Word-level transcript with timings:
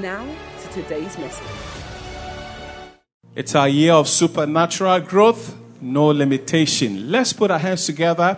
Now 0.00 0.26
to 0.62 0.82
today's 0.82 1.16
message. 1.16 1.46
It's 3.34 3.54
our 3.54 3.68
year 3.68 3.94
of 3.94 4.08
supernatural 4.08 5.00
growth, 5.00 5.56
no 5.80 6.08
limitation. 6.08 7.10
Let's 7.10 7.32
put 7.32 7.50
our 7.50 7.58
hands 7.58 7.86
together 7.86 8.36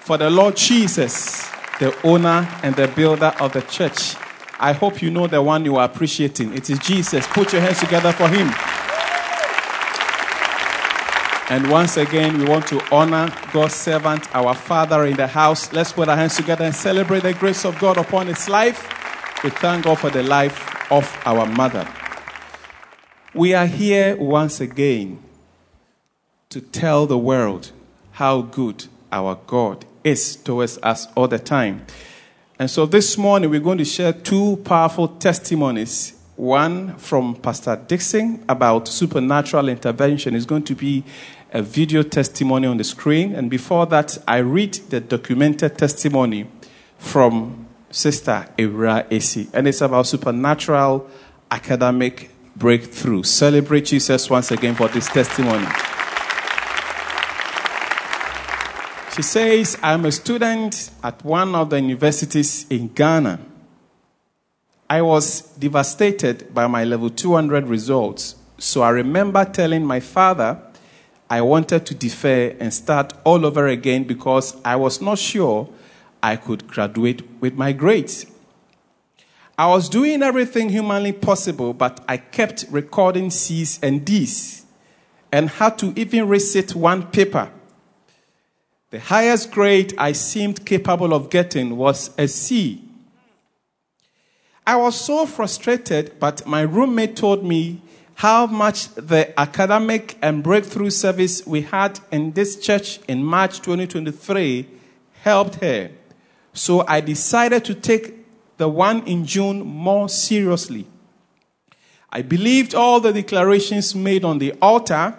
for 0.00 0.18
the 0.18 0.28
Lord 0.28 0.56
Jesus, 0.56 1.48
the 1.80 1.96
owner 2.04 2.46
and 2.62 2.74
the 2.76 2.88
builder 2.88 3.32
of 3.40 3.54
the 3.54 3.62
church. 3.62 4.16
I 4.60 4.72
hope 4.72 5.00
you 5.00 5.10
know 5.10 5.26
the 5.26 5.40
one 5.40 5.64
you 5.64 5.76
are 5.76 5.86
appreciating. 5.86 6.54
It 6.54 6.68
is 6.68 6.78
Jesus. 6.80 7.26
Put 7.28 7.54
your 7.54 7.62
hands 7.62 7.80
together 7.80 8.12
for 8.12 8.28
him. 8.28 8.52
And 11.50 11.70
once 11.70 11.96
again, 11.96 12.36
we 12.36 12.44
want 12.44 12.66
to 12.66 12.82
honor 12.94 13.32
God's 13.54 13.74
servant, 13.74 14.28
our 14.34 14.54
Father 14.54 15.06
in 15.06 15.16
the 15.16 15.26
house. 15.26 15.72
Let's 15.72 15.90
put 15.90 16.10
our 16.10 16.16
hands 16.16 16.36
together 16.36 16.66
and 16.66 16.74
celebrate 16.74 17.22
the 17.22 17.32
grace 17.32 17.64
of 17.64 17.78
God 17.78 17.96
upon 17.96 18.26
his 18.26 18.46
life. 18.50 18.97
We 19.44 19.50
thank 19.50 19.84
God 19.84 20.00
for 20.00 20.10
the 20.10 20.24
life 20.24 20.90
of 20.90 21.16
our 21.24 21.46
mother. 21.46 21.86
We 23.32 23.54
are 23.54 23.66
here 23.66 24.16
once 24.16 24.60
again 24.60 25.22
to 26.48 26.60
tell 26.60 27.06
the 27.06 27.18
world 27.18 27.70
how 28.12 28.42
good 28.42 28.86
our 29.12 29.38
God 29.46 29.84
is 30.02 30.34
towards 30.34 30.78
us 30.78 31.06
all 31.14 31.28
the 31.28 31.38
time. 31.38 31.86
And 32.58 32.68
so 32.68 32.84
this 32.84 33.16
morning 33.16 33.48
we're 33.48 33.60
going 33.60 33.78
to 33.78 33.84
share 33.84 34.12
two 34.12 34.56
powerful 34.64 35.06
testimonies. 35.06 36.14
One 36.34 36.96
from 36.96 37.36
Pastor 37.36 37.80
Dixon 37.86 38.44
about 38.48 38.88
supernatural 38.88 39.68
intervention 39.68 40.34
is 40.34 40.46
going 40.46 40.64
to 40.64 40.74
be 40.74 41.04
a 41.52 41.62
video 41.62 42.02
testimony 42.02 42.66
on 42.66 42.76
the 42.76 42.82
screen. 42.82 43.36
And 43.36 43.48
before 43.48 43.86
that, 43.86 44.18
I 44.26 44.38
read 44.38 44.74
the 44.90 44.98
documented 45.00 45.78
testimony 45.78 46.48
from 46.98 47.67
Sister 47.90 48.48
Ira 48.58 49.06
Esi. 49.10 49.48
And 49.52 49.66
it's 49.68 49.80
about 49.80 50.06
supernatural 50.06 51.08
academic 51.50 52.30
breakthrough. 52.56 53.22
Celebrate 53.22 53.86
Jesus 53.86 54.28
once 54.28 54.50
again 54.50 54.74
for 54.74 54.88
this 54.88 55.06
testimony. 55.08 55.66
She 59.14 59.22
says, 59.22 59.76
I'm 59.82 60.04
a 60.04 60.12
student 60.12 60.90
at 61.02 61.24
one 61.24 61.54
of 61.54 61.70
the 61.70 61.80
universities 61.80 62.66
in 62.70 62.88
Ghana. 62.88 63.40
I 64.88 65.02
was 65.02 65.40
devastated 65.58 66.54
by 66.54 66.66
my 66.66 66.84
level 66.84 67.10
200 67.10 67.66
results, 67.66 68.36
so 68.58 68.82
I 68.82 68.90
remember 68.90 69.44
telling 69.44 69.84
my 69.84 70.00
father 70.00 70.62
I 71.28 71.42
wanted 71.42 71.84
to 71.86 71.94
defer 71.94 72.56
and 72.58 72.72
start 72.72 73.12
all 73.24 73.44
over 73.44 73.66
again 73.66 74.04
because 74.04 74.56
I 74.64 74.76
was 74.76 75.02
not 75.02 75.18
sure 75.18 75.68
I 76.22 76.36
could 76.36 76.66
graduate 76.66 77.22
with 77.40 77.54
my 77.54 77.72
grades. 77.72 78.26
I 79.56 79.66
was 79.66 79.88
doing 79.88 80.22
everything 80.22 80.68
humanly 80.68 81.12
possible, 81.12 81.72
but 81.74 82.04
I 82.08 82.16
kept 82.16 82.66
recording 82.70 83.30
C's 83.30 83.80
and 83.82 84.04
D's 84.04 84.64
and 85.32 85.50
had 85.50 85.78
to 85.78 85.92
even 85.96 86.28
resit 86.28 86.74
one 86.74 87.08
paper. 87.08 87.50
The 88.90 89.00
highest 89.00 89.50
grade 89.50 89.94
I 89.98 90.12
seemed 90.12 90.64
capable 90.64 91.12
of 91.12 91.28
getting 91.28 91.76
was 91.76 92.10
a 92.16 92.26
C. 92.28 92.82
I 94.66 94.76
was 94.76 94.98
so 94.98 95.26
frustrated, 95.26 96.18
but 96.18 96.46
my 96.46 96.62
roommate 96.62 97.16
told 97.16 97.44
me 97.44 97.82
how 98.14 98.46
much 98.46 98.88
the 98.94 99.38
academic 99.38 100.16
and 100.22 100.42
breakthrough 100.42 100.90
service 100.90 101.46
we 101.46 101.62
had 101.62 102.00
in 102.10 102.32
this 102.32 102.56
church 102.56 102.98
in 103.08 103.24
March 103.24 103.58
2023 103.58 104.68
helped 105.22 105.56
her. 105.56 105.90
So 106.58 106.84
I 106.88 107.00
decided 107.00 107.64
to 107.66 107.74
take 107.74 108.26
the 108.56 108.68
one 108.68 109.06
in 109.06 109.24
June 109.24 109.64
more 109.64 110.08
seriously. 110.08 110.88
I 112.10 112.22
believed 112.22 112.74
all 112.74 112.98
the 112.98 113.12
declarations 113.12 113.94
made 113.94 114.24
on 114.24 114.38
the 114.38 114.52
altar, 114.60 115.14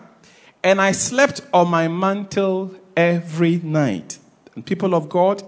and 0.61 0.81
I 0.81 0.91
slept 0.91 1.39
on 1.53 1.69
my 1.69 1.87
mantle 1.87 2.75
every 2.97 3.61
night. 3.63 4.17
And 4.53 4.65
people 4.65 4.93
of 4.93 5.07
God, 5.07 5.41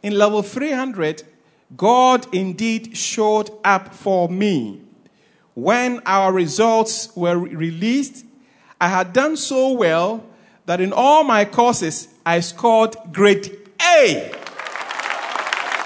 in 0.00 0.16
level 0.16 0.42
300, 0.42 1.24
God 1.76 2.32
indeed 2.32 2.96
showed 2.96 3.50
up 3.64 3.92
for 3.92 4.28
me. 4.28 4.80
When 5.54 6.00
our 6.06 6.32
results 6.32 7.14
were 7.16 7.36
released, 7.36 8.24
I 8.80 8.86
had 8.86 9.12
done 9.12 9.36
so 9.36 9.72
well 9.72 10.24
that 10.66 10.80
in 10.80 10.92
all 10.92 11.24
my 11.24 11.44
courses 11.44 12.06
I 12.24 12.38
scored 12.38 12.94
grade 13.10 13.58
A, 13.82 14.41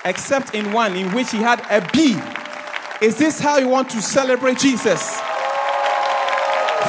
except 0.07 0.55
in 0.55 0.73
one 0.73 0.97
in 0.97 1.13
which 1.13 1.31
he 1.31 1.37
had 1.37 1.61
a 1.71 1.87
B. 1.93 2.17
Is 3.05 3.19
this 3.19 3.39
how 3.39 3.59
you 3.59 3.69
want 3.69 3.91
to 3.91 4.01
celebrate 4.01 4.59
Jesus? 4.59 5.21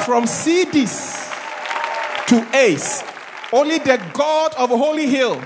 From 0.06 0.24
CDs 0.24 1.28
to 2.28 2.56
A's, 2.56 3.02
only 3.52 3.78
the 3.78 4.00
God 4.14 4.54
of 4.56 4.70
Holy 4.70 5.06
Hill, 5.06 5.38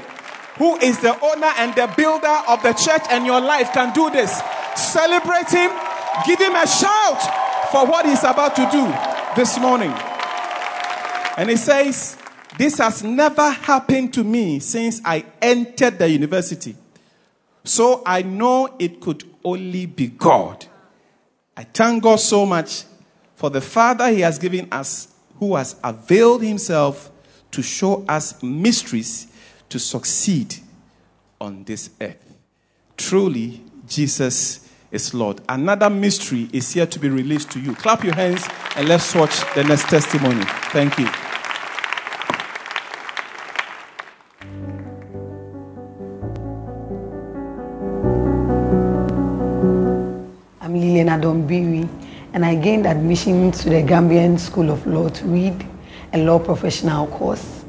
who 0.58 0.76
is 0.76 1.00
the 1.00 1.18
owner 1.20 1.50
and 1.56 1.74
the 1.74 1.92
builder 1.96 2.38
of 2.46 2.62
the 2.62 2.72
church 2.74 3.02
and 3.10 3.26
your 3.26 3.40
life, 3.40 3.72
can 3.72 3.92
do 3.92 4.08
this. 4.10 4.40
Celebrate 4.76 5.48
him 5.48 5.70
Give 6.26 6.38
him 6.38 6.54
a 6.54 6.66
shout 6.66 7.70
for 7.70 7.86
what 7.86 8.04
he's 8.04 8.22
about 8.22 8.54
to 8.56 8.68
do 8.70 8.84
this 9.34 9.58
morning. 9.58 9.92
And 11.36 11.48
he 11.48 11.56
says, 11.56 12.18
This 12.58 12.78
has 12.78 13.02
never 13.02 13.50
happened 13.50 14.12
to 14.14 14.24
me 14.24 14.60
since 14.60 15.00
I 15.04 15.24
entered 15.40 15.98
the 15.98 16.08
university. 16.08 16.76
So 17.64 18.02
I 18.04 18.22
know 18.22 18.74
it 18.78 19.00
could 19.00 19.24
only 19.44 19.86
be 19.86 20.08
God. 20.08 20.66
I 21.56 21.64
thank 21.64 22.02
God 22.02 22.20
so 22.20 22.46
much 22.46 22.84
for 23.34 23.50
the 23.50 23.60
Father 23.60 24.08
He 24.10 24.20
has 24.20 24.38
given 24.38 24.68
us, 24.72 25.08
who 25.38 25.56
has 25.56 25.76
availed 25.82 26.42
Himself 26.42 27.10
to 27.50 27.62
show 27.62 28.04
us 28.08 28.42
mysteries 28.42 29.26
to 29.68 29.78
succeed 29.78 30.56
on 31.40 31.64
this 31.64 31.90
earth. 32.00 32.36
Truly, 32.96 33.62
Jesus 33.86 34.68
is 34.90 35.12
Lord. 35.14 35.40
Another 35.48 35.90
mystery 35.90 36.48
is 36.52 36.72
here 36.72 36.86
to 36.86 36.98
be 36.98 37.08
released 37.08 37.50
to 37.52 37.60
you. 37.60 37.74
Clap 37.74 38.04
your 38.04 38.14
hands 38.14 38.46
and 38.76 38.88
let's 38.88 39.14
watch 39.14 39.40
the 39.54 39.64
next 39.64 39.88
testimony. 39.88 40.44
Thank 40.70 40.98
you. 40.98 41.08
And 52.32 52.44
I 52.44 52.54
gained 52.54 52.87
admission 52.87 53.50
to 53.53 53.69
the 53.69 53.82
Gambian 53.82 54.38
School 54.38 54.70
of 54.70 54.87
Law 54.87 55.09
to 55.09 55.25
read 55.26 55.66
a 56.12 56.19
law 56.19 56.38
professional 56.38 57.06
course. 57.09 57.65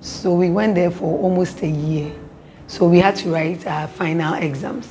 So 0.00 0.32
we 0.34 0.50
went 0.50 0.74
there 0.74 0.90
for 0.90 1.18
almost 1.18 1.62
a 1.62 1.66
year. 1.68 2.12
So 2.66 2.88
we 2.88 2.98
had 2.98 3.16
to 3.16 3.30
write 3.30 3.66
our 3.66 3.88
final 3.88 4.34
exams 4.34 4.88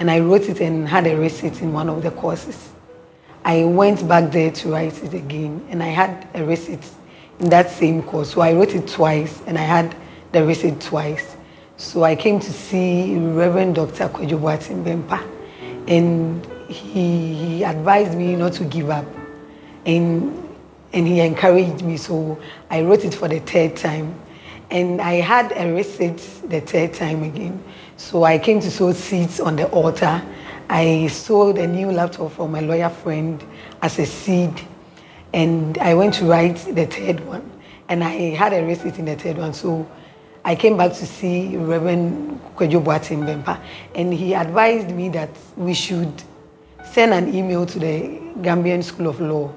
and 0.00 0.10
I 0.10 0.18
wrote 0.20 0.48
it 0.48 0.60
and 0.60 0.88
had 0.88 1.06
a 1.06 1.14
receipt 1.14 1.60
in 1.60 1.74
one 1.74 1.90
of 1.90 2.02
the 2.02 2.10
courses. 2.10 2.70
I 3.44 3.64
went 3.64 4.08
back 4.08 4.32
there 4.32 4.50
to 4.50 4.68
write 4.70 5.02
it 5.04 5.12
again, 5.12 5.64
and 5.68 5.82
I 5.82 5.88
had 5.88 6.26
a 6.34 6.42
receipt 6.44 6.82
in 7.38 7.50
that 7.50 7.70
same 7.70 8.02
course. 8.02 8.30
So 8.32 8.40
I 8.40 8.54
wrote 8.54 8.74
it 8.74 8.88
twice, 8.88 9.42
and 9.46 9.58
I 9.58 9.62
had 9.62 9.94
the 10.32 10.44
receipt 10.44 10.80
twice. 10.80 11.36
So 11.76 12.02
I 12.02 12.16
came 12.16 12.40
to 12.40 12.50
see 12.50 13.14
Reverend 13.18 13.74
Dr. 13.74 14.08
Kojo 14.08 14.38
Bempa, 14.40 15.22
and 15.86 16.46
he, 16.70 17.34
he 17.34 17.64
advised 17.64 18.16
me 18.16 18.36
not 18.36 18.52
to 18.54 18.64
give 18.64 18.90
up, 18.90 19.06
and 19.86 20.48
and 20.92 21.06
he 21.06 21.20
encouraged 21.20 21.82
me. 21.82 21.96
So 21.96 22.38
I 22.68 22.82
wrote 22.82 23.04
it 23.04 23.14
for 23.14 23.28
the 23.28 23.40
third 23.40 23.76
time, 23.76 24.14
and 24.70 25.00
I 25.00 25.14
had 25.14 25.52
a 25.56 25.72
receipt 25.72 26.18
the 26.48 26.60
third 26.60 26.94
time 26.94 27.22
again. 27.22 27.62
So 27.96 28.24
I 28.24 28.38
came 28.38 28.60
to 28.60 28.70
sow 28.70 28.92
seeds 28.92 29.40
on 29.40 29.56
the 29.56 29.68
altar. 29.68 30.22
I 30.70 31.08
sold 31.08 31.58
a 31.58 31.66
new 31.66 31.90
laptop 31.90 32.32
for 32.32 32.48
my 32.48 32.60
lawyer 32.60 32.88
friend 32.88 33.44
as 33.82 33.98
a 33.98 34.06
seed. 34.06 34.52
And 35.32 35.76
I 35.78 35.94
went 35.94 36.14
to 36.14 36.24
write 36.24 36.56
the 36.56 36.86
third 36.86 37.20
one. 37.26 37.50
And 37.88 38.02
I 38.02 38.34
had 38.34 38.52
a 38.52 38.64
receipt 38.64 38.98
in 38.98 39.04
the 39.04 39.16
third 39.16 39.36
one. 39.36 39.52
So 39.52 39.86
I 40.44 40.54
came 40.54 40.76
back 40.76 40.92
to 40.92 41.06
see 41.06 41.56
Reverend 41.56 42.40
Kwejo 42.56 42.82
Bempa. 42.82 43.60
And 43.94 44.14
he 44.14 44.32
advised 44.32 44.90
me 44.90 45.08
that 45.10 45.30
we 45.56 45.74
should 45.74 46.22
sent 46.84 47.12
an 47.12 47.34
email 47.34 47.66
to 47.66 47.78
the 47.78 48.20
Gambian 48.40 48.82
School 48.82 49.08
of 49.08 49.20
Law 49.20 49.52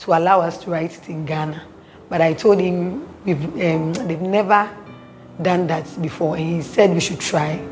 to 0.00 0.12
allow 0.12 0.40
us 0.40 0.58
to 0.64 0.70
write 0.70 0.96
it 0.96 1.08
in 1.08 1.26
Ghana. 1.26 1.62
But 2.08 2.20
I 2.20 2.32
told 2.32 2.60
him 2.60 3.06
um, 3.26 3.92
they've 3.94 4.20
never 4.20 4.70
done 5.42 5.66
that 5.66 5.86
before, 6.00 6.36
and 6.36 6.46
he 6.56 6.62
said 6.62 6.90
we 6.94 7.00
should 7.00 7.20
try. 7.20 7.62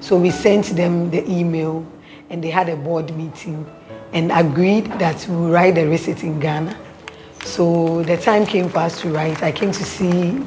So 0.00 0.16
we 0.18 0.30
sent 0.30 0.66
them 0.76 1.10
the 1.10 1.28
email, 1.30 1.86
and 2.30 2.42
they 2.42 2.50
had 2.50 2.68
a 2.68 2.76
board 2.76 3.14
meeting 3.16 3.66
and 4.12 4.30
agreed 4.32 4.86
that 4.98 5.26
we 5.28 5.36
will 5.36 5.50
write 5.50 5.74
the 5.74 5.86
receipt 5.86 6.22
in 6.22 6.40
Ghana. 6.40 6.76
So 7.44 8.02
the 8.02 8.16
time 8.16 8.46
came 8.46 8.68
for 8.68 8.78
us 8.78 9.00
to 9.02 9.10
write. 9.10 9.42
I 9.42 9.52
came 9.52 9.72
to 9.72 9.84
see 9.84 10.38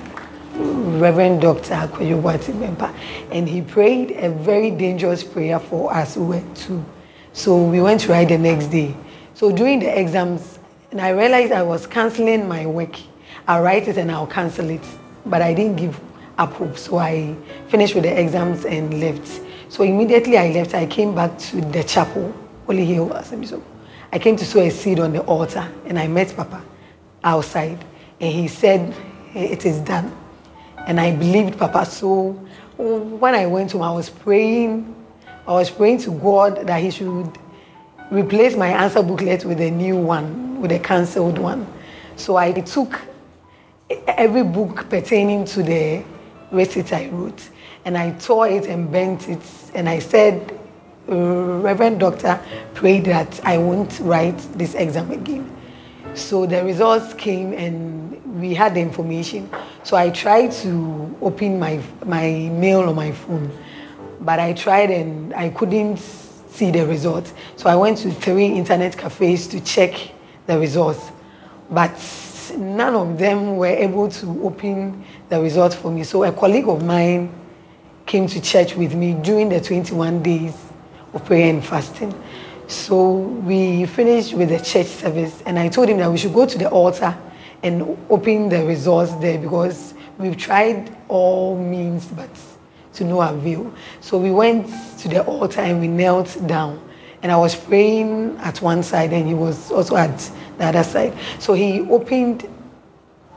Reverend 0.55 1.41
Dr. 1.41 1.73
Akoyobwati 1.73 2.53
Bempa, 2.59 2.93
and 3.31 3.47
he 3.47 3.61
prayed 3.61 4.11
a 4.11 4.29
very 4.29 4.71
dangerous 4.71 5.23
prayer 5.23 5.59
for 5.59 5.93
us 5.93 6.15
who 6.15 6.25
were 6.25 6.43
two. 6.55 6.83
So 7.33 7.63
we 7.63 7.81
went 7.81 8.01
to 8.01 8.11
write 8.11 8.29
the 8.29 8.37
next 8.37 8.67
day. 8.67 8.95
So 9.33 9.51
during 9.51 9.79
the 9.79 9.99
exams, 9.99 10.59
and 10.91 10.99
I 10.99 11.09
realized 11.09 11.51
I 11.51 11.61
was 11.61 11.85
canceling 11.85 12.47
my 12.47 12.65
work. 12.65 12.95
I'll 13.47 13.61
write 13.61 13.87
it 13.87 13.97
and 13.97 14.11
I'll 14.11 14.27
cancel 14.27 14.69
it, 14.69 14.81
but 15.25 15.41
I 15.41 15.53
didn't 15.53 15.75
give 15.75 15.99
up 16.37 16.53
hope. 16.53 16.77
So 16.77 16.97
I 16.97 17.35
finished 17.67 17.93
with 17.93 18.03
the 18.05 18.19
exams 18.19 18.65
and 18.65 18.99
left. 18.99 19.41
So 19.69 19.83
immediately 19.83 20.37
I 20.37 20.51
left, 20.51 20.73
I 20.73 20.87
came 20.87 21.13
back 21.13 21.37
to 21.39 21.61
the 21.61 21.83
chapel, 21.83 22.33
Holy 22.65 22.85
Hill 22.85 23.11
Assembly. 23.13 23.61
I 24.11 24.17
came 24.17 24.35
to 24.37 24.45
sow 24.45 24.59
a 24.61 24.71
seed 24.71 24.99
on 24.99 25.13
the 25.13 25.21
altar 25.21 25.71
and 25.85 25.99
I 25.99 26.07
met 26.07 26.35
Papa 26.35 26.63
outside 27.23 27.77
and 28.19 28.33
he 28.33 28.47
said, 28.47 28.95
It 29.35 29.65
is 29.65 29.79
done. 29.79 30.15
And 30.87 30.99
I 30.99 31.15
believed 31.15 31.59
Papa. 31.59 31.85
So 31.85 32.31
when 32.77 33.35
I 33.35 33.45
went 33.45 33.73
home, 33.73 33.83
I 33.83 33.91
was 33.91 34.09
praying. 34.09 34.95
I 35.49 35.53
was 35.53 35.71
praying 35.71 35.97
to 36.01 36.11
God 36.11 36.67
that 36.67 36.79
He 36.79 36.91
should 36.91 37.35
replace 38.11 38.55
my 38.55 38.67
answer 38.67 39.01
booklet 39.01 39.45
with 39.45 39.59
a 39.59 39.71
new 39.71 39.97
one, 39.97 40.61
with 40.61 40.71
a 40.71 40.77
cancelled 40.77 41.39
one. 41.39 41.65
So 42.17 42.35
I 42.35 42.51
took 42.51 43.01
every 44.07 44.43
book 44.43 44.87
pertaining 44.91 45.45
to 45.45 45.63
the 45.63 46.03
receipt 46.51 46.93
I 46.93 47.09
wrote 47.09 47.49
and 47.83 47.97
I 47.97 48.11
tore 48.11 48.47
it 48.47 48.67
and 48.67 48.91
bent 48.91 49.27
it. 49.27 49.41
And 49.73 49.89
I 49.89 49.97
said, 49.97 50.51
uh, 51.09 51.15
Reverend 51.15 51.99
Doctor 51.99 52.39
pray 52.75 52.99
that 52.99 53.43
I 53.43 53.57
won't 53.57 53.99
write 54.01 54.37
this 54.53 54.75
exam 54.75 55.09
again. 55.09 55.49
So 56.13 56.45
the 56.45 56.63
results 56.63 57.15
came 57.15 57.53
and 57.53 58.39
we 58.39 58.53
had 58.53 58.75
the 58.75 58.81
information. 58.81 59.49
So 59.81 59.97
I 59.97 60.11
tried 60.11 60.51
to 60.61 61.17
open 61.23 61.57
my, 61.57 61.81
my 62.05 62.51
mail 62.53 62.81
on 62.81 62.93
my 62.93 63.11
phone, 63.11 63.51
but 64.21 64.39
I 64.39 64.53
tried 64.53 64.91
and 64.91 65.33
I 65.33 65.49
couldn't 65.49 65.97
see 65.97 66.71
the 66.71 66.85
results. 66.85 67.33
So 67.55 67.69
I 67.69 67.75
went 67.75 67.97
to 67.99 68.11
three 68.11 68.47
internet 68.47 68.97
cafes 68.97 69.47
to 69.47 69.61
check 69.61 69.93
the 70.45 70.59
results, 70.59 71.11
but 71.69 71.91
none 72.57 72.95
of 72.95 73.17
them 73.17 73.57
were 73.57 73.67
able 73.67 74.09
to 74.09 74.43
open 74.43 75.05
the 75.29 75.39
results 75.39 75.75
for 75.75 75.91
me. 75.91 76.03
So 76.03 76.23
a 76.23 76.31
colleague 76.31 76.67
of 76.67 76.83
mine 76.83 77.33
came 78.05 78.27
to 78.27 78.41
church 78.41 78.75
with 78.75 78.95
me 78.95 79.13
during 79.13 79.49
the 79.49 79.61
21 79.61 80.23
days 80.23 80.55
of 81.13 81.23
prayer 81.25 81.49
and 81.49 81.63
fasting. 81.63 82.13
So 82.67 83.11
we 83.13 83.85
finished 83.85 84.33
with 84.33 84.49
the 84.49 84.59
church 84.59 84.87
service, 84.87 85.41
and 85.45 85.57
I 85.57 85.69
told 85.69 85.89
him 85.89 85.97
that 85.97 86.11
we 86.11 86.17
should 86.17 86.33
go 86.33 86.45
to 86.45 86.57
the 86.57 86.69
altar 86.69 87.17
and 87.63 87.97
open 88.09 88.49
the 88.49 88.63
results 88.65 89.13
there 89.15 89.37
because 89.37 89.93
we've 90.17 90.37
tried 90.37 90.95
all 91.07 91.57
means, 91.57 92.05
but 92.05 92.29
to 92.99 93.03
no 93.03 93.21
avail. 93.21 93.73
So 94.01 94.17
we 94.17 94.31
went 94.31 94.67
to 94.99 95.07
the 95.07 95.23
altar 95.23 95.61
and 95.61 95.79
we 95.81 95.87
knelt 95.87 96.37
down. 96.45 96.79
And 97.21 97.31
I 97.31 97.37
was 97.37 97.55
praying 97.55 98.37
at 98.37 98.61
one 98.61 98.81
side, 98.81 99.11
and 99.11 99.27
he 99.27 99.33
was 99.33 99.71
also 99.71 99.97
at 99.97 100.17
the 100.57 100.65
other 100.65 100.83
side. 100.83 101.17
So 101.39 101.53
he 101.53 101.81
opened 101.81 102.47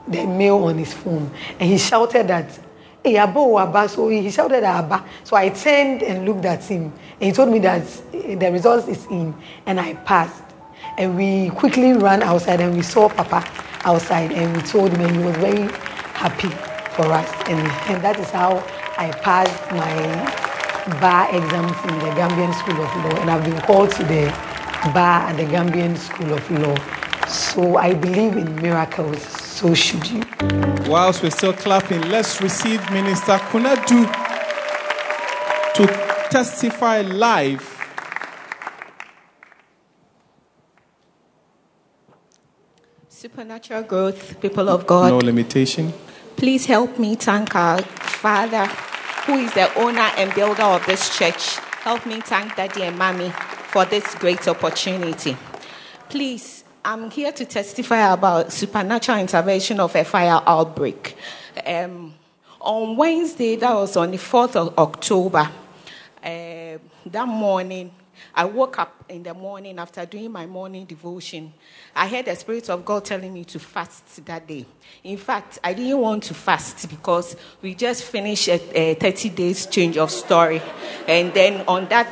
the 0.06 0.26
mail 0.26 0.64
on 0.64 0.78
his 0.78 0.92
phone 0.92 1.30
and 1.60 1.70
he 1.70 1.78
shouted 1.78 2.26
that 2.28 2.58
Hey, 3.04 3.16
Abba, 3.16 3.34
oh, 3.36 3.58
Abba. 3.58 3.88
So 3.88 4.08
he 4.08 4.30
shouted 4.30 4.62
at 4.62 4.84
Abba. 4.84 5.04
So 5.24 5.34
I 5.34 5.48
turned 5.48 6.04
and 6.04 6.24
looked 6.24 6.44
at 6.44 6.62
him. 6.62 6.84
And 6.84 7.22
he 7.22 7.32
told 7.32 7.50
me 7.50 7.58
that 7.58 7.82
eh, 8.14 8.36
the 8.36 8.52
results 8.52 8.86
is 8.86 9.06
in. 9.06 9.34
And 9.66 9.80
I 9.80 9.94
passed. 9.94 10.44
And 10.96 11.16
we 11.16 11.50
quickly 11.50 11.94
ran 11.94 12.22
outside 12.22 12.60
and 12.60 12.76
we 12.76 12.82
saw 12.82 13.08
Papa 13.08 13.44
outside. 13.84 14.30
And 14.30 14.56
we 14.56 14.62
told 14.62 14.92
him, 14.92 15.00
and 15.00 15.16
he 15.16 15.24
was 15.24 15.34
very 15.38 15.62
happy 16.14 16.50
for 16.94 17.06
us. 17.06 17.28
And, 17.48 17.58
and 17.90 18.04
that 18.04 18.20
is 18.20 18.30
how 18.30 18.64
I 19.02 19.10
passed 19.10 19.60
my 19.72 21.00
bar 21.00 21.26
exams 21.34 21.76
in 21.90 21.99
the 22.06 22.12
Gambian 22.14 22.54
School 22.54 22.81
of 22.81 22.90
Law. 23.04 23.20
And 23.20 23.31
I've 23.32 23.44
been 23.44 23.60
called 23.62 23.90
to 23.99 24.04
the 24.04 24.26
bar 24.94 25.26
at 25.28 25.37
the 25.37 25.43
Gambian 25.43 25.96
School 25.96 26.32
of 26.34 26.49
Law. 26.52 26.76
So 27.26 27.78
I 27.78 27.94
believe 27.94 28.37
in 28.37 28.54
miracles. 28.62 29.20
So 29.22 29.75
should 29.75 30.08
you. 30.08 30.22
Whilst 30.87 31.20
we're 31.20 31.31
still 31.31 31.52
clapping, 31.52 32.00
let's 32.10 32.40
receive 32.40 32.78
Minister 32.93 33.38
Kunadu 33.50 34.06
to 35.75 35.87
testify 36.31 37.00
live. 37.00 37.64
Supernatural 43.08 43.82
growth, 43.82 44.40
people 44.40 44.69
of 44.69 44.87
God. 44.87 45.10
No 45.10 45.19
limitation. 45.19 45.93
Please 46.37 46.66
help 46.66 47.00
me 47.00 47.16
thank 47.16 47.55
our 47.56 47.82
Father, 48.22 48.70
who 49.26 49.34
is 49.34 49.52
the 49.54 49.72
owner 49.78 50.10
and 50.16 50.34
builder 50.34 50.62
of 50.62 50.84
this 50.86 51.16
church. 51.16 51.56
Help 51.84 52.04
me 52.06 52.20
thank 52.20 52.56
Daddy 52.56 52.82
and 52.82 52.98
Mommy 52.98 53.30
for 53.70 53.84
this 53.84 54.14
great 54.16 54.46
opportunity. 54.48 55.36
Please, 56.08 56.64
I'm 56.84 57.10
here 57.10 57.30
to 57.30 57.44
testify 57.44 58.12
about 58.12 58.52
supernatural 58.52 59.19
intervention 59.19 59.78
of 59.78 59.94
a 59.94 60.04
fire 60.04 60.42
outbreak. 60.44 61.16
Um, 61.64 62.14
on 62.60 62.96
Wednesday, 62.96 63.56
that 63.56 63.72
was 63.72 63.96
on 63.96 64.10
the 64.10 64.16
4th 64.19 64.56
of 64.56 64.76
October, 64.76 65.48
uh, 66.22 66.78
that 67.06 67.28
morning, 67.28 67.92
I 68.34 68.44
woke 68.44 68.78
up 68.78 69.04
in 69.08 69.22
the 69.22 69.34
morning 69.34 69.78
after 69.78 70.04
doing 70.06 70.32
my 70.32 70.46
morning 70.46 70.84
devotion. 70.84 71.52
I 71.94 72.08
heard 72.08 72.26
the 72.26 72.36
Spirit 72.36 72.70
of 72.70 72.84
God 72.84 73.04
telling 73.04 73.32
me 73.32 73.44
to 73.44 73.58
fast 73.58 74.24
that 74.26 74.46
day. 74.46 74.66
In 75.04 75.16
fact, 75.16 75.58
I 75.62 75.74
didn't 75.74 75.98
want 75.98 76.22
to 76.24 76.34
fast 76.34 76.88
because 76.88 77.36
we 77.60 77.74
just 77.74 78.04
finished 78.04 78.48
a, 78.48 78.60
a 78.78 78.94
30 78.94 79.28
days 79.30 79.66
change 79.66 79.96
of 79.96 80.10
story. 80.10 80.62
And 81.06 81.32
then 81.34 81.64
on 81.66 81.88
that 81.88 82.08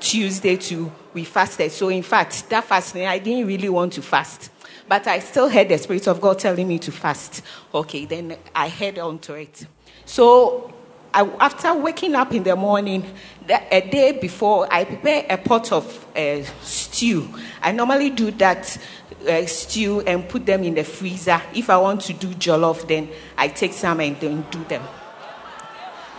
Tuesday, 0.00 0.56
too, 0.56 0.90
we 1.14 1.24
fasted. 1.24 1.70
So, 1.72 1.88
in 1.88 2.02
fact, 2.02 2.48
that 2.50 2.64
fasting, 2.64 3.06
I 3.06 3.18
didn't 3.18 3.46
really 3.46 3.68
want 3.68 3.92
to 3.94 4.02
fast. 4.02 4.50
But 4.88 5.06
I 5.06 5.20
still 5.20 5.48
heard 5.48 5.68
the 5.68 5.78
Spirit 5.78 6.06
of 6.08 6.20
God 6.20 6.38
telling 6.38 6.66
me 6.66 6.78
to 6.80 6.92
fast. 6.92 7.42
Okay, 7.72 8.04
then 8.04 8.36
I 8.54 8.68
head 8.68 8.98
on 8.98 9.18
to 9.20 9.34
it. 9.34 9.66
So, 10.04 10.72
I, 11.14 11.28
after 11.40 11.74
waking 11.74 12.14
up 12.14 12.32
in 12.32 12.42
the 12.42 12.56
morning, 12.56 13.04
the, 13.46 13.60
a 13.74 13.88
day 13.88 14.12
before, 14.12 14.66
I 14.72 14.84
prepare 14.84 15.26
a 15.28 15.36
pot 15.36 15.70
of 15.72 16.06
uh, 16.16 16.42
stew. 16.62 17.28
I 17.60 17.72
normally 17.72 18.10
do 18.10 18.30
that 18.32 18.78
uh, 19.28 19.46
stew 19.46 20.00
and 20.00 20.28
put 20.28 20.46
them 20.46 20.64
in 20.64 20.74
the 20.74 20.84
freezer. 20.84 21.40
If 21.54 21.68
I 21.68 21.76
want 21.76 22.00
to 22.02 22.12
do 22.12 22.28
jollof, 22.28 22.88
then 22.88 23.10
I 23.36 23.48
take 23.48 23.72
some 23.72 24.00
and 24.00 24.18
then 24.20 24.46
do 24.50 24.64
them. 24.64 24.82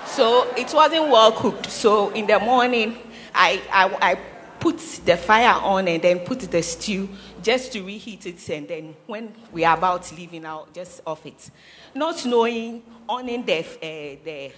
So 0.06 0.48
it 0.56 0.72
wasn't 0.74 1.10
well 1.10 1.32
cooked. 1.32 1.72
So 1.72 2.10
in 2.12 2.28
the 2.28 2.40
morning, 2.40 2.98
I, 3.34 3.62
I, 3.72 4.12
I 4.12 4.20
put 4.60 4.78
the 5.06 5.18
fire 5.18 5.60
on 5.62 5.88
and 5.88 6.02
then 6.02 6.20
put 6.20 6.40
the 6.40 6.62
stew 6.62 7.10
just 7.42 7.74
to 7.74 7.84
reheat 7.84 8.28
it. 8.28 8.48
And 8.50 8.68
then 8.68 8.96
when 9.08 9.34
we 9.52 9.66
are 9.66 9.76
about 9.76 10.12
leaving, 10.16 10.46
I'll 10.46 10.68
just 10.74 11.02
off 11.08 11.26
it. 11.26 11.50
Not 11.96 12.26
knowing, 12.26 12.84
on 13.10 13.28
in 13.28 13.44
the, 13.44 13.60
uh, 13.60 14.24
the 14.24 14.52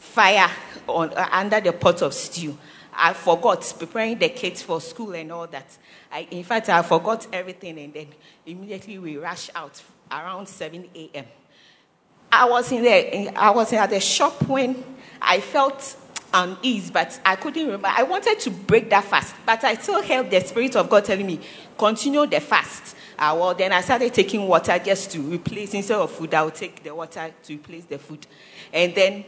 fire 0.00 0.50
on, 0.88 1.12
uh, 1.12 1.28
under 1.30 1.60
the 1.60 1.72
pot 1.72 2.02
of 2.02 2.14
stew. 2.14 2.56
I 2.92 3.12
forgot 3.12 3.72
preparing 3.78 4.18
the 4.18 4.30
kids 4.30 4.62
for 4.62 4.80
school 4.80 5.12
and 5.12 5.30
all 5.30 5.46
that. 5.46 5.76
I, 6.10 6.26
in 6.30 6.42
fact, 6.42 6.68
I 6.68 6.82
forgot 6.82 7.26
everything, 7.32 7.78
and 7.78 7.94
then 7.94 8.08
immediately 8.44 8.98
we 8.98 9.16
rushed 9.16 9.50
out 9.54 9.80
around 10.10 10.48
7 10.48 10.88
a.m. 10.94 11.26
I 12.32 12.48
was 12.48 12.72
in 12.72 12.82
there. 12.82 13.32
I 13.36 13.50
was 13.50 13.72
at 13.72 13.90
the 13.90 14.00
shop 14.00 14.42
when 14.48 14.82
I 15.20 15.40
felt 15.40 15.96
unease, 16.32 16.90
but 16.90 17.20
I 17.24 17.36
couldn't 17.36 17.64
remember. 17.64 17.88
I 17.90 18.02
wanted 18.02 18.40
to 18.40 18.50
break 18.50 18.90
that 18.90 19.04
fast, 19.04 19.34
but 19.44 19.62
I 19.62 19.74
still 19.74 20.02
held 20.02 20.30
the 20.30 20.40
spirit 20.40 20.76
of 20.76 20.88
God 20.88 21.04
telling 21.04 21.26
me 21.26 21.40
continue 21.76 22.26
the 22.26 22.40
fast. 22.40 22.96
Uh, 23.18 23.36
well, 23.38 23.54
then 23.54 23.72
I 23.72 23.82
started 23.82 24.14
taking 24.14 24.46
water 24.46 24.78
just 24.78 25.10
to 25.12 25.20
replace 25.20 25.74
instead 25.74 25.98
of 25.98 26.10
food. 26.10 26.32
I 26.34 26.42
would 26.42 26.54
take 26.54 26.82
the 26.82 26.94
water 26.94 27.30
to 27.44 27.52
replace 27.52 27.84
the 27.84 27.98
food, 27.98 28.26
and 28.72 28.94
then 28.94 29.24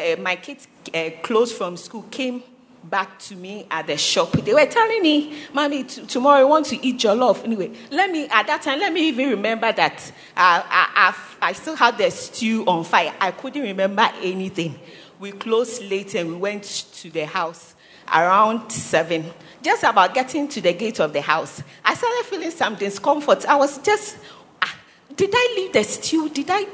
uh, 0.00 0.20
my 0.20 0.36
kids 0.36 0.66
uh, 0.94 1.10
close 1.22 1.52
from 1.52 1.76
school 1.76 2.02
came 2.10 2.42
back 2.84 3.18
to 3.18 3.36
me 3.36 3.66
at 3.70 3.86
the 3.86 3.96
shop. 3.96 4.32
They 4.32 4.54
were 4.54 4.66
telling 4.66 5.02
me, 5.02 5.38
Mommy, 5.52 5.84
t- 5.84 6.06
tomorrow 6.06 6.40
I 6.40 6.44
want 6.44 6.66
to 6.66 6.86
eat 6.86 7.02
your 7.02 7.14
jollof. 7.14 7.44
Anyway, 7.44 7.72
let 7.90 8.10
me, 8.10 8.26
at 8.28 8.46
that 8.46 8.62
time, 8.62 8.78
let 8.78 8.92
me 8.92 9.08
even 9.08 9.30
remember 9.30 9.70
that 9.72 10.12
I, 10.36 10.88
I, 10.96 11.48
I 11.48 11.52
still 11.52 11.76
had 11.76 11.98
the 11.98 12.10
stew 12.10 12.64
on 12.66 12.84
fire. 12.84 13.14
I 13.20 13.30
couldn't 13.32 13.62
remember 13.62 14.08
anything. 14.22 14.78
We 15.18 15.32
closed 15.32 15.82
late 15.82 16.14
and 16.14 16.30
we 16.30 16.36
went 16.36 16.64
to 16.94 17.10
the 17.10 17.26
house 17.26 17.74
around 18.12 18.70
7. 18.70 19.24
just 19.62 19.82
about 19.84 20.14
getting 20.14 20.48
to 20.48 20.60
the 20.60 20.72
gate 20.72 21.00
of 21.00 21.12
the 21.12 21.20
house, 21.20 21.62
I 21.84 21.94
started 21.94 22.24
feeling 22.24 22.50
some 22.50 22.74
discomfort. 22.74 23.44
I 23.46 23.56
was 23.56 23.78
just, 23.78 24.16
ah, 24.62 24.76
did 25.14 25.30
I 25.32 25.54
leave 25.56 25.72
the 25.72 25.84
stew? 25.84 26.28
Did 26.30 26.46
I? 26.50 26.66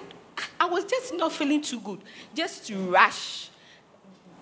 I 0.60 0.66
was 0.66 0.84
just 0.84 1.14
not 1.14 1.32
feeling 1.32 1.62
too 1.62 1.80
good. 1.80 2.00
Just 2.34 2.66
to 2.66 2.76
rush, 2.90 3.50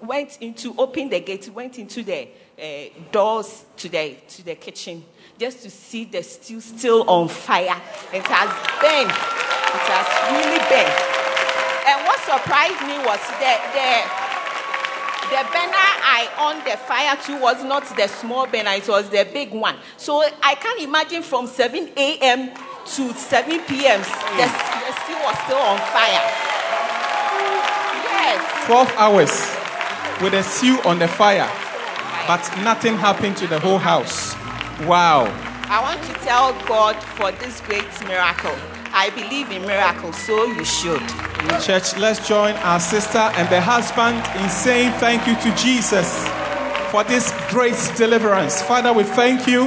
went 0.02 0.38
into, 0.40 0.74
open 0.76 1.08
the 1.08 1.20
gate, 1.20 1.48
went 1.50 1.78
into 1.78 2.02
the 2.02 2.28
uh, 2.60 2.64
doors 3.10 3.64
to 3.76 3.88
the, 3.88 4.16
to 4.28 4.44
the 4.44 4.54
kitchen 4.54 5.04
just 5.38 5.62
to 5.62 5.70
see 5.70 6.04
the 6.04 6.22
stew 6.22 6.60
still 6.60 7.08
on 7.08 7.28
fire. 7.28 7.80
It 8.12 8.22
has 8.26 8.50
burned. 8.78 9.10
It 9.10 9.86
has 9.90 10.08
really 10.30 10.62
burned. 10.70 10.94
And 11.86 12.06
what 12.06 12.18
surprised 12.22 12.80
me 12.86 12.96
was 13.04 13.20
that 13.42 13.60
the 13.74 14.24
the 15.24 15.40
burner 15.50 15.72
I 15.74 16.28
on 16.38 16.58
the 16.64 16.76
fire 16.76 17.16
to 17.16 17.40
was 17.42 17.64
not 17.64 17.84
the 17.96 18.06
small 18.08 18.46
burner, 18.46 18.72
it 18.72 18.86
was 18.86 19.08
the 19.08 19.26
big 19.32 19.52
one. 19.52 19.76
So 19.96 20.22
I 20.42 20.54
can 20.54 20.86
imagine 20.86 21.22
from 21.22 21.46
7 21.46 21.90
a.m. 21.96 22.50
to 22.86 23.12
7 23.12 23.60
p.m. 23.66 24.00
Mm. 24.00 24.36
The, 24.36 24.46
the 24.46 24.92
stew 25.00 25.16
was 25.24 25.38
still 25.44 25.58
on 25.58 25.78
fire. 25.90 26.24
Yes. 28.04 28.66
12 28.66 28.92
hours 28.96 29.32
with 30.22 30.34
a 30.34 30.42
seal 30.42 30.78
on 30.84 30.98
the 30.98 31.08
fire, 31.08 31.48
but 32.26 32.42
nothing 32.62 32.96
happened 32.96 33.36
to 33.38 33.46
the 33.46 33.58
whole 33.58 33.78
house. 33.78 34.34
Wow. 34.86 35.24
I 35.68 35.80
want 35.82 36.02
to 36.02 36.12
tell 36.24 36.52
God 36.66 36.94
for 37.16 37.32
this 37.32 37.60
great 37.62 37.88
miracle. 38.06 38.54
I 38.92 39.10
believe 39.10 39.50
in 39.50 39.62
miracles, 39.66 40.16
so 40.18 40.44
you 40.44 40.64
should. 40.64 41.02
Church, 41.60 41.96
let's 41.96 42.26
join 42.28 42.54
our 42.56 42.78
sister 42.78 43.18
and 43.18 43.48
the 43.48 43.60
husband 43.60 44.16
in 44.42 44.48
saying 44.48 44.92
thank 45.00 45.26
you 45.26 45.34
to 45.36 45.56
Jesus 45.56 46.28
for 46.90 47.02
this 47.02 47.32
great 47.50 47.74
deliverance. 47.96 48.62
Father, 48.62 48.92
we 48.92 49.02
thank 49.02 49.48
you. 49.48 49.64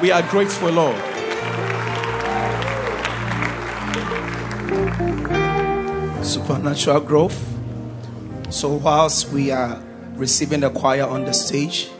We 0.00 0.12
are 0.12 0.22
grateful, 0.30 0.70
Lord. 0.70 1.13
Supernatural 6.24 7.00
growth. 7.00 7.38
So, 8.48 8.72
whilst 8.72 9.28
we 9.28 9.50
are 9.50 9.78
receiving 10.14 10.60
the 10.60 10.70
choir 10.70 11.06
on 11.06 11.26
the 11.26 11.34
stage, 11.34 11.90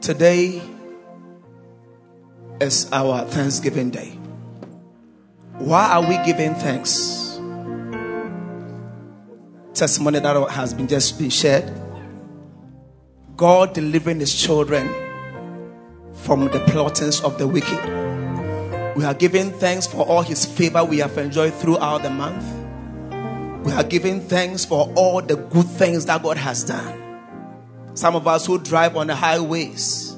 today 0.00 0.62
is 2.60 2.88
our 2.92 3.24
Thanksgiving 3.24 3.90
Day. 3.90 4.10
Why 5.58 5.90
are 5.90 6.08
we 6.08 6.24
giving 6.24 6.54
thanks? 6.54 7.40
Testimony 9.74 10.20
that 10.20 10.50
has 10.50 10.72
been 10.72 10.86
just 10.86 11.18
been 11.18 11.30
shared. 11.30 11.68
God 13.36 13.74
delivering 13.74 14.20
his 14.20 14.40
children 14.40 14.88
from 16.12 16.44
the 16.44 16.60
plottings 16.68 17.20
of 17.22 17.38
the 17.38 17.48
wicked. 17.48 18.94
We 18.96 19.04
are 19.04 19.14
giving 19.14 19.50
thanks 19.50 19.88
for 19.88 20.06
all 20.06 20.22
his 20.22 20.46
favor 20.46 20.84
we 20.84 20.98
have 20.98 21.18
enjoyed 21.18 21.54
throughout 21.54 22.04
the 22.04 22.10
month. 22.10 22.65
We 23.66 23.72
are 23.72 23.82
giving 23.82 24.20
thanks 24.20 24.64
for 24.64 24.92
all 24.94 25.20
the 25.20 25.34
good 25.34 25.66
things 25.66 26.06
that 26.06 26.22
God 26.22 26.36
has 26.36 26.62
done. 26.62 27.18
Some 27.94 28.14
of 28.14 28.28
us 28.28 28.46
who 28.46 28.60
drive 28.60 28.96
on 28.96 29.08
the 29.08 29.16
highways, 29.16 30.16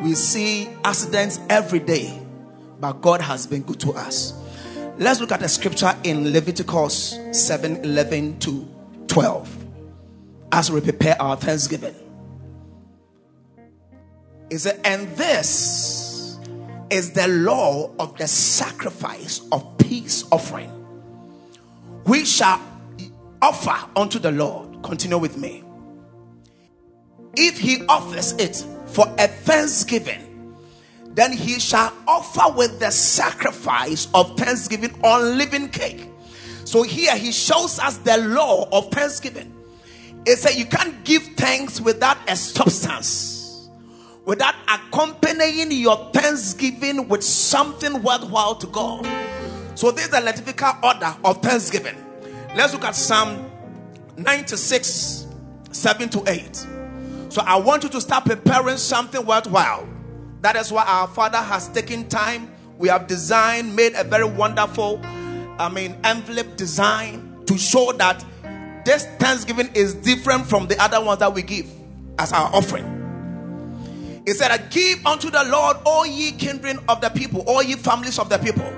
we 0.00 0.14
see 0.14 0.68
accidents 0.84 1.40
every 1.48 1.80
day, 1.80 2.16
but 2.78 3.00
God 3.00 3.22
has 3.22 3.44
been 3.44 3.62
good 3.62 3.80
to 3.80 3.90
us. 3.94 4.34
Let's 4.98 5.18
look 5.20 5.32
at 5.32 5.40
the 5.40 5.48
scripture 5.48 5.96
in 6.04 6.32
Leviticus 6.32 7.18
7 7.32 7.78
11 7.78 8.38
to 8.38 8.68
12 9.08 9.66
as 10.52 10.70
we 10.70 10.80
prepare 10.80 11.20
our 11.20 11.34
Thanksgiving. 11.34 11.96
It, 14.48 14.64
and 14.84 15.08
this 15.16 16.38
is 16.88 17.14
the 17.14 17.26
law 17.26 17.90
of 17.98 18.16
the 18.16 18.28
sacrifice 18.28 19.40
of 19.50 19.76
peace 19.76 20.24
offering. 20.30 20.79
We 22.04 22.24
shall 22.24 22.60
offer 23.42 23.76
unto 23.96 24.18
the 24.18 24.32
Lord. 24.32 24.82
Continue 24.82 25.18
with 25.18 25.36
me. 25.36 25.64
If 27.36 27.58
he 27.58 27.84
offers 27.86 28.32
it 28.32 28.64
for 28.86 29.06
a 29.18 29.28
thanksgiving 29.28 30.30
then 31.14 31.32
he 31.32 31.58
shall 31.58 31.92
offer 32.06 32.54
with 32.56 32.78
the 32.78 32.90
sacrifice 32.90 34.08
of 34.14 34.36
thanksgiving 34.36 34.92
on 35.02 35.36
living 35.36 35.68
cake. 35.68 36.08
So 36.64 36.82
here 36.82 37.16
he 37.16 37.32
shows 37.32 37.78
us 37.78 37.98
the 37.98 38.16
law 38.18 38.68
of 38.70 38.90
thanksgiving. 38.92 39.52
It 40.24 40.36
said 40.36 40.54
you 40.54 40.66
can't 40.66 41.04
give 41.04 41.22
thanks 41.36 41.80
without 41.80 42.16
a 42.28 42.36
substance, 42.36 43.68
without 44.24 44.54
accompanying 44.68 45.72
your 45.72 46.10
thanksgiving 46.12 47.08
with 47.08 47.24
something 47.24 48.02
worthwhile 48.02 48.54
to 48.56 48.66
God. 48.68 49.06
So 49.74 49.90
this 49.90 50.06
is 50.06 50.10
the 50.10 50.20
liturgical 50.20 50.72
order 50.82 51.14
of 51.24 51.42
thanksgiving. 51.42 51.96
Let's 52.56 52.72
look 52.72 52.84
at 52.84 52.96
Psalm 52.96 53.50
96, 54.16 55.26
7 55.70 56.08
to 56.10 56.24
8. 56.26 56.66
So 57.30 57.42
I 57.42 57.56
want 57.56 57.84
you 57.84 57.88
to 57.90 58.00
start 58.00 58.24
preparing 58.24 58.76
something 58.76 59.24
worthwhile. 59.24 59.88
That 60.42 60.56
is 60.56 60.72
why 60.72 60.84
our 60.84 61.06
Father 61.06 61.38
has 61.38 61.68
taken 61.68 62.08
time. 62.08 62.50
We 62.76 62.88
have 62.88 63.06
designed, 63.06 63.76
made 63.76 63.94
a 63.94 64.04
very 64.04 64.24
wonderful, 64.24 65.00
I 65.04 65.70
mean, 65.72 65.96
envelope 66.02 66.56
design 66.56 67.42
to 67.46 67.56
show 67.56 67.92
that 67.92 68.24
this 68.84 69.06
Thanksgiving 69.18 69.70
is 69.74 69.94
different 69.94 70.46
from 70.46 70.66
the 70.66 70.82
other 70.82 71.02
ones 71.04 71.20
that 71.20 71.32
we 71.32 71.42
give 71.42 71.70
as 72.18 72.32
our 72.32 72.52
offering. 72.54 72.96
He 74.26 74.32
said, 74.32 74.50
I 74.50 74.58
Give 74.58 75.04
unto 75.06 75.30
the 75.30 75.44
Lord, 75.44 75.76
all 75.84 76.06
ye 76.06 76.32
kindred 76.32 76.78
of 76.88 77.00
the 77.00 77.10
people, 77.10 77.42
all 77.46 77.62
ye 77.62 77.74
families 77.74 78.18
of 78.18 78.28
the 78.28 78.38
people. 78.38 78.72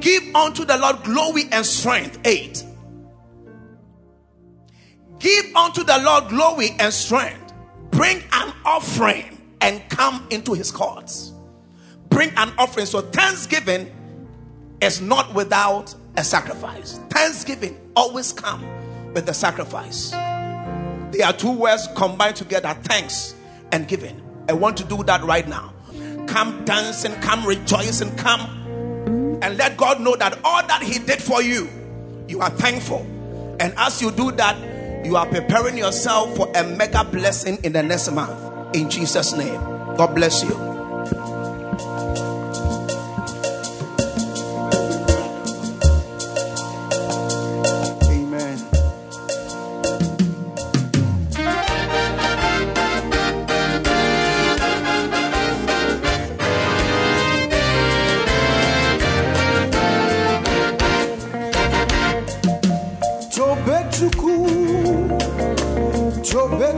Give 0.00 0.34
unto 0.34 0.64
the 0.64 0.76
Lord 0.78 1.02
glory 1.02 1.44
and 1.52 1.64
strength. 1.64 2.18
Eight. 2.24 2.62
Give 5.18 5.56
unto 5.56 5.82
the 5.82 5.98
Lord 5.98 6.28
glory 6.28 6.76
and 6.78 6.92
strength. 6.92 7.52
Bring 7.90 8.22
an 8.32 8.52
offering 8.64 9.38
and 9.60 9.88
come 9.88 10.26
into 10.30 10.52
his 10.52 10.70
courts. 10.70 11.32
Bring 12.08 12.30
an 12.36 12.52
offering. 12.58 12.86
So, 12.86 13.00
thanksgiving 13.00 13.90
is 14.80 15.00
not 15.00 15.32
without 15.34 15.94
a 16.16 16.24
sacrifice. 16.24 16.98
Thanksgiving 17.10 17.78
always 17.96 18.32
come 18.32 18.64
with 19.14 19.28
a 19.28 19.34
sacrifice. 19.34 20.10
There 20.10 21.24
are 21.24 21.32
two 21.32 21.52
words 21.52 21.88
combined 21.96 22.36
together 22.36 22.76
thanks 22.82 23.34
and 23.72 23.88
giving. 23.88 24.20
I 24.48 24.52
want 24.52 24.76
to 24.78 24.84
do 24.84 25.02
that 25.04 25.22
right 25.24 25.48
now. 25.48 25.72
Come 26.26 26.64
dancing, 26.64 27.14
come 27.20 27.46
rejoicing, 27.46 28.14
come 28.16 28.65
and 29.42 29.56
let 29.56 29.76
God 29.76 30.00
know 30.00 30.16
that 30.16 30.38
all 30.44 30.66
that 30.66 30.82
He 30.82 30.98
did 30.98 31.22
for 31.22 31.42
you, 31.42 31.68
you 32.28 32.40
are 32.40 32.50
thankful. 32.50 33.06
And 33.60 33.72
as 33.76 34.02
you 34.02 34.10
do 34.10 34.32
that, 34.32 35.04
you 35.04 35.16
are 35.16 35.26
preparing 35.26 35.78
yourself 35.78 36.36
for 36.36 36.50
a 36.54 36.64
mega 36.64 37.04
blessing 37.04 37.58
in 37.62 37.72
the 37.72 37.82
next 37.82 38.10
month 38.10 38.74
in 38.74 38.90
Jesus' 38.90 39.32
name. 39.32 39.60
God 39.96 40.14
bless 40.14 40.42
you. 40.42 40.75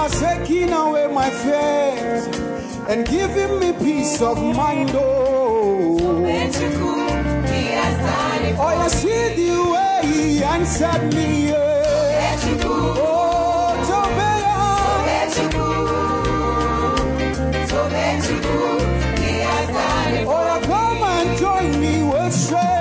has 0.00 0.18
taken 0.18 0.72
away 0.72 1.06
my 1.08 1.28
fears 1.28 2.24
and 2.88 3.06
given 3.06 3.58
me 3.60 3.72
peace 3.72 4.20
of 4.22 4.38
mind. 4.56 4.90
Oh, 4.94 5.98
so 5.98 6.12
magical, 6.20 6.94
he 7.52 7.62
has 7.78 7.96
done 8.08 8.42
it. 8.48 8.56
Oh, 8.58 8.88
see 8.88 9.24
the 9.40 9.50
way 9.72 10.00
he 10.10 10.42
answered 10.42 11.04
me. 11.14 11.48
So 11.48 11.56
magical, 12.16 12.82
oh, 12.96 13.84
So 13.88 13.98
magical, 15.10 15.74
so 17.70 17.80
magical, 17.90 18.68
he 19.22 19.32
has 19.48 19.68
done 19.68 20.14
it. 20.14 20.26
Oh, 20.26 20.60
come 20.64 21.02
and 21.16 21.28
join 21.38 21.68
me 21.80 21.92
worship. 22.10 22.79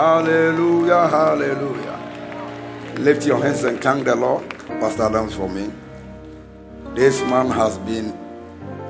Hallelujah, 0.00 1.08
hallelujah. 1.08 1.98
Lift 2.98 3.26
your 3.26 3.42
hands 3.42 3.64
and 3.64 3.80
thank 3.80 4.04
the 4.04 4.14
Lord. 4.14 4.48
Pastor 4.80 5.04
Adams 5.04 5.34
for 5.34 5.48
me. 5.48 5.70
This 6.94 7.20
man 7.22 7.50
has 7.50 7.78
been 7.78 8.19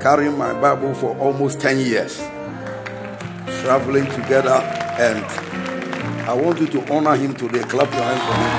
carrying 0.00 0.36
my 0.36 0.58
Bible 0.58 0.94
for 0.94 1.16
almost 1.18 1.60
10 1.60 1.78
years, 1.78 2.16
traveling 3.62 4.06
together, 4.06 4.56
and 4.98 5.22
I 6.28 6.32
want 6.32 6.58
you 6.60 6.66
to 6.68 6.92
honor 6.92 7.16
him 7.16 7.34
today. 7.34 7.60
Clap 7.60 7.92
your 7.92 8.02
hands 8.02 8.22
for 8.24 8.32
him. 8.32 8.50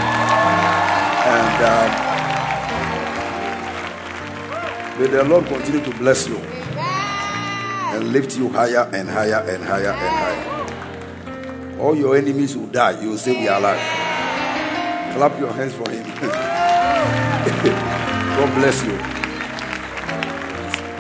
And 1.34 1.64
uh, 1.64 1.88
may 5.00 5.08
the 5.08 5.24
Lord 5.24 5.46
continue 5.48 5.84
to 5.84 5.92
bless 5.98 6.28
you 6.28 6.38
and 6.38 8.12
lift 8.14 8.38
you 8.38 8.50
higher 8.50 8.88
and 8.94 9.10
higher 9.10 9.44
and 9.48 9.64
higher 9.64 9.92
and 9.92 9.98
higher. 9.98 11.80
All 11.80 11.96
your 11.96 12.16
enemies 12.16 12.56
will 12.56 12.68
die. 12.68 13.02
You 13.02 13.10
will 13.10 13.18
still 13.18 13.34
be 13.34 13.48
alive. 13.48 13.80
Clap 15.16 15.40
your 15.40 15.52
hands 15.52 15.74
for 15.74 15.90
him. 15.90 16.04
God 18.38 18.54
bless 18.56 18.84
you. 18.86 19.21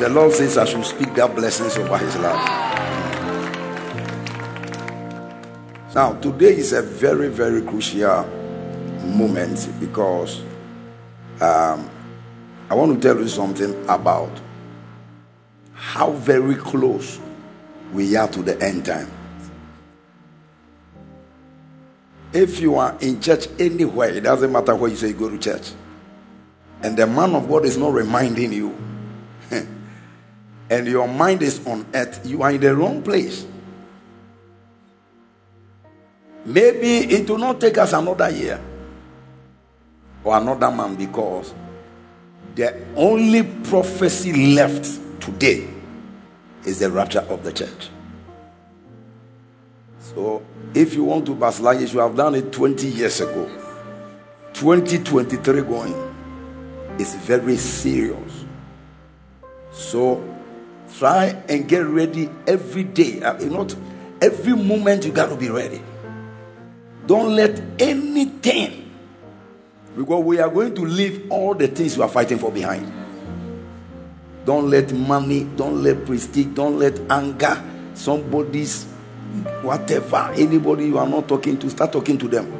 The 0.01 0.09
Lord 0.09 0.33
says 0.33 0.57
I 0.57 0.65
should 0.65 0.83
speak 0.83 1.13
that 1.13 1.35
blessings 1.35 1.77
over 1.77 1.95
his 1.95 2.15
life. 2.17 2.47
Now, 5.93 6.13
today 6.13 6.57
is 6.57 6.73
a 6.73 6.81
very, 6.81 7.27
very 7.27 7.61
crucial 7.61 8.25
moment 9.05 9.69
because 9.79 10.41
um, 11.39 11.87
I 12.67 12.73
want 12.73 12.99
to 12.99 13.07
tell 13.07 13.21
you 13.21 13.27
something 13.27 13.79
about 13.87 14.31
how 15.73 16.13
very 16.13 16.55
close 16.55 17.19
we 17.93 18.15
are 18.15 18.27
to 18.29 18.41
the 18.41 18.59
end 18.59 18.87
time. 18.87 19.11
If 22.33 22.59
you 22.59 22.73
are 22.77 22.97
in 23.01 23.21
church 23.21 23.47
anywhere, 23.59 24.09
it 24.09 24.21
doesn't 24.21 24.51
matter 24.51 24.73
where 24.75 24.89
you 24.89 24.97
say 24.97 25.09
you 25.09 25.13
go 25.13 25.29
to 25.29 25.37
church, 25.37 25.73
and 26.81 26.97
the 26.97 27.05
man 27.05 27.35
of 27.35 27.47
God 27.47 27.65
is 27.65 27.77
not 27.77 27.93
reminding 27.93 28.51
you, 28.51 28.75
and 30.71 30.87
your 30.87 31.05
mind 31.05 31.41
is 31.41 31.67
on 31.67 31.85
earth, 31.93 32.25
you 32.25 32.41
are 32.41 32.51
in 32.51 32.61
the 32.61 32.73
wrong 32.73 33.03
place. 33.03 33.45
Maybe 36.45 37.13
it 37.13 37.29
will 37.29 37.37
not 37.37 37.59
take 37.59 37.77
us 37.77 37.91
another 37.91 38.29
year 38.29 38.59
or 40.23 40.37
another 40.37 40.71
man 40.71 40.95
because 40.95 41.53
the 42.55 42.73
only 42.95 43.43
prophecy 43.43 44.55
left 44.55 44.87
today 45.19 45.67
is 46.65 46.79
the 46.79 46.89
rapture 46.89 47.19
of 47.19 47.43
the 47.43 47.51
church. 47.51 47.89
So 49.99 50.41
if 50.73 50.93
you 50.93 51.03
want 51.03 51.25
to 51.25 51.35
backslide, 51.35 51.81
you 51.81 51.99
have 51.99 52.15
done 52.15 52.33
it 52.35 52.53
20 52.53 52.87
years 52.87 53.19
ago. 53.19 53.45
2023 54.53 55.63
going 55.63 56.15
is 56.97 57.13
very 57.15 57.57
serious. 57.57 58.45
So 59.73 60.30
try 60.97 61.27
and 61.49 61.67
get 61.67 61.85
ready 61.85 62.29
every 62.47 62.83
day. 62.83 63.21
Uh, 63.21 63.37
mean, 63.39 63.53
not 63.53 63.75
every 64.21 64.55
moment 64.55 65.05
you 65.05 65.11
got 65.11 65.29
to 65.29 65.35
be 65.35 65.49
ready. 65.49 65.81
Don't 67.05 67.35
let 67.35 67.61
anything, 67.79 68.91
because 69.97 70.23
we 70.23 70.39
are 70.39 70.49
going 70.49 70.75
to 70.75 70.81
leave 70.81 71.31
all 71.31 71.53
the 71.53 71.67
things 71.67 71.97
you 71.97 72.03
are 72.03 72.09
fighting 72.09 72.37
for 72.37 72.51
behind. 72.51 72.91
Don't 74.45 74.69
let 74.69 74.93
money, 74.93 75.43
don't 75.55 75.83
let 75.83 76.05
prestige, 76.05 76.47
don't 76.47 76.79
let 76.79 76.99
anger, 77.11 77.61
somebody's 77.93 78.85
whatever, 79.61 80.31
anybody 80.35 80.85
you 80.85 80.97
are 80.97 81.07
not 81.07 81.27
talking 81.27 81.57
to, 81.59 81.69
start 81.69 81.91
talking 81.91 82.17
to 82.17 82.27
them. 82.27 82.51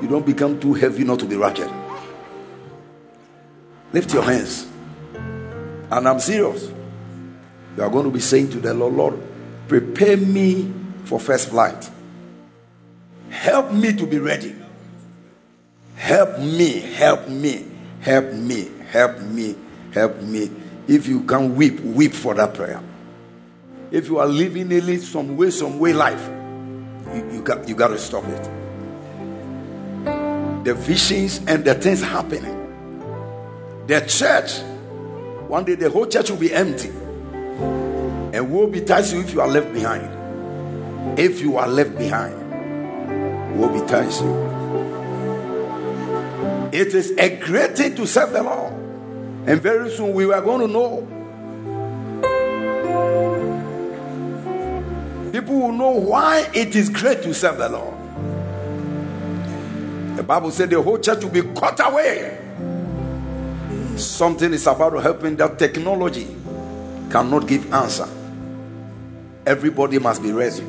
You 0.00 0.08
don't 0.08 0.24
become 0.24 0.60
too 0.60 0.74
heavy 0.74 1.04
not 1.04 1.18
to 1.20 1.26
be 1.26 1.36
ratchet. 1.36 1.70
Lift 3.92 4.12
your 4.12 4.22
hands. 4.22 4.66
And 5.90 6.06
I'm 6.06 6.20
serious. 6.20 6.70
You 7.78 7.84
are 7.84 7.90
going 7.90 8.06
to 8.06 8.10
be 8.10 8.18
saying 8.18 8.50
to 8.50 8.58
the 8.58 8.74
Lord, 8.74 8.94
Lord, 8.94 9.22
prepare 9.68 10.16
me 10.16 10.74
for 11.04 11.20
first 11.20 11.50
flight. 11.50 11.88
Help 13.30 13.70
me 13.72 13.92
to 13.92 14.04
be 14.04 14.18
ready. 14.18 14.52
Help 15.94 16.40
me, 16.40 16.80
help 16.80 17.28
me, 17.28 17.64
help 18.00 18.32
me, 18.32 18.68
help 18.90 19.20
me, 19.20 19.54
help 19.92 20.20
me. 20.22 20.50
If 20.88 21.06
you 21.06 21.20
can 21.20 21.54
weep, 21.54 21.78
weep 21.78 22.14
for 22.14 22.34
that 22.34 22.54
prayer. 22.54 22.82
if 23.92 24.08
you 24.08 24.18
are 24.18 24.26
living 24.26 24.72
a 24.72 24.96
some 24.98 25.36
way, 25.36 25.50
some 25.50 25.78
way 25.78 25.92
life, 25.92 26.28
you, 27.14 27.30
you 27.30 27.42
got 27.42 27.68
you 27.68 27.76
got 27.76 27.88
to 27.88 27.98
stop 27.98 28.24
it. 28.24 28.50
The 30.64 30.74
visions 30.74 31.42
and 31.46 31.64
the 31.64 31.76
things 31.76 32.02
happening. 32.02 32.56
The 33.86 34.00
church, 34.00 34.58
one 35.46 35.64
day 35.64 35.76
the 35.76 35.88
whole 35.90 36.06
church 36.06 36.28
will 36.30 36.38
be 36.38 36.52
empty. 36.52 36.90
And 37.58 38.50
woe 38.50 38.66
betides 38.66 39.12
you 39.12 39.20
if 39.20 39.32
you 39.32 39.40
are 39.40 39.48
left 39.48 39.72
behind. 39.72 41.18
If 41.18 41.40
you 41.40 41.56
are 41.56 41.66
left 41.66 41.96
behind, 41.98 43.58
woe 43.58 43.68
betides 43.68 44.20
you. 44.20 44.48
It 46.72 46.94
is 46.94 47.12
a 47.18 47.36
great 47.36 47.76
thing 47.76 47.96
to 47.96 48.06
serve 48.06 48.32
the 48.32 48.42
Lord. 48.42 48.72
And 49.46 49.60
very 49.60 49.90
soon 49.90 50.12
we 50.14 50.30
are 50.32 50.42
going 50.42 50.60
to 50.60 50.68
know. 50.68 51.06
People 55.32 55.60
will 55.60 55.72
know 55.72 55.90
why 55.90 56.48
it 56.54 56.76
is 56.76 56.88
great 56.88 57.22
to 57.22 57.32
serve 57.34 57.58
the 57.58 57.68
Lord. 57.68 57.94
The 60.16 60.22
Bible 60.22 60.50
said 60.50 60.70
the 60.70 60.82
whole 60.82 60.98
church 60.98 61.24
will 61.24 61.30
be 61.30 61.42
cut 61.42 61.80
away. 61.84 62.38
Something 63.96 64.52
is 64.52 64.66
about 64.66 64.90
to 64.90 65.00
happen 65.00 65.36
that 65.36 65.58
technology 65.58 66.37
cannot 67.10 67.46
give 67.46 67.72
answer. 67.72 68.08
Everybody 69.46 69.98
must 69.98 70.22
be 70.22 70.32
ready. 70.32 70.62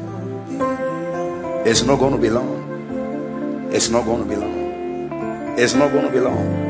It's 1.69 1.84
not 1.84 1.99
going 1.99 2.13
to 2.13 2.19
be 2.19 2.30
long. 2.30 3.69
It's 3.71 3.89
not 3.89 4.06
going 4.06 4.23
to 4.23 4.30
be 4.30 4.36
long. 4.36 5.58
It's 5.60 5.73
not 5.75 5.91
going 5.91 6.06
to 6.06 6.12
be 6.12 6.19
long. 6.19 6.67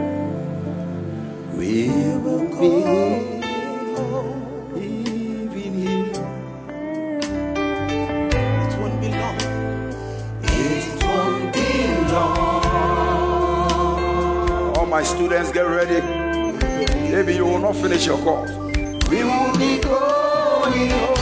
We 1.56 1.90
will 2.18 2.48
be. 2.50 2.56
Here. 2.60 3.30
It 8.66 8.74
won't 8.80 9.00
be 9.02 9.10
long. 9.10 9.38
It 10.44 11.04
won't 11.04 11.54
be 11.54 11.68
long. 12.12 12.66
All 14.78 14.86
my 14.88 15.04
students, 15.04 15.52
get 15.52 15.68
ready. 15.68 16.02
Maybe 17.12 17.36
you 17.36 17.46
will 17.46 17.60
not 17.60 17.76
finish 17.76 18.06
your 18.08 18.18
course. 18.20 18.69
We 19.10 19.24
won't 19.24 19.58
be 19.58 19.80
going 19.80 20.92
home. 20.92 21.19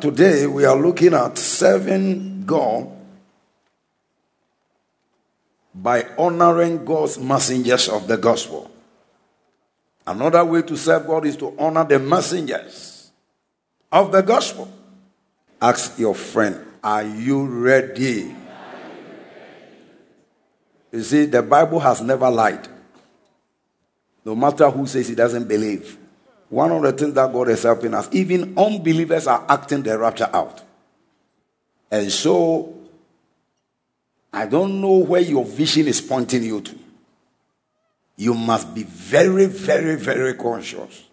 Today 0.00 0.46
we 0.46 0.64
are 0.64 0.76
looking 0.76 1.12
at 1.12 1.36
serving 1.36 2.46
God 2.46 2.88
by 5.74 6.06
honoring 6.16 6.84
God's 6.84 7.18
messengers 7.18 7.88
of 7.88 8.06
the 8.06 8.16
gospel. 8.16 8.70
Another 10.06 10.44
way 10.44 10.62
to 10.62 10.76
serve 10.76 11.06
God 11.06 11.26
is 11.26 11.36
to 11.38 11.52
honor 11.58 11.84
the 11.84 11.98
messengers 11.98 13.10
of 13.90 14.12
the 14.12 14.22
gospel. 14.22 14.72
Ask 15.60 15.98
your 15.98 16.14
friend, 16.14 16.64
Are 16.82 17.02
you 17.02 17.44
ready? 17.44 18.34
You 20.92 21.02
see, 21.02 21.26
the 21.26 21.42
Bible 21.42 21.80
has 21.80 22.00
never 22.00 22.30
lied. 22.30 22.66
No 24.24 24.36
matter 24.36 24.70
who 24.70 24.86
says 24.86 25.08
he 25.08 25.14
doesn't 25.16 25.48
believe. 25.48 25.97
One 26.48 26.72
of 26.72 26.82
the 26.82 26.92
things 26.92 27.14
that 27.14 27.32
God 27.32 27.48
is 27.48 27.62
helping 27.62 27.94
us, 27.94 28.08
even 28.12 28.54
unbelievers 28.56 29.26
are 29.26 29.44
acting 29.48 29.82
the 29.82 29.98
rapture 29.98 30.30
out. 30.32 30.62
And 31.90 32.10
so, 32.10 32.74
I 34.32 34.46
don't 34.46 34.80
know 34.80 34.96
where 34.98 35.20
your 35.20 35.44
vision 35.44 35.88
is 35.88 36.00
pointing 36.00 36.42
you 36.44 36.60
to. 36.60 36.78
You 38.16 38.34
must 38.34 38.74
be 38.74 38.82
very, 38.82 39.46
very, 39.46 39.96
very 39.96 40.34
conscious. 40.34 41.04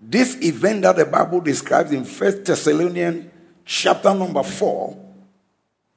This 0.00 0.36
event 0.42 0.82
that 0.82 0.96
the 0.96 1.06
Bible 1.06 1.40
describes 1.40 1.90
in 1.90 2.04
First 2.04 2.44
Thessalonians 2.44 3.30
chapter 3.64 4.12
number 4.12 4.42
4, 4.42 4.96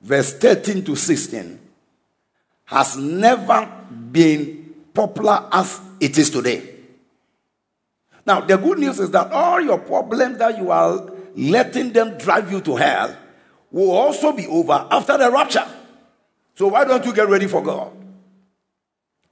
verse 0.01 0.33
13 0.37 0.83
to 0.85 0.95
16, 0.95 1.59
has 2.65 2.97
never 2.97 3.69
been 4.11 4.73
popular 4.93 5.47
as 5.51 5.81
it 5.99 6.17
is 6.17 6.29
today. 6.29 6.76
Now, 8.27 8.41
the 8.41 8.57
good 8.57 8.77
news 8.77 8.99
is 8.99 9.09
that 9.11 9.31
all 9.31 9.61
your 9.61 9.79
problems 9.79 10.37
that 10.39 10.57
you 10.57 10.69
are 10.69 11.09
letting 11.33 11.93
them 11.93 12.17
drive 12.17 12.51
you 12.51 12.59
to 12.59 12.75
hell 12.75 13.15
will 13.71 13.91
also 13.91 14.33
be 14.33 14.45
over 14.47 14.85
after 14.91 15.17
the 15.17 15.31
rapture. 15.31 15.65
So, 16.55 16.67
why 16.67 16.83
don't 16.83 17.05
you 17.05 17.13
get 17.13 17.29
ready 17.29 17.47
for 17.47 17.63
God? 17.63 17.93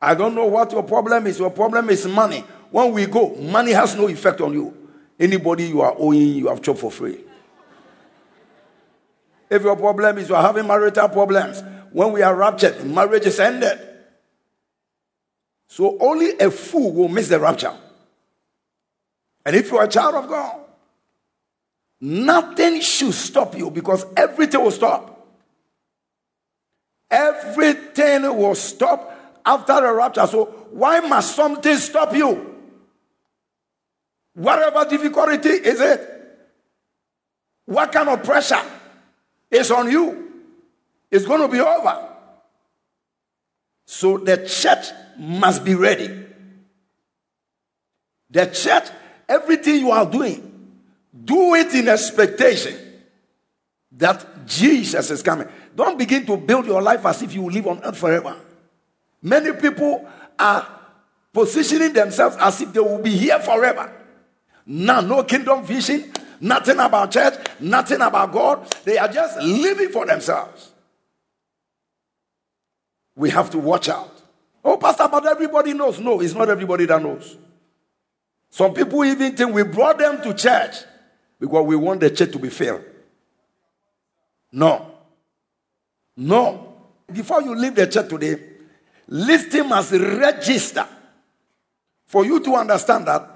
I 0.01 0.15
don't 0.15 0.33
know 0.33 0.45
what 0.45 0.71
your 0.71 0.83
problem 0.83 1.27
is. 1.27 1.37
Your 1.37 1.49
problem 1.49 1.89
is 1.89 2.07
money. 2.07 2.45
When 2.71 2.93
we 2.93 3.05
go, 3.05 3.35
money 3.35 3.73
has 3.73 3.95
no 3.95 4.07
effect 4.07 4.39
on 4.39 4.53
you. 4.53 4.73
Anybody 5.19 5.65
you 5.65 5.81
are 5.81 5.93
owing, 5.97 6.35
you 6.35 6.47
have 6.47 6.61
chopped 6.61 6.79
for 6.79 6.91
free. 6.91 7.19
If 9.49 9.61
your 9.61 9.75
problem 9.75 10.17
is 10.19 10.29
you 10.29 10.35
are 10.35 10.41
having 10.41 10.67
marital 10.67 11.09
problems, 11.09 11.61
when 11.91 12.13
we 12.13 12.21
are 12.21 12.33
raptured, 12.33 12.85
marriage 12.85 13.25
is 13.25 13.41
ended. 13.41 13.77
So 15.67 15.97
only 15.99 16.37
a 16.39 16.49
fool 16.49 16.93
will 16.93 17.09
miss 17.09 17.27
the 17.27 17.39
rapture. 17.39 17.75
And 19.45 19.55
if 19.55 19.69
you're 19.69 19.83
a 19.83 19.87
child 19.87 20.15
of 20.15 20.27
God, 20.27 20.59
nothing 22.01 22.81
should 22.81 23.13
stop 23.13 23.55
you 23.55 23.69
because 23.69 24.05
everything 24.17 24.63
will 24.63 24.71
stop. 24.71 25.11
Everything 27.11 28.23
will 28.35 28.55
stop 28.55 29.41
after 29.45 29.79
the 29.79 29.93
rapture. 29.93 30.25
So, 30.25 30.45
why 30.71 30.99
must 31.01 31.35
something 31.35 31.77
stop 31.77 32.15
you? 32.15 32.55
Whatever 34.33 34.85
difficulty 34.89 35.49
is 35.49 35.79
it? 35.79 36.11
What 37.65 37.91
kind 37.91 38.09
of 38.09 38.23
pressure 38.23 38.61
is 39.51 39.69
on 39.71 39.89
you? 39.89 40.33
It's 41.11 41.25
going 41.25 41.41
to 41.41 41.47
be 41.47 41.59
over. 41.59 42.09
So, 43.85 44.17
the 44.17 44.37
church 44.47 44.87
must 45.17 45.63
be 45.63 45.75
ready. 45.75 46.25
The 48.31 48.47
church 48.47 48.89
Everything 49.27 49.77
you 49.77 49.91
are 49.91 50.05
doing, 50.05 50.51
do 51.23 51.55
it 51.55 51.73
in 51.73 51.87
expectation 51.87 52.77
that 53.93 54.45
Jesus 54.45 55.09
is 55.09 55.23
coming. 55.23 55.47
Don't 55.75 55.97
begin 55.97 56.25
to 56.25 56.37
build 56.37 56.65
your 56.65 56.81
life 56.81 57.05
as 57.05 57.21
if 57.21 57.33
you 57.33 57.49
live 57.49 57.67
on 57.67 57.83
earth 57.83 57.97
forever. 57.97 58.35
Many 59.21 59.53
people 59.53 60.07
are 60.37 60.67
positioning 61.33 61.93
themselves 61.93 62.37
as 62.39 62.61
if 62.61 62.71
they 62.71 62.79
will 62.79 63.01
be 63.01 63.11
here 63.11 63.39
forever. 63.39 63.91
Now, 64.65 65.01
no 65.01 65.23
kingdom 65.23 65.65
vision, 65.65 66.11
nothing 66.39 66.79
about 66.79 67.11
church, 67.11 67.35
nothing 67.59 68.01
about 68.01 68.31
God. 68.31 68.69
They 68.83 68.97
are 68.97 69.07
just 69.07 69.37
living 69.39 69.89
for 69.89 70.05
themselves. 70.05 70.71
We 73.15 73.29
have 73.29 73.49
to 73.51 73.57
watch 73.57 73.89
out. 73.89 74.11
Oh, 74.63 74.77
Pastor, 74.77 75.07
but 75.09 75.25
everybody 75.25 75.73
knows. 75.73 75.99
No, 75.99 76.19
it's 76.21 76.33
not 76.33 76.49
everybody 76.49 76.85
that 76.85 77.01
knows. 77.01 77.37
Some 78.55 78.73
people 78.73 79.03
even 79.03 79.35
think 79.35 79.53
we 79.53 79.63
brought 79.63 79.97
them 79.97 80.21
to 80.21 80.33
church 80.33 80.77
because 81.41 81.65
we 81.65 81.75
want 81.75 81.99
the 81.99 82.09
church 82.09 82.31
to 82.31 82.39
be 82.39 82.49
filled. 82.49 82.85
No. 84.53 84.93
No. 86.15 86.73
Before 87.11 87.41
you 87.41 87.53
leave 87.53 87.75
the 87.75 87.85
church 87.85 88.07
today, 88.07 88.41
listing 89.09 89.69
as 89.73 89.91
register 89.91 90.87
for 92.05 92.23
you 92.25 92.39
to 92.39 92.55
understand 92.55 93.07
that 93.07 93.29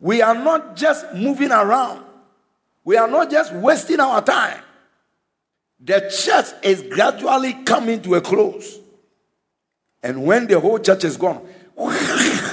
we 0.00 0.20
are 0.20 0.34
not 0.34 0.74
just 0.74 1.14
moving 1.14 1.52
around, 1.52 2.04
we 2.82 2.96
are 2.96 3.06
not 3.06 3.30
just 3.30 3.54
wasting 3.54 4.00
our 4.00 4.20
time. 4.20 4.64
The 5.78 6.10
church 6.10 6.46
is 6.64 6.82
gradually 6.92 7.52
coming 7.62 8.02
to 8.02 8.16
a 8.16 8.20
close. 8.20 8.80
And 10.02 10.26
when 10.26 10.48
the 10.48 10.58
whole 10.58 10.80
church 10.80 11.04
is 11.04 11.16
gone, 11.16 11.46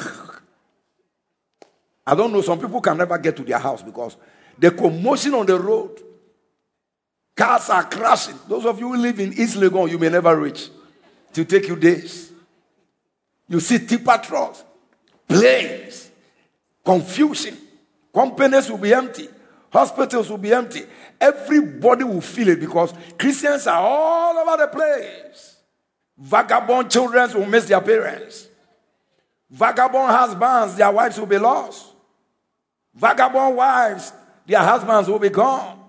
I 2.05 2.15
don't 2.15 2.33
know, 2.33 2.41
some 2.41 2.59
people 2.59 2.81
can 2.81 2.97
never 2.97 3.17
get 3.17 3.37
to 3.37 3.43
their 3.43 3.59
house 3.59 3.81
because 3.81 4.17
the 4.57 4.71
commotion 4.71 5.33
on 5.33 5.45
the 5.45 5.59
road, 5.59 5.99
cars 7.35 7.69
are 7.69 7.83
crashing. 7.83 8.37
Those 8.47 8.65
of 8.65 8.79
you 8.79 8.89
who 8.89 8.97
live 8.97 9.19
in 9.19 9.33
East 9.33 9.57
Legon, 9.57 9.89
you 9.89 9.97
may 9.97 10.09
never 10.09 10.35
reach. 10.39 10.69
It 11.31 11.37
will 11.37 11.45
take 11.45 11.67
you 11.67 11.75
days. 11.75 12.31
You 13.47 13.59
see 13.59 13.79
tipper 13.79 14.17
trucks, 14.17 14.63
planes, 15.27 16.11
confusion. 16.83 17.57
Companies 18.13 18.69
will 18.69 18.77
be 18.77 18.93
empty. 18.93 19.27
Hospitals 19.71 20.29
will 20.29 20.37
be 20.37 20.53
empty. 20.53 20.83
Everybody 21.19 22.03
will 22.03 22.21
feel 22.21 22.49
it 22.49 22.59
because 22.59 22.93
Christians 23.17 23.65
are 23.65 23.81
all 23.81 24.37
over 24.37 24.57
the 24.57 24.67
place. 24.67 25.57
Vagabond 26.17 26.91
children 26.91 27.33
will 27.33 27.47
miss 27.47 27.65
their 27.65 27.81
parents. 27.81 28.47
Vagabond 29.49 30.11
husbands, 30.11 30.75
their 30.75 30.91
wives 30.91 31.17
will 31.19 31.25
be 31.25 31.37
lost. 31.37 31.92
Vagabond 32.95 33.55
wives, 33.55 34.13
their 34.45 34.59
husbands 34.59 35.09
will 35.09 35.19
be 35.19 35.29
gone. 35.29 35.79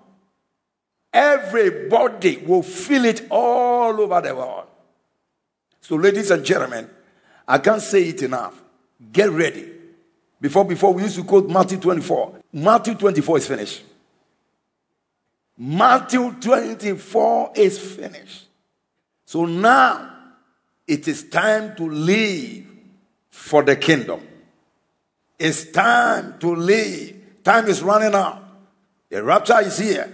Everybody 1.13 2.39
will 2.39 2.63
feel 2.63 3.05
it 3.05 3.27
all 3.31 4.01
over 4.01 4.21
the 4.21 4.35
world. 4.35 4.67
So, 5.81 5.97
ladies 5.97 6.31
and 6.31 6.45
gentlemen, 6.45 6.89
I 7.47 7.59
can't 7.59 7.83
say 7.83 8.09
it 8.09 8.23
enough. 8.23 8.61
Get 9.13 9.31
ready. 9.31 9.71
Before, 10.41 10.65
before 10.65 10.93
we 10.93 11.03
used 11.03 11.17
to 11.17 11.25
quote 11.25 11.49
Matthew 11.49 11.79
24. 11.79 12.41
Matthew 12.53 12.95
24 12.95 13.39
is 13.39 13.47
finished. 13.47 13.83
Matthew 15.57 16.35
24 16.41 17.53
is 17.55 17.79
finished. 17.79 18.47
So 19.25 19.47
now 19.47 20.11
it 20.87 21.07
is 21.07 21.29
time 21.29 21.77
to 21.77 21.89
leave 21.89 22.67
for 23.31 23.63
the 23.63 23.77
kingdom. 23.77 24.21
It's 25.39 25.71
time 25.71 26.39
to 26.41 26.55
leave. 26.55 27.23
Time 27.43 27.67
is 27.67 27.83
running 27.83 28.15
out. 28.15 28.43
The 29.11 29.23
rapture 29.23 29.61
is 29.61 29.79
here. 29.79 30.13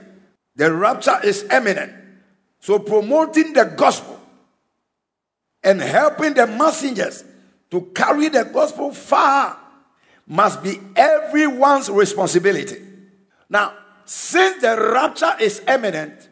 The 0.56 0.72
rapture 0.72 1.20
is 1.22 1.44
imminent. 1.44 1.92
So 2.61 2.78
promoting 2.78 3.52
the 3.52 3.64
gospel 3.64 4.20
and 5.62 5.80
helping 5.80 6.35
the 6.35 6.46
messengers 6.46 7.24
to 7.70 7.83
carry 7.94 8.28
the 8.28 8.44
gospel 8.44 8.92
far 8.92 9.59
must 10.26 10.62
be 10.62 10.78
everyone's 10.96 11.88
responsibility. 11.90 12.83
Now, 13.48 13.74
since 14.04 14.61
the 14.61 14.76
rapture 14.92 15.33
is 15.40 15.62
imminent, 15.66 16.28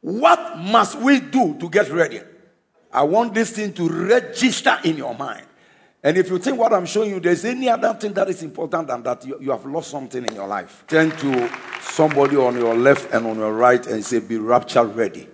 what 0.00 0.58
must 0.58 0.98
we 0.98 1.20
do 1.20 1.56
to 1.58 1.68
get 1.68 1.90
ready? 1.90 2.20
I 2.92 3.02
want 3.02 3.34
this 3.34 3.50
thing 3.50 3.72
to 3.74 3.88
register 3.88 4.78
in 4.84 4.96
your 4.96 5.14
mind. 5.14 5.46
And 6.02 6.16
if 6.16 6.30
you 6.30 6.38
think 6.38 6.58
what 6.58 6.72
I'm 6.72 6.86
showing 6.86 7.10
you, 7.10 7.20
there's 7.20 7.44
any 7.44 7.68
other 7.68 7.92
thing 7.92 8.14
that 8.14 8.28
is 8.30 8.42
important 8.42 8.88
than 8.88 9.02
that, 9.02 9.24
you, 9.26 9.36
you 9.40 9.50
have 9.50 9.66
lost 9.66 9.90
something 9.90 10.24
in 10.24 10.34
your 10.34 10.46
life. 10.46 10.84
Turn 10.88 11.10
to 11.10 11.50
somebody 11.82 12.36
on 12.36 12.56
your 12.56 12.74
left 12.74 13.12
and 13.12 13.26
on 13.26 13.36
your 13.36 13.52
right 13.52 13.86
and 13.86 14.02
say, 14.04 14.18
Be 14.20 14.38
rapture 14.38 14.84
ready. 14.84 15.28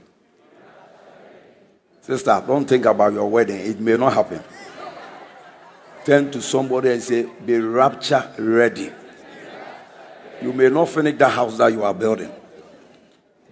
Sister, 2.00 2.42
don't 2.46 2.64
think 2.68 2.84
about 2.84 3.12
your 3.12 3.30
wedding, 3.30 3.58
it 3.58 3.78
may 3.78 3.96
not 3.96 4.12
happen. 4.12 4.42
Turn 6.04 6.30
to 6.32 6.42
somebody 6.42 6.90
and 6.90 7.02
say, 7.02 7.28
Be 7.44 7.58
rapture 7.58 8.28
ready. 8.38 8.90
You 10.42 10.52
may 10.52 10.68
not 10.68 10.88
finish 10.88 11.16
the 11.16 11.28
house 11.28 11.56
that 11.58 11.72
you 11.72 11.84
are 11.84 11.94
building. 11.94 12.30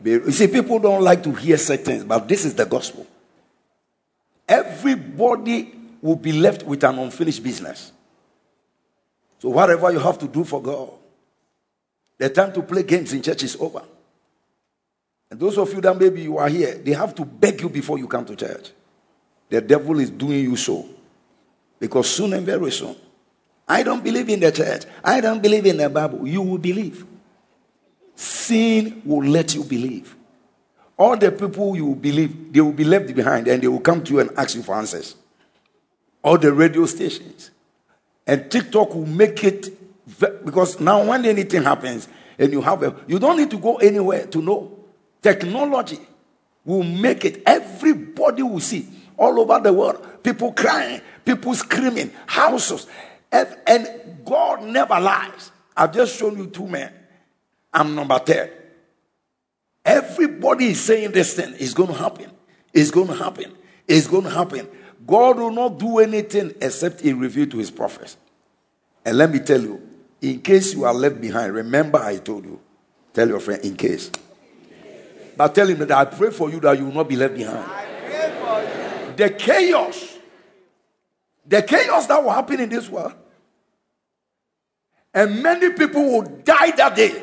Be, 0.03 0.11
you 0.11 0.33
see, 0.33 0.49
people 0.49 0.81
don't 0.81 1.03
like 1.03 1.23
to 1.23 1.33
hear 1.33 1.57
certain 1.59 1.85
things, 1.85 2.05
but 2.05 2.27
this 2.29 2.45
is 2.45 2.55
the 2.55 2.67
gospel. 2.67 3.07
Everybody 4.49 5.84
will 6.05 6.17
be 6.17 6.33
left 6.33 6.63
with 6.65 6.85
an 6.85 6.99
unfinished 6.99 7.43
business. 7.43 7.91
So, 9.39 9.49
whatever 9.49 9.91
you 9.91 9.99
have 9.99 10.19
to 10.19 10.29
do 10.29 10.45
for 10.45 10.61
God, 10.61 10.91
the 12.19 12.29
time 12.29 12.53
to 12.53 12.63
play 12.63 12.83
games 12.83 13.15
in 13.15 13.23
church 13.23 13.43
is 13.43 13.57
over. 13.57 13.83
And 15.31 15.41
those 15.41 15.57
of 15.57 15.73
you 15.73 15.81
that 15.81 15.99
maybe 15.99 16.21
you 16.21 16.37
are 16.37 16.49
here, 16.51 16.75
they 16.75 16.93
have 16.93 17.15
to 17.15 17.25
beg 17.25 17.63
you 17.63 17.71
before 17.71 17.99
you 17.99 18.07
come 18.07 18.27
to 18.27 18.37
church. 18.37 18.71
The 19.49 19.63
devil 19.63 19.99
is 19.99 20.11
doing 20.11 20.41
you 20.41 20.57
so. 20.57 20.87
Because 21.81 22.11
soon 22.11 22.35
and 22.35 22.45
very 22.45 22.71
soon, 22.71 22.97
I 23.67 23.83
don't 23.83 24.05
believe 24.05 24.29
in 24.29 24.41
the 24.41 24.53
church. 24.53 24.85
I 25.03 25.23
don't 25.23 25.43
believe 25.43 25.65
in 25.65 25.79
the 25.79 25.89
Bible. 25.89 26.29
You 26.29 26.43
will 26.43 26.59
believe. 26.59 27.07
Sin 28.15 29.01
will 29.07 29.27
let 29.27 29.55
you 29.55 29.65
believe. 29.65 30.15
All 30.99 31.17
the 31.17 31.33
people 31.33 31.75
you 31.75 31.95
believe, 31.95 32.53
they 32.53 32.61
will 32.61 32.73
be 32.73 32.85
left 32.85 33.15
behind 33.15 33.49
and 33.49 33.63
they 33.63 33.69
will 33.69 33.81
come 33.81 34.05
to 34.05 34.13
you 34.13 34.21
and 34.21 34.31
ask 34.37 34.55
you 34.55 34.63
for 34.63 34.75
answers 34.75 35.17
all 36.25 36.39
the 36.39 36.53
radio 36.53 36.87
stations. 36.87 37.51
And 38.27 38.51
TikTok 38.51 38.95
will 38.95 39.07
make 39.07 39.45
it 39.45 39.69
because 40.45 40.81
now 40.81 41.05
when 41.05 41.25
anything 41.25 41.63
happens 41.63 42.09
and 42.39 42.51
you 42.53 42.63
have 42.63 42.83
a, 42.83 42.97
you 43.07 43.19
don't 43.19 43.37
need 43.37 43.51
to 43.51 43.59
go 43.59 43.77
anywhere 43.77 44.27
to 44.27 44.43
know. 44.43 44.77
Technology 45.23 46.01
will 46.65 46.83
make 46.83 47.25
it. 47.25 47.43
Everybody 47.47 48.43
will 48.43 48.61
see 48.61 48.89
all 49.17 49.39
over 49.39 49.61
the 49.61 49.73
world. 49.73 50.23
People 50.23 50.53
crying, 50.53 51.01
people 51.25 51.55
screaming, 51.55 52.11
houses. 52.27 52.87
And, 53.31 54.01
God 54.25 54.63
never 54.63 54.99
lies. 54.99 55.51
I've 55.77 55.93
just 55.93 56.19
shown 56.19 56.39
you 56.39 56.47
two 56.47 56.67
men. 56.67 56.91
I'm 57.75 57.95
number 57.95 58.19
10. 58.19 58.49
Everybody 59.85 60.69
is 60.69 60.81
saying 60.81 61.13
this 61.13 61.35
thing 61.35 61.53
is 61.55 61.75
going 61.75 61.91
to 61.91 61.95
happen. 61.95 62.31
It's 62.73 62.91
going 62.91 63.09
to 63.09 63.15
happen. 63.15 63.53
It's 63.87 64.07
going 64.07 64.25
to 64.25 64.31
happen. 64.31 64.67
God 65.07 65.39
will 65.39 65.51
not 65.51 65.79
do 65.79 65.99
anything 65.99 66.55
except 66.61 67.01
he 67.01 67.13
reveal 67.13 67.47
to 67.47 67.59
his 67.59 67.71
prophets. 67.71 68.17
And 69.05 69.19
let 69.19 69.31
me 69.31 69.39
tell 69.41 69.61
you, 69.61 69.83
in 70.21 70.41
case 70.41 70.73
you 70.75 70.85
are 70.85 70.95
left 70.95 71.21
behind, 71.21 71.53
remember 71.53 71.99
I 71.99 72.17
told 72.17 72.45
you. 72.45 72.61
Tell 73.13 73.29
your 73.29 73.41
friend, 73.41 73.63
in 73.65 73.77
case. 73.77 74.11
But 75.37 75.55
tell 75.55 75.67
him 75.69 75.79
that 75.79 75.93
I 75.93 76.05
pray 76.07 76.31
for 76.31 76.51
you 76.51 76.61
that 76.61 76.79
you 76.79 76.87
will 76.87 76.95
not 76.95 77.09
be 77.09 77.17
left 77.17 77.35
behind. 77.35 77.65
The 79.17 79.31
chaos, 79.31 80.17
the 81.47 81.63
chaos 81.63 82.07
that 82.07 82.23
will 82.23 82.31
happen 82.31 82.61
in 82.61 82.69
this 82.69 82.89
world, 82.89 83.15
and 85.13 85.43
many 85.43 85.71
people 85.71 86.03
will 86.03 86.23
die 86.23 86.73
that 86.73 86.97
day 86.97 87.23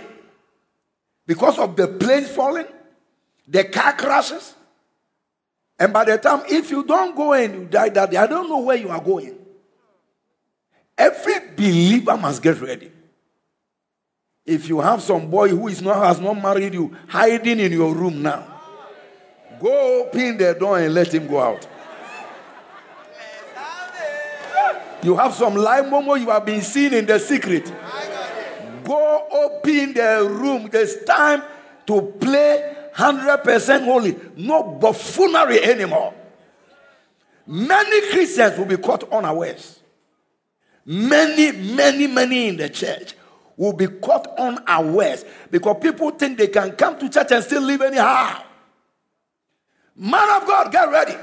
because 1.26 1.60
of 1.60 1.76
the 1.76 1.88
planes 1.88 2.30
falling, 2.30 2.68
the 3.48 3.66
car 3.66 3.94
crashes, 3.94 4.54
and 5.82 5.92
by 5.92 6.06
the 6.06 6.16
time, 6.16 6.44
if 6.48 6.70
you 6.70 6.84
don't 6.84 7.16
go 7.16 7.34
and 7.34 7.56
you 7.56 7.66
die 7.66 7.90
that 7.90 8.12
day, 8.12 8.18
I 8.18 8.28
don't 8.28 8.48
know 8.48 8.60
where 8.60 8.78
you 8.78 8.90
are 8.90 9.02
going. 9.02 9.36
Every 10.96 11.40
believer 11.56 12.16
must 12.18 12.44
get 12.44 12.62
ready. 12.62 12.92
If 14.46 14.70
you 14.70 14.80
have 14.80 15.02
some 15.02 15.32
boy 15.32 15.50
who 15.50 15.68
is 15.70 15.82
not 15.82 16.06
has 16.06 16.20
not 16.20 16.36
married 16.36 16.76
you 16.76 16.96
hiding 17.08 17.60
in 17.60 17.72
your 17.72 17.96
room 17.96 18.22
now, 18.22 18.62
go 19.60 20.04
open 20.06 20.38
the 20.38 20.54
door 20.54 20.78
and 20.78 20.94
let 20.94 21.12
him 21.12 21.26
go 21.26 21.40
out. 21.40 21.68
You 25.02 25.18
have 25.18 25.34
some 25.34 25.56
live 25.56 25.86
momo 25.86 26.20
you 26.20 26.30
have 26.30 26.46
been 26.46 26.62
seen 26.62 26.94
in 26.94 27.08
the 27.08 27.18
secret. 27.18 27.74
Go 28.84 29.28
open 29.32 29.94
the 29.94 30.28
room. 30.30 30.70
There's 30.72 31.04
time 31.06 31.42
to 31.88 32.04
play 32.20 32.81
100% 32.96 33.86
holy. 33.86 34.18
No 34.36 34.64
buffoonery 34.64 35.64
anymore. 35.64 36.14
Many 37.48 38.10
Christians 38.12 38.58
will 38.58 38.66
be 38.66 38.78
caught 38.78 39.12
unawares. 39.12 39.80
Many, 40.86 41.52
many, 41.52 42.08
many 42.08 42.48
in 42.50 42.58
the 42.58 42.70
church 42.70 43.16
will 43.58 43.74
be 43.74 43.88
caught 43.88 44.28
unawares 44.38 45.24
because 45.50 45.78
people 45.82 46.12
think 46.12 46.38
they 46.38 46.48
can 46.48 46.72
come 46.72 46.98
to 47.00 47.10
church 47.10 47.32
and 47.32 47.44
still 47.44 47.62
live 47.62 47.82
anyhow. 47.82 48.44
Man 49.96 50.42
of 50.42 50.48
God, 50.48 50.72
get 50.72 50.90
ready. 50.90 51.16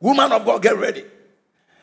Woman 0.00 0.32
of 0.32 0.44
God, 0.44 0.62
get 0.62 0.76
ready. 0.76 1.04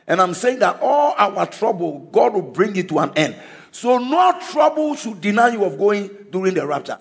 And 0.07 0.21
I'm 0.21 0.33
saying 0.33 0.59
that 0.59 0.79
all 0.81 1.15
our 1.17 1.45
trouble, 1.45 2.09
God 2.11 2.33
will 2.33 2.41
bring 2.41 2.75
it 2.75 2.89
to 2.89 2.99
an 2.99 3.11
end. 3.15 3.35
So 3.71 3.97
no 3.97 4.39
trouble 4.51 4.95
should 4.95 5.21
deny 5.21 5.49
you 5.49 5.65
of 5.65 5.77
going 5.77 6.09
during 6.31 6.53
the 6.53 6.65
rapture. 6.65 6.99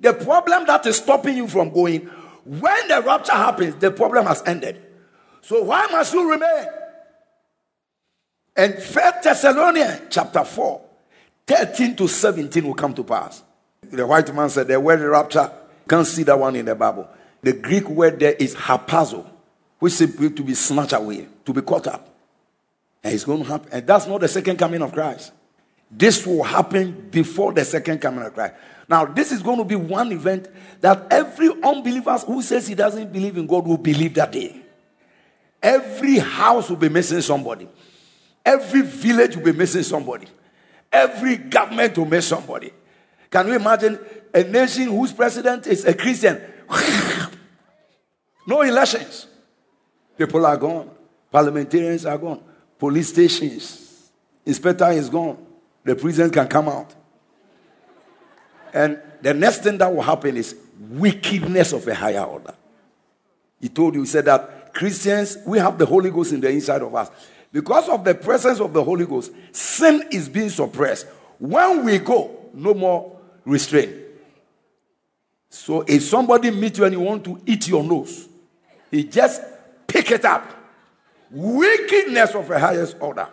The 0.00 0.14
problem 0.14 0.66
that 0.66 0.86
is 0.86 0.96
stopping 0.96 1.36
you 1.36 1.46
from 1.46 1.70
going, 1.70 2.00
when 2.44 2.88
the 2.88 3.02
rapture 3.02 3.32
happens, 3.32 3.76
the 3.76 3.90
problem 3.90 4.26
has 4.26 4.42
ended. 4.46 4.80
So 5.42 5.62
why 5.62 5.86
must 5.90 6.12
you 6.14 6.30
remain? 6.30 6.66
And 8.56 8.74
First 8.74 9.22
Thessalonians 9.22 10.02
chapter 10.10 10.44
4 10.44 10.82
13 11.46 11.96
to 11.96 12.06
17 12.06 12.64
will 12.64 12.74
come 12.74 12.94
to 12.94 13.04
pass. 13.04 13.42
The 13.82 14.06
white 14.06 14.32
man 14.34 14.48
said, 14.50 14.68
The 14.68 14.78
word 14.78 15.00
rapture, 15.00 15.50
can't 15.88 16.06
see 16.06 16.22
that 16.24 16.38
one 16.38 16.56
in 16.56 16.64
the 16.64 16.74
Bible. 16.74 17.08
The 17.42 17.52
Greek 17.54 17.88
word 17.88 18.20
there 18.20 18.34
is 18.34 18.54
harpazo, 18.54 19.26
which 19.78 19.94
simply 19.94 20.30
to 20.30 20.42
be 20.42 20.54
snatched 20.54 20.92
away, 20.92 21.26
to 21.44 21.52
be 21.52 21.62
caught 21.62 21.86
up. 21.86 22.08
And 23.02 23.14
it's 23.14 23.24
going 23.24 23.42
to 23.42 23.48
happen. 23.48 23.68
And 23.72 23.86
that's 23.86 24.06
not 24.06 24.20
the 24.20 24.28
second 24.28 24.58
coming 24.58 24.82
of 24.82 24.92
Christ. 24.92 25.32
This 25.90 26.24
will 26.24 26.44
happen 26.44 27.08
before 27.10 27.52
the 27.52 27.64
second 27.64 27.98
coming 28.00 28.24
of 28.24 28.32
Christ. 28.34 28.54
Now, 28.90 29.04
this 29.04 29.30
is 29.30 29.40
going 29.40 29.58
to 29.58 29.64
be 29.64 29.76
one 29.76 30.10
event 30.10 30.48
that 30.80 31.06
every 31.12 31.48
unbeliever 31.62 32.18
who 32.18 32.42
says 32.42 32.66
he 32.66 32.74
doesn't 32.74 33.12
believe 33.12 33.36
in 33.36 33.46
God 33.46 33.64
will 33.64 33.78
believe 33.78 34.14
that 34.14 34.32
day. 34.32 34.60
Every 35.62 36.18
house 36.18 36.68
will 36.68 36.76
be 36.76 36.88
missing 36.88 37.20
somebody. 37.20 37.68
Every 38.44 38.82
village 38.82 39.36
will 39.36 39.44
be 39.44 39.52
missing 39.52 39.84
somebody. 39.84 40.26
Every 40.90 41.36
government 41.36 41.96
will 41.96 42.06
miss 42.06 42.26
somebody. 42.26 42.72
Can 43.30 43.46
you 43.46 43.54
imagine 43.54 43.96
a 44.34 44.42
nation 44.42 44.88
whose 44.88 45.12
president 45.12 45.68
is 45.68 45.84
a 45.84 45.94
Christian? 45.94 46.42
no 48.46 48.62
elections. 48.62 49.28
People 50.18 50.44
are 50.44 50.56
gone. 50.56 50.90
Parliamentarians 51.30 52.06
are 52.06 52.18
gone. 52.18 52.42
Police 52.76 53.10
stations. 53.10 54.10
Inspector 54.44 54.90
is 54.90 55.08
gone. 55.08 55.46
The 55.84 55.94
president 55.94 56.32
can 56.32 56.48
come 56.48 56.68
out. 56.68 56.96
And 58.72 59.00
the 59.22 59.34
next 59.34 59.62
thing 59.62 59.78
that 59.78 59.92
will 59.92 60.02
happen 60.02 60.36
is 60.36 60.56
wickedness 60.78 61.72
of 61.72 61.86
a 61.86 61.94
higher 61.94 62.22
order. 62.22 62.54
He 63.60 63.68
told 63.68 63.94
you, 63.94 64.00
he 64.00 64.06
said 64.06 64.24
that 64.24 64.72
Christians, 64.72 65.38
we 65.46 65.58
have 65.58 65.76
the 65.78 65.86
Holy 65.86 66.10
Ghost 66.10 66.32
in 66.32 66.40
the 66.40 66.50
inside 66.50 66.82
of 66.82 66.94
us. 66.94 67.10
Because 67.52 67.88
of 67.88 68.04
the 68.04 68.14
presence 68.14 68.60
of 68.60 68.72
the 68.72 68.82
Holy 68.82 69.06
Ghost, 69.06 69.32
sin 69.52 70.04
is 70.10 70.28
being 70.28 70.48
suppressed. 70.48 71.06
When 71.38 71.84
we 71.84 71.98
go, 71.98 72.30
no 72.54 72.74
more 72.74 73.18
restraint. 73.44 73.94
So 75.48 75.82
if 75.82 76.02
somebody 76.02 76.50
meet 76.50 76.78
you 76.78 76.84
and 76.84 76.92
you 76.92 77.00
want 77.00 77.24
to 77.24 77.40
eat 77.44 77.66
your 77.68 77.82
nose, 77.82 78.28
he 78.90 79.04
just 79.04 79.42
pick 79.86 80.10
it 80.12 80.24
up. 80.24 80.48
Wickedness 81.30 82.34
of 82.34 82.50
a 82.50 82.58
highest 82.58 82.96
order. 83.00 83.28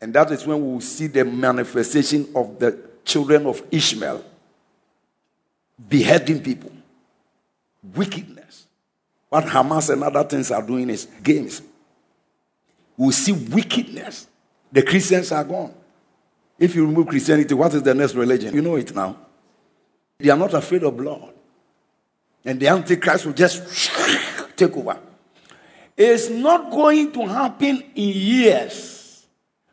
And 0.00 0.14
that 0.14 0.30
is 0.30 0.46
when 0.46 0.60
we 0.64 0.72
will 0.72 0.80
see 0.80 1.08
the 1.08 1.24
manifestation 1.24 2.28
of 2.34 2.58
the 2.58 2.87
children 3.08 3.46
of 3.46 3.62
Ishmael 3.70 4.24
beheading 5.88 6.42
people. 6.42 6.70
Wickedness. 7.94 8.66
What 9.28 9.44
Hamas 9.44 9.90
and 9.90 10.04
other 10.04 10.24
things 10.24 10.50
are 10.50 10.62
doing 10.62 10.90
is 10.90 11.06
games. 11.22 11.62
We'll 12.96 13.12
see 13.12 13.32
wickedness. 13.32 14.26
The 14.70 14.82
Christians 14.82 15.32
are 15.32 15.44
gone. 15.44 15.74
If 16.58 16.74
you 16.74 16.86
remove 16.86 17.08
Christianity, 17.08 17.54
what 17.54 17.72
is 17.74 17.82
the 17.82 17.94
next 17.94 18.14
religion? 18.14 18.54
You 18.54 18.62
know 18.62 18.76
it 18.76 18.94
now. 18.94 19.16
They 20.18 20.30
are 20.30 20.36
not 20.36 20.52
afraid 20.54 20.82
of 20.82 20.96
blood. 20.96 21.32
And 22.44 22.58
the 22.58 22.68
Antichrist 22.68 23.26
will 23.26 23.32
just 23.32 23.90
take 24.56 24.76
over. 24.76 24.98
It's 25.96 26.28
not 26.28 26.70
going 26.70 27.12
to 27.12 27.26
happen 27.26 27.82
in 27.94 28.08
years. 28.14 29.26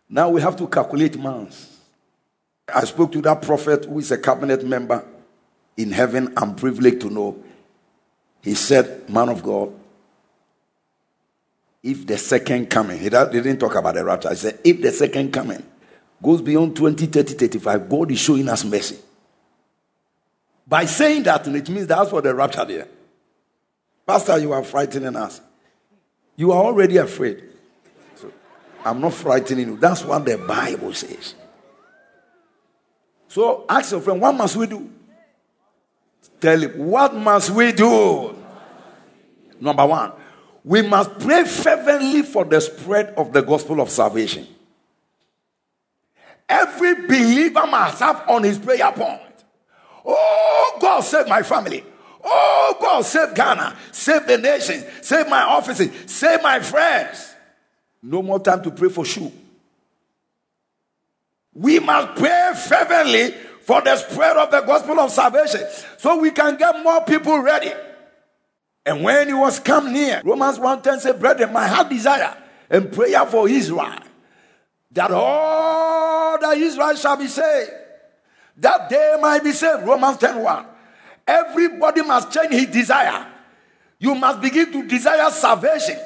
Now 0.08 0.30
we 0.30 0.42
have 0.42 0.56
to 0.58 0.68
calculate 0.68 1.18
months. 1.18 1.75
I 2.74 2.84
spoke 2.86 3.12
to 3.14 3.22
that 3.22 3.42
prophet 3.42 3.86
who 3.86 4.00
is 4.00 4.12
a 4.12 4.18
cabinet 4.18 4.64
member 4.64 5.06
in 5.78 5.92
heaven. 5.92 6.34
I'm 6.36 6.56
privileged 6.56 7.02
to 7.02 7.10
know. 7.10 7.44
He 8.42 8.56
said, 8.56 9.10
Man 9.10 9.30
of 9.30 9.44
God, 9.44 9.74
if 11.84 12.08
the 12.08 12.18
second 12.18 12.70
coming, 12.70 12.98
he 12.98 13.10
didn't 13.10 13.60
talk 13.60 13.76
about 13.76 13.94
the 13.94 14.04
rapture. 14.04 14.30
He 14.30 14.36
said, 14.36 14.60
if 14.64 14.82
the 14.82 14.92
second 14.92 15.32
coming 15.32 15.64
goes 16.22 16.42
beyond 16.42 16.76
20, 16.76 17.06
30, 17.06 17.34
35, 17.36 17.90
God 17.90 18.12
is 18.12 18.20
showing 18.20 18.50
us 18.50 18.66
mercy. 18.66 18.98
By 20.68 20.86
saying 20.86 21.24
that, 21.24 21.48
it 21.48 21.70
means 21.70 21.86
that's 21.86 22.10
for 22.10 22.22
the 22.24 22.34
rapture 22.34 22.66
there. 22.66 22.88
Pastor, 24.08 24.40
you 24.40 24.52
are 24.52 24.64
frightening 24.64 25.16
us. 25.16 25.42
You 26.36 26.52
are 26.52 26.64
already 26.64 26.98
afraid. 26.98 27.44
So 28.16 28.32
I'm 28.84 29.00
not 29.00 29.14
frightening 29.14 29.68
you. 29.68 29.78
That's 29.78 30.04
what 30.04 30.26
the 30.26 30.40
Bible 30.40 30.94
says. 30.94 31.36
So 33.36 33.66
ask 33.68 33.92
your 33.92 34.00
friend, 34.00 34.22
what 34.22 34.34
must 34.34 34.56
we 34.56 34.66
do? 34.66 34.90
Tell 36.40 36.58
him, 36.58 36.88
what 36.88 37.14
must 37.14 37.50
we 37.50 37.74
do? 37.74 38.34
Number 39.60 39.86
one, 39.86 40.14
we 40.64 40.82
must 40.82 41.20
pray 41.20 41.44
fervently 41.44 42.22
for 42.22 42.46
the 42.46 42.62
spread 42.62 43.08
of 43.18 43.34
the 43.34 43.42
gospel 43.42 43.82
of 43.82 43.90
salvation. 43.90 44.48
Every 46.48 47.08
believer 47.08 47.68
must 47.68 48.00
have 48.00 48.24
on 48.30 48.46
his 48.46 48.58
prayer 48.58 48.90
point. 48.94 49.44
Oh, 50.06 50.78
God, 50.80 51.02
save 51.02 51.28
my 51.28 51.44
family. 51.44 51.84
Oh, 52.24 52.78
God, 52.80 53.02
save 53.02 53.36
Ghana. 53.36 53.76
Save 53.92 54.28
the 54.28 54.38
nation. 54.38 54.82
Save 55.02 55.28
my 55.28 55.42
offices. 55.42 55.92
Save 56.10 56.42
my 56.42 56.62
friends. 56.62 57.34
No 58.02 58.22
more 58.22 58.40
time 58.40 58.64
to 58.64 58.72
pray 58.72 58.88
for 58.88 59.04
shoe. 59.04 59.30
We 61.56 61.80
must 61.80 62.20
pray 62.20 62.52
fervently 62.68 63.32
for 63.62 63.82
the 63.82 63.96
spread 63.96 64.38
of 64.38 64.52
the 64.52 64.62
gospel 64.62 65.00
of 65.00 65.10
salvation 65.10 65.62
so 65.98 66.18
we 66.20 66.32
can 66.32 66.58
get 66.58 66.84
more 66.84 67.04
people 67.06 67.40
ready. 67.40 67.72
And 68.86 69.04
when 69.04 69.28
he 69.28 69.34
was 69.34 69.58
come 69.60 69.92
near, 69.92 70.22
Romans 70.24 70.60
1.10 70.60 71.00
said, 71.00 71.20
Brethren, 71.20 71.52
my 71.52 71.66
heart 71.66 71.90
desire 71.90 72.38
and 72.70 72.92
prayer 72.92 73.26
for 73.26 73.50
Israel, 73.50 74.00
that 74.92 75.10
all 75.12 76.38
the 76.38 76.50
Israel 76.50 76.96
shall 76.96 77.18
be 77.18 77.28
saved, 77.28 77.72
that 78.58 78.90
they 78.90 79.18
might 79.20 79.44
be 79.44 79.52
saved. 79.52 79.88
Romans 79.88 80.18
10.1. 80.18 80.66
Everybody 81.28 82.04
must 82.04 82.32
change 82.32 82.52
his 82.52 82.68
desire. 82.68 83.26
You 83.98 84.14
must 84.14 84.42
begin 84.42 84.72
to 84.74 84.88
desire 84.88 85.32
salvation 85.32 85.98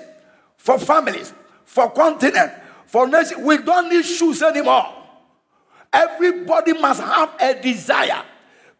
for 0.56 0.78
families, 0.78 1.34
for 1.66 1.92
continent, 1.92 2.54
for 2.86 3.08
nation. 3.08 3.44
We 3.44 3.58
don't 3.58 3.90
need 3.90 4.06
shoes 4.06 4.42
anymore. 4.42 4.99
Everybody 5.92 6.74
must 6.74 7.02
have 7.02 7.36
a 7.40 7.62
desire. 7.62 8.24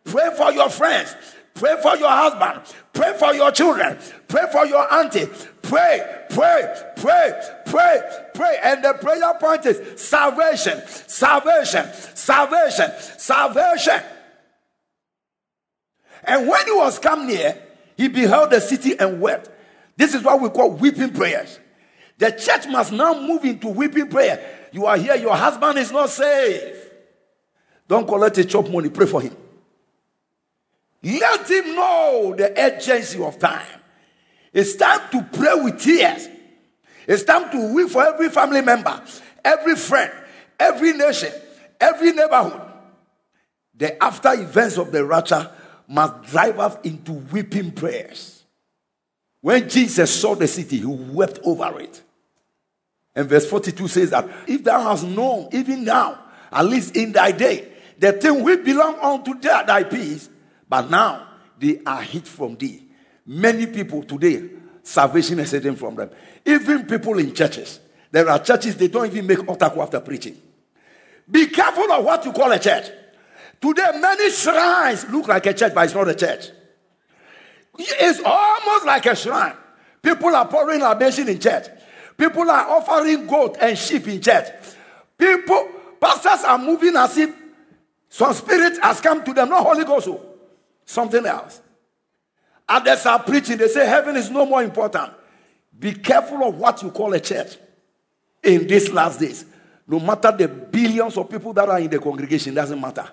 Pray 0.04 0.30
for 0.36 0.52
your 0.52 0.70
friends. 0.70 1.16
Pray 1.54 1.76
for 1.82 1.98
your 1.98 2.10
husband. 2.10 2.62
Pray 2.94 3.14
for 3.18 3.34
your 3.34 3.52
children. 3.52 3.98
Pray 4.28 4.46
for 4.52 4.66
your 4.66 4.92
auntie. 4.94 5.28
Pray, 5.62 6.26
pray, 6.30 6.92
pray, 6.96 7.52
pray, 7.66 8.02
pray. 8.34 8.60
And 8.64 8.84
the 8.84 8.94
prayer 8.94 9.34
point 9.40 9.66
is 9.66 10.00
salvation, 10.00 10.82
salvation, 10.88 11.86
salvation, 12.16 12.92
salvation. 13.18 14.02
And 16.24 16.48
when 16.48 16.66
he 16.66 16.72
was 16.72 17.00
come 17.00 17.28
near, 17.28 17.62
he 17.98 18.08
beheld 18.08 18.52
the 18.52 18.62
city 18.62 18.98
and 18.98 19.20
wept. 19.20 19.50
This 19.98 20.14
is 20.14 20.24
what 20.24 20.40
we 20.40 20.50
call 20.50 20.72
weeping 20.72 21.12
prayers. 21.12 21.60
The 22.20 22.32
church 22.32 22.68
must 22.68 22.94
now 22.94 23.20
move 23.20 23.44
into 23.44 23.68
weeping 23.68 24.08
prayer. 24.08 24.70
You 24.72 24.86
are 24.86 24.98
here, 24.98 25.16
your 25.16 25.36
husband 25.36 25.78
is 25.78 25.92
not 25.92 26.10
safe. 26.10 26.79
Don't 27.90 28.08
collect 28.08 28.38
a 28.38 28.46
chop 28.46 28.70
money, 28.70 28.90
pray 28.90 29.08
for 29.08 29.20
him. 29.20 29.36
Let 31.02 31.50
him 31.50 31.76
know 31.76 32.36
the 32.38 32.54
urgency 32.56 33.22
of 33.22 33.40
time. 33.40 33.66
It's 34.54 34.76
time 34.76 35.10
to 35.12 35.24
pray 35.34 35.56
with 35.56 35.82
tears. 35.82 36.28
It's 37.08 37.24
time 37.24 37.50
to 37.50 37.74
weep 37.74 37.90
for 37.90 38.06
every 38.06 38.30
family 38.30 38.62
member, 38.62 39.02
every 39.44 39.76
friend, 39.76 40.12
every 40.60 40.94
nation, 40.94 41.32
every 41.82 42.12
neighborhood. 42.12 42.62
The 43.74 44.02
after 44.04 44.34
events 44.34 44.78
of 44.78 44.92
the 44.92 45.04
rapture 45.04 45.50
must 45.88 46.22
drive 46.32 46.60
us 46.60 46.78
into 46.84 47.14
weeping 47.14 47.72
prayers. 47.72 48.44
When 49.42 49.68
Jesus 49.68 50.14
saw 50.22 50.36
the 50.36 50.48
city, 50.48 50.78
he 50.78 50.86
wept 50.86 51.40
over 51.44 51.80
it. 51.80 52.04
And 53.16 53.28
verse 53.28 53.50
42 53.50 53.88
says 53.88 54.12
that 54.12 54.30
if 54.48 54.64
thou 54.64 54.80
hast 54.84 55.06
known, 55.06 55.50
even 55.54 55.86
now, 55.86 56.20
at 56.52 56.66
least 56.66 56.96
in 56.96 57.14
thy 57.14 57.32
day, 57.32 57.78
the 58.00 58.14
thing 58.14 58.44
will 58.44 58.64
belong 58.64 58.96
unto 59.00 59.40
thy 59.40 59.84
peace, 59.84 60.30
but 60.68 60.90
now 60.90 61.28
they 61.60 61.82
are 61.86 62.02
hid 62.02 62.28
from 62.28 62.56
thee. 62.56 62.84
Many 63.26 63.68
people 63.68 64.04
today, 64.04 64.50
salvation 64.82 65.40
is 65.40 65.52
hidden 65.52 65.76
from 65.76 65.96
them. 65.96 66.10
Even 66.46 66.86
people 66.86 67.20
in 67.20 67.34
churches. 67.34 67.80
There 68.12 68.28
are 68.30 68.40
churches, 68.40 68.76
they 68.78 68.88
don't 68.88 69.06
even 69.06 69.28
make 69.28 69.40
otaku 69.40 69.78
after 69.78 70.00
preaching. 70.00 70.42
Be 71.30 71.48
careful 71.48 71.92
of 71.92 72.04
what 72.04 72.26
you 72.26 72.32
call 72.32 72.52
a 72.52 72.58
church. 72.58 72.90
Today, 73.62 73.92
many 74.00 74.32
shrines 74.32 75.06
look 75.10 75.28
like 75.28 75.46
a 75.46 75.54
church, 75.54 75.74
but 75.76 75.86
it's 75.86 75.94
not 75.94 76.08
a 76.08 76.16
church. 76.16 76.50
It's 77.78 78.22
almost 78.26 78.86
like 78.86 79.06
a 79.06 79.16
shrine. 79.16 79.56
People 80.02 80.34
are 80.36 80.48
pouring 80.48 80.80
libation 80.80 81.28
in 81.28 81.40
church. 81.40 81.68
People 82.18 82.50
are 82.50 82.70
offering 82.70 83.28
goat 83.28 83.58
and 83.60 83.78
sheep 83.78 84.08
in 84.08 84.22
church. 84.22 84.48
People, 85.18 85.70
pastors 86.00 86.44
are 86.46 86.58
moving 86.58 86.96
as 86.96 87.18
if 87.18 87.34
some 88.10 88.34
spirit 88.34 88.80
has 88.82 89.00
come 89.00 89.24
to 89.24 89.34
them, 89.34 89.50
not 89.50 89.66
Holy 89.66 89.86
Ghost. 89.86 90.08
Oh 90.08 90.30
something 90.90 91.24
else. 91.26 91.62
Others 92.68 93.06
are 93.06 93.24
preaching, 93.24 93.58
they 93.58 93.68
say 93.68 93.86
heaven 93.86 94.16
is 94.16 94.30
no 94.30 94.46
more 94.46 94.64
important. 94.64 95.14
Be 95.78 95.94
careful 95.94 96.44
of 96.44 96.56
what 96.56 96.82
you 96.82 96.92
call 96.92 97.14
a 97.14 97.20
church 97.20 97.58
in 98.44 98.68
these 98.68 98.92
last 98.92 99.20
days. 99.20 99.46
No 99.88 100.00
matter 100.00 100.32
the 100.32 100.48
billions 100.48 101.18
of 101.18 101.30
people 101.30 101.54
that 101.54 101.70
are 101.70 101.80
in 101.80 101.90
the 101.90 102.00
congregation, 102.00 102.54
doesn't 102.54 102.80
matter. 102.80 103.08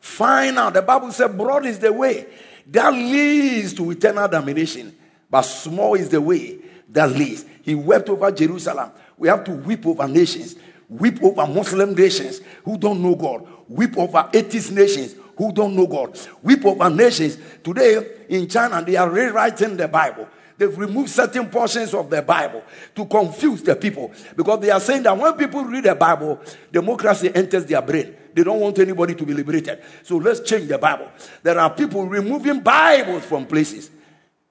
Find 0.00 0.58
out. 0.58 0.74
The 0.74 0.82
Bible 0.82 1.12
says, 1.12 1.30
broad 1.30 1.66
is 1.66 1.78
the 1.78 1.92
way 1.92 2.26
that 2.66 2.92
leads 2.92 3.74
to 3.74 3.90
eternal 3.90 4.28
damnation, 4.28 4.94
but 5.30 5.42
small 5.42 5.94
is 5.94 6.08
the 6.08 6.20
way 6.20 6.58
that 6.88 7.10
leads. 7.10 7.44
He 7.62 7.74
wept 7.74 8.08
over 8.08 8.30
Jerusalem. 8.30 8.92
We 9.16 9.28
have 9.28 9.44
to 9.44 9.52
weep 9.52 9.86
over 9.86 10.08
nations, 10.08 10.56
weep 10.88 11.22
over 11.22 11.46
Muslim 11.46 11.94
nations 11.94 12.40
who 12.64 12.76
don't 12.76 13.02
know 13.02 13.14
God, 13.14 13.46
weep 13.70 13.96
over 13.96 14.28
atheist 14.34 14.72
nations 14.72 15.14
who 15.36 15.52
don't 15.52 15.74
know 15.74 15.86
God, 15.86 16.18
weep 16.42 16.64
over 16.66 16.90
nations. 16.90 17.38
Today 17.62 18.24
in 18.28 18.48
China, 18.48 18.82
they 18.84 18.96
are 18.96 19.08
rewriting 19.08 19.76
the 19.76 19.88
Bible. 19.88 20.28
They've 20.58 20.76
removed 20.76 21.08
certain 21.08 21.48
portions 21.48 21.94
of 21.94 22.10
the 22.10 22.20
Bible 22.20 22.62
to 22.94 23.06
confuse 23.06 23.62
the 23.62 23.74
people 23.74 24.12
because 24.36 24.60
they 24.60 24.70
are 24.70 24.80
saying 24.80 25.04
that 25.04 25.16
when 25.16 25.32
people 25.34 25.64
read 25.64 25.84
the 25.84 25.94
Bible, 25.94 26.38
democracy 26.70 27.34
enters 27.34 27.64
their 27.64 27.80
brain. 27.80 28.14
They 28.34 28.44
don't 28.44 28.60
want 28.60 28.78
anybody 28.78 29.14
to 29.14 29.24
be 29.24 29.32
liberated. 29.32 29.82
So 30.02 30.18
let's 30.18 30.40
change 30.40 30.68
the 30.68 30.76
Bible. 30.76 31.08
There 31.42 31.58
are 31.58 31.70
people 31.70 32.04
removing 32.06 32.60
Bibles 32.60 33.24
from 33.24 33.46
places 33.46 33.90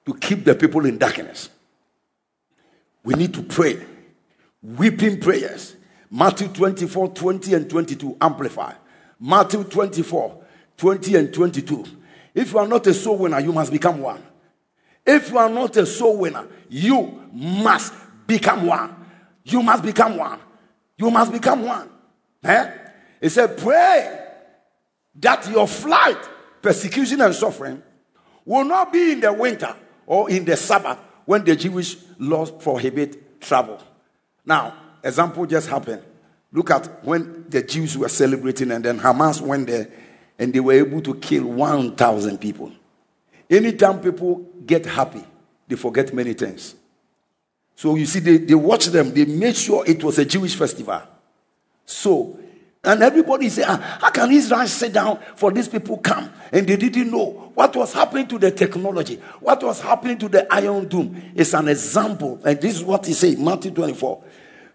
to 0.07 0.15
keep 0.15 0.43
the 0.43 0.55
people 0.55 0.86
in 0.88 0.97
darkness. 0.97 1.49
We 3.03 3.13
need 3.13 3.34
to 3.36 3.43
pray. 3.43 3.80
Weeping 4.63 5.20
prayers. 5.20 5.76
Matthew 6.09 6.47
24, 6.47 7.09
20 7.09 7.53
and 7.53 7.70
22. 7.70 8.17
Amplify. 8.20 8.74
Matthew 9.20 9.63
24, 9.65 10.43
20 10.78 11.15
and 11.15 11.34
22. 11.34 11.86
If 12.34 12.53
you 12.53 12.59
are 12.59 12.67
not 12.67 12.88
a 12.88 12.93
soul 12.93 13.17
winner, 13.17 13.39
you 13.39 13.51
must 13.51 13.72
become 13.72 13.99
one. 13.99 14.24
If 15.05 15.32
you 15.32 15.38
are 15.38 15.49
not 15.49 15.76
a 15.78 15.86
soul 15.86 16.17
winner, 16.17 16.47
you 16.70 17.28
must 17.34 17.93
become 18.28 18.65
one. 18.65 18.95
You 19.43 19.61
must 19.63 19.84
become 19.84 20.17
one. 20.17 20.39
You 20.97 21.09
must 21.11 21.32
become 21.32 21.65
one. 21.65 21.89
Eh? 22.43 22.72
He 23.20 23.30
said, 23.30 23.57
Pray 23.57 24.28
that 25.15 25.49
your 25.49 25.67
flight, 25.67 26.17
persecution, 26.61 27.22
and 27.22 27.34
suffering 27.34 27.82
will 28.45 28.63
not 28.63 28.93
be 28.93 29.13
in 29.13 29.20
the 29.20 29.34
winter 29.34 29.76
or 30.05 30.30
in 30.30 30.45
the 30.45 30.55
Sabbath 30.55 30.97
when 31.26 31.43
the 31.43 31.55
Jewish 31.55 31.97
laws 32.17 32.51
prohibit 32.51 33.41
travel. 33.41 33.82
Now, 34.45 34.76
example 35.03 35.45
just 35.45 35.67
happened. 35.70 36.03
Look 36.52 36.72
at 36.72 37.04
when 37.04 37.45
the 37.50 37.62
Jews 37.62 37.97
were 37.97 38.10
celebrating, 38.10 38.72
and 38.72 38.84
then 38.84 39.00
Hamas 39.00 39.41
went 39.41 39.68
there 39.68 39.88
and 40.39 40.54
they 40.54 40.60
were 40.60 40.74
able 40.74 41.02
to 41.02 41.16
kill 41.16 41.43
1,000 41.43 42.38
people. 42.39 42.72
Anytime 43.50 44.00
people 44.00 44.47
get 44.66 44.86
happy, 44.86 45.24
they 45.68 45.76
forget 45.76 46.14
many 46.14 46.34
things. 46.34 46.76
So 47.76 47.95
you 47.95 48.06
see, 48.06 48.20
they, 48.20 48.38
they 48.38 48.56
watch 48.56 48.88
them, 48.88 49.14
they 49.14 49.26
made 49.26 49.56
sure 49.56 49.84
it 49.86 50.04
was 50.04 50.18
a 50.18 50.26
Jewish 50.26 50.56
festival. 50.56 51.02
So, 51.86 52.39
and 52.84 53.04
everybody 53.04 53.50
said, 53.50 53.66
ah, 53.68 53.97
How 54.02 54.10
can 54.12 54.32
Israel 54.32 54.68
sit 54.68 54.93
down 54.93 55.20
for 55.36 55.52
these 55.52 55.68
people 55.68 55.97
come? 55.97 56.32
And 56.52 56.66
they 56.66 56.78
didn't 56.78 57.12
know 57.12 57.52
what 57.54 57.76
was 57.76 57.93
happening 57.93 58.28
to 58.28 58.39
the 58.39 58.52
technology, 58.52 59.16
what 59.39 59.62
was 59.62 59.82
happening 59.82 60.18
to 60.20 60.30
the 60.30 60.52
Iron 60.54 60.88
Dome. 60.88 61.32
It's 61.36 61.54
an 61.54 61.68
example. 61.68 62.39
And 62.45 62.62
this 62.62 62.76
is 62.76 62.84
what 62.84 63.06
he 63.06 63.14
said, 63.14 63.38
Matthew 63.39 63.72
24. 63.72 64.24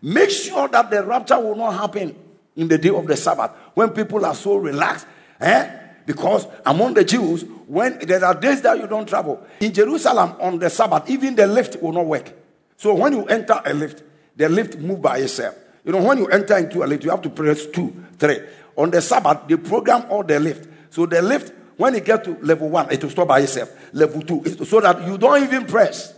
Make 0.04 0.28
sure 0.28 0.68
that 0.68 0.90
the 0.90 1.02
rapture 1.02 1.40
will 1.40 1.56
not 1.56 1.72
happen 1.72 2.14
in 2.56 2.68
the 2.68 2.76
day 2.76 2.90
of 2.90 3.06
the 3.06 3.16
Sabbath 3.16 3.52
when 3.72 3.88
people 3.88 4.26
are 4.26 4.34
so 4.34 4.56
relaxed. 4.56 5.06
Eh? 5.40 5.78
Because 6.04 6.46
among 6.66 6.92
the 6.92 7.04
Jews, 7.04 7.42
when 7.66 7.98
there 8.00 8.22
are 8.22 8.34
days 8.34 8.60
that 8.60 8.78
you 8.78 8.86
don't 8.86 9.08
travel, 9.08 9.42
in 9.60 9.72
Jerusalem 9.72 10.34
on 10.40 10.58
the 10.58 10.68
Sabbath, 10.68 11.08
even 11.08 11.34
the 11.34 11.46
lift 11.46 11.80
will 11.80 11.92
not 11.92 12.04
work. 12.04 12.30
So 12.76 12.92
when 12.92 13.14
you 13.14 13.24
enter 13.24 13.58
a 13.64 13.72
lift, 13.72 14.02
the 14.36 14.46
lift 14.50 14.76
move 14.76 15.00
by 15.00 15.20
itself. 15.20 15.54
You 15.86 15.92
know, 15.92 16.02
when 16.02 16.18
you 16.18 16.26
enter 16.26 16.58
into 16.58 16.84
a 16.84 16.86
lift, 16.86 17.02
you 17.02 17.08
have 17.08 17.22
to 17.22 17.30
press 17.30 17.64
two, 17.64 18.04
three. 18.18 18.40
On 18.76 18.90
the 18.90 19.00
Sabbath, 19.00 19.48
they 19.48 19.56
program 19.56 20.04
all 20.10 20.22
the 20.22 20.38
lift. 20.38 20.68
So 20.90 21.06
the 21.06 21.22
lift, 21.22 21.50
when 21.78 21.94
it 21.94 22.04
gets 22.04 22.26
to 22.26 22.36
level 22.42 22.68
one, 22.68 22.92
it 22.92 23.02
will 23.02 23.10
stop 23.10 23.28
by 23.28 23.40
itself. 23.40 23.70
Level 23.94 24.20
two, 24.20 24.44
so 24.66 24.80
that 24.82 25.06
you 25.06 25.16
don't 25.16 25.42
even 25.42 25.64
press. 25.64 26.12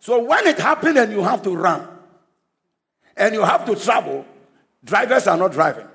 So 0.00 0.22
when 0.22 0.46
it 0.48 0.58
happens 0.58 0.98
and 0.98 1.12
you 1.12 1.22
have 1.22 1.42
to 1.44 1.56
run, 1.56 1.88
and 3.16 3.34
you 3.34 3.42
have 3.42 3.64
to 3.66 3.76
travel, 3.76 4.24
drivers 4.84 5.26
are 5.26 5.36
not 5.36 5.52
driving. 5.52 5.86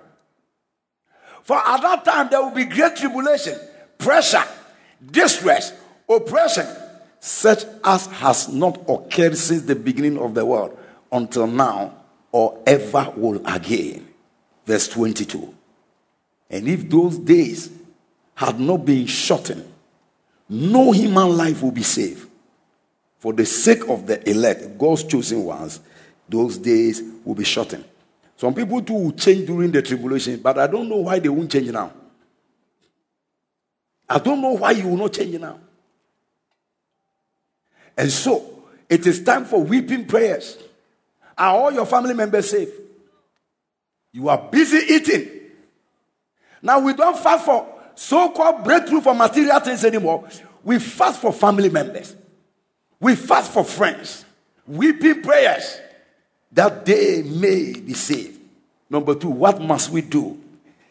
For 1.43 1.57
at 1.57 1.81
that 1.81 2.05
time, 2.05 2.27
there 2.29 2.41
will 2.41 2.51
be 2.51 2.65
great 2.65 2.95
tribulation, 2.95 3.57
pressure, 3.97 4.43
distress, 5.11 5.73
oppression, 6.09 6.67
such 7.19 7.63
as 7.83 8.07
has 8.07 8.49
not 8.49 8.81
occurred 8.89 9.37
since 9.37 9.63
the 9.63 9.75
beginning 9.75 10.17
of 10.19 10.33
the 10.33 10.45
world 10.45 10.77
until 11.11 11.47
now 11.47 11.93
or 12.31 12.61
ever 12.67 13.13
will 13.15 13.45
again. 13.47 14.07
Verse 14.65 14.87
22. 14.89 15.55
And 16.49 16.67
if 16.67 16.89
those 16.89 17.17
days 17.17 17.71
had 18.35 18.59
not 18.59 18.85
been 18.85 19.05
shortened, 19.05 19.71
no 20.49 20.91
human 20.91 21.35
life 21.35 21.61
will 21.61 21.71
be 21.71 21.83
saved. 21.83 22.29
For 23.19 23.33
the 23.33 23.45
sake 23.45 23.87
of 23.89 24.05
the 24.05 24.29
elect, 24.29 24.77
God's 24.77 25.03
chosen 25.03 25.43
ones, 25.43 25.79
those 26.29 26.57
days 26.57 27.01
will 27.23 27.35
be 27.35 27.43
shortened. 27.43 27.85
Some 28.35 28.53
people 28.53 28.81
too 28.81 28.93
will 28.93 29.11
change 29.13 29.47
during 29.47 29.71
the 29.71 29.81
tribulation, 29.81 30.39
but 30.39 30.57
I 30.59 30.67
don't 30.67 30.87
know 30.87 30.97
why 30.97 31.19
they 31.19 31.29
won't 31.29 31.51
change 31.51 31.69
now. 31.69 31.91
I 34.07 34.19
don't 34.19 34.41
know 34.41 34.53
why 34.53 34.71
you 34.71 34.87
will 34.87 34.97
not 34.97 35.13
change 35.13 35.39
now. 35.39 35.59
And 37.97 38.11
so, 38.11 38.63
it 38.87 39.05
is 39.07 39.23
time 39.23 39.45
for 39.45 39.63
weeping 39.63 40.05
prayers. 40.05 40.57
Are 41.37 41.55
all 41.55 41.71
your 41.71 41.85
family 41.85 42.13
members 42.13 42.49
safe? 42.49 42.69
You 44.13 44.29
are 44.29 44.37
busy 44.37 44.93
eating. 44.93 45.29
Now, 46.61 46.79
we 46.79 46.93
don't 46.93 47.17
fast 47.17 47.45
for 47.45 47.67
so 47.95 48.29
called 48.29 48.63
breakthrough 48.63 49.01
for 49.01 49.15
material 49.15 49.59
things 49.59 49.83
anymore. 49.83 50.27
We 50.63 50.79
fast 50.79 51.19
for 51.19 51.33
family 51.33 51.69
members, 51.69 52.15
we 52.99 53.15
fast 53.15 53.51
for 53.51 53.63
friends, 53.63 54.25
weeping 54.67 55.23
prayers 55.23 55.79
that 56.51 56.85
they 56.85 57.23
may 57.23 57.73
be 57.73 57.93
saved. 57.93 58.39
Number 58.89 59.15
two, 59.15 59.29
what 59.29 59.61
must 59.61 59.89
we 59.89 60.01
do 60.01 60.39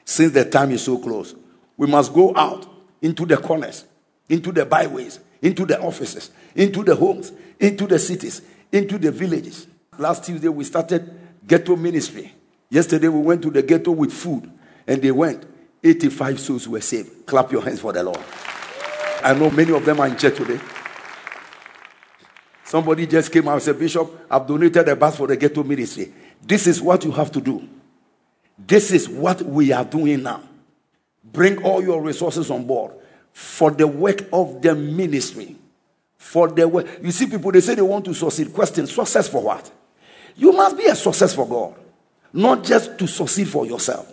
since 0.05 0.33
the 0.33 0.45
time 0.45 0.71
is 0.71 0.85
so 0.85 0.99
close? 0.99 1.35
We 1.77 1.87
must 1.87 2.13
go 2.13 2.35
out 2.37 2.67
into 3.01 3.27
the 3.27 3.37
corners, 3.37 3.85
into 4.29 4.53
the 4.53 4.67
byways, 4.67 5.21
into 5.43 5.67
the 5.67 5.81
offices, 5.81 6.31
into 6.55 6.83
the 6.83 6.95
homes, 6.95 7.33
into 7.59 7.87
the 7.87 7.99
cities, 7.99 8.43
into 8.73 8.99
the 8.99 9.11
villages. 9.11 9.67
Last 9.99 10.25
Tuesday, 10.25 10.49
we 10.49 10.65
started 10.65 11.11
ghetto 11.47 11.77
ministry. 11.77 12.35
Yesterday, 12.69 13.09
we 13.09 13.21
went 13.21 13.43
to 13.43 13.51
the 13.51 13.63
ghetto 13.63 13.93
with 13.93 14.13
food, 14.13 14.51
and 14.87 15.01
they 15.01 15.11
went. 15.11 15.47
85 15.83 16.41
souls 16.41 16.69
were 16.69 16.81
saved. 16.81 17.27
Clap 17.27 17.53
your 17.53 17.63
hands 17.63 17.81
for 17.81 17.93
the 17.93 18.03
Lord. 18.03 18.19
I 19.23 19.35
know 19.35 19.51
many 19.51 19.73
of 19.73 19.85
them 19.85 20.01
are 20.01 20.09
in 20.09 20.17
church 20.17 20.37
today. 20.37 20.61
Somebody 22.67 23.07
just 23.07 23.31
came 23.31 23.47
out 23.47 23.53
and 23.53 23.63
said, 23.63 23.79
Bishop, 23.79 24.27
I've 24.29 24.45
donated 24.45 24.89
a 24.89 24.97
bus 24.97 25.17
for 25.17 25.29
the 25.29 25.37
ghetto 25.37 25.63
ministry. 25.63 26.13
This 26.43 26.67
is 26.67 26.83
what 26.83 27.05
you 27.05 27.13
have 27.13 27.31
to 27.31 27.41
do. 27.41 27.67
This 28.59 28.91
is 28.91 29.09
what 29.09 29.41
we 29.41 29.71
are 29.71 29.85
doing 29.85 30.25
now. 30.25 30.43
Bring 31.23 31.63
all 31.63 31.81
your 31.81 32.03
resources 32.03 32.51
on 32.51 32.67
board 32.67 32.91
for 33.33 33.71
the 33.71 33.87
work 33.87 34.27
of 34.33 34.63
the 34.63 34.75
ministry. 34.75 35.55
For 36.19 36.49
the 36.49 36.67
work. 36.67 36.89
You 37.01 37.13
see, 37.13 37.27
people, 37.27 37.53
they 37.53 37.61
say 37.61 37.77
they 37.77 37.83
want 37.83 38.05
to 38.07 38.15
succeed. 38.15 38.53
Question 38.53 38.89
success 38.89 39.29
for 39.29 39.45
what? 39.45 39.71
You 40.35 40.51
must 40.51 40.77
be 40.77 40.87
a 40.87 40.97
success 40.97 41.37
for 41.37 41.47
God, 41.47 41.77
not 42.33 42.65
just 42.65 42.99
to 42.99 43.07
succeed 43.07 43.47
for 43.47 43.65
yourself. 43.65 44.13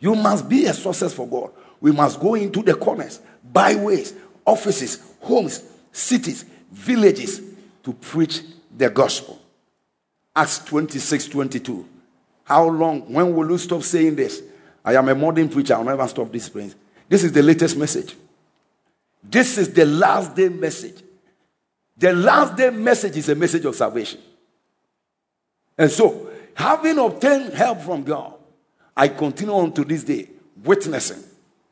You 0.00 0.16
must 0.16 0.48
be 0.48 0.64
a 0.64 0.74
success 0.74 1.14
for 1.14 1.28
God. 1.28 1.52
We 1.80 1.92
must 1.92 2.18
go 2.18 2.34
into 2.34 2.60
the 2.60 2.74
corners, 2.74 3.20
byways, 3.52 4.14
offices, 4.44 5.00
homes, 5.20 5.62
cities, 5.92 6.44
villages, 6.72 7.53
to 7.84 7.92
preach 7.92 8.42
the 8.76 8.90
gospel. 8.90 9.40
Acts 10.34 10.58
26 10.64 11.26
22. 11.26 11.88
How 12.44 12.68
long? 12.68 13.12
When 13.12 13.34
will 13.34 13.50
you 13.50 13.58
stop 13.58 13.82
saying 13.82 14.16
this? 14.16 14.42
I 14.84 14.94
am 14.96 15.08
a 15.08 15.14
modern 15.14 15.48
preacher. 15.48 15.74
I'll 15.74 15.84
never 15.84 16.06
stop 16.08 16.30
this 16.30 16.48
praise. 16.48 16.74
This 17.08 17.24
is 17.24 17.32
the 17.32 17.42
latest 17.42 17.76
message. 17.76 18.14
This 19.22 19.56
is 19.56 19.72
the 19.72 19.86
last 19.86 20.34
day 20.34 20.48
message. 20.48 21.02
The 21.96 22.12
last 22.12 22.56
day 22.56 22.70
message 22.70 23.16
is 23.16 23.28
a 23.28 23.34
message 23.34 23.64
of 23.64 23.74
salvation. 23.74 24.20
And 25.78 25.90
so, 25.90 26.30
having 26.54 26.98
obtained 26.98 27.54
help 27.54 27.80
from 27.80 28.02
God, 28.02 28.34
I 28.96 29.08
continue 29.08 29.54
on 29.54 29.72
to 29.72 29.84
this 29.84 30.04
day, 30.04 30.28
witnessing 30.62 31.22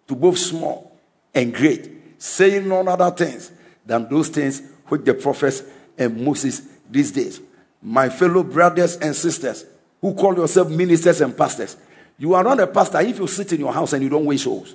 to 0.09 0.15
both 0.15 0.39
small 0.39 0.97
and 1.35 1.53
great, 1.55 1.91
saying 2.19 2.69
none 2.69 2.89
other 2.89 3.11
things 3.11 3.53
than 3.85 4.09
those 4.09 4.29
things 4.29 4.63
which 4.87 5.05
the 5.05 5.15
prophets 5.15 5.63
and 5.99 6.25
Moses 6.25 6.63
these 6.91 7.11
days. 7.11 7.41
My 7.83 8.09
fellow 8.09 8.43
brothers 8.43 8.97
and 8.97 9.15
sisters 9.15 9.65
who 10.01 10.15
call 10.15 10.37
yourself 10.37 10.69
ministers 10.69 11.21
and 11.21 11.37
pastors, 11.37 11.77
you 12.19 12.35
are 12.35 12.45
not 12.45 12.61
a 12.61 12.67
pastor 12.67 13.01
if 13.01 13.19
you 13.19 13.27
sit 13.27 13.53
in 13.53 13.61
your 13.61 13.73
house 13.73 13.93
and 13.93 14.03
you 14.03 14.09
don't 14.09 14.25
win 14.25 14.39
souls. 14.39 14.75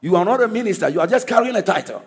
You 0.00 0.16
are 0.16 0.24
not 0.24 0.42
a 0.42 0.48
minister, 0.48 0.88
you 0.88 1.00
are 1.00 1.06
just 1.06 1.26
carrying 1.26 1.56
a 1.56 1.62
title. 1.62 2.04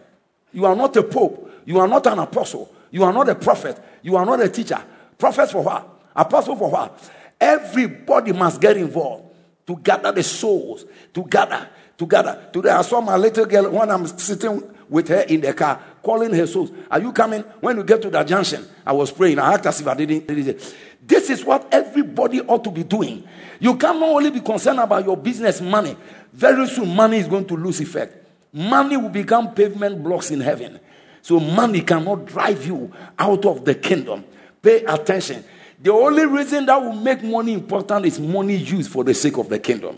You 0.52 0.66
are 0.66 0.76
not 0.76 0.96
a 0.96 1.04
pope, 1.04 1.52
you 1.66 1.80
are 1.80 1.88
not 1.88 2.06
an 2.08 2.20
apostle, 2.20 2.74
you 2.92 3.04
are 3.04 3.14
not 3.14 3.28
a 3.30 3.36
prophet, 3.36 3.80
you 4.02 4.16
are 4.16 4.26
not 4.26 4.42
a 4.42 4.50
teacher. 4.50 4.82
Prophet 5.18 5.50
for 5.50 5.64
what? 5.64 5.88
Apostle 6.16 6.56
for 6.56 6.70
what? 6.70 7.12
Everybody 7.40 8.32
must 8.32 8.62
get 8.62 8.78
involved 8.78 9.34
to 9.68 9.76
gather 9.78 10.12
the 10.12 10.24
souls, 10.24 10.86
to 11.14 11.24
gather, 11.24 11.68
to 11.98 12.06
gather. 12.06 12.50
Today 12.54 12.70
I 12.70 12.82
saw 12.84 13.02
my 13.02 13.18
little 13.18 13.46
girl 13.46 13.70
when 13.72 13.90
I'm 13.90 14.06
sitting 14.06 14.62
with 14.90 15.08
her 15.08 15.22
in 15.22 15.42
the 15.42 15.54
car, 15.54 15.82
calling 16.06 16.32
her 16.34 16.46
souls. 16.46 16.72
Are 16.90 17.02
you 17.02 17.12
coming? 17.12 17.42
When 17.60 17.78
we 17.78 17.84
get 17.84 18.02
to 18.04 18.10
that 18.12 18.28
junction, 18.28 18.66
I 18.86 18.94
was 18.94 19.12
praying. 19.12 19.40
I 19.40 19.54
asked 19.56 19.66
as 19.66 19.82
if 19.82 19.88
I 19.88 19.96
didn't. 19.96 20.28
didn't. 20.28 20.76
This 21.02 21.30
is 21.32 21.44
what 21.44 21.68
everybody 21.72 22.42
ought 22.42 22.64
to 22.64 22.72
be 22.72 22.84
doing. 22.84 23.28
You 23.60 23.76
cannot 23.76 24.10
only 24.10 24.30
be 24.30 24.40
concerned 24.40 24.80
about 24.80 25.04
your 25.04 25.18
business 25.18 25.60
money. 25.62 25.98
Very 26.32 26.68
soon, 26.68 26.96
money 26.96 27.18
is 27.18 27.28
going 27.28 27.46
to 27.46 27.56
lose 27.56 27.82
effect. 27.82 28.28
Money 28.54 28.98
will 28.98 29.10
become 29.10 29.54
pavement 29.54 30.02
blocks 30.04 30.30
in 30.32 30.40
heaven. 30.40 30.80
So, 31.22 31.40
money 31.40 31.82
cannot 31.82 32.26
drive 32.26 32.66
you 32.66 32.94
out 33.18 33.46
of 33.46 33.66
the 33.66 33.74
kingdom. 33.74 34.24
Pay 34.62 34.84
attention. 34.86 35.44
The 35.82 35.92
only 35.92 36.26
reason 36.26 36.66
that 36.68 36.78
will 36.82 36.94
make 36.94 37.24
money 37.24 37.54
important 37.54 38.06
is 38.06 38.20
money 38.20 38.56
used 38.56 38.92
for 38.92 39.04
the 39.04 39.14
sake 39.14 39.38
of 39.38 39.50
the 39.50 39.60
kingdom. 39.60 39.98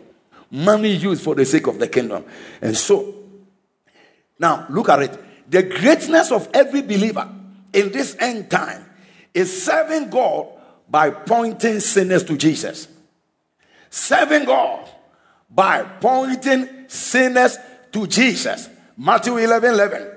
Money 0.49 0.95
used 0.95 1.22
for 1.22 1.36
the 1.36 1.45
sake 1.45 1.68
of 1.68 1.78
the 1.78 1.88
kingdom. 1.88 2.24
And 2.62 2.76
so, 2.76 3.14
now 4.39 4.66
look 4.70 4.89
at 4.89 5.01
it. 5.03 5.26
The 5.49 5.63
greatness 5.63 6.31
of 6.31 6.49
every 6.53 6.81
believer 6.81 7.29
in 7.73 7.91
this 7.91 8.15
end 8.19 8.49
time 8.49 8.85
is 9.33 9.63
serving 9.63 10.09
God 10.09 10.47
by 10.89 11.09
pointing 11.09 11.79
sinners 11.79 12.23
to 12.25 12.37
Jesus. 12.37 12.87
Serving 13.89 14.45
God 14.45 14.89
by 15.49 15.83
pointing 15.83 16.85
sinners 16.87 17.57
to 17.91 18.07
Jesus. 18.07 18.69
Matthew 18.97 19.37
11 19.37 19.73
11. 19.73 20.11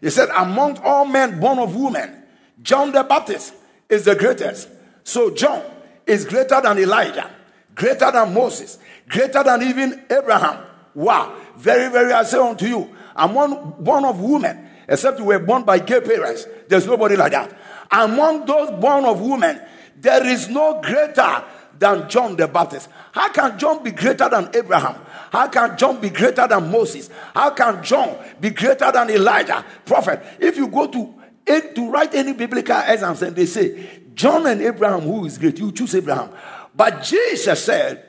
He 0.00 0.10
said, 0.10 0.30
Among 0.30 0.78
all 0.78 1.04
men 1.04 1.38
born 1.38 1.58
of 1.58 1.76
woman, 1.76 2.22
John 2.60 2.92
the 2.92 3.04
Baptist 3.04 3.54
is 3.88 4.04
the 4.04 4.16
greatest. 4.16 4.68
So 5.04 5.30
John 5.30 5.62
is 6.06 6.24
greater 6.24 6.60
than 6.60 6.78
Elijah, 6.78 7.30
greater 7.74 8.10
than 8.10 8.34
Moses, 8.34 8.78
greater 9.08 9.42
than 9.44 9.62
even 9.62 10.04
Abraham. 10.10 10.64
Wow. 10.94 11.36
Very, 11.56 11.90
very, 11.90 12.12
I 12.12 12.24
say 12.24 12.38
unto 12.38 12.66
you, 12.66 12.90
among 13.14 13.76
born 13.78 14.04
of 14.04 14.20
woman, 14.20 14.68
except 14.92 15.18
you 15.18 15.24
were 15.24 15.38
born 15.38 15.64
by 15.64 15.78
gay 15.78 16.00
parents, 16.00 16.46
there's 16.68 16.86
nobody 16.86 17.16
like 17.16 17.32
that. 17.32 17.58
Among 17.90 18.46
those 18.46 18.70
born 18.80 19.04
of 19.04 19.20
women, 19.20 19.60
there 19.96 20.24
is 20.26 20.48
no 20.48 20.80
greater 20.80 21.44
than 21.78 22.08
John 22.08 22.36
the 22.36 22.46
Baptist. 22.46 22.88
How 23.12 23.30
can 23.32 23.58
John 23.58 23.82
be 23.82 23.90
greater 23.90 24.28
than 24.28 24.50
Abraham? 24.54 25.00
How 25.30 25.48
can 25.48 25.76
John 25.76 26.00
be 26.00 26.10
greater 26.10 26.46
than 26.46 26.70
Moses? 26.70 27.10
How 27.34 27.50
can 27.50 27.82
John 27.82 28.16
be 28.40 28.50
greater 28.50 28.92
than 28.92 29.10
Elijah, 29.10 29.64
prophet? 29.84 30.22
If 30.38 30.56
you 30.56 30.68
go 30.68 30.86
to 30.86 31.14
to 31.44 31.90
write 31.90 32.14
any 32.14 32.34
biblical 32.34 32.80
exams 32.86 33.22
and 33.22 33.34
they 33.34 33.46
say 33.46 34.02
John 34.14 34.46
and 34.46 34.62
Abraham, 34.62 35.00
who 35.00 35.24
is 35.24 35.38
great, 35.38 35.58
you 35.58 35.72
choose 35.72 35.94
Abraham. 35.94 36.30
But 36.74 37.02
Jesus 37.02 37.64
said, 37.64 38.04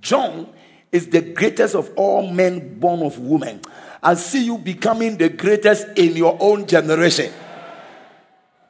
John 0.00 0.48
is 0.92 1.08
the 1.08 1.20
greatest 1.20 1.74
of 1.74 1.90
all 1.96 2.30
men 2.30 2.78
born 2.78 3.02
of 3.02 3.18
woman. 3.18 3.60
I 4.06 4.14
see 4.14 4.44
you 4.44 4.56
becoming 4.56 5.16
the 5.16 5.28
greatest 5.28 5.98
in 5.98 6.14
your 6.14 6.38
own 6.38 6.64
generation. 6.68 7.32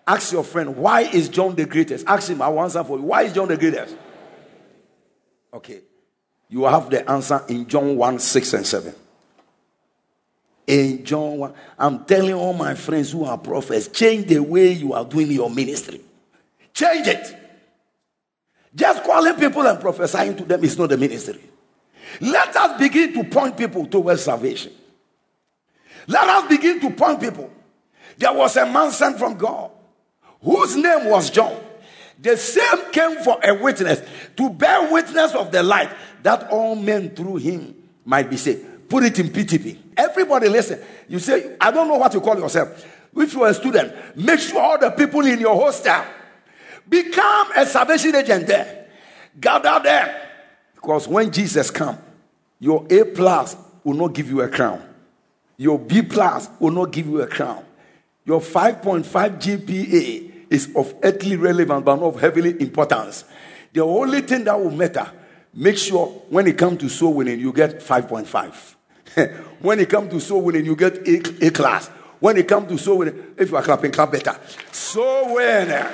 Ask 0.07 0.33
your 0.33 0.43
friend, 0.43 0.75
why 0.79 1.03
is 1.03 1.29
John 1.29 1.55
the 1.55 1.67
greatest? 1.67 2.07
Ask 2.07 2.31
him, 2.31 2.41
I 2.41 2.49
will 2.49 2.63
answer 2.63 2.83
for 2.83 2.97
you. 2.97 3.03
Why 3.03 3.25
is 3.25 3.35
John 3.35 3.47
the 3.47 3.59
greatest? 3.59 3.95
Okay. 5.53 5.83
You 6.49 6.65
have 6.65 6.89
the 6.89 7.07
answer 7.11 7.43
in 7.51 7.69
John 7.69 7.97
1 7.99 8.19
6 8.19 8.53
and 8.55 8.67
7. 8.67 8.95
In 10.69 11.05
John 11.05 11.37
1, 11.37 11.55
I'm 11.79 12.07
telling 12.07 12.33
all 12.33 12.55
my 12.55 12.75
friends 12.75 13.13
who 13.13 13.27
are 13.27 13.37
prophets, 13.37 13.89
change 13.89 14.29
the 14.29 14.39
way 14.39 14.73
you 14.73 14.95
are 14.95 15.05
doing 15.05 15.31
your 15.31 15.51
ministry. 15.51 16.01
Change 16.73 17.09
it. 17.09 17.37
Just 18.75 19.05
calling 19.05 19.35
people 19.35 19.67
and 19.67 19.79
prophesying 19.79 20.35
to 20.37 20.47
them 20.47 20.65
is 20.65 20.79
not 20.79 20.89
the 20.89 20.97
ministry. 20.97 21.43
Let 22.23 22.57
us 22.57 22.81
begin 22.81 23.13
to 23.13 23.25
point 23.25 23.59
people 23.59 23.85
towards 23.87 24.23
salvation. 24.23 24.73
Let 26.07 26.29
us 26.29 26.49
begin 26.49 26.81
to 26.81 26.91
point 26.91 27.21
people. 27.21 27.51
There 28.19 28.33
was 28.33 28.57
a 28.57 28.67
man 28.67 28.91
sent 28.91 29.19
from 29.19 29.37
God 29.37 29.71
whose 30.43 30.77
name 30.77 31.11
was 31.11 31.31
John. 31.31 31.57
The 32.19 32.37
same 32.37 32.91
came 32.93 33.17
for 33.23 33.39
a 33.43 33.55
witness 33.55 34.01
to 34.37 34.51
bear 34.51 34.91
witness 34.91 35.35
of 35.35 35.53
the 35.53 35.63
light 35.63 35.91
that 36.23 36.51
all 36.51 36.75
men 36.75 37.11
through 37.11 37.37
him 37.37 37.75
might 38.05 38.31
be 38.31 38.37
saved. 38.37 38.89
Put 38.89 39.05
it 39.05 39.19
in 39.19 39.29
PTP. 39.29 39.79
Everybody 39.97 40.49
listen. 40.49 40.81
You 41.09 41.19
say, 41.19 41.57
I 41.61 41.71
don't 41.71 41.89
know 41.89 41.97
what 41.97 42.15
you 42.15 42.21
call 42.21 42.39
yourself. 42.39 42.87
If 43.15 43.33
you're 43.33 43.49
a 43.49 43.55
student, 43.55 44.17
make 44.17 44.41
sure 44.41 44.61
all 44.61 44.79
the 44.79 44.91
people 44.91 45.25
in 45.27 45.41
your 45.41 45.61
hostel 45.61 46.05
become 46.89 47.53
a 47.57 47.67
salvation 47.67 48.15
agent 48.15 48.47
there. 48.47 48.87
Gather 49.41 49.81
there. 49.83 50.31
Because 50.75 51.09
when 51.09 51.31
Jesus 51.31 51.71
comes, 51.71 51.99
your 52.61 52.87
A 52.89 53.05
plus 53.05 53.57
will 53.85 53.95
not 53.95 54.15
give 54.15 54.31
you 54.31 54.43
a 54.43 54.49
crown. 54.49 54.86
Your 55.57 55.79
B 55.79 56.03
plus 56.03 56.51
will 56.61 56.73
not 56.73 56.91
give 56.93 57.07
you 57.07 57.23
a 57.23 57.27
crown. 57.27 57.65
Your 58.25 58.41
5.5 58.41 59.05
GPA 59.41 60.33
is 60.51 60.75
of 60.77 60.95
earthly 61.03 61.37
relevance 61.37 61.85
but 61.85 61.97
not 61.97 62.15
of 62.15 62.21
heavily 62.21 62.61
importance. 62.61 63.25
The 63.73 63.83
only 63.83 64.21
thing 64.23 64.45
that 64.45 64.59
will 64.59 64.71
matter, 64.71 65.11
make 65.55 65.79
sure 65.79 66.07
when 66.29 66.47
it 66.47 66.59
comes 66.59 66.81
to 66.81 66.89
soul 66.89 67.15
winning, 67.15 67.41
you 67.41 67.53
get 67.53 67.81
5.5. 67.81 68.75
when 69.61 69.81
it 69.81 69.89
comes 69.89 70.11
to 70.13 70.21
soul 70.21 70.43
winning, 70.43 70.65
you 70.65 70.77
get 70.77 70.97
A, 71.07 71.47
A 71.47 71.51
class. 71.51 71.89
When 72.19 72.37
it 72.37 72.49
comes 72.49 72.69
to 72.69 72.79
soul 72.79 72.99
winning, 72.99 73.35
if 73.37 73.51
you 73.51 73.57
are 73.57 73.63
clapping, 73.63 73.93
clap 73.93 74.13
better. 74.13 74.37
Soul 74.73 75.35
winning. 75.35 75.87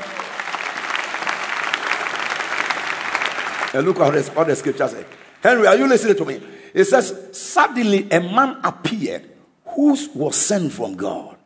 And 3.74 3.86
look 3.86 4.00
at 4.00 4.36
what 4.36 4.46
the 4.46 4.56
scripture 4.56 4.88
says. 4.88 5.04
Henry, 5.42 5.66
are 5.66 5.76
you 5.76 5.88
listening 5.88 6.16
to 6.16 6.24
me? 6.24 6.40
It 6.74 6.84
says, 6.84 7.30
Suddenly 7.32 8.10
a 8.10 8.20
man 8.20 8.58
appeared 8.62 9.31
who 9.74 9.96
was 10.14 10.36
sent 10.36 10.72
from 10.72 10.94
God, 10.94 11.36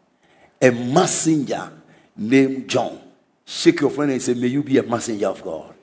a 0.60 0.70
messenger 0.70 1.70
named 2.16 2.68
John. 2.68 3.00
Shake 3.44 3.80
your 3.80 3.90
friend 3.90 4.10
and 4.10 4.20
say, 4.20 4.34
May 4.34 4.48
you 4.48 4.62
be 4.62 4.78
a 4.78 4.82
messenger 4.82 5.28
of 5.28 5.42
God. 5.42 5.74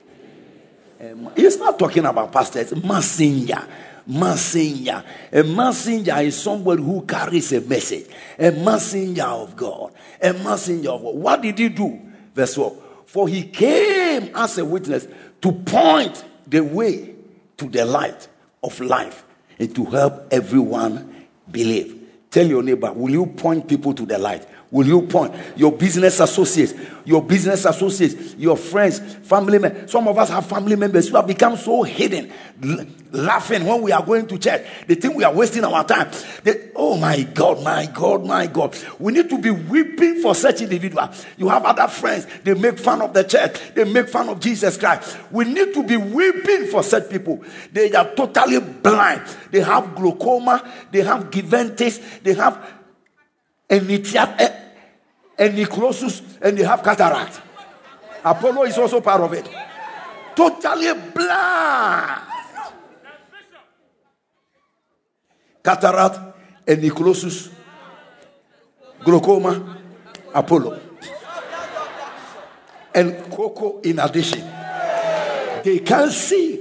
He's 1.36 1.58
not 1.58 1.78
talking 1.78 2.04
about 2.04 2.32
pastors, 2.32 2.74
messenger. 2.82 3.66
Messenger. 4.06 5.02
A 5.32 5.42
messenger 5.42 6.16
is 6.18 6.40
somebody 6.40 6.82
who 6.82 7.02
carries 7.02 7.52
a 7.52 7.60
message. 7.60 8.06
A 8.38 8.50
messenger 8.50 9.24
of 9.24 9.56
God. 9.56 9.92
A 10.20 10.32
messenger 10.32 10.90
of 10.90 11.02
God. 11.02 11.14
What 11.14 11.42
did 11.42 11.58
he 11.58 11.68
do? 11.68 12.00
Verse 12.34 12.54
4. 12.54 12.76
For 13.06 13.28
he 13.28 13.44
came 13.44 14.30
as 14.34 14.58
a 14.58 14.64
witness 14.64 15.06
to 15.40 15.52
point 15.52 16.24
the 16.46 16.60
way 16.60 17.14
to 17.56 17.68
the 17.68 17.84
light 17.84 18.28
of 18.62 18.78
life 18.80 19.24
and 19.58 19.74
to 19.74 19.84
help 19.84 20.32
everyone 20.32 21.26
believe. 21.50 21.93
Tell 22.34 22.48
your 22.48 22.64
neighbor, 22.64 22.92
will 22.92 23.12
you 23.12 23.26
point 23.26 23.68
people 23.68 23.94
to 23.94 24.04
the 24.04 24.18
light? 24.18 24.44
Will 24.74 24.88
you 24.88 25.02
point 25.02 25.32
your 25.54 25.70
business 25.70 26.18
associates, 26.18 26.74
your 27.04 27.22
business 27.22 27.64
associates, 27.64 28.34
your 28.34 28.56
friends, 28.56 28.98
family 29.22 29.60
members? 29.60 29.88
Some 29.88 30.08
of 30.08 30.18
us 30.18 30.30
have 30.30 30.46
family 30.46 30.74
members 30.74 31.08
who 31.08 31.14
have 31.14 31.28
become 31.28 31.56
so 31.56 31.84
hidden, 31.84 32.32
l- 32.60 32.84
laughing 33.12 33.64
when 33.66 33.82
we 33.82 33.92
are 33.92 34.04
going 34.04 34.26
to 34.26 34.36
church. 34.36 34.66
They 34.88 34.96
think 34.96 35.14
we 35.14 35.22
are 35.22 35.32
wasting 35.32 35.62
our 35.62 35.84
time. 35.84 36.10
They, 36.42 36.70
oh 36.74 36.96
my 36.96 37.22
God, 37.22 37.62
my 37.62 37.86
God, 37.86 38.26
my 38.26 38.48
God. 38.48 38.76
We 38.98 39.12
need 39.12 39.30
to 39.30 39.38
be 39.38 39.50
weeping 39.52 40.20
for 40.20 40.34
such 40.34 40.60
individuals. 40.60 41.24
You 41.36 41.48
have 41.50 41.64
other 41.64 41.86
friends, 41.86 42.26
they 42.42 42.54
make 42.54 42.76
fun 42.80 43.00
of 43.00 43.14
the 43.14 43.22
church, 43.22 43.56
they 43.76 43.84
make 43.84 44.08
fun 44.08 44.28
of 44.28 44.40
Jesus 44.40 44.76
Christ. 44.76 45.16
We 45.30 45.44
need 45.44 45.72
to 45.74 45.84
be 45.84 45.96
weeping 45.96 46.66
for 46.66 46.82
such 46.82 47.08
people. 47.08 47.44
They 47.72 47.92
are 47.92 48.12
totally 48.16 48.58
blind. 48.58 49.22
They 49.52 49.60
have 49.60 49.94
glaucoma, 49.94 50.68
they 50.90 51.02
have 51.02 51.30
giventis, 51.30 52.24
they 52.24 52.34
have 52.34 52.58
eh, 53.70 54.63
enitiat 55.38 55.68
Enychlosis, 55.68 56.22
and 56.40 56.56
they 56.56 56.64
have 56.64 56.82
cataract. 56.82 57.40
Apollo 58.24 58.64
is 58.64 58.78
also 58.78 59.00
part 59.00 59.20
of 59.20 59.32
it. 59.32 59.48
Totally 60.34 60.92
blind. 61.14 62.22
Cataract, 65.62 66.20
enychlosis, 66.66 67.50
glaucoma, 69.04 69.78
Apollo. 70.34 70.80
And 72.94 73.30
Coco 73.30 73.80
in 73.80 73.98
addition. 73.98 74.40
They 75.64 75.80
can't 75.80 76.12
see. 76.12 76.60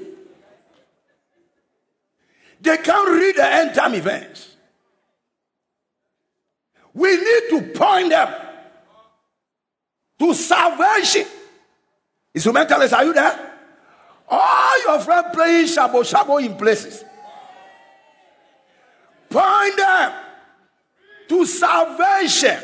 They 2.62 2.78
can't 2.78 3.10
read 3.10 3.36
the 3.36 3.46
end 3.46 3.76
time 3.76 3.94
events. 3.94 4.56
We 6.94 7.10
need 7.12 7.50
to 7.50 7.62
point 7.74 8.10
them 8.10 8.43
to 10.24 10.34
salvation. 10.34 11.26
Instrumentalists, 12.34 12.94
are 12.94 13.04
you 13.04 13.14
there? 13.14 13.52
All 14.30 14.82
your 14.84 15.00
friends 15.00 15.28
playing 15.34 15.66
shabo 15.66 16.02
shabo 16.02 16.44
in 16.44 16.56
places. 16.56 17.04
Point 19.30 19.76
them 19.76 20.14
to 21.28 21.46
salvation. 21.46 22.60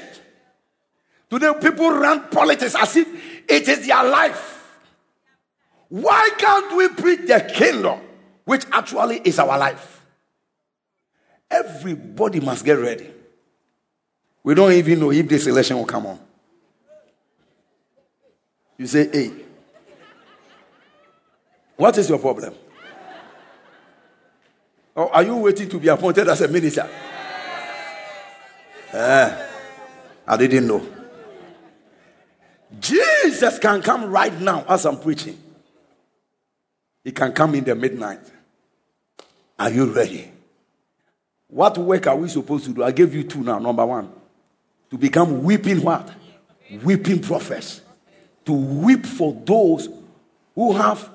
Today, 1.29 1.51
people 1.61 1.91
run 1.91 2.29
politics 2.29 2.75
as 2.75 2.95
if 2.95 3.07
it 3.47 3.67
is 3.67 3.85
their 3.85 4.03
life. 4.05 4.79
Why 5.89 6.29
can't 6.37 6.75
we 6.75 6.87
preach 6.89 7.27
the 7.27 7.51
kingdom, 7.53 7.99
which 8.45 8.65
actually 8.71 9.17
is 9.25 9.37
our 9.37 9.57
life? 9.57 10.05
Everybody 11.51 12.39
must 12.39 12.63
get 12.63 12.79
ready. 12.79 13.11
We 14.43 14.55
don't 14.55 14.71
even 14.71 14.99
know 15.01 15.11
if 15.11 15.27
this 15.27 15.45
election 15.45 15.77
will 15.77 15.85
come 15.85 16.05
on. 16.05 16.28
You 18.79 18.87
say, 18.87 19.09
hey, 19.11 19.33
what 21.75 21.97
is 21.97 22.09
your 22.09 22.17
problem? 22.17 22.53
Or 24.95 25.13
are 25.13 25.21
you 25.21 25.35
waiting 25.35 25.67
to 25.69 25.79
be 25.79 25.89
appointed 25.89 26.29
as 26.29 26.39
a 26.39 26.47
minister? 26.47 26.89
Uh, 28.93 29.47
I 30.25 30.37
didn't 30.37 30.65
know. 30.65 30.87
Jesus 32.79 33.59
can 33.59 33.81
come 33.81 34.09
right 34.09 34.39
now 34.39 34.63
as 34.69 34.85
I'm 34.85 34.97
preaching. 34.97 35.37
He 37.03 37.11
can 37.11 37.33
come 37.33 37.55
in 37.55 37.65
the 37.65 37.75
midnight. 37.75 38.21
Are 39.59 39.69
you 39.69 39.91
ready? 39.91 40.31
What 41.49 41.77
work 41.77 42.07
are 42.07 42.15
we 42.15 42.29
supposed 42.29 42.63
to 42.63 42.71
do? 42.71 42.83
I 42.83 42.91
gave 42.91 43.13
you 43.13 43.23
two 43.23 43.43
now. 43.43 43.59
Number 43.59 43.85
one, 43.85 44.09
to 44.89 44.97
become 44.97 45.43
weeping 45.43 45.81
what? 45.81 46.09
Weeping 46.81 47.21
prophets. 47.21 47.81
To 48.49 48.53
weep 48.55 49.05
for 49.05 49.31
those 49.45 49.89
who 50.55 50.73
have 50.73 51.07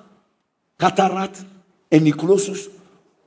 cataract 0.78 1.44
and 1.90 2.04
necrosis, 2.04 2.68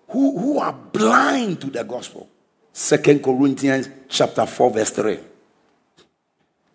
who, 0.08 0.40
who 0.40 0.60
are 0.60 0.72
blind 0.72 1.60
to 1.60 1.68
the 1.68 1.84
gospel. 1.84 2.30
Second 2.72 3.22
Corinthians 3.22 3.90
chapter 4.08 4.46
4, 4.46 4.72
verse 4.72 4.92
3. 4.92 5.20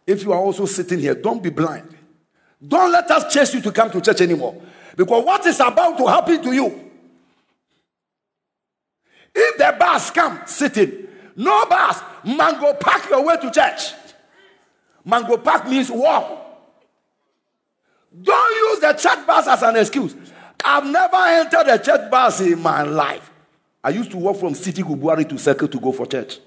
If 0.07 0.25
you 0.25 0.33
are 0.33 0.41
also 0.41 0.67
sitting 0.67 0.99
here, 0.99 1.15
don't 1.15 1.43
be 1.43 1.49
blind. 1.49 1.97
Don't 2.69 2.93
let 2.93 3.11
us 3.11 3.33
chase 3.33 3.55
you 3.55 3.63
to 3.63 3.73
come 3.73 3.91
to 3.93 4.03
church 4.03 4.21
anymore. 4.21 4.61
Because 4.95 5.25
what 5.25 5.47
is 5.47 5.59
about 5.59 5.97
to 5.97 6.07
happen 6.07 6.43
to 6.43 6.53
you? 6.53 6.91
If 9.35 9.57
the 9.57 9.75
bus 9.79 10.11
come 10.11 10.43
sitting, 10.45 11.09
no 11.37 11.65
bus, 11.65 11.99
mango 12.25 12.75
pack 12.75 13.09
your 13.09 13.25
way 13.25 13.39
to 13.39 13.51
church. 13.51 13.95
Mango 15.03 15.39
pack 15.39 15.67
means 15.67 15.91
walk. 15.91 16.42
Don't 18.21 18.71
use 18.71 18.81
the 18.81 18.93
church 18.93 19.27
bus 19.27 19.47
as 19.49 19.63
an 19.63 19.77
excuse. 19.77 20.15
I've 20.65 20.87
never 20.87 21.17
entered 21.17 21.69
a 21.69 21.79
church 21.79 22.11
bus 22.11 22.41
in 22.41 22.61
my 22.61 22.83
life. 22.83 23.31
I 23.83 23.91
used 23.91 24.11
to 24.13 24.17
walk 24.17 24.39
from 24.39 24.55
City 24.55 24.83
Gubuari 24.83 25.29
to 25.29 25.39
Circle 25.39 25.69
to 25.69 25.81
go 25.81 25.93
for 25.93 26.07
church. 26.07 26.39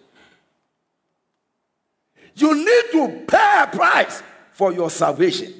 You 2.36 2.54
need 2.54 2.92
to 2.92 3.26
pay 3.28 3.60
a 3.64 3.68
price 3.68 4.22
for 4.54 4.72
your 4.72 4.90
salvation 4.90 5.54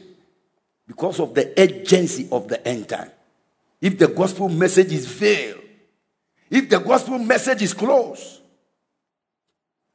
because 0.88 1.20
of 1.20 1.34
the 1.34 1.54
urgency 1.58 2.28
of 2.32 2.48
the 2.48 2.66
end 2.68 2.90
time. 2.90 3.12
If 3.82 3.98
the 3.98 4.08
gospel 4.08 4.50
message 4.50 4.92
is 4.92 5.06
veiled, 5.06 5.62
if 6.50 6.70
the 6.70 6.80
gospel 6.80 7.18
message 7.18 7.62
is 7.62 7.74
closed, 7.74 8.42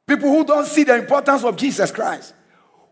people 0.07 0.29
who 0.29 0.43
don't 0.43 0.65
see 0.65 0.83
the 0.83 0.95
importance 0.95 1.43
of 1.43 1.55
Jesus 1.55 1.91
Christ, 1.91 2.33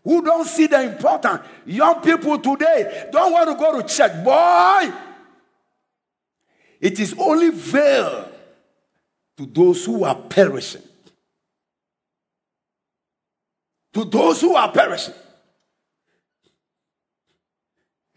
who 0.02 0.22
don't 0.22 0.46
see 0.46 0.66
the 0.66 0.82
importance, 0.82 1.42
young 1.66 2.00
people 2.00 2.38
today 2.38 3.08
don't 3.12 3.32
want 3.32 3.48
to 3.50 3.54
go 3.54 3.80
to 3.80 3.86
church. 3.86 4.12
Boy, 4.24 4.92
it 6.80 6.98
is 6.98 7.14
only 7.18 7.50
veil 7.50 8.28
to 9.36 9.46
those 9.46 9.84
who 9.84 10.04
are 10.04 10.14
perishing. 10.14 10.82
To 13.92 14.04
those 14.04 14.40
who 14.40 14.54
are 14.54 14.70
perishing. 14.70 15.14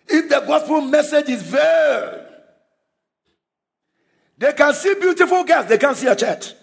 If 0.07 0.29
the 0.29 0.41
gospel 0.41 0.81
message 0.81 1.29
is 1.29 1.41
veiled, 1.41 2.21
they 4.37 4.53
can 4.53 4.73
see 4.73 4.93
beautiful 4.95 5.43
girls, 5.43 5.65
they 5.67 5.77
can 5.77 5.95
see 5.95 6.07
a 6.07 6.15
church. 6.15 6.53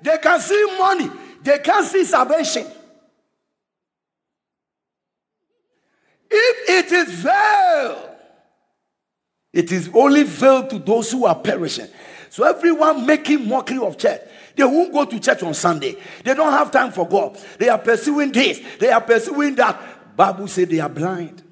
They 0.00 0.18
can 0.18 0.40
see 0.40 0.76
money, 0.78 1.10
they 1.42 1.58
can 1.58 1.84
see 1.84 2.04
salvation. 2.04 2.66
If 6.30 6.68
it 6.68 6.92
is 6.92 7.14
veiled, 7.14 8.10
it 9.52 9.72
is 9.72 9.90
only 9.94 10.24
veiled 10.24 10.70
to 10.70 10.78
those 10.78 11.10
who 11.10 11.24
are 11.24 11.34
perishing. 11.34 11.88
So 12.30 12.44
everyone 12.44 13.06
making 13.06 13.48
mockery 13.48 13.78
of 13.78 13.96
church. 13.96 14.20
They 14.54 14.64
won't 14.64 14.92
go 14.92 15.04
to 15.04 15.20
church 15.20 15.42
on 15.42 15.54
Sunday. 15.54 15.96
They 16.24 16.34
don't 16.34 16.52
have 16.52 16.70
time 16.70 16.92
for 16.92 17.08
God. 17.08 17.38
They 17.58 17.68
are 17.68 17.78
pursuing 17.78 18.32
this. 18.32 18.60
They 18.78 18.90
are 18.90 19.00
pursuing 19.00 19.54
that. 19.54 20.16
Bible 20.16 20.48
said 20.48 20.68
they 20.68 20.80
are 20.80 20.88
blind. 20.88 21.42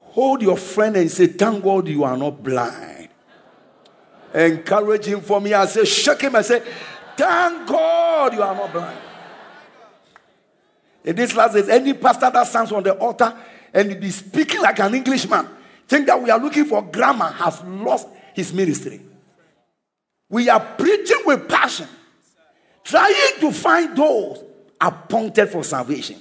Hold 0.00 0.42
your 0.42 0.56
friend 0.56 0.96
and 0.96 1.10
say, 1.10 1.28
Thank 1.28 1.64
God 1.64 1.88
you 1.88 2.04
are 2.04 2.16
not 2.16 2.42
blind. 2.42 3.08
Encourage 4.34 5.06
him 5.06 5.20
for 5.20 5.40
me. 5.40 5.54
I 5.54 5.66
say, 5.66 5.84
shake 5.84 6.22
him 6.22 6.34
and 6.34 6.44
say, 6.44 6.62
Thank 7.16 7.68
God 7.68 8.34
you 8.34 8.42
are 8.42 8.54
not 8.54 8.72
blind. 8.72 8.98
In 11.04 11.16
this 11.16 11.34
last 11.34 11.54
days, 11.54 11.68
any 11.68 11.94
pastor 11.94 12.30
that 12.30 12.46
stands 12.46 12.72
on 12.72 12.82
the 12.82 12.94
altar 12.94 13.36
and 13.74 14.00
be 14.00 14.10
speaking 14.10 14.60
like 14.60 14.78
an 14.78 14.94
Englishman, 14.94 15.48
think 15.88 16.06
that 16.06 16.20
we 16.20 16.30
are 16.30 16.38
looking 16.38 16.64
for 16.64 16.82
grammar, 16.82 17.30
has 17.30 17.62
lost 17.64 18.08
his 18.34 18.52
ministry. 18.52 19.00
We 20.28 20.48
are 20.48 20.60
preaching 20.60 21.22
with 21.26 21.48
passion, 21.48 21.88
trying 22.84 23.40
to 23.40 23.52
find 23.52 23.96
those 23.96 24.44
appointed 24.80 25.48
for 25.48 25.64
salvation. 25.64 26.18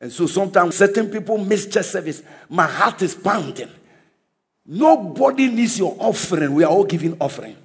And 0.00 0.12
so 0.12 0.26
sometimes 0.26 0.76
certain 0.76 1.08
people 1.08 1.38
miss 1.38 1.66
church 1.66 1.86
service. 1.86 2.22
My 2.48 2.66
heart 2.66 3.00
is 3.02 3.14
pounding. 3.14 3.70
Nobody 4.66 5.48
needs 5.48 5.78
your 5.78 5.96
offering. 5.98 6.54
We 6.54 6.64
are 6.64 6.70
all 6.70 6.84
giving 6.84 7.16
offering. 7.20 7.56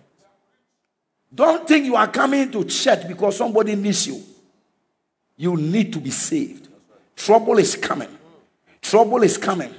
Don't 1.34 1.68
think 1.68 1.86
you 1.86 1.96
are 1.96 2.08
coming 2.08 2.52
to 2.52 2.64
church 2.66 3.08
because 3.08 3.38
somebody 3.38 3.76
needs 3.76 4.08
you. 4.08 4.22
You 5.40 5.56
need 5.56 5.94
to 5.94 6.00
be 6.02 6.10
saved. 6.12 6.68
Trouble 7.16 7.60
is 7.60 7.74
coming. 7.78 8.10
Trouble 8.82 9.24
is 9.24 9.38
coming. 9.38 9.74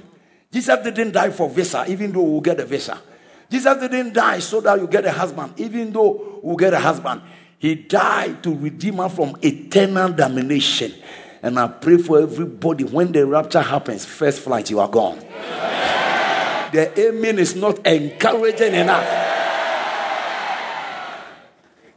Jesus 0.51 0.83
didn't 0.83 1.11
die 1.11 1.29
for 1.29 1.47
visa, 1.51 1.85
even 1.87 2.11
though 2.11 2.23
we'll 2.23 2.41
get 2.41 2.59
a 2.59 2.65
visa. 2.65 2.99
Jesus 3.47 3.77
didn't 3.77 4.11
die 4.11 4.39
so 4.39 4.59
that 4.61 4.79
you 4.79 4.87
get 4.87 5.05
a 5.05 5.11
husband, 5.11 5.53
even 5.57 5.91
though 5.93 6.39
we'll 6.41 6.55
get 6.55 6.73
a 6.73 6.79
husband. 6.79 7.21
He 7.59 7.75
died 7.75 8.41
to 8.41 8.55
redeem 8.55 8.99
us 9.01 9.13
from 9.13 9.37
eternal 9.43 10.09
damnation. 10.09 10.95
And 11.43 11.59
I 11.59 11.67
pray 11.67 11.97
for 11.97 12.19
everybody 12.19 12.83
when 12.83 13.11
the 13.11 13.27
rapture 13.27 13.61
happens, 13.61 14.03
first 14.03 14.41
flight, 14.41 14.71
you 14.71 14.79
are 14.79 14.89
gone. 14.89 15.19
The 16.71 16.91
amen 17.07 17.37
is 17.37 17.55
not 17.55 17.85
encouraging 17.85 18.73
enough. 18.73 19.05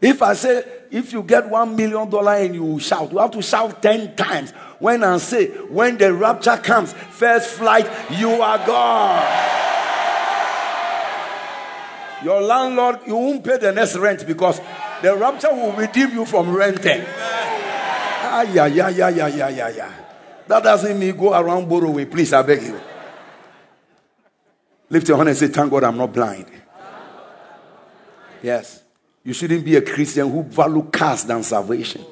If 0.03 0.21
I 0.21 0.35
say, 0.35 0.74
if 0.95 1.13
you 1.13 1.25
get 1.25 1.51
one 1.51 1.75
million 1.75 2.09
dollar 2.09 2.35
and 2.35 2.55
you 2.55 2.79
shout, 2.79 3.11
you 3.11 3.19
have 3.19 3.33
to 3.33 3.43
shout 3.43 3.83
ten 3.83 4.15
times. 4.15 4.53
When 4.79 5.03
I 5.03 5.19
say, 5.19 5.49
when 5.67 5.99
the 5.99 6.15
rapture 6.15 6.57
comes, 6.57 6.93
first 6.93 7.51
flight, 7.51 7.91
you 8.13 8.31
are 8.31 8.65
gone. 8.65 9.65
Your 12.23 12.41
landlord, 12.43 13.01
you 13.09 13.17
won't 13.17 13.43
pay 13.43 13.59
the 13.59 13.73
next 13.73 13.97
rent 13.97 14.25
because 14.25 14.61
the 15.03 15.17
rapture 15.17 15.53
will 15.53 15.73
redeem 15.73 16.13
you 16.13 16.25
from 16.25 16.55
renting. 16.55 17.03
Ah, 17.07 18.43
yeah, 18.43 18.67
yeah, 18.67 18.89
yeah, 18.89 19.09
yeah, 19.09 19.27
yeah, 19.27 19.49
yeah, 19.49 19.69
yeah. 19.71 19.93
That 20.47 20.63
doesn't 20.63 20.97
mean 20.97 21.17
go 21.17 21.35
around 21.35 21.69
borrowing. 21.69 22.09
Please, 22.09 22.33
I 22.33 22.43
beg 22.43 22.63
you. 22.63 22.81
Lift 24.91 25.09
your 25.09 25.17
hand 25.17 25.29
and 25.29 25.37
say, 25.37 25.49
Thank 25.49 25.73
God 25.73 25.83
I'm 25.83 25.97
not 25.97 26.13
blind. 26.13 26.47
Yes. 28.41 28.84
You 29.25 29.33
shouldn't 29.33 29.65
be 29.65 29.75
a 29.75 29.83
Christian 29.83 30.31
who 30.31 30.43
value 30.43 30.83
cars 30.83 31.25
than 31.25 31.43
salvation. 31.43 32.05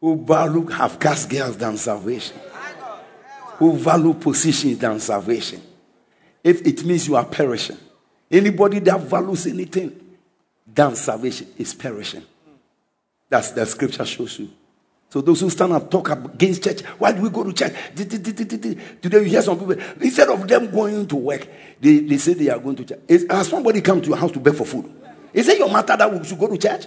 Who 0.00 0.24
value 0.24 0.66
have 0.68 0.98
cast 0.98 1.28
girls 1.28 1.58
than 1.58 1.76
salvation. 1.76 2.38
Who 3.58 3.76
value 3.76 4.14
positions 4.14 4.78
than 4.78 4.98
salvation. 4.98 5.60
If 6.42 6.66
it 6.66 6.82
means 6.84 7.06
you 7.06 7.16
are 7.16 7.24
perishing. 7.26 7.76
Anybody 8.30 8.78
that 8.78 9.00
values 9.00 9.46
anything 9.46 10.16
than 10.66 10.96
salvation 10.96 11.48
is 11.58 11.74
perishing. 11.74 12.24
That's 13.28 13.50
the 13.50 13.66
scripture 13.66 14.06
shows 14.06 14.38
you. 14.38 14.48
So 15.10 15.20
those 15.20 15.40
who 15.40 15.50
stand 15.50 15.72
and 15.72 15.90
talk 15.90 16.08
against 16.08 16.64
church, 16.64 16.80
why 16.82 17.12
do 17.12 17.20
we 17.20 17.28
go 17.28 17.42
to 17.42 17.52
church? 17.52 17.74
Today 17.94 19.18
you 19.18 19.24
hear 19.24 19.42
some 19.42 19.58
people, 19.58 19.76
instead 20.00 20.28
of 20.28 20.46
them 20.48 20.70
going 20.70 21.06
to 21.08 21.16
work, 21.16 21.46
they, 21.80 21.98
they 21.98 22.16
say 22.16 22.32
they 22.32 22.48
are 22.48 22.58
going 22.58 22.76
to 22.76 22.84
church. 22.84 23.00
Has 23.28 23.48
somebody 23.48 23.82
come 23.82 24.00
to 24.00 24.08
your 24.08 24.16
house 24.16 24.30
to 24.32 24.40
beg 24.40 24.54
for 24.54 24.64
food? 24.64 24.90
Is 25.32 25.48
it 25.48 25.58
your 25.58 25.70
matter 25.70 25.96
that 25.96 26.12
we 26.12 26.24
should 26.24 26.38
go 26.38 26.48
to 26.48 26.58
church? 26.58 26.86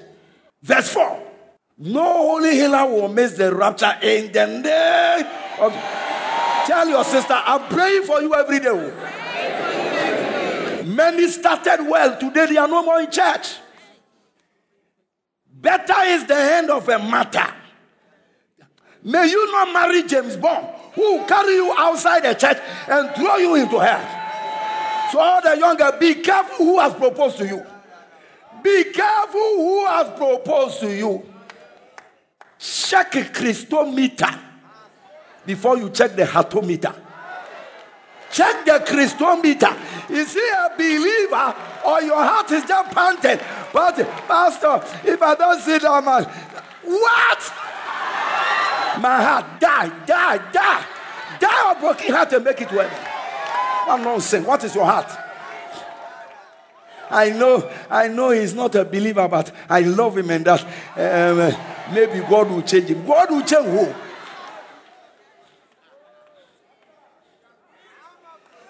Verse 0.62 0.90
4. 0.90 1.32
No 1.80 2.04
holy 2.04 2.52
healer 2.52 2.86
will 2.86 3.10
miss 3.10 3.34
the 3.34 3.54
rapture 3.54 3.98
in 4.02 4.32
the 4.32 4.46
name 4.46 5.26
of... 5.60 5.74
Tell 6.68 6.88
your 6.88 7.04
sister, 7.04 7.34
I'm 7.34 7.68
praying 7.70 8.04
for 8.04 8.22
you 8.22 8.34
every 8.34 8.60
day. 8.60 8.94
Many 10.86 11.28
started 11.28 11.86
well. 11.90 12.18
Today 12.18 12.46
they 12.48 12.58
are 12.58 12.68
no 12.68 12.84
more 12.84 13.02
in 13.02 13.12
church. 13.12 13.56
Better 15.52 16.04
is 16.04 16.26
the 16.26 16.36
end 16.36 16.70
of 16.70 16.88
a 16.90 17.00
matter 17.00 17.54
May 19.04 19.30
you 19.30 19.52
not 19.52 19.74
marry 19.74 20.04
James 20.04 20.38
Bond, 20.38 20.66
who 20.94 21.02
will 21.02 21.26
carry 21.26 21.56
you 21.56 21.74
outside 21.78 22.24
the 22.24 22.34
church 22.34 22.58
and 22.88 23.14
throw 23.16 23.36
you 23.38 23.56
into 23.56 23.78
hell. 23.80 25.10
So, 25.12 25.20
all 25.20 25.42
the 25.42 25.58
younger, 25.58 25.92
be 26.00 26.16
careful 26.16 26.66
who 26.66 26.80
has 26.80 26.94
proposed 26.94 27.38
to 27.40 27.46
you. 27.46 27.66
Be 28.64 28.86
careful 28.86 29.56
who 29.58 29.86
has 29.86 30.10
proposed 30.18 30.80
to 30.80 30.96
you. 30.96 31.24
Check 32.58 33.16
a 33.16 33.24
Christometer 33.24 34.40
before 35.46 35.78
you 35.78 35.90
check 35.90 36.16
the 36.16 36.24
heartometer. 36.24 36.96
Check 38.32 38.66
the 38.66 38.84
Christometer. 38.86 40.10
Is 40.10 40.34
he 40.34 40.40
a 40.40 40.72
believer 40.78 41.56
or 41.86 42.02
your 42.02 42.24
heart 42.24 42.52
is 42.52 42.64
just 42.66 42.92
panting? 42.96 43.40
But, 43.72 43.96
Pastor, 44.28 44.82
if 45.08 45.22
I 45.22 45.36
don't 45.36 45.60
sit 45.62 45.82
down, 45.82 46.06
man, 46.06 46.24
what? 46.84 47.54
My 49.02 49.22
heart, 49.22 49.60
die, 49.60 49.90
die, 50.06 50.38
die. 50.52 50.86
Die 51.40 51.72
of 51.72 51.80
broken 51.80 52.14
heart 52.14 52.32
and 52.34 52.46
make 52.46 52.62
it 52.62 52.72
well. 52.72 52.90
I'm 53.88 54.04
not 54.04 54.22
saying, 54.22 54.46
what 54.46 54.64
is 54.64 54.74
your 54.74 54.86
heart? 54.86 55.12
I 57.14 57.30
know, 57.30 57.72
I 57.90 58.08
know 58.08 58.32
he's 58.32 58.54
not 58.54 58.74
a 58.76 58.84
believer, 58.84 59.28
but 59.28 59.54
I 59.70 59.82
love 59.82 60.18
him 60.18 60.32
and 60.32 60.46
that 60.46 60.62
um, 60.98 61.94
maybe 61.94 62.20
God 62.28 62.50
will 62.50 62.64
change 62.64 62.90
him. 62.90 63.06
God 63.06 63.30
will 63.30 63.44
change 63.44 63.68
who? 63.68 63.94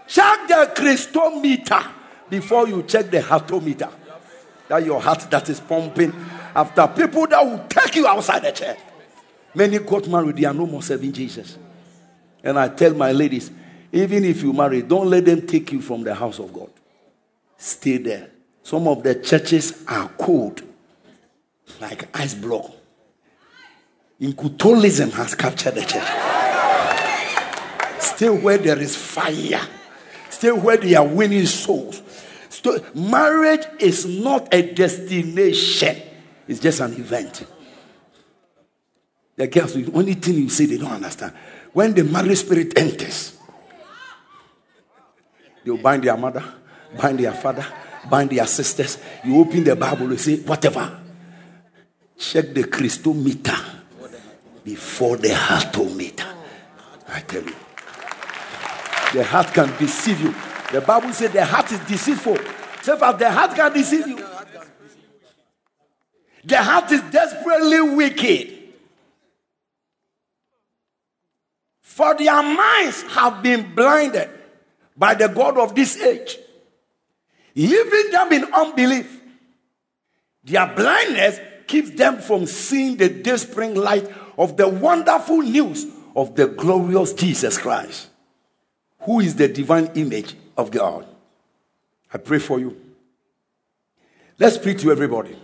Check 0.07 0.47
the 0.47 0.71
Christometer 0.75 1.89
before 2.29 2.67
you 2.67 2.83
check 2.83 3.09
the 3.09 3.19
heartometer. 3.19 3.91
That 4.67 4.85
your 4.85 5.01
heart 5.01 5.29
that 5.31 5.49
is 5.49 5.59
pumping 5.59 6.13
after 6.53 6.87
people 6.87 7.25
that 7.27 7.45
will 7.45 7.65
take 7.67 7.95
you 7.95 8.05
outside 8.07 8.43
the 8.43 8.51
church. 8.51 8.77
Many 9.55 9.79
got 9.79 10.07
married, 10.07 10.35
they 10.35 10.45
are 10.45 10.53
no 10.53 10.65
more 10.65 10.83
serving 10.83 11.13
Jesus. 11.13 11.57
And 12.43 12.59
I 12.59 12.67
tell 12.67 12.93
my 12.93 13.11
ladies, 13.11 13.51
even 13.91 14.25
if 14.25 14.43
you 14.43 14.51
marry, 14.51 14.81
don't 14.81 15.09
let 15.09 15.25
them 15.25 15.47
take 15.47 15.71
you 15.71 15.81
from 15.81 16.03
the 16.03 16.13
house 16.13 16.39
of 16.39 16.51
God. 16.51 16.69
Stay 17.63 17.95
there. 17.95 18.29
Some 18.61 18.89
of 18.89 19.03
the 19.03 19.15
churches 19.15 19.85
are 19.87 20.09
cold, 20.17 20.61
like 21.79 22.13
ice 22.13 22.33
block. 22.33 22.69
Incutolism 24.19 25.11
has 25.13 25.33
captured 25.33 25.75
the 25.75 25.81
church. 25.85 26.03
Stay 28.01 28.27
where 28.27 28.57
there 28.57 28.77
is 28.79 28.97
fire. 28.97 29.65
Stay 30.29 30.51
where 30.51 30.75
they 30.75 30.93
are 30.95 31.07
winning 31.07 31.45
souls. 31.45 32.01
Stay. 32.49 32.79
Marriage 32.95 33.65
is 33.79 34.05
not 34.05 34.53
a 34.53 34.73
destination, 34.73 36.01
it's 36.49 36.59
just 36.59 36.81
an 36.81 36.91
event. 36.95 37.45
The 39.37 39.47
girls, 39.47 39.73
the 39.73 39.89
only 39.93 40.15
thing 40.15 40.35
you 40.35 40.49
say 40.49 40.65
they 40.65 40.77
don't 40.77 40.91
understand. 40.91 41.33
When 41.71 41.93
the 41.93 42.03
marriage 42.03 42.39
spirit 42.39 42.77
enters, 42.77 43.37
they'll 45.63 45.77
bind 45.77 46.03
their 46.03 46.17
mother, 46.17 46.43
bind 46.99 47.19
their 47.19 47.33
father, 47.33 47.65
bind 48.09 48.29
their 48.29 48.45
sisters. 48.47 48.97
You 49.23 49.39
open 49.39 49.63
the 49.63 49.75
Bible, 49.75 50.11
you 50.11 50.17
say, 50.17 50.37
whatever. 50.37 50.99
Check 52.17 52.53
the 52.53 52.63
Christometer 52.63 53.57
before 54.63 55.17
the 55.17 55.29
heartometer. 55.29 56.25
I 57.09 57.19
tell 57.21 57.43
you. 57.43 57.55
The 59.13 59.23
heart 59.23 59.53
can 59.53 59.77
deceive 59.77 60.19
you. 60.21 60.33
The 60.71 60.81
Bible 60.81 61.13
says 61.13 61.31
the 61.31 61.45
heart 61.45 61.71
is 61.71 61.79
deceitful. 61.81 62.37
So 62.81 62.97
far, 62.97 63.13
the 63.13 63.31
heart 63.31 63.55
can 63.55 63.71
deceive 63.73 64.07
you. 64.07 64.25
The 66.45 66.61
heart 66.61 66.91
is 66.91 67.01
desperately 67.11 67.81
wicked. 67.95 68.59
For 71.81 72.15
their 72.15 72.41
minds 72.41 73.03
have 73.03 73.43
been 73.43 73.75
blinded 73.75 74.29
by 74.97 75.13
the 75.13 75.27
God 75.27 75.57
of 75.59 75.75
this 75.75 76.01
age, 76.01 76.37
leaving 77.55 78.11
them 78.11 78.31
in 78.33 78.53
unbelief. 78.53 79.21
Their 80.43 80.67
blindness 80.75 81.39
keeps 81.67 81.91
them 81.91 82.19
from 82.19 82.45
seeing 82.45 82.97
the 82.97 83.09
dayspring 83.09 83.75
light 83.75 84.09
of 84.37 84.57
the 84.57 84.67
wonderful 84.67 85.41
news 85.41 85.85
of 86.15 86.35
the 86.35 86.47
glorious 86.47 87.13
Jesus 87.13 87.57
Christ, 87.57 88.09
who 88.99 89.19
is 89.19 89.35
the 89.35 89.47
divine 89.47 89.87
image 89.95 90.35
of 90.57 90.71
God. 90.71 91.07
I 92.13 92.17
pray 92.17 92.39
for 92.39 92.59
you. 92.59 92.79
Let's 94.37 94.57
pray 94.57 94.73
to 94.75 94.91
everybody. 94.91 95.37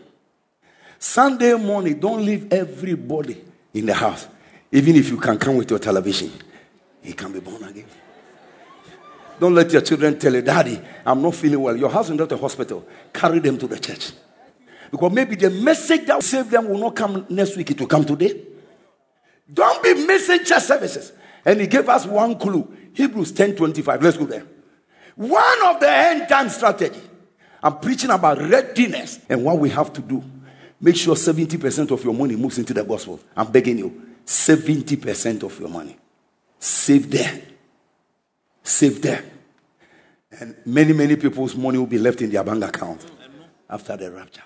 Sunday 0.97 1.53
morning, 1.53 1.99
don't 1.99 2.26
leave 2.26 2.51
everybody 2.51 3.41
in 3.74 3.86
the 3.86 3.93
house. 3.93 4.28
Even 4.72 4.95
if 4.95 5.10
you 5.10 5.18
can 5.18 5.38
come 5.39 5.55
with 5.55 5.70
your 5.70 5.80
television, 5.80 6.32
he 7.01 7.14
can 7.14 7.32
be 7.32 7.39
born 7.39 7.64
again. 7.64 7.86
Don't 9.39 9.55
let 9.55 9.71
your 9.71 9.81
children 9.81 10.19
tell 10.19 10.33
you, 10.33 10.41
Daddy, 10.41 10.79
I'm 11.05 11.21
not 11.21 11.35
feeling 11.35 11.61
well. 11.61 11.75
Your 11.75 11.89
house 11.89 12.09
is 12.09 12.17
not 12.17 12.31
a 12.31 12.37
hospital. 12.37 12.85
Carry 13.13 13.39
them 13.39 13.57
to 13.57 13.67
the 13.67 13.79
church. 13.79 14.11
Because 14.91 15.11
maybe 15.11 15.35
the 15.35 15.49
message 15.49 16.05
that 16.07 16.15
will 16.15 16.21
save 16.21 16.49
them 16.49 16.67
will 16.67 16.79
not 16.79 16.95
come 16.95 17.25
next 17.29 17.55
week, 17.55 17.71
it 17.71 17.79
will 17.79 17.87
come 17.87 18.03
today. 18.03 18.41
Don't 19.51 19.81
be 19.81 19.93
missing 20.05 20.43
church 20.43 20.63
services. 20.63 21.13
And 21.45 21.61
he 21.61 21.67
gave 21.67 21.87
us 21.87 22.05
one 22.05 22.37
clue 22.37 22.75
Hebrews 22.93 23.31
10 23.31 23.55
25. 23.55 24.03
Let's 24.03 24.17
go 24.17 24.25
there. 24.25 24.45
One 25.15 25.67
of 25.67 25.79
the 25.79 25.89
end 25.89 26.27
time 26.27 26.49
strategy. 26.49 27.01
I'm 27.61 27.79
preaching 27.79 28.09
about 28.09 28.39
readiness 28.39 29.19
and 29.29 29.43
what 29.43 29.59
we 29.59 29.69
have 29.69 29.91
to 29.93 30.01
do. 30.01 30.23
Make 30.81 30.95
sure 30.95 31.15
70% 31.15 31.91
of 31.91 32.03
your 32.03 32.13
money 32.13 32.35
moves 32.35 32.57
into 32.57 32.73
the 32.73 32.83
gospel. 32.83 33.19
I'm 33.35 33.51
begging 33.51 33.77
you. 33.77 34.01
70% 34.25 35.43
of 35.43 35.59
your 35.59 35.69
money. 35.69 35.97
Save 36.57 37.11
there. 37.11 37.41
Save 38.70 39.01
there. 39.01 39.24
And 40.39 40.55
many, 40.63 40.93
many 40.93 41.15
people's 41.15 41.55
money 41.55 41.80
will 41.80 41.88
be 41.88 41.97
left 41.97 42.22
in 42.22 42.30
their 42.30 42.43
bank 42.43 42.63
account 42.63 43.03
after 43.67 43.97
the 43.97 44.11
rapture. 44.11 44.43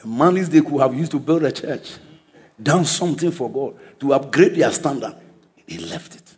The 0.00 0.06
monies 0.06 0.48
they 0.48 0.62
could 0.62 0.80
have 0.80 0.94
used 0.94 1.10
to 1.10 1.18
build 1.18 1.44
a 1.44 1.52
church, 1.52 1.96
done 2.60 2.86
something 2.86 3.30
for 3.30 3.50
God, 3.50 3.74
to 4.00 4.14
upgrade 4.14 4.54
their 4.54 4.72
standard, 4.72 5.14
they 5.68 5.76
left 5.76 6.14
it. 6.14 6.36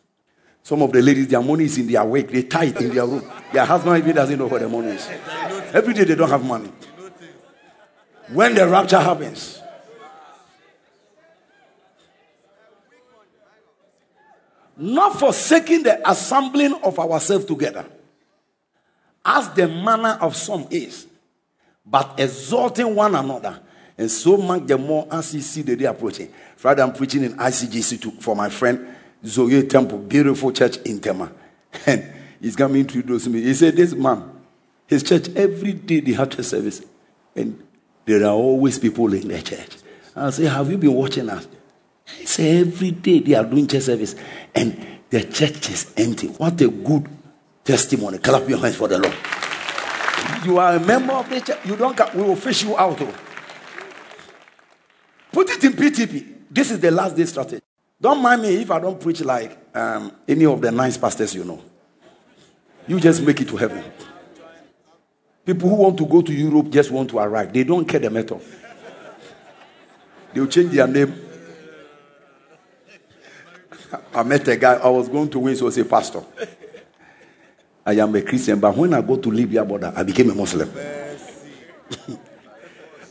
Some 0.65 0.83
of 0.83 0.93
the 0.93 1.01
ladies, 1.01 1.29
their 1.29 1.41
money 1.41 1.65
is 1.65 1.79
in 1.79 1.87
their 1.87 2.05
wake. 2.05 2.31
They 2.31 2.43
tie 2.43 2.65
it 2.65 2.81
in 2.81 2.95
their 2.95 3.07
room. 3.07 3.23
Their 3.53 3.65
husband 3.65 3.99
even 3.99 4.17
doesn't 4.17 4.39
know 4.39 4.49
where 4.49 4.61
the 4.61 4.69
money 4.69 4.89
is. 4.89 5.09
Every 5.73 5.95
day 5.95 6.03
they 6.03 6.17
don't 6.17 6.31
have 6.31 6.45
money. 6.45 6.73
When 8.29 8.57
the 8.57 8.67
rapture 8.67 8.99
happens, 9.01 9.61
not 14.81 15.19
forsaking 15.19 15.83
the 15.83 16.11
assembling 16.11 16.75
of 16.83 16.99
ourselves 16.99 17.45
together, 17.45 17.87
as 19.25 19.51
the 19.51 19.69
manner 19.69 20.19
of 20.21 20.35
some 20.35 20.67
is, 20.71 21.07
but 21.85 22.15
exalting 22.19 22.95
one 22.95 23.15
another, 23.15 23.61
and 23.99 24.11
so 24.11 24.37
much 24.39 24.67
the 24.67 24.79
more 24.79 25.07
as 25.11 25.35
you 25.35 25.43
see 25.43 25.63
the 25.63 25.77
day 25.77 25.85
approaching. 25.85 26.33
Friday, 26.57 26.83
I'm 26.83 26.93
preaching 26.93 27.23
in 27.23 27.37
ICGC 27.37 28.01
to, 28.03 28.11
for 28.13 28.35
my 28.35 28.49
friend 28.49 28.97
Zoe 29.25 29.63
Temple, 29.67 29.99
beautiful 29.99 30.53
church 30.53 30.79
in 30.79 31.01
Tema. 31.01 31.31
And 31.87 32.13
he's 32.41 32.57
going 32.57 32.73
to 32.73 32.81
introduce 32.81 33.29
me. 33.29 33.43
He 33.43 33.55
said, 33.55 33.77
This 33.77 33.93
man, 33.95 34.31
his 34.87 35.03
church, 35.03 35.29
every 35.37 35.73
day 35.73 36.01
they 36.01 36.13
have 36.13 36.31
church 36.31 36.47
service. 36.47 36.83
And 37.37 37.63
there 38.07 38.25
are 38.25 38.33
always 38.33 38.79
people 38.79 39.13
in 39.13 39.29
the 39.29 39.43
church. 39.43 39.77
I 40.17 40.31
say, 40.31 40.47
Have 40.47 40.71
you 40.71 40.79
been 40.79 40.95
watching 40.95 41.29
us? 41.29 41.47
Said, 42.25 42.67
Every 42.69 42.91
day 42.93 43.21
they 43.21 43.35
are 43.35 43.45
doing 43.45 43.67
church 43.67 43.83
service. 43.83 44.15
And 44.55 45.01
the 45.09 45.25
church 45.25 45.71
is 45.71 45.93
empty. 45.97 46.29
What 46.29 46.61
a 46.61 46.69
good 46.69 47.09
testimony. 47.65 48.19
Clap 48.19 48.49
your 48.49 48.59
hands 48.59 48.77
for 48.77 48.89
the 48.89 48.99
Lord. 48.99 49.15
You 50.45 50.59
are 50.59 50.77
a 50.77 50.81
member 50.81 51.13
of 51.13 51.29
the 51.29 51.41
church. 51.41 51.59
You 51.65 51.77
don't 51.77 51.97
come, 51.97 52.17
we 52.17 52.23
will 52.23 52.37
fish 52.37 52.63
you 52.65 52.77
out. 52.77 53.01
Oh. 53.01 53.15
Put 55.33 55.51
it 55.51 55.65
in 55.65 55.73
PTP. 55.73 56.27
This 56.51 56.71
is 56.71 56.81
the 56.81 56.91
last 56.91 57.17
day 57.17 57.25
strategy. 57.25 57.63
Don't 58.01 58.23
mind 58.23 58.43
me 58.43 58.63
if 58.63 58.71
I 58.71 58.81
don't 58.81 58.99
preach 59.01 59.21
like 59.21 59.59
um, 59.75 60.13
any 60.27 60.47
of 60.47 60.61
the 60.61 60.71
nice 60.73 60.97
pastors 60.97 61.35
you 61.35 61.45
know. 61.45 61.63
You 62.89 62.99
just 62.99 63.23
make 63.23 63.41
it 63.41 63.49
to 63.49 63.57
heaven. 63.57 63.85
People 65.45 65.69
who 65.69 65.77
want 65.77 65.99
to 65.99 66.07
go 66.07 66.23
to 66.23 66.33
Europe 66.33 66.71
just 66.71 66.91
want 66.91 67.11
to 67.11 67.19
arrive. 67.19 67.53
They 67.53 67.65
don't 67.65 67.85
care 67.87 68.01
the 68.01 68.11
method. 68.11 68.41
They'll 70.33 70.47
change 70.47 70.71
their 70.73 70.87
name. 70.87 71.30
I 74.15 74.23
met 74.23 74.47
a 74.49 74.57
guy, 74.57 74.75
I 74.75 74.89
was 74.89 75.09
going 75.09 75.31
to 75.31 75.39
win, 75.39 75.57
so 75.57 75.65
was 75.65 75.79
a 75.79 75.85
pastor. 75.85 76.23
I 77.85 77.95
am 77.95 78.15
a 78.15 78.23
Christian, 78.23 78.61
but 78.61 78.77
when 78.77 78.95
I 78.95 79.01
go 79.01 79.17
to 79.17 79.31
Libya 79.31 79.65
border, 79.65 79.93
I 79.97 80.03
became 80.03 80.31
a 80.31 80.35
Muslim. 80.35 80.71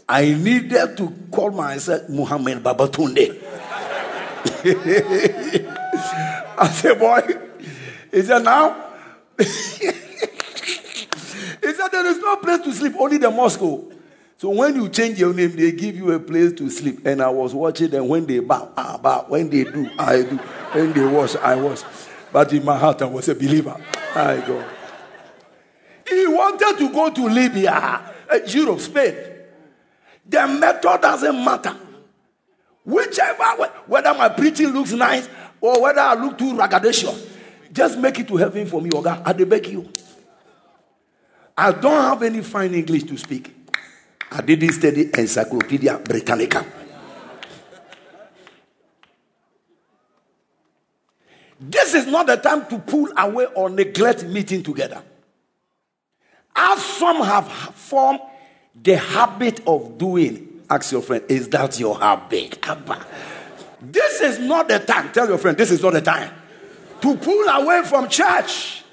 I 0.10 0.34
needed 0.34 0.98
to 0.98 1.14
call 1.32 1.52
myself 1.52 2.10
Muhammad 2.10 2.64
Babatunde. 2.64 3.44
I 6.58 6.68
said, 6.74 7.00
boy, 7.00 7.22
he 8.12 8.22
said, 8.22 8.44
now? 8.44 8.76
he 9.38 9.46
said, 9.46 9.96
there 11.92 12.06
is 12.06 12.18
no 12.20 12.38
place 12.38 12.62
to 12.62 12.74
sleep, 12.74 12.94
only 12.98 13.18
the 13.18 13.30
mosque. 13.30 13.60
So 14.40 14.48
when 14.52 14.74
you 14.74 14.88
change 14.88 15.20
your 15.20 15.34
name, 15.34 15.54
they 15.54 15.74
give 15.74 15.98
you 15.98 16.14
a 16.14 16.20
place 16.20 16.54
to 16.54 16.70
sleep. 16.70 17.06
And 17.06 17.22
I 17.22 17.28
was 17.28 17.54
watching 17.54 17.90
them 17.90 18.08
when 18.08 18.26
they 18.26 18.40
bow, 18.40 18.72
ah, 18.78 18.98
bow. 18.98 19.26
When 19.28 19.50
they 19.50 19.66
do, 19.66 19.90
I 20.00 20.22
do. 20.22 20.38
When 20.72 20.94
they 20.94 21.06
wash, 21.06 21.36
I 21.36 21.56
wash. 21.56 21.82
But 22.32 22.54
in 22.54 22.64
my 22.64 22.78
heart, 22.78 23.02
I 23.02 23.06
was 23.08 23.28
a 23.28 23.36
believer. 23.36 23.76
I 24.16 24.38
go. 24.48 24.64
He 26.08 26.26
wanted 26.26 26.78
to 26.78 26.90
go 26.90 27.10
to 27.10 27.28
Libya, 27.28 27.74
uh, 28.32 28.40
Europe, 28.48 28.80
Spain. 28.80 29.14
The 30.26 30.48
method 30.48 31.02
doesn't 31.02 31.44
matter. 31.44 31.76
Whichever, 32.86 33.44
whether 33.88 34.14
my 34.14 34.30
preaching 34.30 34.68
looks 34.70 34.94
nice 34.94 35.28
or 35.60 35.82
whether 35.82 36.00
I 36.00 36.14
look 36.14 36.38
too 36.38 36.54
ragadicious, 36.54 37.28
just 37.74 37.98
make 38.00 38.18
it 38.20 38.28
to 38.30 38.38
heaven 38.38 38.66
for 38.68 38.82
me, 38.82 38.90
Oga. 38.90 39.22
I 39.26 39.34
beg 39.34 39.68
you. 39.68 39.92
I 41.58 41.74
don't 41.74 41.92
have 42.04 42.24
any 42.24 42.42
fine 42.42 42.74
English 42.74 43.04
to 43.04 43.18
speak. 43.18 43.59
I 44.32 44.42
didn't 44.42 44.74
study 44.74 45.10
Encyclopedia 45.18 45.98
Britannica. 45.98 46.66
This 51.60 51.94
is 51.94 52.08
not 52.08 52.28
the 52.28 52.38
time 52.38 52.68
to 52.68 52.80
pull 52.80 53.10
away 53.18 53.46
or 53.56 53.70
neglect 53.70 54.24
meeting 54.24 54.64
together. 54.64 55.02
As 56.56 56.84
some 56.84 57.18
have 57.18 57.48
formed 57.76 58.20
the 58.82 58.98
habit 58.98 59.62
of 59.68 59.98
doing, 59.98 60.62
ask 60.70 60.92
your 60.92 61.02
friend, 61.02 61.24
is 61.28 61.50
that 61.50 61.80
your 61.80 62.00
habit? 62.00 62.66
This 63.82 64.22
is 64.22 64.40
not 64.40 64.68
the 64.68 64.80
time. 64.80 65.12
Tell 65.12 65.28
your 65.28 65.38
friend, 65.38 65.58
this 65.58 65.72
is 65.72 65.82
not 65.82 65.94
the 65.94 66.02
time 66.02 66.32
to 67.02 67.16
pull 67.16 67.48
away 67.48 67.82
from 67.84 68.08
church. 68.10 68.84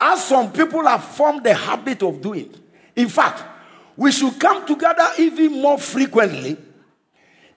As 0.00 0.24
some 0.24 0.50
people 0.52 0.86
have 0.86 1.04
formed 1.04 1.44
the 1.44 1.54
habit 1.54 2.02
of 2.02 2.22
doing. 2.22 2.52
In 2.96 3.08
fact, 3.08 3.44
we 4.00 4.10
should 4.10 4.40
come 4.40 4.66
together 4.66 5.06
even 5.18 5.60
more 5.60 5.76
frequently, 5.76 6.56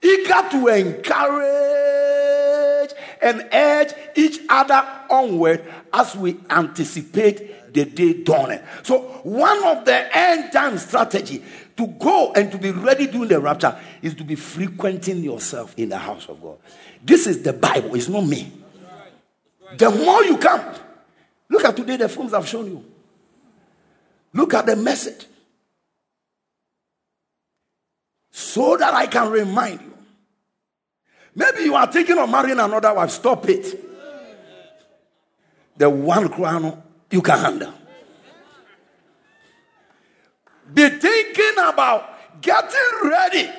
eager 0.02 0.50
to 0.52 0.68
encourage 0.68 1.14
and 3.22 3.48
urge 3.54 3.94
each 4.18 4.42
other 4.50 4.86
onward 5.10 5.64
as 5.94 6.14
we 6.18 6.38
anticipate 6.50 7.74
the 7.74 7.86
day 7.86 8.24
dawning. 8.24 8.60
So, 8.84 9.22
one 9.24 9.64
of 9.64 9.86
the 9.86 10.18
end 10.18 10.52
time 10.52 10.78
strategy 10.80 11.42
to 11.78 11.88
go 11.88 12.34
and 12.34 12.52
to 12.52 12.58
be 12.58 12.72
ready 12.72 13.08
during 13.08 13.30
the 13.30 13.40
rapture 13.40 13.80
is 14.02 14.14
to 14.16 14.26
be 14.26 14.36
frequenting 14.36 15.24
yourself 15.24 15.74
in 15.78 15.88
the 15.88 15.98
house 15.98 16.28
of 16.28 16.42
God. 16.42 16.58
This 17.02 17.26
is 17.26 17.42
the 17.42 17.54
Bible, 17.54 17.96
it's 17.96 18.10
not 18.10 18.26
me. 18.26 18.52
The 19.78 19.90
more 19.90 20.26
you 20.26 20.38
come, 20.38 20.76
look 21.48 21.64
at 21.64 21.78
today 21.78 21.96
the 21.96 22.10
films 22.10 22.34
I've 22.34 22.50
shown 22.50 22.66
you. 22.66 22.84
Look 24.34 24.54
at 24.54 24.66
the 24.66 24.76
message 24.76 25.28
so 28.36 28.76
that 28.78 28.96
I 28.96 29.06
can 29.06 29.30
remind 29.30 29.80
you. 29.80 29.94
Maybe 31.36 31.66
you 31.66 31.76
are 31.76 31.86
thinking 31.86 32.18
of 32.18 32.28
marrying 32.28 32.60
another 32.60 32.92
wife. 32.92 33.12
Stop 33.12 33.48
it. 33.48 33.80
The 35.78 35.88
one 35.88 36.30
crown 36.30 36.82
you 37.12 37.22
can 37.22 37.38
handle. 37.38 37.74
Be 40.74 40.90
thinking 40.90 41.64
about 41.64 42.42
getting 42.42 43.00
ready. 43.04 43.50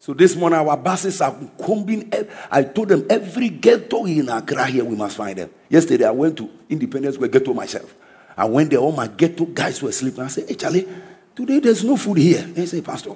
So 0.00 0.12
this 0.12 0.34
morning 0.34 0.58
our 0.58 0.76
buses 0.76 1.20
are 1.20 1.36
combing. 1.60 2.12
I 2.50 2.64
told 2.64 2.88
them 2.88 3.06
every 3.08 3.48
ghetto 3.48 4.06
in 4.06 4.28
Accra 4.28 4.66
here 4.66 4.84
we 4.84 4.96
must 4.96 5.16
find 5.16 5.38
them. 5.38 5.50
Yesterday 5.68 6.04
I 6.04 6.10
went 6.10 6.36
to 6.38 6.50
Independence 6.68 7.14
Square 7.14 7.30
ghetto 7.30 7.54
myself. 7.54 7.94
I 8.36 8.44
went 8.44 8.70
there, 8.70 8.80
all 8.80 8.92
my 8.92 9.06
ghetto 9.06 9.46
guys 9.46 9.80
were 9.80 9.92
sleeping. 9.92 10.24
I 10.24 10.28
said, 10.28 10.48
Hey 10.48 10.56
Charlie, 10.56 10.86
Today 11.36 11.60
there's 11.60 11.84
no 11.84 11.98
food 11.98 12.16
here. 12.16 12.40
They 12.40 12.64
say, 12.64 12.80
Pastor, 12.80 13.14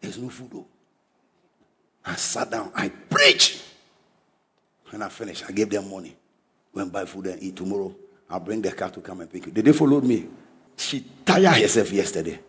there's 0.00 0.18
no 0.18 0.28
food. 0.28 0.50
Though. 0.50 0.66
I 2.04 2.16
sat 2.16 2.50
down, 2.50 2.72
I 2.74 2.88
preached. 2.88 3.62
When 4.90 5.00
I 5.00 5.08
finished, 5.08 5.44
I 5.48 5.52
gave 5.52 5.70
them 5.70 5.88
money. 5.88 6.16
Went 6.74 6.92
buy 6.92 7.04
food 7.04 7.28
and 7.28 7.40
eat. 7.40 7.54
Tomorrow, 7.54 7.94
I'll 8.28 8.40
bring 8.40 8.60
the 8.60 8.72
car 8.72 8.90
to 8.90 9.00
come 9.00 9.20
and 9.20 9.30
pick 9.30 9.46
you. 9.46 9.52
Did 9.52 9.64
they 9.64 9.72
follow 9.72 10.00
me? 10.00 10.26
She 10.76 11.04
tired 11.24 11.62
herself 11.62 11.92
yesterday. 11.92 12.40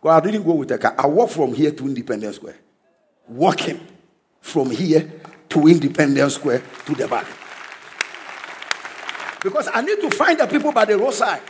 Well, 0.00 0.16
I 0.16 0.20
didn't 0.20 0.44
go 0.44 0.54
with 0.54 0.68
the 0.68 0.78
car. 0.78 0.94
I 0.96 1.06
walked 1.06 1.34
from 1.34 1.52
here 1.52 1.70
to 1.70 1.86
Independence 1.86 2.36
Square. 2.36 2.56
Walking 3.28 3.86
from 4.40 4.70
here 4.70 5.12
to 5.50 5.68
Independence 5.68 6.36
Square 6.36 6.62
to 6.86 6.94
the 6.94 7.06
back. 7.06 7.26
Because 9.42 9.68
I 9.72 9.82
need 9.82 10.00
to 10.00 10.10
find 10.10 10.40
the 10.40 10.46
people 10.46 10.72
by 10.72 10.86
the 10.86 10.96
roadside. 10.96 11.42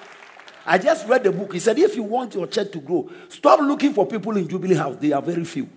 I 0.66 0.78
just 0.78 1.06
read 1.06 1.24
the 1.24 1.32
book. 1.32 1.52
He 1.52 1.58
said, 1.58 1.78
if 1.78 1.94
you 1.94 2.02
want 2.02 2.34
your 2.34 2.46
church 2.46 2.72
to 2.72 2.80
grow, 2.80 3.10
stop 3.28 3.60
looking 3.60 3.92
for 3.92 4.06
people 4.06 4.36
in 4.36 4.48
Jubilee 4.48 4.74
House. 4.74 4.96
They 4.96 5.12
are 5.12 5.22
very 5.22 5.44
few. 5.44 5.68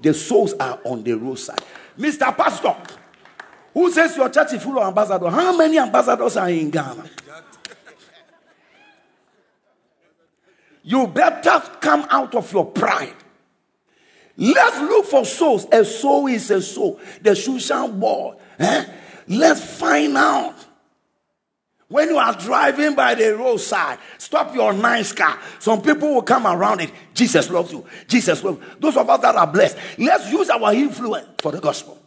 The 0.00 0.14
souls 0.14 0.54
are 0.54 0.80
on 0.84 1.04
the 1.04 1.12
roadside. 1.12 1.62
Mr. 1.98 2.36
Pastor, 2.36 2.74
who 3.72 3.90
says 3.92 4.16
your 4.16 4.28
church 4.30 4.54
is 4.54 4.62
full 4.62 4.78
of 4.78 4.88
ambassadors? 4.88 5.32
How 5.32 5.56
many 5.56 5.78
ambassadors 5.78 6.36
are 6.36 6.50
in 6.50 6.70
Ghana? 6.70 7.04
You 10.82 11.06
better 11.06 11.62
come 11.80 12.06
out 12.10 12.34
of 12.34 12.52
your 12.52 12.66
pride. 12.66 13.14
Let's 14.36 14.80
look 14.80 15.04
for 15.04 15.24
souls. 15.24 15.66
A 15.70 15.84
soul 15.84 16.26
is 16.28 16.50
a 16.50 16.62
soul. 16.62 16.98
The 17.20 17.30
Shushan 17.30 18.00
boy. 18.00 18.36
Eh? 18.58 18.86
Let's 19.28 19.78
find 19.78 20.16
out 20.16 20.54
when 21.90 22.08
you 22.08 22.18
are 22.18 22.32
driving 22.34 22.94
by 22.94 23.16
the 23.16 23.36
roadside, 23.36 23.98
stop 24.16 24.54
your 24.54 24.72
nice 24.72 25.12
car. 25.12 25.36
Some 25.58 25.82
people 25.82 26.14
will 26.14 26.22
come 26.22 26.46
around 26.46 26.80
it. 26.80 26.92
Jesus 27.12 27.50
loves 27.50 27.72
you. 27.72 27.84
Jesus 28.06 28.42
loves 28.44 28.60
you. 28.60 28.64
Those 28.78 28.96
of 28.96 29.10
us 29.10 29.20
that 29.20 29.34
are 29.34 29.46
blessed, 29.46 29.76
let's 29.98 30.30
use 30.30 30.48
our 30.50 30.72
influence 30.72 31.26
for 31.42 31.50
the 31.50 31.60
gospel. 31.60 32.00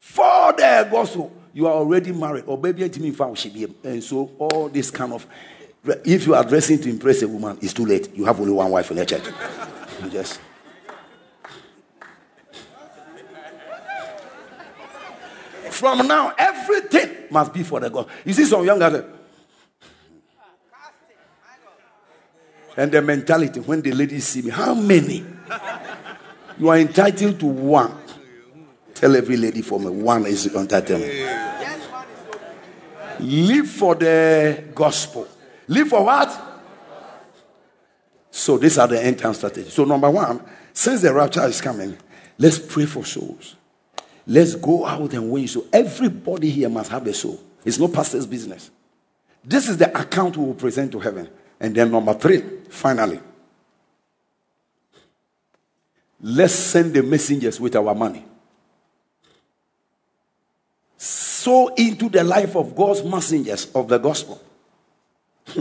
For 0.00 0.52
the 0.52 0.88
gospel, 0.90 1.32
you 1.52 1.68
are 1.68 1.74
already 1.74 2.10
married. 2.10 2.44
Or 2.48 2.58
baby, 2.58 2.82
and 2.82 4.02
so 4.02 4.30
all 4.38 4.68
this 4.68 4.90
kind 4.90 5.12
of 5.12 5.26
if 6.04 6.26
you 6.26 6.34
are 6.34 6.42
dressing 6.42 6.80
to 6.80 6.90
impress 6.90 7.22
a 7.22 7.28
woman, 7.28 7.58
it's 7.62 7.72
too 7.72 7.86
late. 7.86 8.14
You 8.16 8.24
have 8.24 8.40
only 8.40 8.52
one 8.52 8.72
wife 8.72 8.90
in 8.90 8.96
the 8.96 9.06
church. 9.06 9.24
You 10.02 10.10
just 10.10 10.40
From 15.76 16.06
now, 16.08 16.34
everything 16.38 17.10
must 17.30 17.52
be 17.52 17.62
for 17.62 17.80
the 17.80 17.90
God. 17.90 18.08
You 18.24 18.32
see 18.32 18.46
some 18.46 18.64
young 18.64 18.78
guys. 18.78 19.02
And 22.78 22.90
the 22.90 23.02
mentality 23.02 23.60
when 23.60 23.82
the 23.82 23.92
ladies 23.92 24.26
see 24.26 24.42
me, 24.42 24.50
how 24.50 24.74
many? 24.74 25.24
You 26.58 26.68
are 26.68 26.78
entitled 26.78 27.38
to 27.40 27.46
one. 27.46 27.94
Tell 28.94 29.14
every 29.14 29.36
lady 29.36 29.60
for 29.60 29.78
me, 29.78 29.90
one 29.90 30.24
is 30.24 30.54
entitled. 30.54 31.02
Live 33.20 33.68
for 33.68 33.94
the 33.94 34.64
gospel. 34.74 35.28
Live 35.68 35.88
for 35.88 36.04
what? 36.04 36.42
So 38.30 38.56
these 38.56 38.78
are 38.78 38.88
the 38.88 39.02
end 39.02 39.18
time 39.18 39.34
strategies. 39.34 39.74
So 39.74 39.84
number 39.84 40.10
one, 40.10 40.42
since 40.72 41.02
the 41.02 41.12
rapture 41.12 41.44
is 41.46 41.60
coming, 41.60 41.98
let's 42.38 42.58
pray 42.58 42.86
for 42.86 43.04
souls. 43.04 43.56
Let's 44.26 44.56
go 44.56 44.84
out 44.84 45.12
and 45.14 45.30
win 45.30 45.46
So 45.46 45.66
Everybody 45.72 46.50
here 46.50 46.68
must 46.68 46.90
have 46.90 47.06
a 47.06 47.14
soul. 47.14 47.40
It's 47.64 47.78
no 47.78 47.88
pastor's 47.88 48.26
business. 48.26 48.70
This 49.44 49.68
is 49.68 49.76
the 49.76 49.96
account 49.98 50.36
we 50.36 50.44
will 50.44 50.54
present 50.54 50.90
to 50.92 50.98
heaven. 50.98 51.28
And 51.60 51.74
then, 51.74 51.90
number 51.90 52.14
three, 52.14 52.42
finally, 52.68 53.20
let's 56.20 56.54
send 56.54 56.92
the 56.94 57.02
messengers 57.02 57.58
with 57.60 57.74
our 57.76 57.94
money. 57.94 58.24
So 60.96 61.74
into 61.74 62.08
the 62.08 62.24
life 62.24 62.56
of 62.56 62.74
God's 62.74 63.04
messengers 63.04 63.70
of 63.72 63.86
the 63.88 63.98
gospel. 63.98 64.42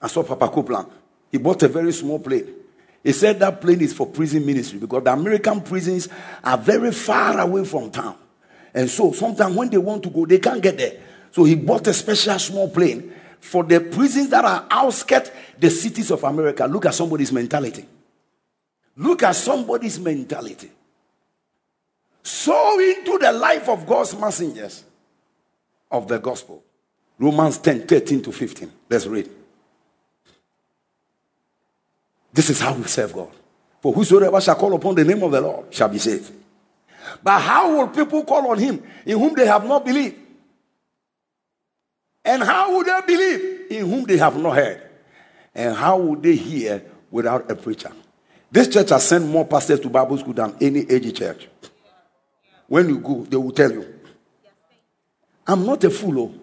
I 0.00 0.08
saw 0.08 0.22
Papa 0.22 0.48
Copeland. 0.48 0.88
He 1.30 1.36
bought 1.38 1.62
a 1.62 1.68
very 1.68 1.92
small 1.92 2.18
plane. 2.18 2.61
He 3.02 3.12
said 3.12 3.40
that 3.40 3.60
plane 3.60 3.80
is 3.80 3.92
for 3.92 4.06
prison 4.06 4.46
ministry 4.46 4.78
because 4.78 5.02
the 5.02 5.12
American 5.12 5.60
prisons 5.60 6.08
are 6.42 6.58
very 6.58 6.92
far 6.92 7.40
away 7.40 7.64
from 7.64 7.90
town. 7.90 8.16
And 8.74 8.88
so 8.88 9.12
sometimes 9.12 9.56
when 9.56 9.70
they 9.70 9.78
want 9.78 10.02
to 10.04 10.10
go, 10.10 10.24
they 10.24 10.38
can't 10.38 10.62
get 10.62 10.78
there. 10.78 11.00
So 11.32 11.44
he 11.44 11.54
bought 11.54 11.86
a 11.86 11.92
special 11.92 12.38
small 12.38 12.70
plane 12.70 13.12
for 13.40 13.64
the 13.64 13.80
prisons 13.80 14.30
that 14.30 14.44
are 14.44 14.66
outskirts 14.70 15.30
the 15.58 15.68
cities 15.68 16.10
of 16.10 16.22
America. 16.22 16.64
Look 16.66 16.86
at 16.86 16.94
somebody's 16.94 17.32
mentality. 17.32 17.86
Look 18.96 19.22
at 19.24 19.32
somebody's 19.32 19.98
mentality. 19.98 20.70
So 22.22 22.78
into 22.78 23.18
the 23.18 23.32
life 23.32 23.68
of 23.68 23.86
God's 23.86 24.16
messengers 24.16 24.84
of 25.90 26.06
the 26.06 26.18
gospel. 26.18 26.62
Romans 27.18 27.58
10, 27.58 27.86
13 27.86 28.22
to 28.22 28.32
15. 28.32 28.72
Let's 28.88 29.06
read. 29.06 29.28
This 32.32 32.50
is 32.50 32.60
how 32.60 32.74
we 32.74 32.84
serve 32.84 33.12
God. 33.12 33.30
For 33.80 33.92
whosoever 33.92 34.40
shall 34.40 34.54
call 34.54 34.74
upon 34.74 34.94
the 34.94 35.04
name 35.04 35.22
of 35.22 35.32
the 35.32 35.40
Lord 35.40 35.74
shall 35.74 35.88
be 35.88 35.98
saved. 35.98 36.32
But 37.22 37.40
how 37.40 37.76
will 37.76 37.88
people 37.88 38.24
call 38.24 38.50
on 38.50 38.58
him 38.58 38.82
in 39.04 39.18
whom 39.18 39.34
they 39.34 39.46
have 39.46 39.64
not 39.66 39.84
believed? 39.84 40.16
And 42.24 42.42
how 42.42 42.76
would 42.76 42.86
they 42.86 43.00
believe 43.06 43.70
in 43.70 43.90
whom 43.90 44.04
they 44.04 44.16
have 44.16 44.36
not 44.36 44.54
heard? 44.54 44.88
And 45.54 45.76
how 45.76 45.98
would 45.98 46.22
they 46.22 46.36
hear 46.36 46.82
without 47.10 47.50
a 47.50 47.56
preacher? 47.56 47.92
This 48.50 48.68
church 48.68 48.90
has 48.90 49.06
sent 49.06 49.26
more 49.26 49.44
pastors 49.44 49.80
to 49.80 49.88
Bible 49.88 50.16
school 50.18 50.34
than 50.34 50.54
any 50.60 50.80
AG 50.88 51.10
church. 51.12 51.48
When 52.68 52.88
you 52.88 52.98
go, 52.98 53.24
they 53.24 53.36
will 53.36 53.50
tell 53.50 53.72
you. 53.72 54.00
I'm 55.46 55.66
not 55.66 55.82
a 55.84 55.90
fool. 55.90 56.18
Oh. 56.18 56.34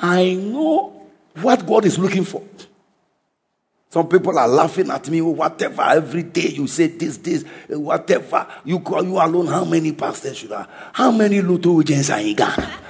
I 0.00 0.34
know 0.34 1.06
what 1.40 1.66
God 1.66 1.84
is 1.84 1.98
looking 1.98 2.24
for. 2.24 2.42
Some 3.88 4.08
people 4.08 4.38
are 4.38 4.48
laughing 4.48 4.90
at 4.90 5.08
me, 5.08 5.20
oh, 5.20 5.28
whatever, 5.30 5.82
every 5.82 6.24
day 6.24 6.48
you 6.48 6.66
say 6.66 6.88
this, 6.88 7.18
this, 7.18 7.44
eh, 7.70 7.76
whatever. 7.76 8.46
You 8.64 8.80
call 8.80 9.04
you 9.04 9.16
alone, 9.16 9.46
how 9.46 9.64
many 9.64 9.92
pastors 9.92 10.36
should 10.36 10.52
I? 10.52 10.66
How 10.92 11.10
many 11.10 11.36
agents 11.38 12.10
are 12.10 12.20
in 12.20 12.34
Ghana? 12.34 12.80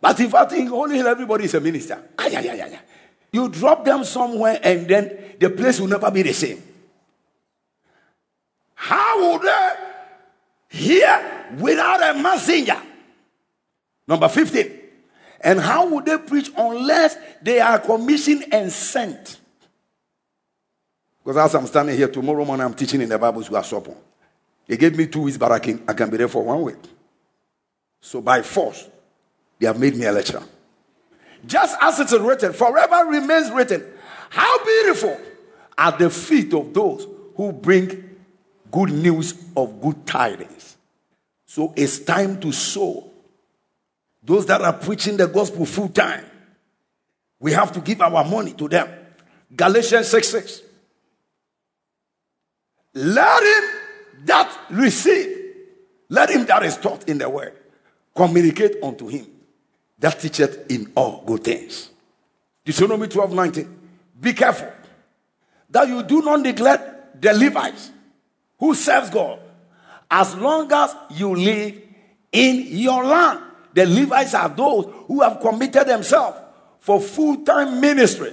But 0.00 0.20
if 0.20 0.32
I 0.34 0.44
think 0.44 0.68
Holy 0.70 0.96
Hill, 0.96 1.08
everybody 1.08 1.44
is 1.44 1.54
a 1.54 1.60
minister, 1.60 2.00
ay, 2.18 2.36
ay, 2.36 2.48
ay, 2.50 2.62
ay. 2.62 2.78
you 3.32 3.48
drop 3.48 3.84
them 3.84 4.04
somewhere 4.04 4.60
and 4.62 4.86
then 4.86 5.18
the 5.40 5.50
place 5.50 5.80
will 5.80 5.88
never 5.88 6.10
be 6.10 6.22
the 6.22 6.32
same. 6.32 6.62
How 8.74 9.32
would 9.32 9.42
they 9.42 9.87
hear 10.68 11.46
without 11.58 12.16
a 12.16 12.18
messenger? 12.18 12.80
Number 14.06 14.28
15. 14.28 14.78
And 15.40 15.60
how 15.60 15.88
would 15.88 16.06
they 16.06 16.18
preach 16.18 16.50
unless 16.56 17.16
they 17.42 17.60
are 17.60 17.78
commissioned 17.78 18.46
and 18.52 18.72
sent? 18.72 19.38
Because 21.22 21.36
as 21.36 21.54
I'm 21.54 21.66
standing 21.66 21.96
here 21.96 22.08
tomorrow 22.08 22.44
morning, 22.44 22.64
I'm 22.64 22.74
teaching 22.74 23.00
in 23.00 23.08
the 23.08 23.18
Bible 23.18 23.42
school 23.42 23.58
at 23.58 23.64
Sopon. 23.64 23.96
They 24.66 24.76
gave 24.76 24.96
me 24.96 25.06
two 25.06 25.22
weeks, 25.22 25.36
but 25.36 25.52
I 25.52 25.58
can, 25.58 25.82
I 25.86 25.92
can 25.92 26.10
be 26.10 26.16
there 26.16 26.28
for 26.28 26.42
one 26.42 26.62
week. 26.62 26.76
So 28.00 28.20
by 28.20 28.42
force, 28.42 28.88
they 29.58 29.66
have 29.66 29.78
made 29.78 29.96
me 29.96 30.06
a 30.06 30.12
lecturer. 30.12 30.42
Just 31.46 31.76
as 31.80 32.00
it 32.00 32.12
is 32.12 32.20
written, 32.20 32.52
forever 32.52 33.10
remains 33.10 33.50
written. 33.50 33.84
How 34.30 34.64
beautiful 34.64 35.20
are 35.76 35.92
the 35.96 36.10
feet 36.10 36.52
of 36.52 36.74
those 36.74 37.06
who 37.36 37.52
bring 37.52 38.16
good 38.70 38.90
news 38.90 39.34
of 39.56 39.80
good 39.80 40.06
tidings. 40.06 40.57
So 41.48 41.72
it's 41.74 42.00
time 42.00 42.38
to 42.42 42.52
sow. 42.52 43.10
Those 44.22 44.44
that 44.46 44.60
are 44.60 44.74
preaching 44.74 45.16
the 45.16 45.26
gospel 45.26 45.64
full 45.64 45.88
time, 45.88 46.26
we 47.40 47.52
have 47.52 47.72
to 47.72 47.80
give 47.80 48.02
our 48.02 48.22
money 48.22 48.52
to 48.52 48.68
them. 48.68 48.86
Galatians 49.56 50.08
6 50.08 50.28
6. 50.28 50.62
Let 52.92 53.42
him 53.42 54.26
that 54.26 54.58
receive, 54.72 55.54
let 56.10 56.28
him 56.28 56.44
that 56.44 56.64
is 56.64 56.76
taught 56.76 57.08
in 57.08 57.16
the 57.16 57.30
word, 57.30 57.56
communicate 58.14 58.82
unto 58.82 59.08
him 59.08 59.26
that 59.98 60.20
teacheth 60.20 60.70
in 60.70 60.92
all 60.94 61.22
good 61.24 61.44
things. 61.44 61.88
Deuteronomy 62.62 63.08
12 63.08 63.32
19. 63.32 63.78
Be 64.20 64.34
careful 64.34 64.70
that 65.70 65.88
you 65.88 66.02
do 66.02 66.20
not 66.20 66.40
neglect 66.40 67.22
the 67.22 67.32
Levites 67.32 67.90
who 68.58 68.74
serves 68.74 69.08
God 69.08 69.40
as 70.10 70.34
long 70.36 70.70
as 70.72 70.94
you 71.10 71.34
live 71.34 71.80
in 72.32 72.66
your 72.66 73.04
land. 73.04 73.40
The 73.74 73.86
Levites 73.86 74.34
are 74.34 74.48
those 74.48 74.86
who 75.06 75.22
have 75.22 75.40
committed 75.40 75.86
themselves 75.86 76.38
for 76.80 77.00
full 77.00 77.44
time 77.44 77.80
ministry. 77.80 78.32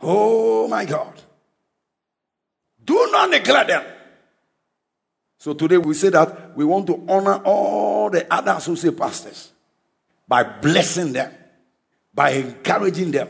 Oh 0.00 0.68
my 0.68 0.84
God. 0.84 1.14
Do 2.84 3.08
not 3.10 3.30
neglect 3.30 3.68
them. 3.68 3.84
So 5.38 5.54
today 5.54 5.78
we 5.78 5.94
say 5.94 6.10
that 6.10 6.56
we 6.56 6.64
want 6.64 6.86
to 6.88 7.02
honor 7.08 7.36
all 7.44 8.10
the 8.10 8.32
other 8.32 8.52
associate 8.52 8.96
pastors 8.96 9.52
by 10.28 10.42
blessing 10.42 11.12
them, 11.12 11.32
by 12.14 12.30
encouraging 12.30 13.10
them 13.10 13.28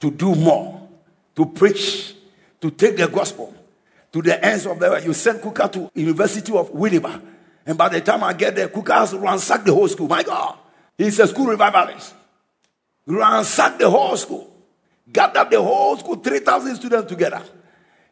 to 0.00 0.10
do 0.10 0.34
more, 0.34 0.86
to 1.34 1.46
preach, 1.46 2.14
to 2.60 2.70
take 2.70 2.96
the 2.96 3.08
gospel 3.08 3.54
to 4.14 4.22
the 4.22 4.44
ends 4.44 4.64
of 4.64 4.78
the 4.78 4.88
world. 4.88 5.04
You 5.04 5.12
send 5.12 5.42
Kuka 5.42 5.68
to 5.70 5.90
University 5.92 6.56
of 6.56 6.70
Winneba. 6.70 7.20
And 7.66 7.76
by 7.76 7.88
the 7.88 8.00
time 8.00 8.22
I 8.22 8.32
get 8.32 8.54
there, 8.54 8.68
Kuka 8.68 8.92
has 8.94 9.12
ransacked 9.12 9.66
the 9.66 9.74
whole 9.74 9.88
school. 9.88 10.06
My 10.06 10.22
God. 10.22 10.56
He's 10.96 11.18
a 11.18 11.26
school 11.26 11.46
revivalist. 11.46 12.14
Ransacked 13.06 13.80
the 13.80 13.90
whole 13.90 14.16
school. 14.16 14.52
Gathered 15.12 15.50
the 15.50 15.60
whole 15.60 15.96
school, 15.96 16.14
3,000 16.14 16.76
students 16.76 17.08
together. 17.08 17.42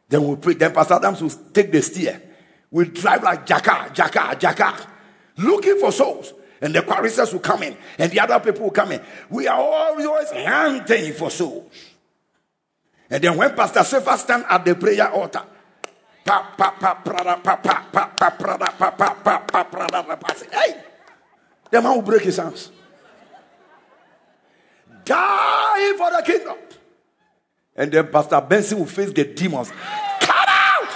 Then 0.09 0.27
we 0.27 0.35
pray. 0.35 0.55
Then 0.55 0.73
Pastor 0.73 0.95
Adams 0.95 1.23
will 1.23 1.31
take 1.53 1.71
the 1.71 1.81
steer. 1.81 2.21
We 2.73 2.87
drive 2.87 3.23
like 3.23 3.47
jacka, 3.47 3.95
jacka, 3.95 4.35
jacka, 4.41 4.85
looking 5.37 5.79
for 5.79 5.93
souls. 5.93 6.33
And 6.61 6.75
the 6.75 6.83
choristers 6.83 7.33
will 7.33 7.41
come 7.41 7.63
in, 7.63 7.77
and 7.99 8.11
the 8.11 8.19
other 8.19 8.41
people 8.41 8.65
will 8.65 8.71
come 8.73 8.91
in. 8.91 9.01
We 9.31 9.47
are 9.47 9.61
always 9.61 10.31
hunting 10.33 11.13
for 11.13 11.31
souls. 11.31 11.73
And 13.09 13.23
then 13.23 13.37
when 13.37 13.55
Pastor 13.55 13.85
Sefer 13.85 14.17
stand 14.17 14.45
at 14.49 14.65
the 14.65 14.75
prayer 14.75 15.09
altar, 15.09 15.43
Hey, 20.53 20.83
the 21.71 21.83
man 21.83 21.95
will 21.95 22.03
break 22.03 22.23
his 22.23 22.37
hands. 22.37 22.71
Die 25.05 25.95
for 25.99 26.11
the 26.11 26.23
kingdom. 26.25 26.57
And 27.75 27.91
then 27.91 28.07
Pastor 28.09 28.41
Benson 28.41 28.79
will 28.79 28.87
face 28.87 29.13
the 29.13 29.25
demons. 29.25 29.71
Come 30.21 30.47
out! 30.49 30.89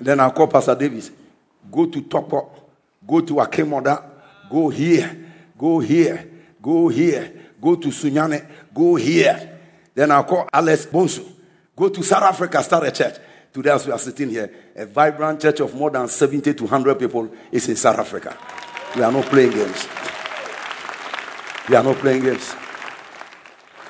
Then 0.00 0.18
I'll 0.20 0.32
call 0.32 0.48
Pastor 0.48 0.74
Davis. 0.74 1.10
Go 1.70 1.86
to 1.86 2.02
Topo. 2.02 2.50
Go 3.06 3.20
to 3.20 3.34
Akemoda. 3.34 4.02
Go 4.50 4.68
here. 4.70 5.26
Go 5.56 5.78
here. 5.78 6.28
Go 6.60 6.88
here. 6.88 7.32
Go 7.60 7.76
to 7.76 7.88
Sunyani. 7.88 8.44
Go 8.74 8.96
here. 8.96 9.58
Then 9.94 10.10
I'll 10.10 10.24
call 10.24 10.48
Alex 10.52 10.86
Bonsu. 10.86 11.37
Go 11.78 11.88
to 11.90 12.02
South 12.02 12.24
Africa, 12.24 12.60
start 12.60 12.88
a 12.88 12.90
church. 12.90 13.14
Today, 13.52 13.70
as 13.70 13.86
we 13.86 13.92
are 13.92 13.98
sitting 14.00 14.30
here, 14.30 14.52
a 14.74 14.84
vibrant 14.84 15.40
church 15.40 15.60
of 15.60 15.72
more 15.76 15.90
than 15.90 16.08
70 16.08 16.52
to 16.54 16.64
100 16.64 16.98
people 16.98 17.30
is 17.52 17.68
in 17.68 17.76
South 17.76 18.00
Africa. 18.00 18.36
We 18.96 19.02
are 19.02 19.12
not 19.12 19.26
playing 19.26 19.52
games. 19.52 19.86
We 21.68 21.76
are 21.76 21.84
not 21.84 21.96
playing 21.98 22.24
games. 22.24 22.52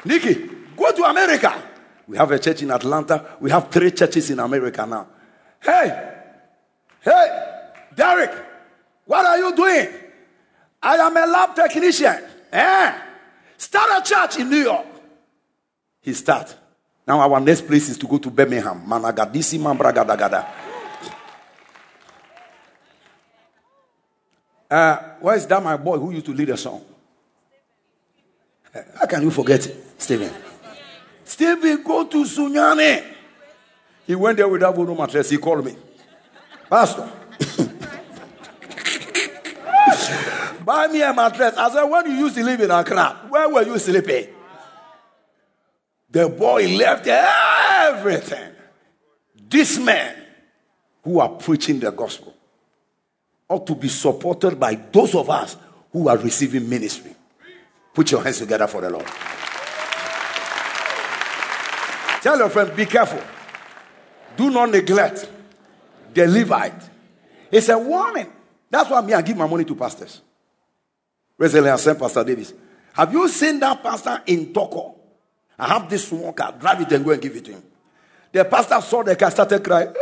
Nikki, 0.04 0.34
go 0.76 0.92
to 0.92 1.02
America. 1.04 1.62
We 2.06 2.18
have 2.18 2.30
a 2.30 2.38
church 2.38 2.60
in 2.60 2.70
Atlanta. 2.70 3.36
We 3.40 3.50
have 3.50 3.70
three 3.70 3.90
churches 3.92 4.30
in 4.30 4.38
America 4.38 4.84
now. 4.84 5.06
Hey, 5.58 6.12
hey, 7.00 7.54
Derek, 7.94 8.32
what 9.06 9.24
are 9.24 9.38
you 9.38 9.56
doing? 9.56 9.88
I 10.82 10.96
am 10.96 11.16
a 11.16 11.26
lab 11.26 11.56
technician. 11.56 12.22
Eh? 12.52 12.98
Start 13.56 14.06
a 14.06 14.06
church 14.06 14.40
in 14.40 14.50
New 14.50 14.62
York. 14.62 14.86
He 16.02 16.12
start. 16.12 16.54
Now 17.08 17.20
our 17.20 17.40
next 17.40 17.66
place 17.66 17.88
is 17.88 17.96
to 17.96 18.06
go 18.06 18.18
to 18.18 18.30
Birmingham. 18.30 18.82
Managadisi 18.86 19.58
Mambragadagada. 19.58 20.46
Uh, 24.70 24.96
where 25.20 25.34
is 25.34 25.46
that 25.46 25.62
my 25.62 25.78
boy 25.78 25.98
who 25.98 26.10
used 26.10 26.26
to 26.26 26.34
lead 26.34 26.50
a 26.50 26.56
song? 26.58 26.84
How 29.00 29.06
can 29.06 29.22
you 29.22 29.30
forget 29.30 29.66
Stephen? 29.96 30.30
Stephen, 31.24 31.82
go 31.82 32.04
to 32.04 32.24
Sunyani. 32.24 33.02
He 34.06 34.14
went 34.14 34.36
there 34.36 34.46
without 34.46 34.76
no 34.76 34.94
mattress. 34.94 35.30
He 35.30 35.38
called 35.38 35.64
me. 35.64 35.74
Pastor. 36.68 37.10
Buy 40.62 40.88
me 40.88 41.00
a 41.00 41.14
mattress. 41.14 41.56
I 41.56 41.70
said, 41.70 41.84
when 41.84 42.10
you 42.10 42.18
used 42.18 42.36
to 42.36 42.44
live 42.44 42.60
in 42.60 42.70
Accra, 42.70 43.28
where 43.30 43.48
were 43.48 43.62
you 43.62 43.78
sleeping? 43.78 44.26
The 46.10 46.28
boy 46.28 46.68
left 46.76 47.06
everything. 47.06 48.52
This 49.48 49.78
man 49.78 50.16
who 51.02 51.20
are 51.20 51.28
preaching 51.28 51.80
the 51.80 51.90
gospel 51.90 52.34
ought 53.48 53.66
to 53.66 53.74
be 53.74 53.88
supported 53.88 54.58
by 54.58 54.74
those 54.74 55.14
of 55.14 55.28
us 55.30 55.56
who 55.92 56.08
are 56.08 56.18
receiving 56.18 56.68
ministry. 56.68 57.14
Put 57.94 58.10
your 58.10 58.22
hands 58.22 58.38
together 58.38 58.66
for 58.66 58.80
the 58.80 58.90
Lord. 58.90 59.06
Tell 62.20 62.38
your 62.38 62.50
friend, 62.50 62.74
be 62.76 62.86
careful. 62.86 63.22
Do 64.36 64.50
not 64.50 64.70
neglect 64.70 65.28
the 66.12 66.26
Levite. 66.26 66.90
It's 67.50 67.68
a 67.68 67.78
warning. 67.78 68.30
That's 68.70 68.90
why 68.90 69.00
me, 69.00 69.14
I 69.14 69.22
give 69.22 69.36
my 69.36 69.46
money 69.46 69.64
to 69.64 69.74
pastors. 69.74 70.20
Recently, 71.38 71.70
I 71.70 71.76
sent 71.76 71.98
Pastor 71.98 72.24
Davis. 72.24 72.52
Have 72.92 73.12
you 73.12 73.28
seen 73.28 73.60
that 73.60 73.82
pastor 73.82 74.22
in 74.26 74.52
Toko? 74.52 74.97
I 75.58 75.68
have 75.68 75.90
this 75.90 76.06
small 76.08 76.32
car. 76.32 76.52
Drive 76.52 76.82
it 76.82 76.92
and 76.92 77.04
go 77.04 77.10
and 77.10 77.20
give 77.20 77.34
it 77.34 77.44
to 77.46 77.52
him. 77.52 77.62
The 78.30 78.44
pastor 78.44 78.80
saw 78.80 79.02
the 79.02 79.16
car, 79.16 79.30
started 79.30 79.64
crying. 79.64 79.92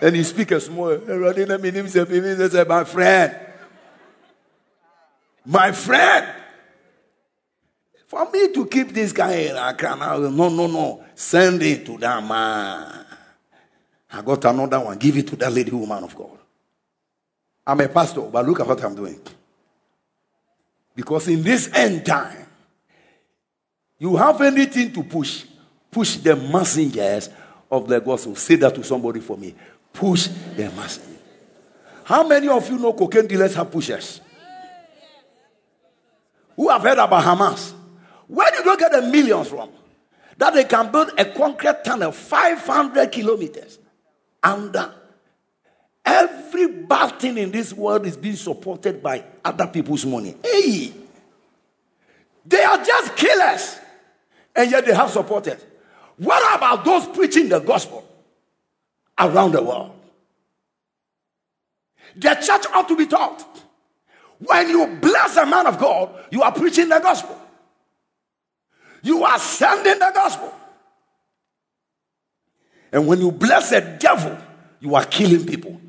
and 0.00 0.16
he 0.16 0.22
speaks 0.22 0.52
a 0.52 0.60
small. 0.60 0.96
My 2.68 2.84
friend. 2.84 3.36
My 5.46 5.72
friend. 5.72 6.34
For 8.06 8.30
me 8.30 8.52
to 8.52 8.66
keep 8.66 8.88
this 8.92 9.12
guy 9.12 9.32
in 9.32 9.56
Accra 9.56 9.96
now, 9.96 10.18
no, 10.18 10.48
no, 10.48 10.66
no. 10.66 11.04
Send 11.14 11.62
it 11.62 11.86
to 11.86 11.96
that 11.98 12.22
man. 12.22 13.06
I 14.12 14.22
got 14.22 14.44
another 14.44 14.80
one. 14.80 14.98
Give 14.98 15.16
it 15.16 15.28
to 15.28 15.36
that 15.36 15.52
lady, 15.52 15.70
woman 15.70 16.02
of 16.04 16.16
God. 16.16 16.38
I'm 17.66 17.80
a 17.80 17.88
pastor, 17.88 18.22
but 18.22 18.44
look 18.44 18.58
at 18.60 18.66
what 18.66 18.82
I'm 18.82 18.94
doing. 18.96 19.20
Because 20.94 21.28
in 21.28 21.42
this 21.42 21.70
end 21.72 22.04
time, 22.04 22.46
you 23.98 24.16
have 24.16 24.40
anything 24.40 24.92
to 24.92 25.02
push, 25.02 25.44
push 25.90 26.16
the 26.16 26.34
messengers 26.34 27.28
of 27.70 27.86
the 27.88 28.00
gospel. 28.00 28.34
Say 28.34 28.56
that 28.56 28.74
to 28.74 28.82
somebody 28.82 29.20
for 29.20 29.36
me. 29.36 29.54
Push 29.92 30.28
the 30.56 30.70
messenger. 30.70 31.18
How 32.04 32.26
many 32.26 32.48
of 32.48 32.68
you 32.68 32.78
know 32.78 32.92
cocaine 32.92 33.26
dealers 33.26 33.54
have 33.54 33.70
pushers? 33.70 34.20
Who 36.56 36.68
have 36.68 36.82
heard 36.82 36.98
about 36.98 37.24
Hamas? 37.24 37.72
Where 38.26 38.50
do 38.50 38.68
you 38.68 38.76
get 38.76 38.92
the 38.92 39.02
millions 39.02 39.48
from? 39.48 39.70
That 40.36 40.54
they 40.54 40.64
can 40.64 40.90
build 40.90 41.12
a 41.18 41.24
concrete 41.24 41.84
tunnel 41.84 42.12
500 42.12 43.12
kilometers 43.12 43.78
under. 44.42 44.94
Every 46.04 46.66
bad 46.66 47.20
thing 47.20 47.38
in 47.38 47.50
this 47.50 47.72
world 47.72 48.06
is 48.06 48.16
being 48.16 48.36
supported 48.36 49.02
by 49.02 49.24
other 49.44 49.66
people's 49.66 50.04
money. 50.04 50.34
Hey! 50.42 50.92
They 52.44 52.62
are 52.62 52.82
just 52.82 53.16
killers. 53.16 53.78
And 54.56 54.70
yet 54.70 54.84
they 54.84 54.94
have 54.94 55.10
supported. 55.10 55.58
What 56.16 56.56
about 56.56 56.84
those 56.84 57.06
preaching 57.06 57.48
the 57.48 57.60
gospel 57.60 58.04
around 59.18 59.52
the 59.52 59.62
world? 59.62 59.92
The 62.16 62.34
church 62.34 62.66
ought 62.74 62.88
to 62.88 62.96
be 62.96 63.06
taught. 63.06 63.46
When 64.38 64.68
you 64.68 64.98
bless 65.00 65.36
a 65.36 65.46
man 65.46 65.66
of 65.66 65.78
God, 65.78 66.10
you 66.30 66.42
are 66.42 66.52
preaching 66.52 66.88
the 66.88 66.98
gospel. 66.98 67.38
You 69.02 69.22
are 69.24 69.38
sending 69.38 69.98
the 69.98 70.10
gospel. 70.14 70.52
And 72.92 73.06
when 73.06 73.20
you 73.20 73.30
bless 73.30 73.72
a 73.72 73.98
devil, 73.98 74.36
you 74.80 74.94
are 74.94 75.04
killing 75.04 75.46
people. 75.46 75.80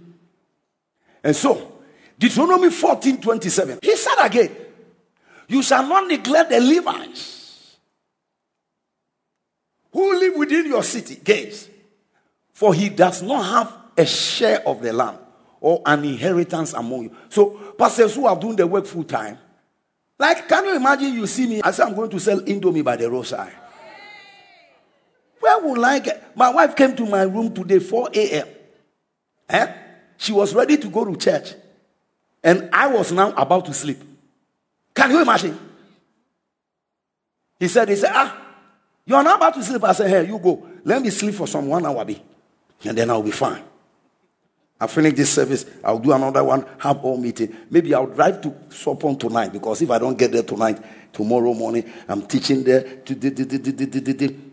And 1.23 1.35
so, 1.35 1.71
Deuteronomy 2.17 2.69
14 2.69 3.21
27, 3.21 3.79
he 3.81 3.95
said 3.95 4.15
again, 4.25 4.55
You 5.47 5.61
shall 5.63 5.87
not 5.87 6.07
neglect 6.07 6.49
the 6.49 6.59
Levites 6.59 7.77
who 9.91 10.19
live 10.19 10.35
within 10.35 10.67
your 10.67 10.83
city 10.83 11.19
gates, 11.23 11.67
for 12.53 12.73
he 12.73 12.89
does 12.89 13.21
not 13.21 13.43
have 13.43 13.77
a 13.97 14.05
share 14.05 14.65
of 14.67 14.81
the 14.81 14.93
land 14.93 15.17
or 15.59 15.81
an 15.85 16.03
inheritance 16.05 16.73
among 16.73 17.03
you. 17.03 17.15
So, 17.29 17.73
pastors 17.77 18.15
who 18.15 18.25
are 18.25 18.39
doing 18.39 18.55
the 18.55 18.65
work 18.65 18.85
full 18.85 19.03
time, 19.03 19.37
like, 20.17 20.47
can 20.47 20.65
you 20.65 20.75
imagine 20.75 21.13
you 21.13 21.27
see 21.27 21.47
me? 21.47 21.61
I 21.63 21.71
say, 21.71 21.83
I'm 21.83 21.95
going 21.95 22.09
to 22.11 22.19
sell 22.19 22.39
Indomie 22.41 22.83
by 22.83 22.95
the 22.95 23.09
roadside. 23.09 23.53
Where 25.39 25.59
would 25.59 25.83
I 25.83 25.99
get? 25.99 26.37
My 26.37 26.51
wife 26.51 26.75
came 26.75 26.95
to 26.95 27.05
my 27.05 27.23
room 27.23 27.53
today, 27.53 27.79
4 27.79 28.09
a.m. 28.13 28.47
Eh? 29.49 29.73
She 30.21 30.31
was 30.31 30.53
ready 30.53 30.77
to 30.77 30.87
go 30.87 31.03
to 31.03 31.15
church. 31.15 31.55
And 32.43 32.69
I 32.71 32.85
was 32.85 33.11
now 33.11 33.33
about 33.35 33.65
to 33.65 33.73
sleep. 33.73 33.97
Can 34.93 35.09
you 35.09 35.19
imagine? 35.19 35.57
He 37.59 37.67
said, 37.67 37.89
he 37.89 37.95
said, 37.95 38.11
ah, 38.13 38.39
you 39.03 39.15
are 39.15 39.23
not 39.23 39.37
about 39.37 39.55
to 39.55 39.63
sleep. 39.63 39.83
I 39.83 39.93
said, 39.93 40.11
hey, 40.11 40.27
you 40.27 40.37
go. 40.37 40.69
Let 40.83 41.01
me 41.01 41.09
sleep 41.09 41.33
for 41.33 41.47
some 41.47 41.65
one 41.67 41.83
hour, 41.87 42.05
be. 42.05 42.21
And 42.83 42.95
then 42.95 43.09
I'll 43.09 43.23
be 43.23 43.31
fine. 43.31 43.63
I 44.79 44.85
finish 44.85 45.15
this 45.15 45.33
service, 45.33 45.65
I'll 45.83 45.97
do 45.97 46.11
another 46.11 46.43
one, 46.43 46.67
have 46.77 47.03
all 47.03 47.17
meeting. 47.17 47.57
Maybe 47.71 47.95
I'll 47.95 48.05
drive 48.05 48.41
to 48.41 48.49
Sopon 48.69 49.19
tonight 49.19 49.51
because 49.51 49.81
if 49.81 49.89
I 49.89 49.97
don't 49.97 50.17
get 50.17 50.31
there 50.31 50.43
tonight, 50.43 50.79
tomorrow 51.11 51.55
morning, 51.55 51.91
I'm 52.07 52.27
teaching 52.27 52.63
there. 52.63 52.81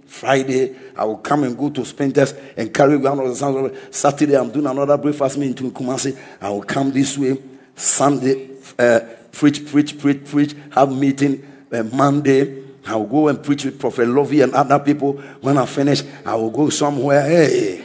Friday, 0.08 0.74
I 0.96 1.04
will 1.04 1.18
come 1.18 1.44
and 1.44 1.56
go 1.56 1.68
to 1.68 1.82
Spintex 1.82 2.36
and 2.56 2.72
carry 2.72 2.96
one 2.96 3.20
of 3.20 3.28
the 3.28 3.36
sons. 3.36 3.76
Saturday, 3.90 4.36
I'm 4.36 4.50
doing 4.50 4.66
another 4.66 4.96
breakfast 4.96 5.36
meeting 5.36 5.66
in 5.66 5.72
Kumasi. 5.72 6.18
I 6.40 6.48
will 6.48 6.62
come 6.62 6.90
this 6.90 7.16
way. 7.18 7.36
Sunday, 7.76 8.48
uh, 8.78 9.00
preach, 9.30 9.66
preach, 9.70 9.98
preach, 9.98 10.24
preach, 10.24 10.56
have 10.72 10.90
meeting. 10.90 11.44
Uh, 11.70 11.82
Monday, 11.82 12.64
I 12.86 12.96
will 12.96 13.06
go 13.06 13.28
and 13.28 13.42
preach 13.42 13.66
with 13.66 13.78
Prophet 13.78 14.08
Lovey 14.08 14.40
and 14.40 14.54
other 14.54 14.78
people. 14.78 15.12
When 15.42 15.58
I 15.58 15.66
finish, 15.66 16.02
I 16.24 16.34
will 16.36 16.50
go 16.50 16.70
somewhere. 16.70 17.22
Hey. 17.28 17.84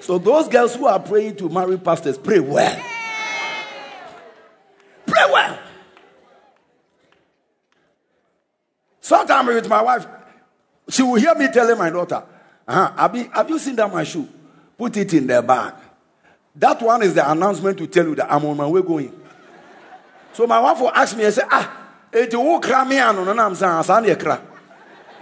So 0.00 0.18
those 0.18 0.48
girls 0.48 0.74
who 0.74 0.86
are 0.86 1.00
praying 1.00 1.36
to 1.36 1.48
marry 1.48 1.78
pastors, 1.78 2.18
pray 2.18 2.40
well. 2.40 2.78
Pray 5.06 5.24
well. 5.32 5.58
Sometimes 9.08 9.48
with 9.48 9.68
my 9.70 9.80
wife, 9.80 10.06
she 10.90 11.02
will 11.02 11.14
hear 11.14 11.34
me 11.34 11.48
telling 11.50 11.78
my 11.78 11.88
daughter, 11.88 12.22
uh-huh, 12.66 13.08
you, 13.14 13.30
have 13.32 13.48
you 13.48 13.58
seen 13.58 13.74
that 13.76 13.90
my 13.90 14.04
shoe? 14.04 14.28
Put 14.76 14.98
it 14.98 15.14
in 15.14 15.26
the 15.26 15.40
bag. 15.40 15.72
That 16.54 16.82
one 16.82 17.02
is 17.02 17.14
the 17.14 17.30
announcement 17.30 17.78
to 17.78 17.86
tell 17.86 18.04
you 18.04 18.14
that 18.16 18.30
I'm 18.30 18.44
on 18.44 18.58
my 18.58 18.66
way 18.66 18.82
going. 18.82 19.18
So 20.34 20.46
my 20.46 20.60
wife 20.60 20.78
will 20.80 20.90
ask 20.90 21.16
me 21.16 21.24
and 21.24 21.32
say, 21.32 21.40
ah, 21.50 21.88
it 22.12 22.34
will 22.34 22.60
cry 22.60 22.84
me 22.86 22.98
and 22.98 23.18
I'm 23.40 23.54
saying, 23.54 24.16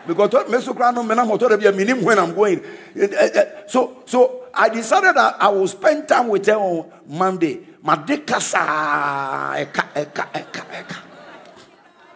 because 0.04 0.32
when 0.34 2.18
I'm 2.18 2.34
going. 2.34 2.64
Eh, 2.96 3.08
eh, 3.08 3.30
eh, 3.34 3.44
so, 3.68 4.02
so 4.04 4.46
I 4.52 4.68
decided 4.68 5.14
that 5.14 5.36
I 5.40 5.46
will 5.46 5.68
spend 5.68 6.08
time 6.08 6.26
with 6.26 6.44
her 6.46 6.56
on 6.56 6.90
Monday. 7.06 7.60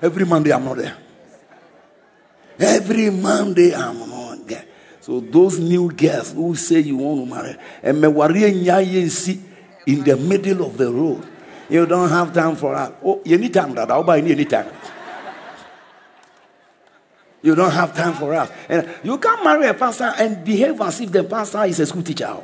Every 0.02 0.24
Monday 0.24 0.50
I'm 0.52 0.64
not 0.64 0.76
there. 0.76 0.96
Every 2.60 3.10
Monday 3.10 3.74
I'm 3.74 3.98
not 3.98 4.46
there. 4.46 4.64
So 5.00 5.20
those 5.20 5.58
new 5.58 5.90
girls 5.90 6.32
who 6.32 6.54
say 6.54 6.80
you 6.80 6.98
want 6.98 7.28
to 7.28 7.34
marry, 7.34 7.56
and 7.82 8.00
me 8.00 8.08
worry 8.08 9.08
see 9.08 9.40
in 9.86 10.04
the 10.04 10.16
middle 10.16 10.66
of 10.66 10.76
the 10.76 10.92
road, 10.92 11.26
you 11.70 11.86
don't 11.86 12.10
have 12.10 12.34
time 12.34 12.56
for 12.56 12.74
that. 12.74 12.94
Oh, 13.02 13.22
you 13.24 13.38
need 13.38 13.54
time 13.54 13.74
that 13.74 13.90
I'll 13.90 14.04
buy 14.04 14.18
any 14.18 14.44
time. 14.44 14.66
You 17.42 17.54
don't 17.54 17.70
have 17.70 17.96
time 17.96 18.12
for 18.14 18.34
us. 18.34 18.50
And 18.68 18.88
you 19.02 19.16
can't 19.16 19.42
marry 19.42 19.66
a 19.66 19.74
pastor 19.74 20.12
and 20.18 20.44
behave 20.44 20.78
as 20.82 21.00
if 21.00 21.10
the 21.10 21.24
pastor 21.24 21.64
is 21.64 21.80
a 21.80 21.86
school 21.86 22.02
teacher. 22.02 22.36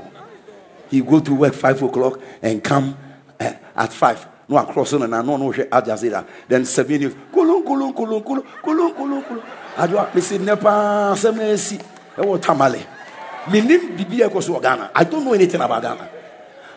He 0.90 1.02
go 1.02 1.20
to 1.20 1.34
work 1.34 1.52
five 1.52 1.82
o'clock 1.82 2.18
and 2.40 2.64
come 2.64 2.96
uh, 3.38 3.52
at 3.74 3.92
five. 3.92 4.26
No, 4.48 4.56
across 4.58 4.92
on 4.92 5.02
and 5.02 5.14
I 5.14 5.22
know 5.22 5.36
no 5.36 5.52
Al 5.52 5.82
Jazeera. 5.82 6.26
Then 6.48 6.64
seven 6.64 7.00
years. 7.00 7.14
Kulun 7.32 7.64
kulun 7.64 7.92
kulun 7.94 8.24
kulun 8.24 8.44
kulun 8.62 8.94
kulun 8.94 9.24
kulun. 9.24 9.42
Adwa 9.76 10.10
misi 10.14 10.38
nepa 10.38 11.14
semesi. 11.16 11.78
Ewo 12.18 12.38
tamale. 12.38 12.86
Minim 13.50 13.96
bibi 13.96 14.22
ekoso 14.22 14.60
Ghana. 14.60 14.90
I 14.94 15.04
don't 15.04 15.24
know 15.24 15.34
anything 15.34 15.60
about 15.60 15.82
Ghana. 15.82 16.08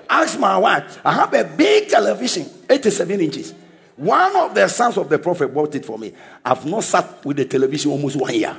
Ask 0.10 0.40
my 0.40 0.58
wife. 0.58 1.00
I 1.06 1.14
have 1.14 1.34
a 1.34 1.44
big 1.44 1.88
television, 1.88 2.46
87 2.70 3.22
inches. 3.22 3.54
One 3.96 4.36
of 4.36 4.56
the 4.56 4.68
sons 4.68 4.98
of 4.98 5.10
the 5.10 5.20
prophet 5.20 5.54
bought 5.54 5.76
it 5.76 5.86
for 5.86 6.00
me. 6.00 6.14
I've 6.44 6.66
not 6.66 6.84
sat 6.84 7.24
with 7.26 7.38
the 7.38 7.46
television 7.46 7.92
almost 7.92 8.16
one 8.16 8.34
year. 8.34 8.58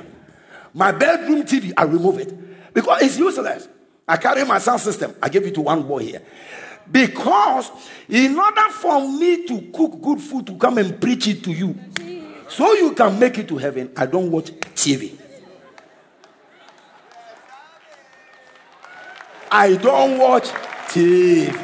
My 0.73 0.91
bedroom 0.91 1.43
TV, 1.43 1.73
I 1.75 1.83
remove 1.83 2.19
it 2.19 2.73
because 2.73 3.01
it's 3.01 3.17
useless. 3.17 3.67
I 4.07 4.17
carry 4.17 4.45
my 4.45 4.59
sound 4.59 4.81
system. 4.81 5.13
I 5.21 5.29
gave 5.29 5.45
it 5.45 5.55
to 5.55 5.61
one 5.61 5.83
boy 5.83 5.99
here. 5.99 6.21
Because 6.89 7.71
in 8.07 8.37
order 8.37 8.69
for 8.69 9.07
me 9.07 9.45
to 9.47 9.71
cook 9.73 10.01
good 10.01 10.21
food 10.21 10.47
to 10.47 10.55
come 10.57 10.77
and 10.77 10.99
preach 10.99 11.27
it 11.27 11.43
to 11.43 11.51
you, 11.51 11.75
so 12.51 12.73
you 12.73 12.91
can 12.93 13.17
make 13.17 13.37
it 13.37 13.47
to 13.47 13.57
heaven, 13.57 13.93
I 13.95 14.05
don't 14.05 14.29
watch 14.29 14.51
TV. 14.75 15.17
I 19.49 19.75
don't 19.77 20.17
watch 20.17 20.49
TV. 20.89 21.55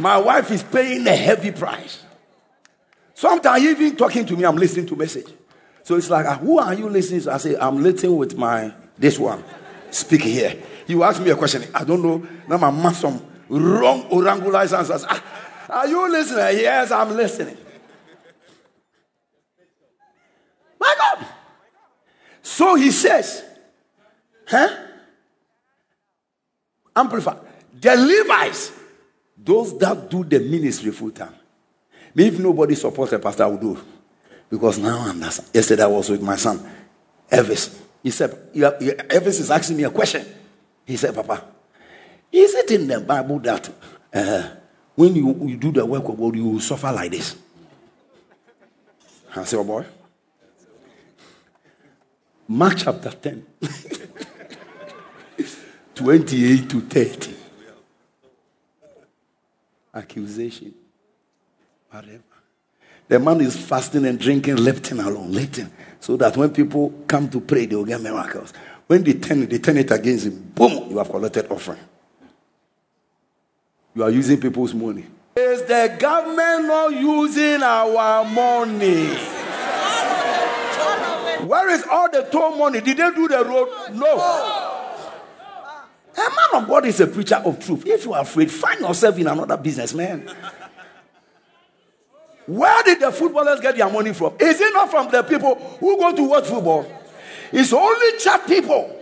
My 0.00 0.18
wife 0.18 0.50
is 0.50 0.64
paying 0.64 1.06
a 1.06 1.14
heavy 1.14 1.52
price. 1.52 2.02
Sometimes 3.14 3.62
even 3.62 3.94
talking 3.94 4.26
to 4.26 4.36
me, 4.36 4.44
I'm 4.44 4.56
listening 4.56 4.86
to 4.86 4.96
message. 4.96 5.28
So 5.84 5.94
it's 5.94 6.10
like, 6.10 6.26
who 6.40 6.58
are 6.58 6.74
you 6.74 6.88
listening 6.88 7.20
to? 7.22 7.32
I 7.32 7.36
say, 7.38 7.56
I'm 7.56 7.80
listening 7.80 8.16
with 8.16 8.36
my 8.36 8.72
this 8.98 9.20
one. 9.20 9.44
Speak 9.92 10.22
here. 10.22 10.60
You 10.88 11.04
ask 11.04 11.22
me 11.22 11.30
a 11.30 11.36
question. 11.36 11.62
I 11.72 11.84
don't 11.84 12.02
know. 12.02 12.26
Now 12.48 12.56
my 12.58 12.70
mouth 12.70 12.96
some 12.96 13.24
wrong 13.48 14.02
orangulized 14.10 14.76
answers. 14.76 15.04
Ah, 15.08 15.22
are 15.68 15.86
you 15.86 16.10
listening? 16.10 16.58
Yes, 16.58 16.90
I'm 16.90 17.14
listening. 17.16 17.56
My 20.98 21.14
God. 21.14 21.26
So 22.42 22.74
he 22.76 22.90
says, 22.90 23.44
huh? 24.46 24.68
Amplify. 26.94 27.36
The 27.80 27.96
Levites 27.96 28.72
those 29.46 29.78
that 29.78 30.10
do 30.10 30.24
the 30.24 30.40
ministry 30.40 30.90
full 30.90 31.10
time. 31.10 31.34
If 32.14 32.38
nobody 32.38 32.74
supports 32.74 33.12
a 33.12 33.18
pastor, 33.18 33.44
I 33.44 33.46
will 33.46 33.58
do. 33.58 33.78
Because 34.50 34.78
now 34.78 34.98
I 35.06 35.10
understand. 35.10 35.50
Yesterday 35.52 35.82
I 35.82 35.86
was 35.86 36.08
with 36.08 36.22
my 36.22 36.36
son, 36.36 36.58
Elvis. 37.30 37.80
He 38.02 38.10
said, 38.10 38.30
Elvis 38.54 39.40
is 39.40 39.50
asking 39.50 39.76
me 39.76 39.84
a 39.84 39.90
question. 39.90 40.24
He 40.86 40.96
said, 40.96 41.14
Papa, 41.14 41.44
is 42.32 42.54
it 42.54 42.70
in 42.70 42.86
the 42.86 43.00
Bible 43.00 43.38
that 43.40 43.68
uh, 44.14 44.48
when 44.94 45.14
you, 45.14 45.36
you 45.46 45.56
do 45.56 45.72
the 45.72 45.84
work 45.84 46.08
of 46.08 46.16
God, 46.16 46.34
you 46.34 46.48
will 46.48 46.60
suffer 46.60 46.90
like 46.90 47.10
this. 47.10 47.36
I 49.34 49.44
said, 49.44 49.58
oh 49.58 49.64
boy. 49.64 49.84
Mark 52.48 52.76
chapter 52.78 53.10
10, 53.10 53.44
28 55.94 56.70
to 56.70 56.80
30. 56.80 57.34
Accusation. 59.94 60.74
Whatever. 61.90 62.22
The 63.08 63.18
man 63.18 63.40
is 63.40 63.56
fasting 63.56 64.04
and 64.06 64.18
drinking 64.18 64.56
Lipton 64.56 65.00
alone, 65.00 65.32
Lipton, 65.32 65.72
so 65.98 66.16
that 66.16 66.36
when 66.36 66.50
people 66.50 66.92
come 67.08 67.28
to 67.30 67.40
pray, 67.40 67.66
they 67.66 67.74
will 67.74 67.84
get 67.84 68.00
miracles. 68.00 68.52
When 68.86 69.02
they 69.02 69.14
turn 69.14 69.46
they 69.46 69.58
turn 69.58 69.78
it 69.78 69.90
against 69.90 70.26
him. 70.26 70.52
Boom, 70.54 70.90
you 70.90 70.98
have 70.98 71.10
collected 71.10 71.50
offering. 71.50 71.80
You 73.94 74.04
are 74.04 74.10
using 74.10 74.40
people's 74.40 74.74
money. 74.74 75.06
Is 75.36 75.62
the 75.62 75.96
government 75.98 76.66
not 76.66 76.92
using 76.92 77.62
our 77.62 78.24
money? 78.24 79.16
Where 81.44 81.68
is 81.70 81.84
all 81.90 82.10
the 82.10 82.22
toll 82.22 82.56
money? 82.56 82.80
Did 82.80 82.96
they 82.96 83.10
do 83.10 83.28
the 83.28 83.44
road? 83.44 83.68
No. 83.94 84.16
A 86.16 86.30
man 86.30 86.62
of 86.62 86.68
God 86.68 86.86
is 86.86 87.00
a 87.00 87.06
preacher 87.06 87.36
of 87.36 87.58
truth. 87.58 87.86
If 87.86 88.04
you 88.04 88.14
are 88.14 88.22
afraid, 88.22 88.50
find 88.50 88.80
yourself 88.80 89.18
in 89.18 89.26
another 89.26 89.56
business, 89.56 89.92
man. 89.92 90.30
Where 92.46 92.82
did 92.84 93.00
the 93.00 93.10
footballers 93.12 93.60
get 93.60 93.76
their 93.76 93.90
money 93.90 94.14
from? 94.14 94.34
Is 94.40 94.60
it 94.60 94.72
not 94.72 94.90
from 94.90 95.10
the 95.10 95.22
people 95.22 95.56
who 95.80 95.98
go 95.98 96.14
to 96.14 96.22
watch 96.22 96.46
football? 96.46 96.86
It's 97.52 97.72
only 97.72 98.18
chat 98.18 98.46
people 98.46 98.98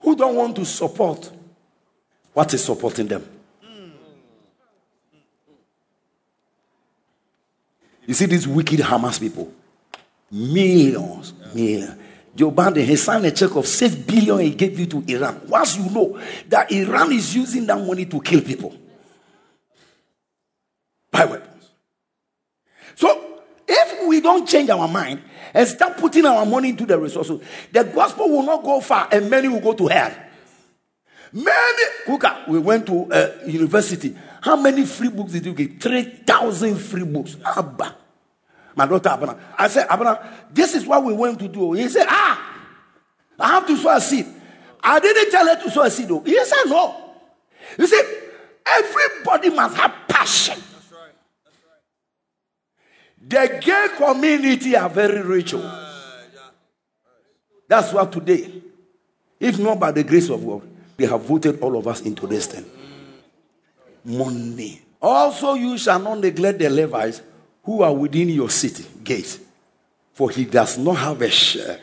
who 0.00 0.14
don't 0.14 0.36
want 0.36 0.56
to 0.56 0.64
support 0.64 1.30
what 2.32 2.52
is 2.54 2.62
supporting 2.62 3.08
them. 3.08 3.35
You 8.06 8.14
see 8.14 8.26
these 8.26 8.46
wicked 8.46 8.80
Hamas 8.80 9.18
people, 9.20 9.52
millions, 10.30 11.32
millions. 11.54 11.98
Joe 12.34 12.52
Biden, 12.52 12.84
he 12.84 12.96
signed 12.96 13.24
a 13.24 13.30
check 13.30 13.56
of 13.56 13.66
six 13.66 13.94
billion 13.94 14.38
he 14.40 14.50
gave 14.50 14.78
you 14.78 14.86
to 14.86 15.04
Iran. 15.08 15.40
Once 15.48 15.78
you 15.78 15.90
know 15.90 16.20
that 16.48 16.70
Iran 16.70 17.10
is 17.12 17.34
using 17.34 17.66
that 17.66 17.78
money 17.80 18.04
to 18.04 18.20
kill 18.20 18.42
people, 18.42 18.74
buy 21.10 21.24
weapons. 21.24 21.70
So 22.94 23.40
if 23.66 24.06
we 24.06 24.20
don't 24.20 24.46
change 24.46 24.68
our 24.70 24.86
mind 24.86 25.22
and 25.54 25.66
start 25.66 25.96
putting 25.96 26.26
our 26.26 26.44
money 26.44 26.68
into 26.70 26.84
the 26.84 26.98
resources, 26.98 27.40
the 27.72 27.84
gospel 27.84 28.28
will 28.28 28.42
not 28.42 28.62
go 28.62 28.80
far 28.80 29.08
and 29.10 29.30
many 29.30 29.48
will 29.48 29.60
go 29.60 29.72
to 29.72 29.86
hell. 29.86 30.14
Many, 31.32 31.82
Kuka, 32.04 32.44
we 32.48 32.58
went 32.58 32.86
to 32.86 33.08
a 33.10 33.50
university. 33.50 34.16
How 34.46 34.54
many 34.54 34.86
free 34.86 35.08
books 35.08 35.32
did 35.32 35.44
you 35.44 35.52
get? 35.52 35.82
3,000 35.82 36.76
free 36.76 37.02
books. 37.02 37.36
Abba. 37.44 37.96
My 38.76 38.86
daughter 38.86 39.08
Abana. 39.08 39.36
I 39.58 39.66
said, 39.66 39.88
Abana, 39.90 40.24
this 40.52 40.76
is 40.76 40.86
what 40.86 41.02
we 41.02 41.12
want 41.14 41.40
to 41.40 41.48
do. 41.48 41.72
He 41.72 41.88
said, 41.88 42.06
Ah, 42.08 42.68
I 43.40 43.48
have 43.48 43.66
to 43.66 43.76
sow 43.76 43.96
a 43.96 44.00
seed. 44.00 44.24
I 44.80 45.00
didn't 45.00 45.32
tell 45.32 45.44
her 45.48 45.60
to 45.64 45.68
sow 45.68 45.82
a 45.82 45.90
seed. 45.90 46.06
Though. 46.06 46.20
He 46.20 46.44
said, 46.44 46.62
No. 46.66 47.12
You 47.76 47.88
see, 47.88 48.00
everybody 48.64 49.50
must 49.50 49.76
have 49.78 49.92
passion. 50.06 50.62
That's 50.72 50.92
right. 50.92 51.14
That's 53.28 53.48
right. 53.50 53.58
The 53.58 53.66
gay 53.66 53.88
community 53.96 54.76
are 54.76 54.88
very 54.88 55.22
rich. 55.22 55.54
Oh. 55.54 55.82
That's 57.66 57.92
why 57.92 58.04
today, 58.06 58.62
if 59.40 59.58
not 59.58 59.80
by 59.80 59.90
the 59.90 60.04
grace 60.04 60.28
of 60.28 60.46
God, 60.46 60.62
they 60.96 61.06
have 61.06 61.22
voted 61.22 61.58
all 61.58 61.76
of 61.76 61.88
us 61.88 62.02
into 62.02 62.28
this 62.28 62.46
thing. 62.46 62.75
Money. 64.06 64.80
Also, 65.02 65.54
you 65.54 65.76
shall 65.76 65.98
not 65.98 66.20
neglect 66.20 66.58
the 66.58 66.70
Levites 66.70 67.20
who 67.64 67.82
are 67.82 67.92
within 67.92 68.28
your 68.28 68.48
city 68.48 68.84
gate, 69.02 69.38
for 70.12 70.30
he 70.30 70.44
does 70.44 70.78
not 70.78 70.94
have 70.96 71.20
a 71.20 71.30
share 71.30 71.80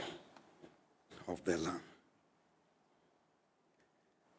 of 1.28 1.44
the 1.44 1.58
land. 1.58 1.80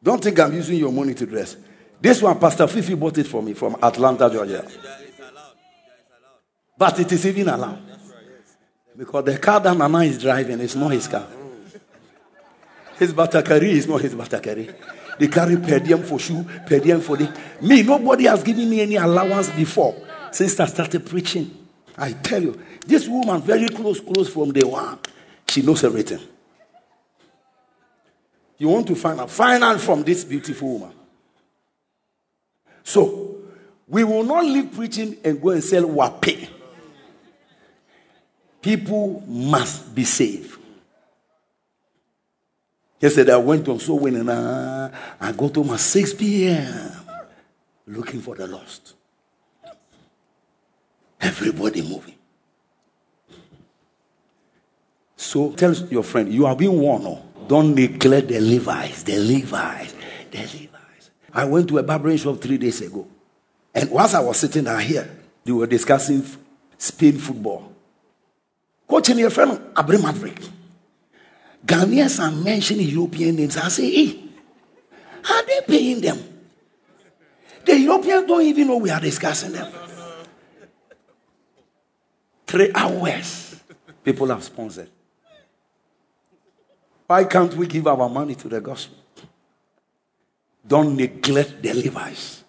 Don't 0.01 0.23
think 0.23 0.39
I'm 0.39 0.53
using 0.53 0.77
your 0.77 0.91
money 0.91 1.13
to 1.13 1.25
dress. 1.25 1.55
This 2.01 2.21
one, 2.21 2.37
Pastor 2.39 2.67
Fifi 2.67 2.95
bought 2.95 3.17
it 3.17 3.27
for 3.27 3.41
me 3.41 3.53
from 3.53 3.75
Atlanta, 3.81 4.29
Georgia. 4.29 4.67
But 6.77 6.99
it 6.99 7.11
is 7.11 7.25
even 7.25 7.49
allowed. 7.49 7.79
Because 8.97 9.25
the 9.25 9.37
car 9.37 9.59
that 9.59 9.75
Nana 9.77 9.99
is 9.99 10.21
driving 10.21 10.59
is 10.59 10.75
not 10.75 10.91
his 10.91 11.07
car. 11.07 11.27
His 12.97 13.13
batakari 13.13 13.69
is 13.69 13.87
not 13.87 14.01
his 14.01 14.15
batakari. 14.15 14.73
They 15.17 15.27
carry 15.27 15.57
per 15.57 15.79
diem 15.79 16.03
for 16.03 16.19
shoe, 16.19 16.43
per 16.65 16.79
diem 16.79 17.01
for 17.01 17.17
the. 17.17 17.31
Me, 17.61 17.83
nobody 17.83 18.25
has 18.25 18.43
given 18.43 18.69
me 18.69 18.81
any 18.81 18.95
allowance 18.95 19.49
before 19.49 19.95
since 20.31 20.59
I 20.59 20.65
started 20.65 21.05
preaching. 21.05 21.67
I 21.97 22.11
tell 22.11 22.41
you, 22.41 22.59
this 22.85 23.07
woman, 23.07 23.41
very 23.41 23.69
close, 23.69 23.99
close 24.01 24.29
from 24.29 24.51
day 24.51 24.65
one, 24.65 24.99
she 25.47 25.61
knows 25.61 25.83
everything. 25.83 26.19
You 28.57 28.69
want 28.69 28.87
to 28.87 28.95
find 28.95 29.19
out, 29.19 29.29
find 29.29 29.63
out 29.63 29.79
from 29.79 30.03
this 30.03 30.23
beautiful 30.23 30.79
woman. 30.79 30.95
So, 32.83 33.37
we 33.87 34.03
will 34.03 34.23
not 34.23 34.45
leave 34.45 34.73
preaching 34.73 35.17
and 35.23 35.41
go 35.41 35.49
and 35.49 35.63
sell 35.63 35.85
wape. 35.85 36.49
People 38.61 39.23
must 39.27 39.93
be 39.93 40.03
saved. 40.03 40.59
Yesterday 43.05 43.33
I 43.33 43.37
went 43.37 43.67
on 43.67 43.79
so 43.79 43.93
winning. 43.93 44.27
Uh, 44.27 44.91
I 45.21 45.31
got 45.31 45.53
home 45.53 45.69
at 45.69 45.79
6 45.79 46.15
p.m. 46.15 46.91
looking 47.85 48.19
for 48.19 48.33
the 48.33 48.47
lost. 48.47 48.95
Everybody 51.21 51.83
moving. 51.83 52.15
So 55.15 55.51
tell 55.51 55.71
your 55.71 56.01
friend, 56.01 56.33
you 56.33 56.47
are 56.47 56.55
being 56.55 56.79
warned. 56.79 57.03
No? 57.03 57.23
Don't 57.47 57.75
neglect 57.75 58.29
the 58.29 58.39
Levites, 58.39 59.03
the 59.03 59.19
Levites, 59.19 59.93
the 60.31 60.39
Levites. 60.39 61.11
I 61.31 61.45
went 61.45 61.67
to 61.67 61.77
a 61.77 61.83
barbering 61.83 62.17
shop 62.17 62.41
three 62.41 62.57
days 62.57 62.81
ago. 62.81 63.07
And 63.75 63.91
whilst 63.91 64.15
I 64.15 64.19
was 64.21 64.39
sitting 64.39 64.63
down 64.63 64.79
here, 64.79 65.07
they 65.43 65.51
were 65.51 65.67
discussing 65.67 66.25
Spain 66.75 67.19
football. 67.19 67.71
Coaching 68.87 69.19
your 69.19 69.29
friend, 69.29 69.61
Abri 69.75 69.99
Maverick. 69.99 70.39
Ghanaians 71.65 72.19
are 72.19 72.31
mentioning 72.31 72.87
European 72.87 73.35
names. 73.35 73.57
I 73.57 73.67
say, 73.69 73.89
hey, 73.89 74.19
are 75.29 75.45
they 75.45 75.61
paying 75.67 76.01
them? 76.01 76.19
The 77.65 77.79
Europeans 77.79 78.27
don't 78.27 78.43
even 78.43 78.67
know 78.67 78.77
we 78.77 78.91
are 78.91 78.99
discussing 78.99 79.53
them. 79.53 79.71
Three 82.45 82.71
hours 82.75 83.59
people 84.03 84.27
have 84.27 84.43
sponsored. 84.43 84.89
Why 87.07 87.23
can't 87.23 87.53
we 87.55 87.67
give 87.67 87.87
our 87.87 88.07
money 88.07 88.35
to 88.35 88.47
the 88.47 88.61
gospel? 88.61 88.97
Don't 90.65 90.95
neglect 90.95 91.61
the 91.61 91.73
Levites. 91.73 92.43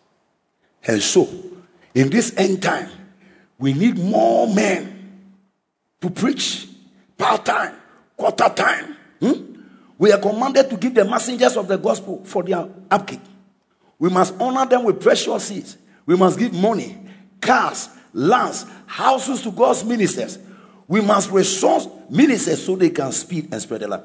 And 0.87 1.03
so, 1.03 1.29
in 1.95 2.09
this 2.11 2.37
end 2.37 2.63
time, 2.63 2.91
we 3.59 3.73
need 3.73 3.99
more 3.99 4.47
men 4.53 5.33
to 6.01 6.11
preach 6.11 6.69
part 7.17 7.45
time, 7.45 7.75
quarter 8.17 8.49
time. 8.49 8.96
Hmm? 9.21 9.55
We 9.99 10.13
are 10.13 10.21
commanded 10.21 10.69
to 10.71 10.77
give 10.77 10.95
the 10.95 11.05
messengers 11.05 11.57
of 11.57 11.69
the 11.69 11.79
gospel 11.79 12.23
for 12.25 12.43
their 12.43 12.69
upkeep. 12.91 13.21
We 13.99 14.11
must 14.11 14.35
honor 14.41 14.67
them 14.67 14.85
with 14.85 15.01
precious 15.01 15.45
seeds. 15.45 15.79
We 16.05 16.17
must 16.17 16.39
give 16.39 16.53
money, 16.53 16.99
cars, 17.41 17.89
lands, 18.13 18.67
houses 18.87 19.43
to 19.43 19.51
God's 19.51 19.85
ministers. 19.85 20.39
We 20.87 21.01
must 21.01 21.31
resource 21.31 21.89
ministers 22.11 22.65
so 22.65 22.77
they 22.77 22.91
can 22.91 23.11
speak 23.13 23.49
and 23.51 23.61
spread 23.61 23.81
the 23.81 23.89
love. 23.89 24.05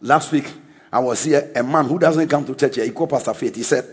Last 0.00 0.32
week, 0.32 0.50
I 0.92 0.98
was 0.98 1.24
here, 1.24 1.52
a 1.54 1.62
man 1.62 1.86
who 1.86 1.98
doesn't 1.98 2.28
come 2.28 2.44
to 2.46 2.54
church 2.54 2.76
here, 2.76 2.84
he 2.84 2.90
called 2.90 3.10
Pastor 3.10 3.32
Faith. 3.34 3.54
He 3.54 3.62
said, 3.62 3.84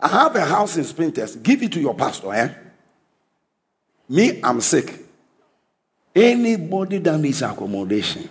I 0.00 0.08
have 0.08 0.34
a 0.36 0.44
house 0.44 0.76
in 0.76 0.84
Spintex. 0.84 1.42
Give 1.42 1.62
it 1.62 1.72
to 1.72 1.80
your 1.80 1.94
pastor, 1.94 2.32
eh? 2.32 2.54
Me, 4.08 4.40
I'm 4.42 4.60
sick. 4.60 5.04
Anybody 6.14 6.98
that 6.98 7.18
needs 7.18 7.42
accommodation, 7.42 8.30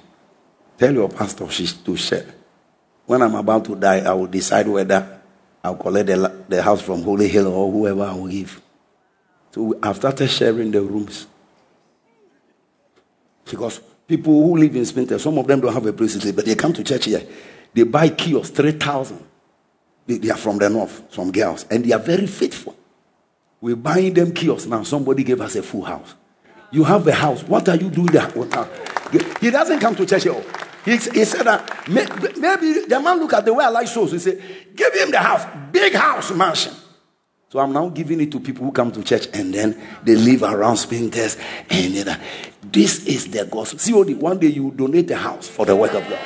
tell 0.78 0.94
your 0.94 1.10
pastor 1.10 1.50
she's 1.50 1.74
to 1.74 1.96
share. 1.96 2.26
When 3.06 3.22
I'm 3.22 3.36
about 3.36 3.66
to 3.66 3.76
die, 3.76 4.00
I 4.00 4.14
will 4.14 4.28
decide 4.28 4.68
whether 4.68 5.22
I'll 5.64 5.76
collect 5.76 6.08
the, 6.08 6.44
the 6.48 6.62
house 6.62 6.82
from 6.82 7.04
Holy 7.04 7.28
Hill 7.28 7.48
or 7.48 7.72
whoever 7.72 8.04
I 8.04 8.14
will 8.14 8.28
give. 8.28 8.62
So 9.52 9.78
I've 9.82 9.96
started 9.96 10.28
sharing 10.28 10.72
the 10.72 10.82
rooms. 10.82 11.28
Because 13.46 13.80
people 14.08 14.34
who 14.34 14.58
live 14.58 14.76
in 14.76 14.84
Spintex, 14.84 15.22
some 15.22 15.38
of 15.38 15.48
them 15.48 15.62
don't 15.62 15.74
have 15.74 15.86
a 15.86 15.94
place 15.94 16.18
to 16.18 16.26
live, 16.26 16.36
but 16.36 16.46
they 16.46 16.56
come 16.56 16.74
to 16.74 16.84
church 16.84 17.06
here. 17.06 17.24
They 17.74 17.84
buy 17.84 18.10
kiosks, 18.10 18.56
3,000. 18.56 19.26
They, 20.06 20.18
they, 20.18 20.30
are 20.30 20.38
from 20.38 20.58
the 20.58 20.70
north, 20.70 21.14
some 21.14 21.32
girls, 21.32 21.66
and 21.70 21.84
they 21.84 21.92
are 21.94 22.00
very 22.00 22.28
faithful. 22.28 22.76
We're 23.60 23.76
buying 23.76 24.14
them 24.14 24.34
kiosks 24.34 24.68
now. 24.68 24.84
Somebody 24.84 25.24
gave 25.24 25.42
us 25.42 25.56
a 25.56 25.64
full 25.64 25.84
house. 25.84 26.14
You 26.72 26.84
have 26.84 27.08
a 27.08 27.14
house. 27.14 27.44
What 27.44 27.68
are 27.70 27.76
you 27.76 27.90
doing 27.90 28.08
there? 28.08 28.30
He 29.40 29.50
doesn't 29.50 29.80
come 29.80 29.96
to 29.96 30.06
church 30.06 30.24
here. 30.24 30.44
He, 30.88 30.96
he 30.96 31.26
said 31.26 31.44
that 31.44 31.90
may- 31.90 32.08
maybe 32.40 32.86
the 32.88 32.98
man 33.02 33.20
look 33.20 33.34
at 33.34 33.44
the 33.44 33.54
way 33.54 33.66
I 33.66 33.68
like 33.68 33.90
souls. 33.90 34.14
He 34.14 34.20
said, 34.20 34.42
give 34.74 34.94
him 34.94 35.12
the 35.12 35.20
house, 35.20 35.46
big 35.70 35.94
house, 35.94 36.32
mansion. 36.32 36.74
So 37.50 37.60
I'm 37.60 37.74
now 37.74 37.90
giving 37.90 38.22
it 38.22 38.32
to 38.32 38.40
people 38.40 38.64
who 38.64 38.72
come 38.72 38.94
to 38.94 39.04
church 39.04 39.28
and 39.34 39.54
then 39.54 39.82
they 40.04 40.16
live 40.16 40.44
around 40.44 40.76
Spintex. 40.76 41.38
And 41.70 41.94
then, 41.94 42.08
uh, 42.08 42.24
this 42.62 43.06
is 43.06 43.30
the 43.30 43.44
gospel. 43.44 43.80
See, 43.80 43.94
only 43.94 44.14
one 44.14 44.40
day 44.40 44.48
you 44.48 44.72
donate 44.72 45.12
a 45.12 45.18
house 45.18 45.50
for 45.50 45.66
the 45.66 45.76
work 45.76 45.94
of 45.94 46.08
God. 46.08 46.20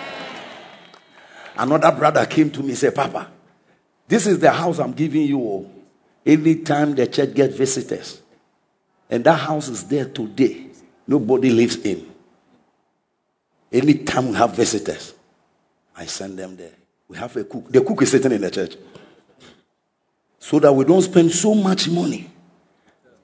Another 1.58 1.92
brother 1.92 2.24
came 2.28 2.52
to 2.52 2.62
me 2.62 2.70
and 2.70 2.78
said, 2.78 2.94
Papa, 2.94 3.32
this 4.08 4.28
is 4.28 4.38
the 4.38 4.52
house 4.52 4.78
I'm 4.78 4.94
giving 4.94 5.24
you. 5.24 5.40
oh. 5.40 5.72
Anytime 6.24 6.94
the 6.94 7.08
church 7.08 7.34
gets 7.34 7.56
visitors, 7.56 8.22
and 9.10 9.24
that 9.24 9.40
house 9.40 9.70
is 9.70 9.88
there 9.88 10.06
today, 10.06 10.68
nobody 11.08 11.50
lives 11.50 11.78
in. 11.78 12.11
Anytime 13.72 14.30
we 14.30 14.35
have 14.35 14.56
visitors, 14.56 15.14
I 15.95 16.06
send 16.06 16.38
them 16.38 16.57
there. 16.57 16.73
We 17.07 17.18
have 17.18 17.35
a 17.38 17.43
cook. 17.43 17.72
The 17.72 17.81
cook 17.81 18.02
is 18.02 18.11
sitting 18.11 18.31
in 18.31 18.41
the 18.41 18.52
church. 18.52 18.76
So 20.39 20.60
that 20.60 20.73
we 20.73 20.84
don't 20.85 21.02
spend 21.02 21.31
so 21.31 21.53
much 21.53 21.88
money 21.88 22.30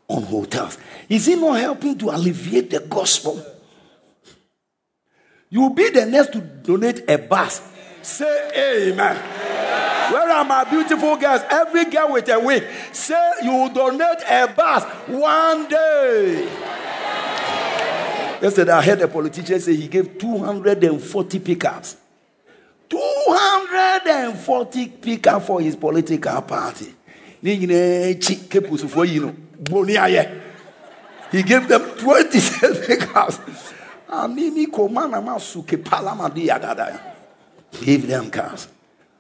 on 0.08 0.24
hotels. 0.24 0.78
Is 1.10 1.28
it 1.28 1.40
not 1.40 1.60
helping 1.60 1.98
to 1.98 2.10
alleviate 2.10 2.70
the 2.70 2.80
gospel? 2.80 3.44
You'll 5.50 5.72
be 5.72 5.90
the 5.90 6.06
next 6.06 6.34
to 6.34 6.42
donate 6.42 7.10
a 7.10 7.18
bus. 7.18 7.62
Say 8.02 8.90
amen. 8.92 9.16
Where 10.12 10.30
are 10.30 10.46
my 10.46 10.64
beautiful 10.66 11.18
girls? 11.18 11.42
Every 11.50 11.86
girl 11.86 12.14
with 12.14 12.30
a 12.30 12.40
wig. 12.40 12.64
Say 12.94 13.32
you 13.44 13.70
donate 13.74 14.22
a 14.30 14.48
bus 14.56 14.84
one 15.08 15.68
day. 15.68 16.50
Yesterday, 18.42 18.72
I 18.72 18.82
heard 18.82 19.02
a 19.02 19.08
politician 19.08 19.60
say 19.60 19.76
he 19.76 19.88
gave 19.88 20.18
240 20.18 21.40
pickups. 21.40 21.98
240 22.90 24.88
pickups 24.88 25.46
for 25.46 25.60
his 25.62 25.76
political 25.76 26.42
party. 26.42 26.94
He 27.42 27.58
gave 31.44 31.68
them 31.68 31.82
26 31.82 32.88
pickups. 32.88 33.40
Give 37.72 38.08
them 38.08 38.32
cars. 38.32 38.68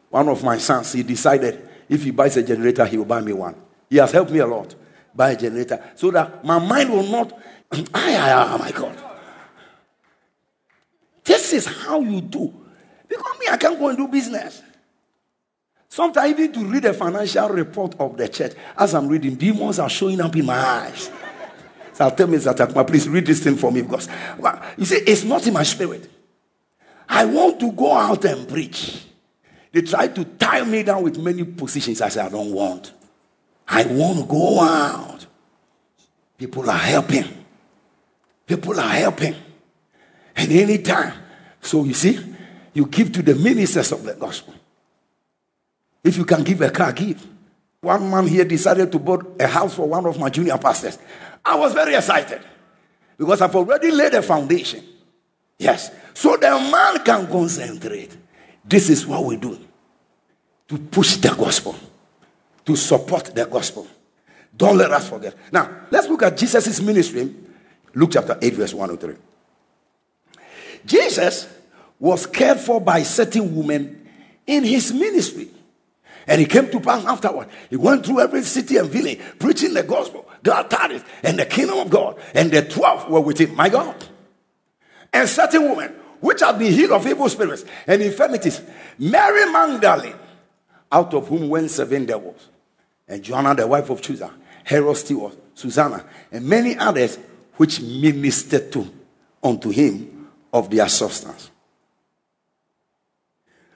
One 0.10 0.30
of 0.30 0.44
my 0.44 0.57
sons, 0.57 0.94
he 0.94 1.03
decided 1.03 1.68
if 1.89 2.03
he 2.03 2.11
buys 2.11 2.38
a 2.38 2.44
generator, 2.44 2.85
he 2.85 2.98
will 2.98 3.06
buy 3.06 3.22
me 3.22 3.34
one. 3.34 3.56
He 3.89 3.98
has 3.98 4.11
helped 4.11 4.31
me 4.31 4.39
a 4.39 4.48
lot. 4.48 4.73
Buy 5.14 5.31
a 5.31 5.38
generator 5.38 5.84
so 5.95 6.11
that 6.11 6.44
my 6.45 6.60
mind 6.60 6.91
will 6.91 7.03
not. 7.03 7.34
Ay, 7.94 8.15
ay, 8.15 8.53
oh 8.53 8.57
my 8.57 8.72
God. 8.72 9.06
This 11.27 11.51
is 11.51 11.65
how 11.65 11.99
you 11.99 12.21
do. 12.21 12.53
Because 13.07 13.39
me, 13.39 13.47
I 13.51 13.57
can't 13.57 13.77
go 13.77 13.89
and 13.89 13.97
do 13.97 14.07
business. 14.07 14.61
Sometimes 15.89 16.31
even 16.31 16.53
to 16.53 16.65
read 16.65 16.83
the 16.83 16.93
financial 16.93 17.49
report 17.49 17.95
of 17.99 18.15
the 18.15 18.29
church, 18.29 18.53
as 18.77 18.95
I'm 18.95 19.09
reading, 19.09 19.35
demons 19.35 19.77
are 19.77 19.89
showing 19.89 20.21
up 20.21 20.35
in 20.37 20.45
my 20.45 20.57
eyes. 20.57 21.11
So 21.91 22.05
I'll 22.05 22.11
tell 22.11 22.27
Mr. 22.27 22.55
Takma, 22.55 22.87
please 22.87 23.09
read 23.09 23.25
this 23.25 23.43
thing 23.43 23.57
for 23.57 23.71
me 23.73 23.81
because 23.81 24.07
well, 24.37 24.61
you 24.77 24.85
see, 24.85 24.97
it's 24.97 25.25
not 25.25 25.45
in 25.45 25.53
my 25.53 25.63
spirit. 25.63 26.09
I 27.09 27.25
want 27.25 27.59
to 27.59 27.73
go 27.73 27.91
out 27.91 28.23
and 28.23 28.47
preach. 28.47 29.03
They 29.73 29.81
try 29.81 30.07
to 30.07 30.23
tie 30.23 30.63
me 30.63 30.83
down 30.83 31.03
with 31.03 31.17
many 31.17 31.43
positions. 31.43 32.01
I 32.01 32.07
said, 32.07 32.27
I 32.27 32.29
don't 32.29 32.53
want. 32.53 32.93
I 33.67 33.83
want 33.85 34.19
to 34.19 34.25
go 34.25 34.61
out. 34.61 35.25
People 36.37 36.69
are 36.69 36.77
helping. 36.77 37.25
People 38.45 38.79
are 38.79 38.89
helping. 38.89 39.35
And 40.38 40.51
anytime. 40.51 41.14
So 41.61 41.84
you 41.84 41.93
see, 41.93 42.19
you 42.73 42.85
give 42.85 43.11
to 43.14 43.22
the 43.22 43.35
ministers 43.35 43.91
of 43.91 44.03
the 44.03 44.14
gospel. 44.14 44.53
If 46.03 46.15
you 46.15 46.26
can 46.26 46.43
give 46.43 46.61
a 46.61 46.69
car, 46.69 46.93
give. 46.93 47.26
One 47.81 48.09
man 48.09 48.27
here 48.27 48.45
decided 48.45 48.91
to 48.91 48.99
build 48.99 49.35
a 49.39 49.47
house 49.47 49.76
for 49.76 49.88
one 49.88 50.05
of 50.05 50.19
my 50.19 50.30
junior 50.30 50.57
pastors. 50.57 50.97
I 51.43 51.55
was 51.55 51.73
very 51.73 51.95
excited 51.95 52.41
because 53.18 53.41
I've 53.41 53.55
already 53.55 53.91
laid 53.91 54.14
a 54.14 54.22
foundation. 54.22 54.84
Yes. 55.57 55.91
So 56.14 56.38
the 56.38 56.49
man 56.49 57.03
can 57.03 57.27
concentrate. 57.27 58.15
This 58.64 58.89
is 58.89 59.05
what 59.05 59.23
we 59.26 59.38
do 59.38 59.57
to 60.68 60.77
push 60.77 61.15
the 61.18 61.30
gospel, 61.30 61.76
to 62.65 62.76
support 62.76 63.26
the 63.26 63.45
gospel. 63.45 63.88
Don't 64.55 64.77
let 64.77 64.91
us 64.91 65.09
forget. 65.09 65.35
Now, 65.51 65.85
let's 65.89 66.07
look 66.07 66.23
at 66.23 66.35
Jesus' 66.38 66.81
ministry. 66.81 67.34
Luke 67.93 68.09
chapter 68.11 68.38
8, 68.41 68.53
verse 68.53 68.73
103. 68.73 69.15
Jesus 70.88 71.47
was 71.99 72.26
cared 72.26 72.59
for 72.59 72.80
by 72.80 73.03
certain 73.03 73.55
women 73.55 74.09
in 74.45 74.64
his 74.64 74.93
ministry. 74.93 75.49
And 76.26 76.41
he 76.41 76.47
came 76.47 76.69
to 76.72 76.80
pass 76.80 77.05
afterward. 77.05 77.49
He 77.69 77.76
went 77.76 78.05
through 78.05 78.22
every 78.22 78.43
city 78.43 78.77
and 78.77 78.89
village 78.89 79.19
preaching 79.39 79.73
the 79.73 79.84
gospel, 79.84 80.27
God 80.43 80.69
taught 80.69 80.91
and 81.23 81.39
the 81.39 81.45
kingdom 81.45 81.80
of 81.80 81.89
God. 81.89 82.19
And 82.34 82.51
the 82.51 82.64
12 82.64 83.09
were 83.09 83.22
with 83.22 83.39
him. 83.39 83.55
My 83.55 83.69
God. 83.69 83.95
And 85.14 85.27
certain 85.27 85.69
women, 85.69 85.93
which 86.19 86.41
had 86.41 86.59
been 86.59 86.73
healed 86.73 86.91
of 86.91 87.07
evil 87.07 87.30
spirits 87.30 87.64
and 87.85 88.01
infirmities, 88.01 88.61
Mary 88.97 89.51
Magdalene, 89.51 90.15
out 90.91 91.14
of 91.14 91.27
whom 91.27 91.49
went 91.49 91.69
seven 91.69 92.05
devils, 92.05 92.47
and 93.07 93.23
Joanna, 93.23 93.55
the 93.55 93.68
wife 93.68 93.89
of 93.89 94.01
Chuza, 94.01 94.31
Herod 94.64 94.97
steward, 94.97 95.35
Susanna, 95.53 96.05
and 96.31 96.45
many 96.45 96.77
others 96.77 97.18
which 97.55 97.81
ministered 97.81 98.72
to 98.73 98.93
unto 99.43 99.69
him 99.69 100.16
of 100.57 100.69
their 100.69 100.88
substance. 100.88 101.51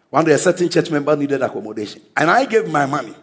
One 0.09 0.25
day, 0.25 0.33
a 0.33 0.37
certain 0.37 0.69
church 0.69 0.91
member 0.91 1.15
needed 1.15 1.41
accommodation, 1.41 2.01
and 2.17 2.29
I 2.29 2.45
gave 2.45 2.67
my 2.69 2.85
money 2.85 3.15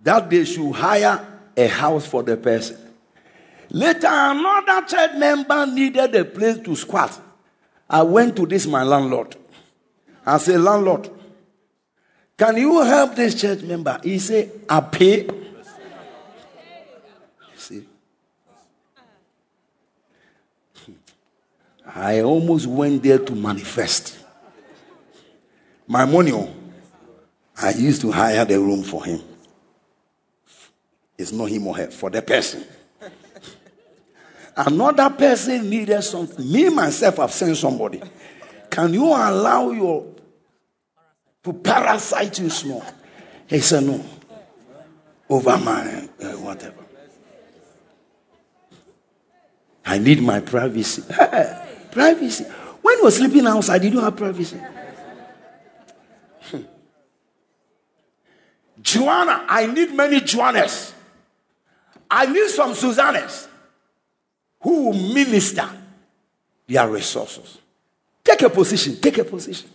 that 0.00 0.30
they 0.30 0.44
should 0.44 0.72
hire 0.72 1.26
a 1.56 1.66
house 1.66 2.06
for 2.06 2.22
the 2.22 2.36
person. 2.36 2.78
Later, 3.70 4.08
another 4.08 4.86
church 4.86 5.16
member 5.16 5.66
needed 5.66 6.14
a 6.14 6.24
place 6.24 6.58
to 6.58 6.74
squat. 6.74 7.20
I 7.88 8.02
went 8.02 8.36
to 8.36 8.46
this 8.46 8.66
my 8.66 8.82
landlord. 8.82 9.36
I 10.24 10.38
said, 10.38 10.60
Landlord, 10.60 11.10
can 12.36 12.56
you 12.56 12.80
help 12.82 13.14
this 13.16 13.40
church 13.40 13.62
member? 13.62 14.00
He 14.02 14.18
said, 14.18 14.50
I 14.68 14.80
pay. 14.80 15.28
I 21.94 22.22
almost 22.22 22.66
went 22.66 23.02
there 23.02 23.18
to 23.18 23.34
manifest. 23.34 24.18
My 25.86 26.04
money, 26.04 26.32
oh, 26.32 26.52
I 27.60 27.72
used 27.72 28.00
to 28.02 28.12
hire 28.12 28.44
the 28.44 28.58
room 28.58 28.82
for 28.82 29.04
him. 29.04 29.20
It's 31.18 31.32
not 31.32 31.46
him 31.46 31.66
or 31.66 31.76
her, 31.76 31.90
for 31.90 32.08
the 32.10 32.22
person. 32.22 32.64
Another 34.56 35.10
person 35.10 35.68
needed 35.68 36.02
something. 36.02 36.50
Me, 36.50 36.68
myself, 36.68 37.16
have 37.16 37.32
sent 37.32 37.56
somebody. 37.56 38.00
Can 38.70 38.94
you 38.94 39.06
allow 39.06 39.70
your 39.70 40.06
to 41.42 41.52
parasite 41.52 42.38
you 42.38 42.50
small? 42.50 42.84
He 43.46 43.60
said, 43.60 43.84
No. 43.84 44.04
Over 45.28 45.56
my 45.58 46.08
uh, 46.22 46.32
whatever. 46.38 46.84
I 49.84 49.98
need 49.98 50.22
my 50.22 50.40
privacy. 50.40 51.02
Privacy. 51.90 52.44
When 52.82 52.98
you 52.98 53.04
were 53.04 53.10
sleeping 53.10 53.46
outside, 53.46 53.82
did 53.82 53.92
you 53.92 54.00
have 54.00 54.16
privacy? 54.16 54.60
Hmm. 56.42 56.62
Joanna, 58.80 59.44
I 59.48 59.66
need 59.66 59.94
many 59.94 60.20
Joannas. 60.20 60.94
I 62.10 62.26
need 62.26 62.48
some 62.48 62.72
Susannas 62.72 63.46
who 64.60 64.86
will 64.86 65.14
minister 65.14 65.68
their 66.66 66.88
resources. 66.88 67.58
Take 68.24 68.42
a 68.42 68.50
position. 68.50 68.96
Take 68.96 69.18
a 69.18 69.24
position. 69.24 69.68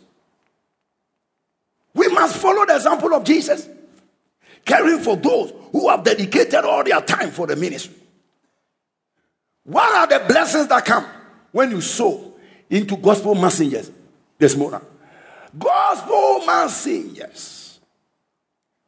We 1.94 2.10
must 2.10 2.38
follow 2.38 2.66
the 2.66 2.76
example 2.76 3.14
of 3.14 3.24
Jesus, 3.24 3.70
caring 4.66 5.00
for 5.00 5.16
those 5.16 5.54
who 5.72 5.90
have 5.90 6.04
dedicated 6.04 6.66
all 6.66 6.84
their 6.84 7.02
time 7.02 7.32
for 7.32 7.48
the 7.48 7.56
ministry. 7.56 7.96
What 9.64 9.90
are 9.96 10.20
the 10.20 10.26
blessings 10.26 10.68
that 10.68 10.86
come 10.86 11.06
when 11.56 11.72
you 11.72 11.80
sow 11.80 12.34
into 12.70 12.98
gospel 12.98 13.34
messengers 13.34 13.90
this 14.38 14.58
morning? 14.58 14.82
Gospel 15.58 16.46
messengers. 16.46 17.80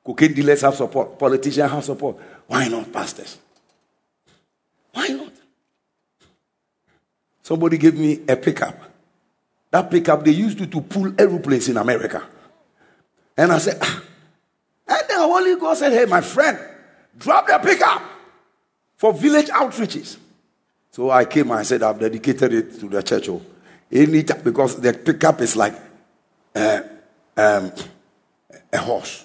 Cocaine 0.06 0.34
dealers 0.34 0.60
have 0.60 0.76
support, 0.76 1.18
politicians 1.18 1.72
have 1.72 1.86
support. 1.86 2.18
Why 2.46 2.68
not 2.68 2.92
pastors? 2.92 3.38
Why 4.92 5.08
not? 5.08 5.32
Somebody 7.42 7.78
gave 7.78 7.98
me 7.98 8.20
a 8.28 8.36
pickup. 8.36 8.78
That 9.72 9.90
pickup 9.90 10.26
they 10.26 10.32
used 10.32 10.58
to, 10.58 10.68
to 10.68 10.82
pull 10.82 11.14
aeroplanes 11.18 11.70
in 11.70 11.78
America. 11.78 12.22
And 13.38 13.54
I 13.54 13.60
said, 13.60 13.78
ah. 13.82 14.04
and 14.90 15.04
the 15.08 15.20
Holy 15.20 15.56
Ghost 15.56 15.80
said, 15.80 15.94
Hey, 15.94 16.04
my 16.04 16.20
friend, 16.20 16.60
drop 17.18 17.48
the 17.48 17.60
pickup 17.60 18.02
for 18.98 19.14
village 19.14 19.48
outreaches. 19.48 20.18
So 20.98 21.12
I 21.12 21.26
came 21.26 21.52
and 21.52 21.60
I 21.60 21.62
said, 21.62 21.84
I've 21.84 22.00
dedicated 22.00 22.54
it 22.54 22.80
to 22.80 22.90
the 22.90 23.04
church. 23.04 23.30
Oh. 23.30 23.40
Any 23.92 24.24
time, 24.24 24.42
because 24.44 24.82
the 24.82 24.94
pickup 24.94 25.42
is 25.42 25.56
like 25.56 25.76
uh, 26.56 26.80
um, 27.38 27.72
a 28.74 28.78
horse. 28.80 29.24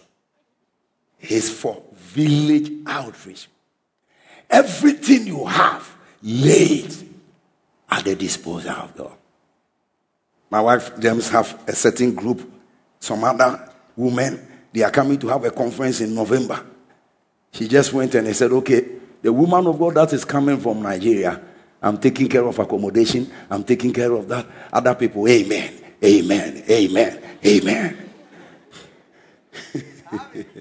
It's 1.19 1.49
for 1.49 1.83
village 1.95 2.71
outreach. 2.87 3.49
Everything 4.51 5.27
you 5.27 5.47
have 5.47 5.97
laid 6.23 6.95
at 7.91 8.05
the 8.05 8.17
disposal 8.17 8.73
of 8.73 8.95
God. 8.95 9.13
My 10.51 10.61
wife, 10.61 11.01
James, 11.01 11.31
have 11.31 11.59
a 11.67 11.73
certain 11.75 12.15
group. 12.15 12.53
Some 13.01 13.25
other 13.25 13.73
women, 13.97 14.47
they 14.75 14.83
are 14.83 14.91
coming 14.91 15.19
to 15.21 15.29
have 15.29 15.43
a 15.47 15.51
conference 15.51 16.03
in 16.03 16.15
November. 16.15 16.67
She 17.51 17.67
just 17.67 17.95
went 17.95 18.15
and 18.15 18.27
he 18.27 18.35
said, 18.35 18.53
okay, 18.53 18.85
the 19.23 19.33
woman 19.33 19.67
of 19.67 19.79
God 19.79 19.95
that 19.95 20.13
is 20.13 20.27
coming 20.27 20.59
from 20.59 20.83
Nigeria, 20.83 21.41
I'm 21.83 21.99
taking 21.99 22.29
care 22.29 22.45
of 22.45 22.59
accommodation. 22.59 23.31
I'm 23.51 23.65
taking 23.65 23.93
care 23.93 24.13
of 24.13 24.29
that. 24.29 24.47
Other 24.73 24.95
people, 24.95 25.27
amen, 25.29 25.75
amen, 26.03 26.65
amen, 26.71 27.23
amen. 27.45 28.11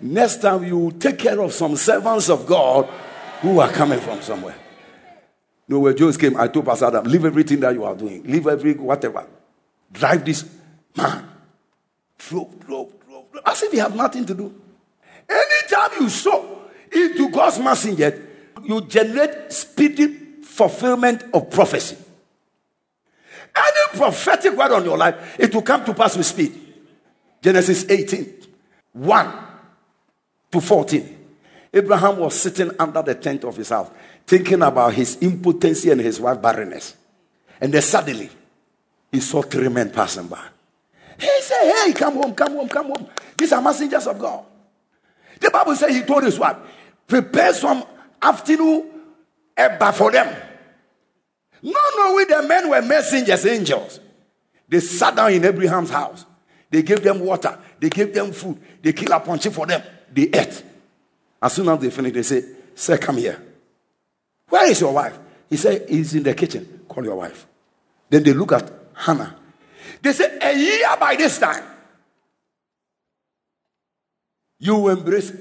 Next 0.00 0.42
time 0.42 0.64
you 0.64 0.92
take 0.92 1.18
care 1.18 1.40
of 1.40 1.52
some 1.52 1.76
servants 1.76 2.28
of 2.28 2.46
God 2.46 2.86
who 3.40 3.58
are 3.58 3.70
coming 3.70 4.00
from 4.00 4.20
somewhere. 4.20 4.56
No, 5.66 5.90
Jones 5.94 6.18
came, 6.18 6.36
I 6.36 6.48
told 6.48 6.66
Pastor 6.66 6.86
Adam, 6.86 7.04
leave 7.04 7.24
everything 7.24 7.60
that 7.60 7.72
you 7.72 7.84
are 7.84 7.94
doing. 7.94 8.22
Leave 8.24 8.46
every 8.46 8.74
whatever. 8.74 9.26
Drive 9.90 10.24
this 10.24 10.44
man. 10.94 11.26
Drove, 12.18 12.60
drove, 12.60 13.00
drove, 13.06 13.30
drove. 13.32 13.42
As 13.46 13.62
if 13.62 13.72
you 13.72 13.80
have 13.80 13.96
nothing 13.96 14.26
to 14.26 14.34
do. 14.34 14.54
Anytime 15.28 16.02
you 16.02 16.08
sow 16.10 16.68
into 16.92 17.30
God's 17.30 17.58
messenger, 17.58 18.28
you 18.62 18.82
generate 18.82 19.52
speedy 19.52 20.23
fulfillment 20.54 21.24
of 21.34 21.50
prophecy. 21.50 21.96
Any 23.56 23.98
prophetic 23.98 24.56
word 24.56 24.70
on 24.72 24.84
your 24.84 24.96
life, 24.96 25.36
it 25.38 25.52
will 25.52 25.62
come 25.62 25.84
to 25.84 25.94
pass 25.94 26.16
with 26.16 26.26
speed. 26.26 26.60
Genesis 27.42 27.88
18, 27.90 28.34
1 28.92 29.32
to 30.52 30.60
14. 30.60 31.18
Abraham 31.72 32.18
was 32.18 32.38
sitting 32.40 32.70
under 32.78 33.02
the 33.02 33.16
tent 33.16 33.44
of 33.44 33.56
his 33.56 33.70
house, 33.70 33.90
thinking 34.26 34.62
about 34.62 34.94
his 34.94 35.16
impotency 35.16 35.90
and 35.90 36.00
his 36.00 36.20
wife 36.20 36.40
barrenness. 36.40 36.96
And 37.60 37.74
then 37.74 37.82
suddenly, 37.82 38.30
he 39.10 39.18
saw 39.20 39.42
three 39.42 39.68
men 39.68 39.90
passing 39.90 40.28
by. 40.28 40.44
He 41.18 41.30
said, 41.40 41.84
Hey, 41.84 41.92
come 41.92 42.14
home, 42.14 42.34
come 42.34 42.52
home, 42.52 42.68
come 42.68 42.86
home. 42.86 43.08
These 43.36 43.52
are 43.52 43.62
messengers 43.62 44.06
of 44.06 44.18
God. 44.20 44.44
The 45.40 45.50
Bible 45.50 45.74
says 45.74 45.94
he 45.94 46.02
told 46.02 46.22
his 46.22 46.38
wife, 46.38 46.56
Prepare 47.08 47.52
some 47.54 47.84
afternoon 48.22 48.90
eba 49.56 49.92
for 49.92 50.10
them. 50.10 50.43
No, 51.64 51.80
no, 51.96 52.14
we 52.14 52.26
the 52.26 52.42
men 52.42 52.68
were 52.68 52.82
messengers, 52.82 53.46
angels. 53.46 53.98
They 54.68 54.80
sat 54.80 55.16
down 55.16 55.32
in 55.32 55.44
Abraham's 55.46 55.88
house. 55.88 56.26
They 56.70 56.82
gave 56.82 57.02
them 57.02 57.20
water. 57.20 57.58
They 57.80 57.88
gave 57.88 58.12
them 58.12 58.32
food. 58.32 58.60
They 58.82 58.92
killed 58.92 59.12
a 59.12 59.20
punch 59.20 59.48
for 59.48 59.66
them. 59.66 59.82
They 60.12 60.24
ate. 60.24 60.62
As 61.40 61.54
soon 61.54 61.68
as 61.70 61.80
they 61.80 61.88
finished, 61.88 62.14
they 62.14 62.22
said, 62.22 62.44
Sir, 62.74 62.98
come 62.98 63.16
here. 63.16 63.42
Where 64.50 64.70
is 64.70 64.78
your 64.78 64.92
wife? 64.92 65.18
He 65.48 65.56
said, 65.56 65.88
He's 65.88 66.14
in 66.14 66.22
the 66.22 66.34
kitchen. 66.34 66.82
Call 66.86 67.02
your 67.02 67.16
wife. 67.16 67.46
Then 68.10 68.22
they 68.22 68.34
look 68.34 68.52
at 68.52 68.70
Hannah. 68.92 69.34
They 70.02 70.12
said, 70.12 70.38
A 70.42 70.54
year 70.54 70.96
by 71.00 71.16
this 71.16 71.38
time, 71.38 71.64
you 74.58 74.76
will 74.76 74.98
embrace 74.98 75.32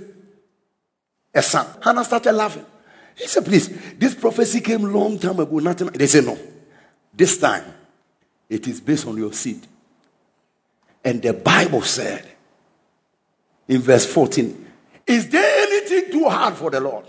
a 1.33 1.41
son. 1.41 1.67
Hannah 1.81 2.05
started 2.05 2.31
laughing. 2.31 2.65
He 3.15 3.27
said, 3.27 3.45
Please, 3.45 3.69
this 3.97 4.15
prophecy 4.15 4.61
came 4.61 4.83
long 4.83 5.19
time 5.19 5.39
ago. 5.39 5.59
Nothing. 5.59 5.87
They 5.87 6.07
said, 6.07 6.25
No. 6.25 6.37
This 7.13 7.37
time, 7.37 7.63
it 8.49 8.67
is 8.67 8.81
based 8.81 9.07
on 9.07 9.17
your 9.17 9.33
seed. 9.33 9.65
And 11.03 11.21
the 11.21 11.33
Bible 11.33 11.81
said 11.81 12.27
in 13.67 13.81
verse 13.81 14.05
14, 14.05 14.71
Is 15.05 15.29
there 15.29 15.67
anything 15.67 16.11
too 16.11 16.29
hard 16.29 16.55
for 16.55 16.71
the 16.71 16.79
Lord? 16.79 17.05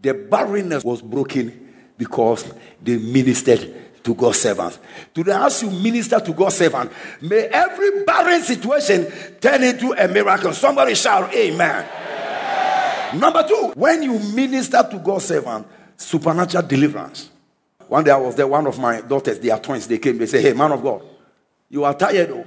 The 0.00 0.14
barrenness 0.14 0.82
was 0.82 1.02
broken 1.02 1.74
because 1.96 2.52
they 2.82 2.98
ministered 2.98 4.02
to 4.02 4.14
God's 4.14 4.40
servants. 4.40 4.78
Today, 5.14 5.32
as 5.32 5.62
you 5.62 5.70
minister 5.70 6.18
to 6.18 6.32
God's 6.32 6.56
servant, 6.56 6.90
may 7.20 7.46
every 7.46 8.04
barren 8.04 8.42
situation 8.42 9.06
turn 9.40 9.62
into 9.62 9.92
a 9.92 10.08
miracle. 10.08 10.52
Somebody 10.52 10.94
shout, 10.94 11.32
Amen. 11.32 11.86
Number 13.14 13.46
two, 13.46 13.72
when 13.74 14.02
you 14.02 14.18
minister 14.18 14.86
to 14.90 14.98
God's 14.98 15.26
servant, 15.26 15.66
supernatural 15.96 16.66
deliverance. 16.66 17.30
One 17.88 18.04
day 18.04 18.10
I 18.10 18.16
was 18.16 18.34
there, 18.34 18.46
one 18.46 18.66
of 18.66 18.78
my 18.78 19.00
daughters, 19.02 19.38
they 19.38 19.50
are 19.50 19.58
twins, 19.58 19.86
they 19.86 19.98
came, 19.98 20.18
they 20.18 20.26
say, 20.26 20.40
Hey, 20.40 20.52
man 20.52 20.72
of 20.72 20.82
God, 20.82 21.02
you 21.68 21.84
are 21.84 21.94
tired. 21.94 22.30
Oh. 22.30 22.46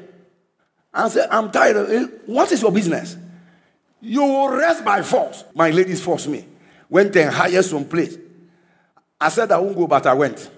I 0.94 1.10
said, 1.10 1.28
I'm 1.30 1.52
tired. 1.52 1.90
Eh, 1.90 2.08
what 2.26 2.52
is 2.52 2.62
your 2.62 2.72
business? 2.72 3.18
You 4.02 4.24
will 4.24 4.50
rest 4.50 4.86
by 4.86 5.02
force. 5.02 5.44
My 5.54 5.70
ladies 5.70 6.02
forced 6.02 6.28
me. 6.28 6.46
Went 6.90 7.16
and 7.16 7.34
hired 7.34 7.66
some 7.66 7.86
place. 7.86 8.18
I 9.20 9.30
said 9.30 9.52
I 9.52 9.60
won't 9.60 9.76
go, 9.76 9.88
but 9.88 10.06
I 10.06 10.14
went. 10.14 10.50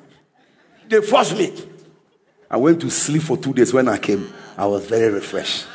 They 0.87 1.01
forced 1.01 1.37
me. 1.37 1.53
I 2.49 2.57
went 2.57 2.81
to 2.81 2.89
sleep 2.89 3.23
for 3.23 3.37
two 3.37 3.53
days. 3.53 3.73
When 3.73 3.87
I 3.87 3.97
came, 3.97 4.31
I 4.57 4.65
was 4.65 4.85
very 4.85 5.13
refreshed. 5.13 5.65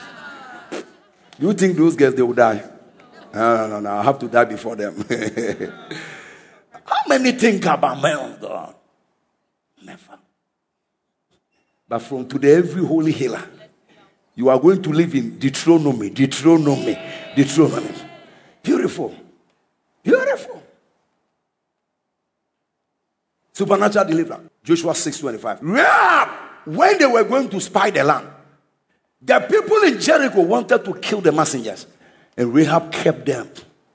Do 0.71 1.49
you 1.49 1.53
think 1.55 1.77
those 1.77 1.97
girls 1.97 2.15
they 2.15 2.23
will 2.23 2.35
die? 2.35 2.63
No, 3.35 3.67
no, 3.67 3.81
no. 3.81 3.91
I 3.91 4.03
have 4.03 4.19
to 4.19 4.29
die 4.29 4.45
before 4.45 4.77
them. 4.77 5.05
How 6.85 7.03
many 7.09 7.33
think 7.33 7.65
about 7.65 8.01
men 8.01 8.17
of 8.17 8.43
oh 8.43 8.49
God? 8.49 8.75
Never. 9.85 10.19
But 11.89 11.99
from 12.01 12.29
today, 12.29 12.57
every 12.57 12.85
holy 12.85 13.13
healer, 13.13 13.43
you 14.35 14.49
are 14.49 14.59
going 14.59 14.83
to 14.83 14.91
live 14.91 15.15
in 15.15 15.39
Deuteronomy, 15.39 16.11
Deuteronomy, 16.11 16.99
Deuteronomy. 17.35 17.95
Beautiful. 18.63 19.15
Beautiful. 20.03 20.63
Supernatural 23.53 24.07
deliverance. 24.07 24.51
Joshua 24.65 24.93
6:25. 24.93 25.63
When 26.65 26.99
they 26.99 27.07
were 27.07 27.25
going 27.25 27.49
to 27.51 27.61
spy 27.61 27.91
the 27.91 28.05
land, 28.05 28.29
the 29.21 29.41
people 29.41 29.83
in 29.83 30.01
Jericho 30.01 30.43
wanted 30.43 30.85
to 30.85 30.95
kill 30.95 31.21
the 31.21 31.33
messengers. 31.33 31.87
And 32.37 32.55
Rahab 32.55 32.93
kept 32.93 33.27
them 33.27 33.49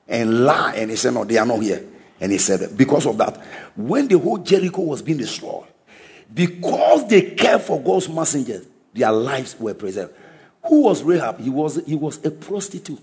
and 0.08 0.46
lied. 0.46 0.78
And 0.78 0.92
he 0.92 0.98
said, 0.98 1.14
No, 1.14 1.24
they 1.24 1.38
are 1.38 1.46
not 1.46 1.62
here. 1.62 1.84
And 2.20 2.32
he 2.32 2.38
said, 2.38 2.78
Because 2.78 3.06
of 3.06 3.18
that, 3.18 3.38
when 3.76 4.08
the 4.08 4.18
whole 4.18 4.38
Jericho 4.38 4.82
was 4.82 5.02
being 5.02 5.18
destroyed, 5.18 5.68
because 6.34 7.08
they 7.08 7.22
cared 7.22 7.62
for 7.62 7.82
God's 7.82 8.10
messengers, 8.10 8.66
their 8.94 9.12
lives 9.12 9.56
were 9.60 9.74
preserved. 9.74 10.14
Who 10.68 10.82
was 10.84 11.04
Rahab? 11.04 11.40
He 11.40 11.50
was, 11.50 11.84
he 11.86 11.96
was 11.96 12.24
a 12.26 12.32
prostitute. 12.32 13.00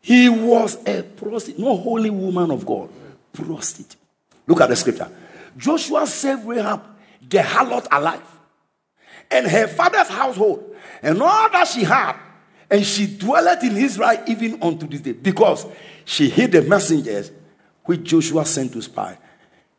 He 0.00 0.28
was 0.28 0.84
a 0.86 1.02
prostitute, 1.02 1.60
no 1.60 1.76
holy 1.76 2.10
woman 2.10 2.50
of 2.50 2.66
God, 2.66 2.90
prostitute. 3.32 4.00
Look 4.46 4.60
at 4.60 4.68
the 4.68 4.76
scripture. 4.76 5.08
Joshua 5.56 6.06
saved 6.06 6.44
Rahab, 6.44 6.82
the 7.28 7.38
harlot, 7.38 7.86
alive, 7.92 8.22
and 9.30 9.46
her 9.46 9.68
father's 9.68 10.08
household, 10.08 10.74
and 11.02 11.22
all 11.22 11.50
that 11.50 11.68
she 11.68 11.84
had 11.84 12.16
and 12.72 12.86
she 12.86 13.06
dwelleth 13.06 13.62
in 13.62 13.76
Israel 13.76 14.24
even 14.26 14.60
unto 14.62 14.86
this 14.86 15.02
day 15.02 15.12
because 15.12 15.66
she 16.06 16.30
hid 16.30 16.52
the 16.52 16.62
messengers 16.62 17.30
which 17.84 18.02
Joshua 18.02 18.46
sent 18.46 18.72
to 18.72 18.80
spy. 18.80 19.18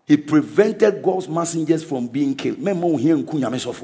He 0.05 0.15
prevented 0.15 1.01
God's 1.01 1.27
messengers 1.27 1.83
from 1.83 2.07
being 2.07 2.35
killed. 2.35 2.59
Yes, 2.59 3.75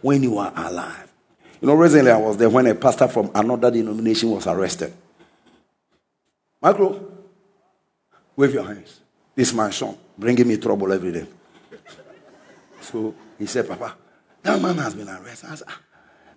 when 0.00 0.22
you 0.22 0.38
are 0.38 0.52
alive. 0.56 1.12
You 1.60 1.68
know, 1.68 1.74
recently 1.74 2.10
I 2.10 2.16
was 2.16 2.38
there 2.38 2.48
when 2.48 2.66
a 2.66 2.74
pastor 2.74 3.08
from 3.08 3.30
another 3.34 3.70
denomination 3.70 4.30
was 4.30 4.46
arrested. 4.46 4.94
Michael, 6.62 7.12
wave 8.36 8.54
your 8.54 8.64
hands. 8.64 9.00
This 9.34 9.48
is 9.48 9.54
my 9.54 9.68
son, 9.68 9.98
bringing 10.16 10.48
me 10.48 10.56
trouble 10.56 10.90
every 10.90 11.12
day. 11.12 11.26
So 12.80 13.14
he 13.38 13.44
said, 13.44 13.68
Papa, 13.68 13.94
that 14.42 14.62
man 14.62 14.76
has 14.78 14.94
been 14.94 15.08
arrested. 15.10 15.50
I 15.50 15.54
said, 15.56 15.68
ah. 15.68 15.80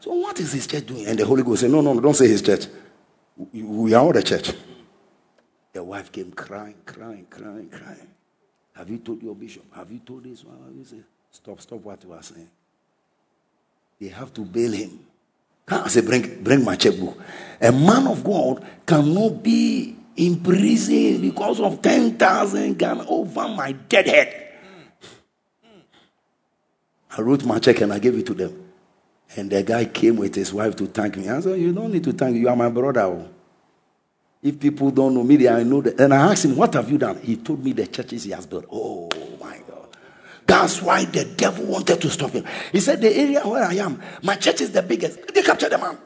So 0.03 0.11
what 0.11 0.38
is 0.41 0.51
his 0.51 0.67
church 0.67 0.85
doing? 0.85 1.05
And 1.05 1.17
the 1.17 1.25
Holy 1.25 1.43
Ghost 1.43 1.61
said, 1.61 1.71
No, 1.71 1.80
no, 1.80 1.97
don't 1.97 2.13
say 2.13 2.27
his 2.27 2.41
church. 2.41 2.67
We 3.53 3.93
are 3.93 4.03
all 4.03 4.11
the 4.11 4.21
church. 4.21 4.51
The 5.71 5.81
wife 5.81 6.11
came 6.11 6.34
crying, 6.34 6.75
crying, 6.85 7.25
crying, 7.30 7.69
crying. 7.69 8.09
Have 8.73 8.89
you 8.89 8.97
told 8.97 9.23
your 9.23 9.34
bishop? 9.34 9.63
Have 9.73 9.89
you 9.93 9.99
told 9.99 10.25
this 10.25 10.43
one? 10.43 10.57
Have 10.65 10.75
you 10.75 10.84
said, 10.84 11.05
Stop, 11.31 11.61
stop 11.61 11.80
what 11.80 12.03
you 12.03 12.11
are 12.11 12.21
saying. 12.21 12.49
They 14.01 14.09
have 14.09 14.34
to 14.34 14.41
bail 14.41 14.73
him. 14.73 14.99
Can 15.65 15.80
I 15.80 15.88
say, 15.88 16.01
bring, 16.01 16.43
bring 16.43 16.65
my 16.65 16.75
checkbook. 16.75 17.17
A 17.61 17.71
man 17.71 18.05
of 18.07 18.25
God 18.25 18.67
cannot 18.85 19.41
be 19.41 19.95
in 20.17 20.43
prison 20.43 21.21
because 21.21 21.61
of 21.61 21.81
10,000 21.81 22.77
Ghana 22.77 23.05
over 23.07 23.47
my 23.47 23.71
dead 23.71 24.07
head. 24.07 24.49
I 27.17 27.21
wrote 27.21 27.45
my 27.45 27.59
check 27.59 27.80
and 27.80 27.93
I 27.93 27.99
gave 27.99 28.17
it 28.17 28.25
to 28.25 28.34
them. 28.34 28.62
And 29.35 29.49
the 29.49 29.64
guy 29.64 29.85
came 29.85 30.18
with 30.18 30.35
his 30.35 30.53
wife 30.53 30.76
to 30.77 30.88
thank 30.88 31.18
me. 31.18 31.27
I 31.27 31.39
said, 31.39 31.60
You 31.60 31.73
don't 31.73 31.91
need 31.91 32.03
to 32.03 32.14
thank 32.14 32.35
me. 32.35 32.41
You 32.41 32.49
are 32.49 32.55
my 32.55 32.69
brother. 32.69 33.01
Oh. 33.01 33.30
If 34.41 34.60
people 34.60 34.91
don't 34.91 35.14
know 35.14 35.23
me, 35.23 35.47
I 35.47 35.64
know 35.64 35.81
that. 35.81 35.99
And 35.99 36.14
I 36.14 36.31
asked 36.31 36.45
him, 36.45 36.55
What 36.55 36.73
have 36.73 36.89
you 36.91 36.97
done? 36.97 37.19
He 37.22 37.38
told 37.38 37.64
me 37.64 37.73
the 37.73 37.88
churches 37.88 38.26
he 38.26 38.31
has 38.31 38.45
built. 38.45 38.65
Oh 38.72 39.10
my 39.41 39.60
God. 39.68 39.88
That's 40.45 40.81
why 40.81 41.05
the 41.05 41.26
devil 41.26 41.65
wanted 41.65 42.01
to 42.01 42.10
stop 42.10 42.31
him. 42.31 42.45
He 42.72 42.80
said, 42.80 43.01
The 43.01 43.15
area 43.15 43.41
where 43.41 43.64
I 43.64 43.76
am, 43.76 44.01
my 44.22 44.35
church 44.35 44.61
is 44.61 44.72
the 44.72 44.84
biggest. 44.84 45.34
They 45.34 45.41
captured 45.41 45.72
the 45.72 45.77
man. 45.77 45.97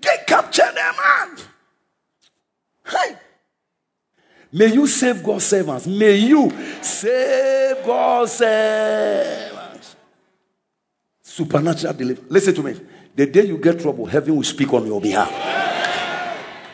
They 0.00 0.16
captured 0.26 0.72
the 0.74 0.92
man. 0.96 1.38
Hey. 2.86 3.16
May 4.52 4.74
you 4.74 4.86
save 4.88 5.22
God's 5.22 5.44
servants. 5.44 5.86
May 5.86 6.16
you 6.16 6.50
save 6.82 7.86
God's 7.86 8.32
servants. 8.32 9.49
Supernatural 11.40 11.94
deliverance. 11.94 12.30
Listen 12.30 12.54
to 12.54 12.62
me. 12.62 12.78
The 13.16 13.24
day 13.24 13.46
you 13.46 13.56
get 13.56 13.80
trouble, 13.80 14.04
heaven 14.04 14.36
will 14.36 14.42
speak 14.42 14.70
on 14.74 14.86
your 14.86 15.00
behalf. 15.00 15.30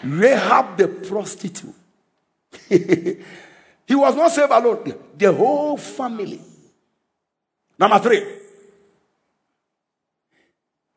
Rahab 0.02 0.76
the 0.76 0.88
prostitute. 0.88 1.72
he 2.68 3.94
was 3.94 4.16
not 4.16 4.32
saved 4.32 4.51
alone, 4.51 4.93
the 5.16 5.32
whole 5.32 5.76
family. 5.76 6.40
Number 7.78 7.98
three. 8.01 8.26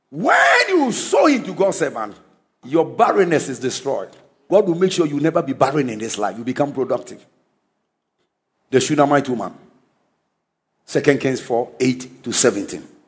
When 0.10 0.70
you 0.70 0.92
sow 0.92 1.28
into 1.28 1.54
God's 1.54 1.78
servant, 1.78 2.16
your 2.64 2.86
barrenness 2.88 3.50
is 3.50 3.60
destroyed. 3.60 4.10
God 4.50 4.68
will 4.68 4.74
make 4.74 4.92
sure 4.92 5.06
you 5.06 5.20
never 5.20 5.44
be 5.44 5.54
barren 5.54 5.92
in 5.92 6.00
this 6.00 6.18
life. 6.18 6.36
You 6.40 6.44
become 6.44 6.74
productive. 6.74 7.24
The 8.72 8.80
Shunammite 8.80 9.30
woman. 9.30 9.54
2 10.88 11.02
Kings 11.20 11.40
4 11.40 11.74
8 11.80 12.24
to 12.24 12.32
17. 12.32 12.99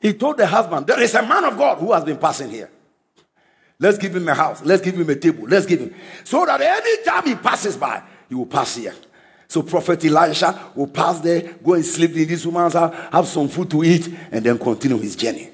He 0.00 0.12
told 0.14 0.36
the 0.36 0.46
husband, 0.46 0.86
There 0.86 1.00
is 1.00 1.14
a 1.14 1.22
man 1.22 1.44
of 1.44 1.56
God 1.56 1.78
who 1.78 1.92
has 1.92 2.04
been 2.04 2.18
passing 2.18 2.50
here. 2.50 2.70
Let's 3.80 3.98
give 3.98 4.14
him 4.14 4.28
a 4.28 4.34
house. 4.34 4.62
Let's 4.64 4.82
give 4.82 4.98
him 4.98 5.08
a 5.08 5.14
table. 5.14 5.46
Let's 5.46 5.66
give 5.66 5.80
him. 5.80 5.94
So 6.24 6.44
that 6.46 6.60
anytime 6.60 7.24
he 7.24 7.34
passes 7.36 7.76
by, 7.76 8.02
he 8.28 8.34
will 8.34 8.46
pass 8.46 8.76
here. 8.76 8.94
So 9.46 9.62
Prophet 9.62 10.04
Elisha 10.04 10.72
will 10.74 10.88
pass 10.88 11.20
there, 11.20 11.54
go 11.64 11.74
and 11.74 11.84
sleep 11.84 12.14
in 12.16 12.28
this 12.28 12.44
woman's 12.44 12.74
house, 12.74 12.94
have 13.10 13.26
some 13.26 13.48
food 13.48 13.70
to 13.70 13.82
eat, 13.82 14.06
and 14.30 14.44
then 14.44 14.58
continue 14.58 14.98
his 14.98 15.16
journey. 15.16 15.50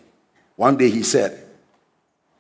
One 0.57 0.77
day 0.77 0.91
he 0.91 1.05
said, 1.05 1.41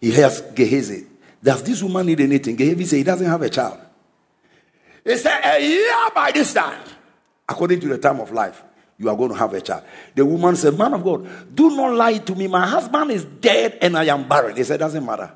he 0.00 0.10
hears 0.10 0.40
Gehazi, 0.40 1.06
does 1.42 1.62
this 1.62 1.82
woman 1.82 2.06
need 2.06 2.20
anything? 2.20 2.56
Gehazi 2.56 2.84
said 2.86 2.96
he 2.96 3.04
doesn't 3.04 3.26
have 3.26 3.42
a 3.42 3.50
child. 3.50 3.78
He 5.04 5.16
said, 5.16 5.40
a 5.44 5.60
year 5.62 6.10
by 6.12 6.32
this 6.32 6.52
time, 6.52 6.80
according 7.48 7.78
to 7.80 7.88
the 7.88 7.98
time 7.98 8.18
of 8.20 8.32
life, 8.32 8.62
you 8.98 9.08
are 9.08 9.16
going 9.16 9.30
to 9.30 9.36
have 9.36 9.52
a 9.52 9.60
child. 9.60 9.82
The 10.14 10.24
woman 10.24 10.56
said, 10.56 10.78
Man 10.78 10.94
of 10.94 11.02
God, 11.02 11.54
do 11.54 11.74
not 11.76 11.94
lie 11.94 12.18
to 12.18 12.34
me. 12.34 12.46
My 12.46 12.66
husband 12.66 13.10
is 13.10 13.24
dead 13.24 13.78
and 13.80 13.96
I 13.96 14.04
am 14.04 14.28
barren. 14.28 14.56
He 14.56 14.64
said, 14.64 14.80
Doesn't 14.80 15.04
matter. 15.04 15.32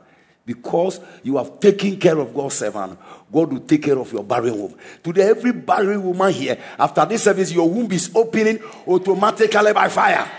Because 0.47 1.01
you 1.23 1.37
have 1.37 1.61
taken 1.61 1.99
care 1.99 2.19
of 2.19 2.33
God's 2.33 2.55
servant, 2.55 2.99
God 3.31 3.53
will 3.53 3.61
take 3.61 3.83
care 3.83 3.99
of 3.99 4.11
your 4.11 4.25
barren 4.25 4.59
womb. 4.59 4.75
Today, 5.03 5.29
every 5.29 5.53
barren 5.53 6.03
woman 6.03 6.33
here, 6.33 6.59
after 6.79 7.05
this 7.05 7.25
service, 7.25 7.53
your 7.53 7.69
womb 7.69 7.93
is 7.93 8.11
opening 8.15 8.59
automatically 8.87 9.73
by 9.75 9.89
fire. 9.89 10.31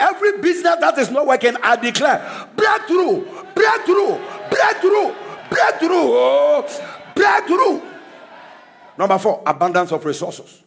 Every 0.00 0.38
business 0.38 0.76
that 0.80 0.98
is 0.98 1.10
not 1.10 1.26
working, 1.26 1.54
I 1.62 1.76
declare 1.76 2.48
breakthrough, 2.56 3.24
breakthrough, 3.54 4.18
breakthrough, 4.50 5.14
breakthrough, 5.48 6.10
oh, 6.10 7.12
breakthrough. 7.14 7.82
Number 8.98 9.18
four, 9.18 9.42
abundance 9.46 9.92
of 9.92 10.04
resources. 10.04 10.64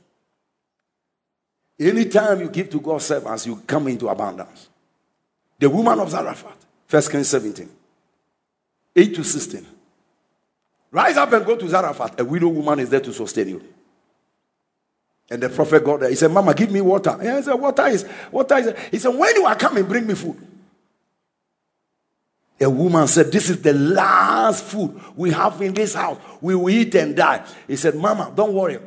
Anytime 1.79 2.41
you 2.41 2.49
give 2.49 2.69
to 2.71 2.81
God's 2.81 3.05
servants, 3.05 3.45
you 3.45 3.55
come 3.65 3.87
into 3.87 4.09
abundance. 4.09 4.67
The 5.57 5.69
woman 5.69 5.99
of 5.99 6.09
Zarephath, 6.09 6.65
1 6.89 7.01
Kings 7.03 7.29
17, 7.29 7.69
8 8.95 9.15
to 9.15 9.23
16. 9.23 9.65
Rise 10.91 11.17
up 11.17 11.31
and 11.31 11.45
go 11.45 11.55
to 11.55 11.69
Zarephath. 11.69 12.19
A 12.19 12.25
widow 12.25 12.49
woman 12.49 12.79
is 12.79 12.89
there 12.89 12.99
to 12.99 13.13
sustain 13.13 13.49
you. 13.49 13.63
And 15.29 15.41
the 15.41 15.49
prophet 15.49 15.83
got 15.83 16.01
there. 16.01 16.09
He 16.09 16.15
said, 16.15 16.31
Mama, 16.31 16.53
give 16.53 16.71
me 16.71 16.81
water. 16.81 17.11
And 17.11 17.29
I 17.29 17.41
said, 17.41 17.53
Water 17.53 17.87
is, 17.87 18.05
water 18.31 18.57
is. 18.57 18.73
He 18.89 18.97
said, 18.97 19.09
When 19.09 19.35
you 19.35 19.45
are 19.45 19.55
coming, 19.55 19.85
bring 19.85 20.07
me 20.07 20.15
food. 20.15 20.37
A 22.59 22.69
woman 22.69 23.07
said, 23.07 23.31
This 23.31 23.49
is 23.49 23.61
the 23.61 23.73
last 23.73 24.63
food 24.63 24.99
we 25.15 25.31
have 25.31 25.61
in 25.61 25.73
this 25.73 25.93
house. 25.93 26.19
We 26.41 26.55
will 26.55 26.69
eat 26.69 26.95
and 26.95 27.15
die. 27.15 27.45
He 27.67 27.75
said, 27.75 27.95
Mama, 27.95 28.33
don't 28.35 28.53
worry. 28.53 28.79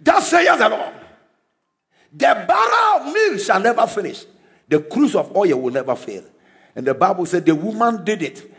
That 0.00 0.22
says 0.22 0.58
the 0.58 0.68
Lord. 0.68 0.94
The 2.12 2.44
barrel 2.48 3.08
of 3.08 3.12
milk 3.12 3.40
shall 3.40 3.60
never 3.60 3.86
finish. 3.86 4.24
The 4.68 4.80
cruse 4.80 5.14
of 5.14 5.34
oil 5.36 5.60
will 5.60 5.72
never 5.72 5.96
fail. 5.96 6.24
And 6.74 6.86
the 6.86 6.94
Bible 6.94 7.26
said 7.26 7.44
the 7.44 7.54
woman 7.54 8.04
did 8.04 8.22
it. 8.22 8.54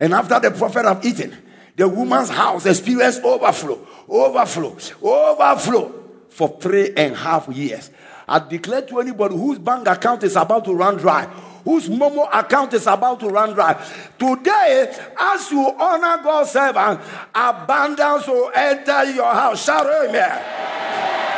And 0.00 0.12
after 0.12 0.40
the 0.40 0.50
prophet 0.50 0.84
have 0.84 1.04
eaten, 1.04 1.36
the 1.76 1.88
woman's 1.88 2.28
house 2.28 2.66
experienced 2.66 3.22
overflow, 3.22 3.86
overflow, 4.08 4.76
overflow 5.02 6.04
for 6.28 6.58
three 6.60 6.92
and 6.96 7.14
a 7.14 7.16
half 7.16 7.48
years. 7.48 7.90
I 8.26 8.38
declare 8.38 8.82
to 8.82 9.00
anybody 9.00 9.36
whose 9.36 9.58
bank 9.58 9.86
account 9.86 10.22
is 10.22 10.36
about 10.36 10.64
to 10.64 10.74
run 10.74 10.96
dry, 10.96 11.26
whose 11.64 11.88
Momo 11.88 12.28
account 12.32 12.72
is 12.74 12.86
about 12.86 13.20
to 13.20 13.28
run 13.28 13.54
dry. 13.54 13.74
Today, 14.18 14.94
as 15.18 15.50
you 15.50 15.74
honor 15.78 16.22
God's 16.22 16.50
servant, 16.50 17.00
abundance 17.34 18.26
will 18.26 18.50
enter 18.54 19.04
your 19.12 19.32
house. 19.32 19.64
Shout 19.64 19.86
amen. 19.86 21.33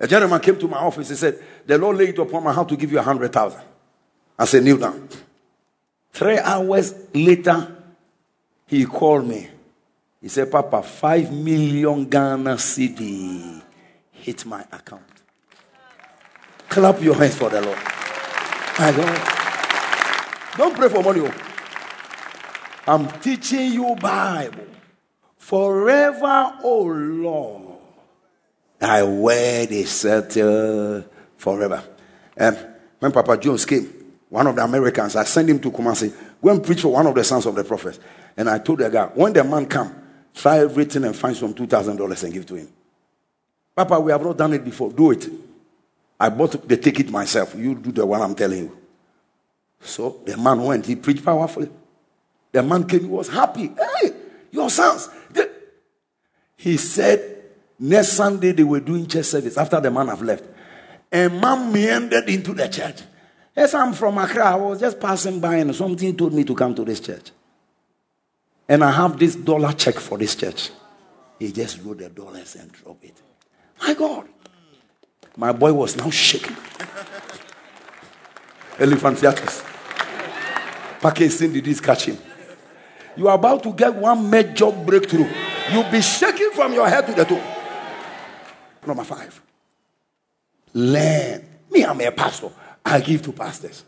A 0.00 0.08
gentleman 0.08 0.40
came 0.40 0.58
to 0.58 0.66
my 0.66 0.78
office. 0.78 1.10
He 1.10 1.14
said, 1.14 1.38
The 1.66 1.76
Lord 1.76 1.98
laid 1.98 2.18
upon 2.18 2.42
my 2.42 2.52
heart 2.52 2.70
to 2.70 2.76
give 2.76 2.90
you 2.90 2.98
a 2.98 3.02
hundred 3.02 3.32
thousand. 3.32 3.60
I 4.38 4.46
said, 4.46 4.64
Kneel 4.64 4.78
down. 4.78 5.08
Three 6.12 6.38
hours 6.38 6.94
later, 7.14 7.76
he 8.66 8.86
called 8.86 9.26
me. 9.28 9.48
He 10.22 10.28
said, 10.28 10.50
Papa, 10.50 10.82
five 10.82 11.30
million 11.32 12.06
Ghana 12.06 12.54
cedi 12.54 13.62
hit 14.10 14.44
my 14.46 14.62
account. 14.72 15.02
Clap 16.68 17.02
your 17.02 17.14
hands 17.14 17.36
for 17.36 17.50
the 17.50 17.60
Lord. 17.60 17.78
My 18.78 18.92
God. 18.92 20.56
Don't 20.56 20.76
pray 20.76 20.88
for 20.88 21.02
money. 21.02 21.20
oh. 21.22 21.34
I'm 22.86 23.08
teaching 23.20 23.72
you 23.72 23.94
Bible. 23.96 24.66
Forever, 25.36 26.54
oh 26.62 26.84
Lord. 26.84 27.69
Thy 28.80 29.02
word 29.02 29.70
is 29.70 29.90
settled 29.90 31.04
forever. 31.36 31.84
Um, 32.38 32.56
when 32.98 33.12
Papa 33.12 33.36
Jones 33.36 33.66
came, 33.66 33.92
one 34.30 34.46
of 34.46 34.56
the 34.56 34.64
Americans, 34.64 35.16
I 35.16 35.24
sent 35.24 35.50
him 35.50 35.60
to 35.60 35.70
Kumasi, 35.70 36.14
go 36.42 36.48
and 36.48 36.64
preach 36.64 36.80
for 36.80 36.88
one 36.88 37.06
of 37.06 37.14
the 37.14 37.22
sons 37.22 37.44
of 37.44 37.54
the 37.54 37.62
prophets. 37.62 38.00
And 38.34 38.48
I 38.48 38.58
told 38.58 38.78
the 38.78 38.88
guy, 38.88 39.04
when 39.08 39.34
the 39.34 39.44
man 39.44 39.66
come, 39.66 39.94
try 40.34 40.60
everything 40.60 41.04
and 41.04 41.14
find 41.14 41.36
some 41.36 41.52
$2,000 41.52 42.24
and 42.24 42.32
give 42.32 42.46
to 42.46 42.54
him. 42.54 42.68
Papa, 43.76 44.00
we 44.00 44.12
have 44.12 44.22
not 44.22 44.38
done 44.38 44.54
it 44.54 44.64
before. 44.64 44.90
Do 44.90 45.10
it. 45.10 45.28
I 46.18 46.30
bought 46.30 46.66
the 46.66 46.76
ticket 46.78 47.10
myself. 47.10 47.54
You 47.54 47.74
do 47.74 47.92
the 47.92 48.06
one 48.06 48.22
I'm 48.22 48.34
telling 48.34 48.58
you. 48.60 48.78
So 49.80 50.22
the 50.24 50.38
man 50.38 50.62
went. 50.62 50.86
He 50.86 50.96
preached 50.96 51.24
powerfully. 51.24 51.68
The 52.50 52.62
man 52.62 52.84
came. 52.86 53.00
He 53.00 53.06
was 53.06 53.28
happy. 53.28 53.68
Hey, 53.68 54.12
your 54.50 54.70
sons. 54.70 55.10
He 56.56 56.76
said, 56.76 57.39
next 57.80 58.12
Sunday 58.12 58.52
they 58.52 58.62
were 58.62 58.80
doing 58.80 59.06
church 59.06 59.24
service 59.24 59.56
after 59.56 59.80
the 59.80 59.90
man 59.90 60.08
have 60.08 60.22
left. 60.22 60.44
And 61.10 61.40
man 61.40 61.72
meandered 61.72 62.28
into 62.28 62.54
the 62.54 62.68
church. 62.68 63.00
Yes, 63.56 63.74
I'm 63.74 63.94
from 63.94 64.18
Accra. 64.18 64.44
I 64.44 64.54
was 64.54 64.78
just 64.78 65.00
passing 65.00 65.40
by 65.40 65.56
and 65.56 65.74
something 65.74 66.16
told 66.16 66.32
me 66.32 66.44
to 66.44 66.54
come 66.54 66.74
to 66.76 66.84
this 66.84 67.00
church. 67.00 67.32
And 68.68 68.84
I 68.84 68.92
have 68.92 69.18
this 69.18 69.34
dollar 69.34 69.72
check 69.72 69.96
for 69.96 70.16
this 70.16 70.36
church. 70.36 70.70
He 71.38 71.50
just 71.50 71.82
wrote 71.82 71.98
the 71.98 72.10
dollars 72.10 72.54
and 72.54 72.70
dropped 72.70 73.04
it. 73.04 73.20
My 73.80 73.94
God. 73.94 74.28
My 75.36 75.52
boy 75.52 75.72
was 75.72 75.96
now 75.96 76.10
shaking. 76.10 76.56
Elephantiasis. 78.78 79.64
Parkinson 81.00 81.52
disease 81.52 81.80
catch 81.80 82.04
him. 82.04 82.18
You 83.16 83.28
are 83.28 83.34
about 83.34 83.62
to 83.64 83.72
get 83.72 83.94
one 83.94 84.30
major 84.30 84.70
breakthrough. 84.70 85.28
You'll 85.72 85.90
be 85.90 86.02
shaking 86.02 86.50
from 86.52 86.74
your 86.74 86.88
head 86.88 87.06
to 87.06 87.14
the 87.14 87.24
toe. 87.24 87.59
Number 88.86 89.04
five. 89.04 89.40
Learn. 90.74 91.44
Me, 91.70 91.84
I'm 91.84 92.00
a 92.00 92.10
pastor. 92.10 92.50
I 92.84 93.00
give 93.00 93.22
to 93.22 93.32
pastors. 93.32 93.84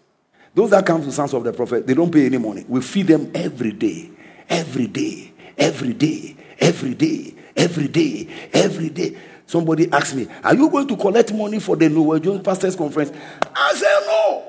Those 0.55 0.71
that 0.71 0.85
come 0.85 1.03
to 1.03 1.11
sons 1.11 1.33
of 1.33 1.45
the 1.45 1.53
prophet, 1.53 1.87
they 1.87 1.95
don't 1.95 2.13
pay 2.13 2.27
any 2.27 2.39
money. 2.39 2.65
We 2.69 2.83
feed 2.83 3.07
them 3.07 3.31
every 3.35 3.73
day, 3.73 4.11
every 4.49 4.87
day, 4.87 5.33
every 5.57 5.95
day, 5.95 6.37
every 6.61 6.95
day, 6.95 7.35
every 7.57 7.89
day, 7.89 8.29
every 8.53 8.89
day. 8.91 9.17
Somebody 9.47 9.91
asked 9.91 10.15
me, 10.15 10.27
Are 10.45 10.55
you 10.55 10.69
going 10.69 10.87
to 10.89 10.97
collect 10.97 11.33
money 11.33 11.59
for 11.59 11.77
the 11.77 11.89
New 11.89 12.05
Norwegian 12.05 12.43
Pastors 12.43 12.77
Conference? 12.77 13.13
I 13.55 13.75
said, 13.75 14.01
No. 14.07 14.49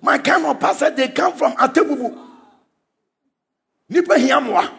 My 0.00 0.18
kind 0.18 0.44
of 0.46 0.58
pastor, 0.58 0.90
they 0.90 1.08
come 1.08 1.34
from 1.34 1.52
Atebubu. 1.56 2.18
Nipa. 3.88 4.18
How 4.18 4.70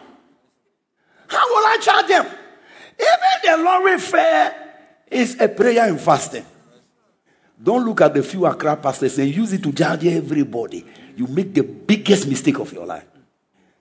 will 1.48 1.66
I 1.66 1.78
charge 1.80 2.08
them? 2.08 2.26
Even 2.26 3.58
the 3.58 3.64
lorry 3.64 3.98
fare 3.98 4.63
is 5.10 5.40
a 5.40 5.48
prayer 5.48 5.88
and 5.88 6.00
fasting. 6.00 6.44
Don't 7.62 7.84
look 7.84 8.00
at 8.00 8.12
the 8.12 8.22
few 8.22 8.46
Accra 8.46 8.76
pastors 8.76 9.18
and 9.18 9.34
use 9.34 9.52
it 9.52 9.62
to 9.62 9.72
judge 9.72 10.06
everybody. 10.06 10.84
You 11.16 11.26
make 11.26 11.54
the 11.54 11.62
biggest 11.62 12.26
mistake 12.26 12.58
of 12.58 12.72
your 12.72 12.84
life. 12.84 13.04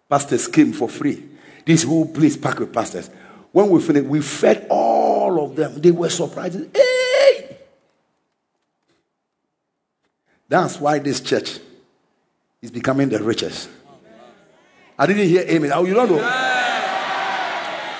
Pastors 0.10 0.48
came 0.48 0.74
for 0.74 0.88
free. 0.88 1.24
This 1.66 1.84
whole 1.84 2.06
place 2.06 2.38
packed 2.38 2.60
with 2.60 2.72
pastors. 2.72 3.10
When 3.52 3.70
we 3.70 3.82
finished, 3.82 4.06
we 4.06 4.22
fed 4.22 4.68
all 4.70 5.44
of 5.44 5.56
them. 5.56 5.80
They 5.82 5.92
were 5.92 6.10
surprised. 6.10 6.76
Hey! 6.76 7.58
That's 10.48 10.80
why 10.80 11.00
this 11.00 11.20
church 11.20 11.60
is 12.62 12.70
becoming 12.70 13.10
the 13.10 13.22
richest. 13.24 13.70
I 14.98 15.08
didn't 15.08 15.28
hear 15.28 15.42
amen. 15.42 15.72
Oh, 15.74 15.84
you 15.86 15.94
don't 15.94 16.10
know. 16.10 16.18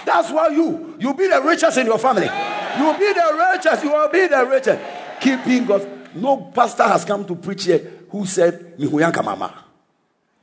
That's 0.06 0.32
why 0.32 0.50
you 0.50 0.96
you 1.00 1.14
be 1.14 1.28
the 1.28 1.42
richest 1.42 1.78
in 1.78 1.88
your 1.88 1.98
family. 1.98 2.30
You 2.78 2.86
will 2.86 2.98
be 2.98 3.14
the 3.14 3.50
richest. 3.54 3.84
You 3.84 3.92
will 3.92 4.10
be 4.10 4.28
the 4.28 4.46
richest. 4.46 4.82
Keep 5.20 5.46
being 5.46 5.66
God. 5.66 5.88
No 6.16 6.38
pastor 6.38 6.84
has 6.84 7.06
come 7.06 7.26
to 7.26 7.36
preach 7.36 7.66
here 7.66 8.06
who 8.10 8.26
said, 8.26 8.78
Mihuyanka 8.78 9.24
mama. 9.24 9.64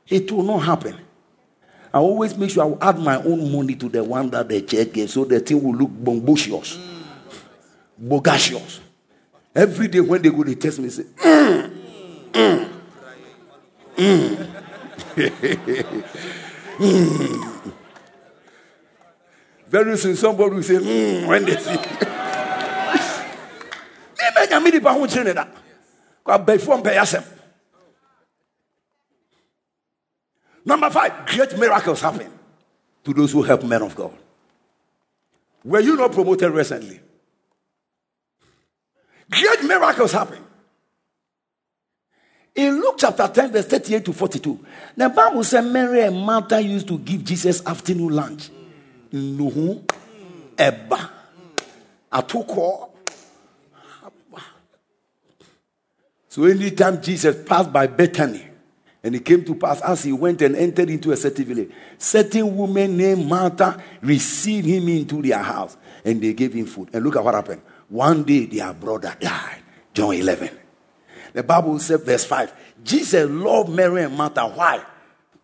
It 0.07 0.31
will 0.31 0.43
not 0.43 0.59
happen. 0.59 0.97
I 1.93 1.97
always 1.99 2.37
make 2.37 2.49
sure 2.49 2.77
I 2.81 2.89
add 2.89 2.99
my 2.99 3.17
own 3.17 3.51
money 3.51 3.75
to 3.75 3.89
the 3.89 4.03
one 4.03 4.29
that 4.31 4.47
the 4.47 4.61
church 4.61 4.93
gave 4.93 5.09
so 5.09 5.25
the 5.25 5.39
thing 5.41 5.61
will 5.61 5.75
look 5.75 5.89
bombocious, 5.89 6.79
bogacious. 8.01 8.79
Every 9.53 9.89
day 9.89 9.99
when 9.99 10.21
they 10.21 10.29
go, 10.29 10.43
they 10.43 10.55
test 10.55 10.79
me, 10.79 10.87
say, 10.89 11.03
mm, 11.03 11.77
mm, 12.31 12.69
mm. 13.95 14.47
mm. 16.77 17.73
Very 19.67 19.97
soon 19.97 20.15
somebody 20.15 20.55
will 20.55 20.63
say, 20.63 20.75
mm, 20.75 21.27
when 21.27 21.43
they 21.45 21.57
see. 21.57 21.77
Number 30.63 30.89
five, 30.89 31.25
great 31.25 31.57
miracles 31.57 32.01
happen 32.01 32.31
to 33.03 33.13
those 33.13 33.31
who 33.31 33.41
help 33.41 33.63
men 33.63 33.81
of 33.81 33.95
God. 33.95 34.13
Were 35.63 35.79
you 35.79 35.95
not 35.95 36.11
promoted 36.11 36.51
recently? 36.51 36.99
Great 39.29 39.63
miracles 39.63 40.11
happen. 40.11 40.43
In 42.53 42.81
Luke 42.81 42.95
chapter 42.97 43.27
10, 43.27 43.51
verse 43.53 43.65
38 43.65 44.05
to 44.05 44.13
42, 44.13 44.65
the 44.97 45.09
Bible 45.09 45.43
said 45.43 45.61
Mary 45.61 46.01
and 46.01 46.17
Martha 46.17 46.61
used 46.61 46.87
to 46.89 46.97
give 46.99 47.23
Jesus 47.23 47.65
afternoon 47.65 48.13
lunch. 48.13 48.49
Nuhu, 49.13 49.83
Eba, 50.57 51.09
Atuko. 52.11 52.90
So 56.31 56.45
anytime 56.45 57.01
Jesus 57.01 57.35
passed 57.43 57.73
by 57.73 57.87
Bethany, 57.87 58.47
and 59.03 59.13
it 59.13 59.25
came 59.25 59.43
to 59.43 59.53
pass 59.53 59.81
as 59.81 60.05
he 60.05 60.13
went 60.13 60.41
and 60.41 60.55
entered 60.55 60.89
into 60.89 61.11
a 61.11 61.17
certain 61.17 61.43
village, 61.43 61.71
certain 61.97 62.55
woman 62.55 62.95
named 62.95 63.27
Martha 63.27 63.83
received 63.99 64.65
him 64.65 64.87
into 64.87 65.21
their 65.21 65.39
house 65.39 65.75
and 66.05 66.21
they 66.21 66.31
gave 66.31 66.53
him 66.53 66.67
food. 66.67 66.87
And 66.93 67.03
look 67.03 67.17
at 67.17 67.23
what 67.25 67.33
happened. 67.33 67.61
One 67.89 68.23
day 68.23 68.45
their 68.45 68.71
brother 68.73 69.13
died. 69.19 69.57
John 69.93 70.13
11. 70.13 70.57
The 71.33 71.43
Bible 71.43 71.77
said, 71.79 72.03
verse 72.03 72.23
5 72.23 72.53
Jesus 72.81 73.29
loved 73.29 73.67
Mary 73.67 74.03
and 74.03 74.15
Martha. 74.15 74.47
Why? 74.47 74.85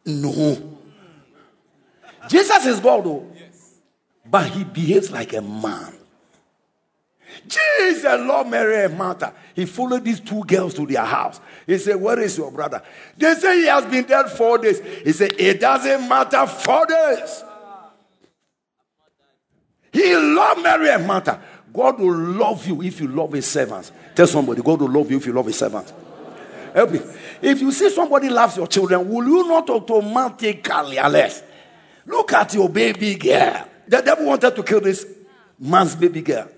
No. 0.06 0.80
Jesus 2.30 2.66
is 2.66 2.80
God, 2.80 3.04
though. 3.04 3.30
But 4.26 4.52
he 4.52 4.64
behaves 4.64 5.12
like 5.12 5.34
a 5.34 5.42
man. 5.42 5.97
Jesus 7.48 8.04
loved 8.04 8.50
Mary 8.50 8.84
and 8.84 8.98
Martha. 8.98 9.34
He 9.56 9.66
followed 9.66 10.04
these 10.04 10.20
two 10.20 10.44
girls 10.44 10.74
to 10.76 10.86
their 10.86 11.06
house. 11.06 11.40
He 11.66 11.78
said, 11.78 11.96
Where 11.96 12.20
is 12.20 12.38
your 12.38 12.52
brother? 12.52 12.82
They 13.18 13.34
say 13.36 13.62
he 13.62 13.68
has 13.68 13.86
been 13.86 14.06
dead 14.06 14.30
four 14.30 14.58
days. 14.58 14.80
He 15.04 15.12
said, 15.14 15.34
It 15.38 15.60
doesn't 15.60 16.08
matter, 16.08 16.46
four 16.46 16.86
days. 16.86 17.44
He 19.92 20.16
loved 20.16 20.62
Mary 20.62 20.90
and 20.90 21.08
Martha. 21.08 21.42
God 21.74 22.00
will 22.00 22.16
love 22.16 22.68
you 22.68 22.82
if 22.82 23.00
you 23.00 23.08
love 23.08 23.34
his 23.34 23.46
servants. 23.46 23.92
Tell 24.16 24.28
somebody, 24.28 24.62
God 24.62 24.82
will 24.82 24.90
love 24.90 25.10
you 25.10 25.18
if 25.18 25.26
you 25.26 25.34
love 25.34 25.46
his 25.46 25.58
servants. 25.58 25.94
Help 26.74 26.92
me. 26.92 27.00
If 27.42 27.62
you 27.62 27.72
see 27.72 27.90
somebody 27.90 28.30
loves 28.30 28.58
your 28.58 28.68
children, 28.68 29.10
will 29.10 29.26
you 29.28 29.48
not 29.48 29.70
automatically, 29.70 30.98
unless 30.98 31.42
look 32.06 32.34
at 32.34 32.54
your 32.54 32.70
baby 32.70 33.16
girl? 33.16 33.68
The 33.88 34.02
devil 34.02 34.26
wanted 34.26 34.56
to 34.56 34.64
kill 34.64 34.82
this 34.82 35.06
man's 35.60 35.96
baby 35.96 36.22
girl. 36.22 36.50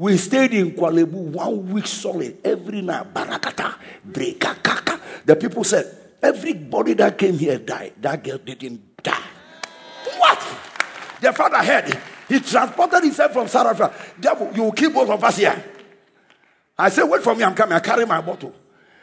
We 0.00 0.16
stayed 0.16 0.54
in 0.54 0.70
Korle 0.70 1.04
Bu 1.04 1.18
one 1.18 1.72
week 1.72 1.86
solid 1.86 2.38
every 2.42 2.80
night. 2.80 3.12
Barakata, 3.12 3.74
brekakaka. 4.10 4.98
The 5.26 5.36
people 5.36 5.62
said, 5.62 5.94
everybody 6.22 6.94
that 6.94 7.18
came 7.18 7.36
here 7.36 7.58
died. 7.58 7.92
That 8.00 8.24
girl 8.24 8.38
didn't 8.38 9.02
die. 9.02 9.22
What? 10.16 10.42
The 11.20 11.34
father 11.34 11.58
heard. 11.58 12.00
He 12.30 12.40
transported 12.40 13.04
himself 13.04 13.34
from 13.34 13.46
South 13.46 13.66
Africa. 13.66 13.94
Devil, 14.18 14.50
you 14.54 14.62
will 14.62 14.72
kill 14.72 14.90
both 14.90 15.10
of 15.10 15.22
us 15.22 15.36
here. 15.36 15.62
I 16.78 16.88
said, 16.88 17.04
wait 17.04 17.22
for 17.22 17.34
me, 17.34 17.44
I'm 17.44 17.54
coming. 17.54 17.74
I 17.74 17.80
carry 17.80 18.06
my 18.06 18.22
bottle. 18.22 18.54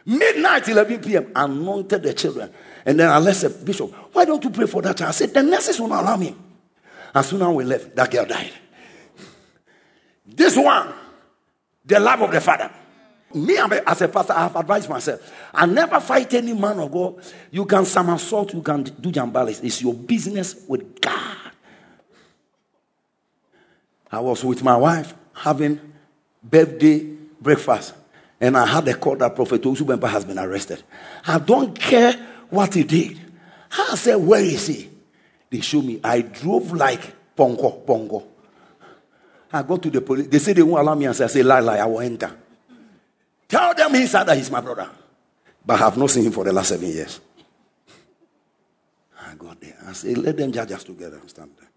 Midnight, 0.03 0.67
11 0.67 0.99
p.m., 1.01 1.31
anointed 1.35 2.01
the 2.01 2.13
children. 2.15 2.51
And 2.83 2.99
then 2.99 3.07
I 3.07 3.31
said, 3.33 3.63
Bishop, 3.63 3.93
why 4.13 4.25
don't 4.25 4.43
you 4.43 4.49
pray 4.49 4.65
for 4.65 4.81
that 4.81 4.97
child? 4.97 5.09
I 5.09 5.11
said, 5.11 5.31
the 5.31 5.43
nurses 5.43 5.79
will 5.79 5.89
not 5.89 6.05
allow 6.05 6.17
me. 6.17 6.35
As 7.13 7.27
soon 7.27 7.43
as 7.43 7.49
we 7.49 7.65
left, 7.65 7.95
that 7.95 8.09
girl 8.09 8.25
died. 8.25 8.51
This 10.27 10.57
one, 10.57 10.93
the 11.85 11.99
love 11.99 12.21
of 12.21 12.31
the 12.31 12.41
father. 12.41 12.69
Me, 13.33 13.57
as 13.57 14.01
a 14.01 14.07
pastor, 14.07 14.33
I 14.33 14.43
have 14.43 14.55
advised 14.55 14.89
myself. 14.89 15.33
I 15.53 15.65
never 15.65 15.99
fight 15.99 16.33
any 16.33 16.53
man 16.53 16.79
of 16.79 16.91
God. 16.91 17.15
You 17.51 17.65
can 17.65 17.85
somersault, 17.85 18.53
you 18.53 18.61
can 18.61 18.83
do 18.83 19.11
jambalis. 19.11 19.63
It's 19.63 19.81
your 19.81 19.93
business 19.93 20.63
with 20.67 21.01
God. 21.01 21.37
I 24.11 24.19
was 24.19 24.43
with 24.43 24.63
my 24.63 24.77
wife 24.77 25.13
having 25.33 25.79
birthday 26.41 26.99
breakfast, 27.41 27.93
and 28.39 28.57
I 28.57 28.65
had 28.65 28.87
a 28.87 28.93
call 28.93 29.17
that 29.17 29.35
Prophet 29.35 29.61
Osubempa 29.61 30.09
has 30.09 30.23
been 30.23 30.39
arrested. 30.39 30.83
I 31.25 31.39
don't 31.39 31.77
care 31.77 32.13
what 32.49 32.73
he 32.73 32.83
did. 32.83 33.19
I 33.71 33.95
said, 33.95 34.15
Where 34.15 34.41
is 34.41 34.67
he? 34.67 34.89
They 35.49 35.59
show 35.59 35.81
me. 35.81 35.99
I 36.03 36.21
drove 36.21 36.71
like 36.71 37.35
Pongo, 37.35 37.71
Pongo. 37.85 38.23
I 39.51 39.63
go 39.63 39.77
to 39.77 39.89
the 39.89 40.01
police. 40.01 40.27
They 40.27 40.39
say 40.39 40.53
they 40.53 40.61
won't 40.61 40.81
allow 40.81 40.95
me 40.95 41.05
and 41.05 41.21
I 41.21 41.27
say, 41.27 41.43
lie, 41.43 41.59
lie, 41.59 41.77
I 41.77 41.85
will 41.85 42.01
enter. 42.01 42.35
Tell 43.47 43.73
them 43.73 43.93
he 43.93 44.05
said 44.07 44.25
that 44.25 44.37
he's 44.37 44.51
my 44.51 44.61
brother. 44.61 44.89
But 45.65 45.75
I 45.75 45.85
have 45.85 45.97
not 45.97 46.09
seen 46.09 46.25
him 46.25 46.31
for 46.31 46.43
the 46.43 46.51
last 46.51 46.69
seven 46.69 46.87
years. 46.89 47.19
I 49.21 49.35
got 49.35 49.59
there. 49.59 49.77
I 49.85 49.93
said, 49.93 50.17
let 50.17 50.35
them 50.37 50.51
judge 50.51 50.71
us 50.71 50.83
together 50.83 51.17
and 51.17 51.29
stand 51.29 51.51
there. 51.57 51.69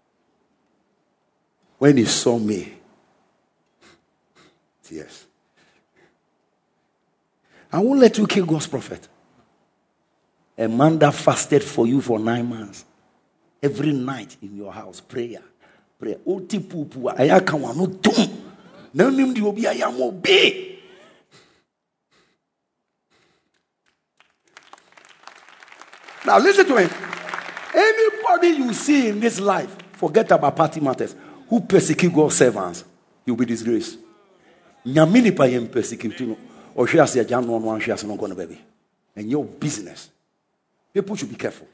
When 1.77 1.97
he 1.97 2.05
saw 2.05 2.37
me, 2.37 2.73
yes. 4.89 5.25
I 7.71 7.79
won't 7.79 7.99
let 7.99 8.17
you 8.17 8.27
kill 8.27 8.45
God's 8.45 8.67
prophet. 8.67 9.07
A 10.57 10.67
man 10.67 10.99
that 10.99 11.13
fasted 11.13 11.63
for 11.63 11.87
you 11.87 12.01
for 12.01 12.19
nine 12.19 12.47
months. 12.47 12.83
Every 13.63 13.93
night 13.93 14.35
in 14.41 14.57
your 14.57 14.73
house, 14.73 14.99
prayer 14.99 15.41
a 16.09 16.17
obi. 20.03 20.71
Now 26.25 26.37
listen 26.39 26.65
to 26.67 26.75
me. 26.75 26.87
Anybody 27.73 28.47
you 28.49 28.73
see 28.73 29.07
in 29.09 29.19
this 29.19 29.39
life, 29.39 29.75
forget 29.93 30.31
about 30.31 30.55
party 30.55 30.79
matters, 30.79 31.15
who 31.49 31.61
persecute 31.61 32.13
God's 32.13 32.35
servants, 32.35 32.83
you'll 33.25 33.35
be 33.35 33.45
disgraced. 33.45 33.97
Nyame 34.85 35.21
nipa 35.23 35.43
yɛn 35.43 35.71
persecute 35.71 36.21
no. 36.21 36.37
Ɔhwɛ 36.75 37.03
ase 37.03 37.19
agya 37.19 37.41
no 37.41 37.59
ɔno 37.59 37.77
anhwɛ 37.77 37.93
ase 37.93 38.03
no 38.03 38.17
nkɔ 38.17 38.29
no 38.29 38.35
baby. 38.35 38.59
And 39.15 39.29
your 39.29 39.43
business. 39.43 40.09
People 40.93 41.15
should 41.15 41.29
be 41.29 41.35
careful. 41.35 41.67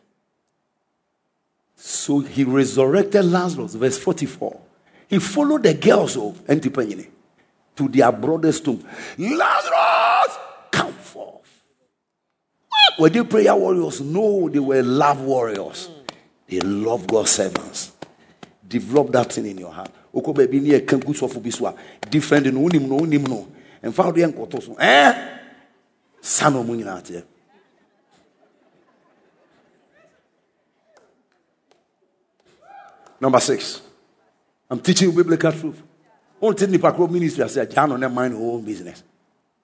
So 1.78 2.20
he 2.20 2.44
resurrected 2.44 3.24
Lazarus, 3.26 3.76
verse 3.76 4.00
44. 4.00 4.60
He 5.08 5.20
followed 5.20 5.64
the 5.64 5.76
girls 5.76 6.18
of 6.18 6.44
Antipanyini 6.48 7.08
to 7.76 7.88
their 7.88 8.12
brother's 8.12 8.60
tomb. 8.60 8.84
Lazarus, 9.18 10.38
come 10.72 10.92
forth. 10.94 11.64
Were 12.98 13.10
they 13.10 13.24
prayer 13.24 13.56
warriors? 13.56 14.02
No, 14.02 14.50
they 14.50 14.60
were 14.60 14.82
love 14.82 15.22
warriors. 15.22 15.90
They 16.48 16.60
love 16.62 17.06
God's 17.06 17.30
servants. 17.30 17.92
Develop 18.68 19.12
that 19.12 19.32
thing 19.32 19.46
in 19.46 19.60
your 19.60 19.72
heart. 19.72 19.92
Ni 20.14 20.80
different 22.10 22.46
no 22.54 22.62
unim 22.62 22.88
no 22.88 22.98
unim 22.98 23.28
no. 23.28 23.48
De 23.82 24.24
enkoto 24.24 24.62
so. 24.62 24.76
Eh? 24.80 25.38
Sano. 26.22 26.64
Number 33.20 33.40
six, 33.40 33.82
I'm 34.70 34.80
teaching 34.80 35.14
biblical 35.16 35.52
truth. 35.52 35.82
Won't 36.40 36.58
take 36.58 36.70
me 36.70 36.78
the 36.78 37.08
ministry. 37.10 37.44
I 37.44 37.48
said, 37.48 37.72
John, 37.72 38.00
don't 38.00 38.14
mind 38.14 38.34
your 38.34 38.54
own 38.54 38.64
business. 38.64 39.04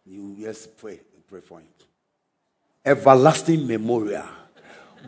You 0.06 0.36
just 0.40 0.76
pray, 0.78 1.00
pray 1.30 1.42
for 1.42 1.60
him. 1.60 1.68
Everlasting 2.86 3.66
memorial. 3.66 4.26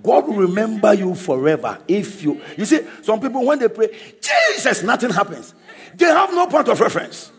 God 0.03 0.27
will 0.27 0.35
remember 0.35 0.93
you 0.93 1.15
forever 1.15 1.79
if 1.87 2.21
you. 2.23 2.41
You 2.57 2.65
see, 2.65 2.81
some 3.01 3.19
people 3.19 3.45
when 3.45 3.59
they 3.59 3.69
pray, 3.69 3.87
Jesus, 4.21 4.83
nothing 4.83 5.09
happens. 5.09 5.53
They 5.95 6.05
have 6.05 6.31
no 6.31 6.47
point 6.47 6.67
of 6.67 6.79
reference. 6.79 7.31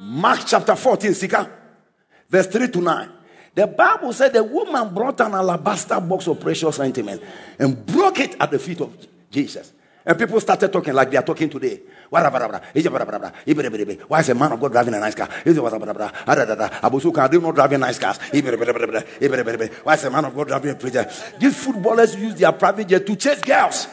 Mark 0.00 0.40
chapter 0.46 0.74
14, 0.74 1.14
Sika, 1.14 1.50
verse 2.28 2.46
3 2.46 2.68
to 2.68 2.80
9. 2.80 3.10
The 3.54 3.66
Bible 3.66 4.12
said 4.12 4.32
the 4.32 4.42
woman 4.42 4.92
brought 4.92 5.20
an 5.20 5.32
alabaster 5.34 6.00
box 6.00 6.26
of 6.26 6.40
precious 6.40 6.78
ointment 6.80 7.22
and 7.58 7.86
broke 7.86 8.18
it 8.20 8.36
at 8.40 8.50
the 8.50 8.58
feet 8.58 8.80
of 8.80 8.92
Jesus. 9.30 9.72
And 10.06 10.18
people 10.18 10.38
started 10.38 10.70
talking 10.70 10.92
like 10.92 11.10
they 11.10 11.16
are 11.16 11.22
talking 11.22 11.48
today. 11.48 11.80
Why 12.10 12.20
is 12.20 12.26
a 14.28 14.34
man 14.34 14.52
of 14.52 14.60
God 14.60 14.72
driving 14.72 14.92
a 14.94 15.00
nice 15.00 15.14
car? 15.14 15.28
Why 19.82 19.94
is 19.94 20.04
a 20.04 20.10
man 20.10 20.26
of 20.26 20.34
God 20.34 20.48
driving 20.48 20.70
a 20.70 20.74
preacher? 20.74 21.10
These 21.38 21.56
footballers 21.56 22.14
use 22.16 22.34
their 22.34 22.52
private 22.52 22.88
jet 22.88 23.06
to 23.06 23.16
chase 23.16 23.40
girls. 23.40 23.88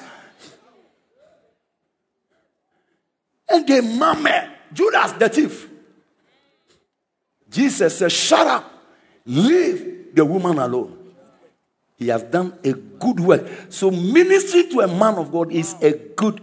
And 3.48 3.66
they 3.66 3.80
murmur, 3.82 4.50
Judas 4.74 5.14
the 5.14 5.30
thief. 5.30 5.70
Jesus 7.50 7.98
said, 7.98 8.12
Shut 8.12 8.48
up. 8.48 8.70
Leave 9.26 10.14
the 10.14 10.26
woman 10.26 10.58
alone. 10.58 11.01
He 12.02 12.08
has 12.08 12.24
done 12.24 12.58
a 12.64 12.74
good 12.74 13.20
work. 13.20 13.48
So, 13.70 13.92
ministry 13.92 14.68
to 14.70 14.80
a 14.80 14.88
man 14.88 15.20
of 15.20 15.32
God 15.32 15.52
is 15.52 15.76
a 15.84 15.94
good 15.94 16.42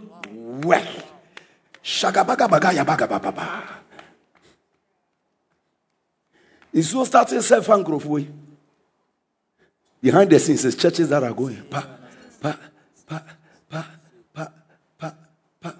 work. 0.63 0.87
It's 6.71 6.89
so 6.89 7.03
starting 7.03 7.41
self 7.41 7.67
and 7.67 8.05
way. 8.05 8.29
Behind 10.01 10.29
the 10.29 10.39
scenes, 10.39 10.61
there's 10.61 10.77
churches 10.77 11.09
that 11.09 11.25
are 11.25 11.33
going. 11.33 11.61
Pa, 11.63 11.85
pa, 12.39 12.57
pa, 13.05 13.21
pa, 13.69 13.85
pa, 14.33 14.47
pa, 14.97 15.11
pa. 15.59 15.79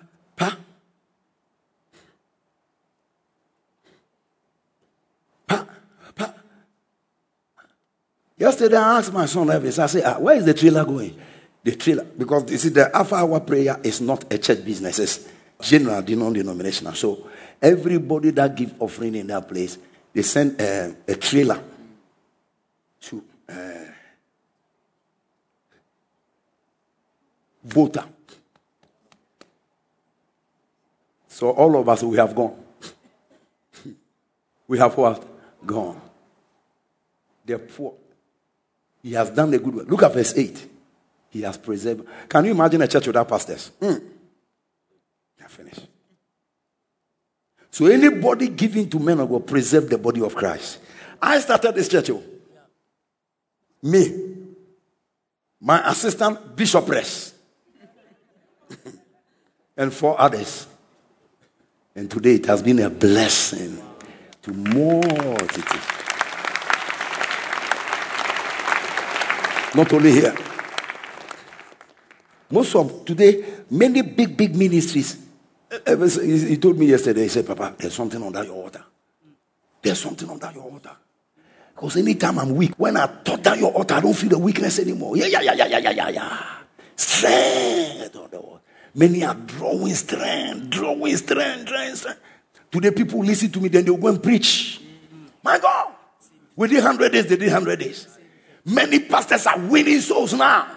Yesterday, 8.40 8.78
I 8.78 9.00
asked 9.00 9.12
my 9.12 9.26
son 9.26 9.48
Elvis, 9.48 9.80
I 9.80 9.88
said, 9.88 10.04
ah, 10.06 10.18
where 10.18 10.38
is 10.38 10.46
the 10.46 10.54
trailer 10.54 10.86
going? 10.86 11.14
The 11.62 11.76
trailer. 11.76 12.06
Because 12.06 12.50
you 12.50 12.58
see, 12.58 12.70
the 12.70 12.96
Alpha 12.96 13.16
Hour 13.16 13.42
prayer 13.42 13.78
is 13.84 14.00
not 14.00 14.32
a 14.32 14.38
church 14.38 14.64
business, 14.64 14.98
it's 14.98 15.28
general, 15.62 16.02
non 16.02 16.32
denominational. 16.32 16.94
So 16.94 17.28
everybody 17.62 18.32
that 18.32 18.56
give 18.56 18.82
offering 18.82 19.16
in 19.16 19.28
that 19.28 19.46
place, 19.46 19.78
they 20.14 20.22
send 20.22 20.60
uh, 20.62 20.92
a 21.06 21.16
trailer 21.16 21.62
to 23.02 23.24
uh, 23.50 23.54
Volta. 27.66 28.06
So 31.28 31.50
all 31.52 31.78
of 31.78 31.90
us, 31.90 32.04
we 32.04 32.16
have 32.16 32.34
gone. 32.34 32.56
we 34.68 34.78
have 34.78 34.96
what? 34.96 35.28
Gone. 35.66 36.00
The 37.46 37.60
poor. 37.60 37.96
He 39.02 39.14
has 39.14 39.30
done 39.30 39.52
the 39.52 39.60
good 39.60 39.76
work. 39.76 39.88
Look 39.90 40.04
at 40.04 40.14
verse 40.14 40.36
8. 40.36 40.68
He 41.30 41.42
has 41.42 41.58
preserved. 41.58 42.08
Can 42.28 42.46
you 42.46 42.52
imagine 42.52 42.82
a 42.82 42.88
church 42.88 43.08
without 43.08 43.28
pastors? 43.28 43.72
Mm. 43.80 44.02
Yeah, 45.40 45.48
finished. 45.48 45.88
So 47.72 47.86
anybody 47.86 48.50
giving 48.50 48.90
to 48.90 49.00
men 49.00 49.18
God 49.18 49.48
preserve 49.48 49.90
the 49.90 49.98
body 49.98 50.22
of 50.22 50.36
Christ. 50.36 50.80
I 51.22 51.40
started 51.40 51.76
this 51.76 51.88
church. 51.88 52.10
Oh. 52.10 52.24
Me, 53.82 54.36
my 55.62 55.90
assistant 55.90 56.56
bishopress, 56.56 57.34
and 59.78 59.94
four 59.94 60.20
others. 60.20 60.68
And 61.96 62.10
today 62.10 62.36
it 62.36 62.46
has 62.48 62.62
been 62.62 62.80
a 62.80 62.90
blessing 62.90 63.82
to 64.42 64.54
multitude. 64.54 66.09
Not 69.76 69.94
only 69.94 70.12
here. 70.12 70.36
Most 72.52 72.76
of 72.76 73.06
today, 73.06 73.44
many 73.70 74.02
big, 74.02 74.36
big 74.36 74.56
ministries. 74.56 75.18
Eh, 75.72 75.78
eh, 75.86 76.48
he 76.48 76.58
told 76.58 76.78
me 76.80 76.88
yesterday, 76.88 77.24
he 77.24 77.30
said, 77.30 77.46
Papa, 77.46 77.76
there's 77.78 77.94
something 77.94 78.22
under 78.22 78.44
your 78.44 78.56
altar. 78.56 78.84
There's 79.82 80.00
something 80.00 80.28
under 80.30 80.52
your 80.54 80.64
altar. 80.64 80.92
Because 81.76 81.98
anytime 81.98 82.40
I'm 82.40 82.56
weak, 82.56 82.74
when 82.78 82.98
I 82.98 83.06
touch 83.24 83.44
down 83.44 83.60
your 83.60 83.72
altar, 83.72 83.94
I 83.94 84.00
don't 84.02 84.16
feel 84.16 84.30
the 84.30 84.40
weakness 84.40 84.80
anymore. 84.80 85.16
Yeah, 85.16 85.28
yeah, 85.28 85.42
yeah, 85.42 85.54
yeah, 85.54 85.78
yeah, 85.78 85.92
yeah, 85.92 86.10
yeah. 86.10 86.38
Strength. 86.96 88.18
Many 88.96 89.24
are 89.24 89.36
drawing 89.36 89.94
strength, 89.94 90.72
drawing 90.72 91.16
strength, 91.16 91.68
drawing 91.68 91.96
strength. 91.96 92.20
Today, 92.72 92.92
people 92.92 93.20
listen 93.24 93.52
to 93.52 93.62
me, 93.62 93.70
then 93.70 93.86
they'll 93.86 93.98
go 93.98 94.08
and 94.08 94.22
preach. 94.22 94.82
My 95.44 95.60
God. 95.60 95.94
Did 96.58 96.84
100 96.84 97.12
days, 97.12 97.28
they 97.28 97.38
did 97.38 97.54
100 97.54 97.80
days. 97.80 98.19
Many 98.70 99.00
pastors 99.00 99.48
are 99.48 99.60
winning 99.60 100.00
souls 100.00 100.34
now. 100.34 100.68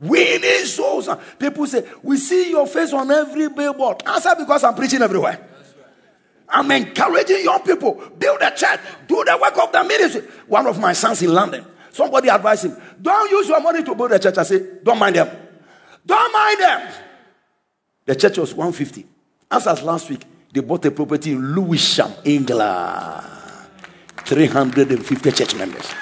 Winning 0.00 0.64
souls. 0.64 1.08
People 1.38 1.66
say, 1.66 1.86
We 2.02 2.16
see 2.16 2.50
your 2.50 2.66
face 2.66 2.92
on 2.92 3.10
every 3.10 3.48
billboard. 3.48 4.02
Answer 4.06 4.34
because 4.38 4.64
I'm 4.64 4.74
preaching 4.74 5.02
everywhere. 5.02 5.46
I'm 6.48 6.70
encouraging 6.70 7.44
young 7.44 7.60
people. 7.62 7.94
Build 8.18 8.40
a 8.40 8.50
church. 8.50 8.80
Do 9.06 9.22
the 9.24 9.38
work 9.40 9.58
of 9.58 9.70
the 9.70 9.84
ministry. 9.84 10.22
One 10.46 10.66
of 10.66 10.78
my 10.78 10.94
sons 10.94 11.20
in 11.20 11.34
London, 11.34 11.64
somebody 11.92 12.28
advised 12.28 12.64
him, 12.64 12.76
Don't 13.00 13.30
use 13.30 13.48
your 13.48 13.60
money 13.60 13.82
to 13.82 13.94
build 13.94 14.12
a 14.12 14.18
church. 14.18 14.38
I 14.38 14.44
said, 14.44 14.82
Don't 14.82 14.98
mind 14.98 15.16
them. 15.16 15.28
Don't 16.06 16.32
mind 16.32 16.60
them. 16.60 16.92
The 18.06 18.16
church 18.16 18.38
was 18.38 18.54
150. 18.54 19.04
As 19.50 19.66
as 19.66 19.82
last 19.82 20.08
week, 20.08 20.24
they 20.54 20.60
bought 20.60 20.86
a 20.86 20.90
property 20.90 21.32
in 21.32 21.54
Lewisham, 21.54 22.12
England. 22.24 23.26
350 24.24 25.32
church 25.32 25.54
members. 25.54 25.92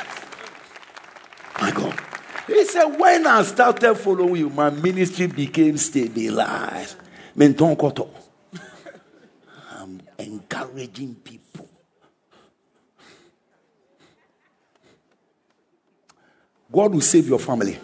My 1.61 1.71
God. 1.71 1.99
He 2.47 2.65
said, 2.65 2.99
when 2.99 3.27
I 3.27 3.43
started 3.43 3.95
following 3.97 4.37
you, 4.37 4.51
my 4.51 4.71
ministry 4.71 5.27
became 5.27 5.77
stabilized. 5.77 6.97
I'm 7.39 7.55
encouraging 10.19 11.15
people. 11.17 11.69
God 16.71 16.93
will 16.93 17.01
save 17.01 17.29
your 17.29 17.39
family. 17.39 17.79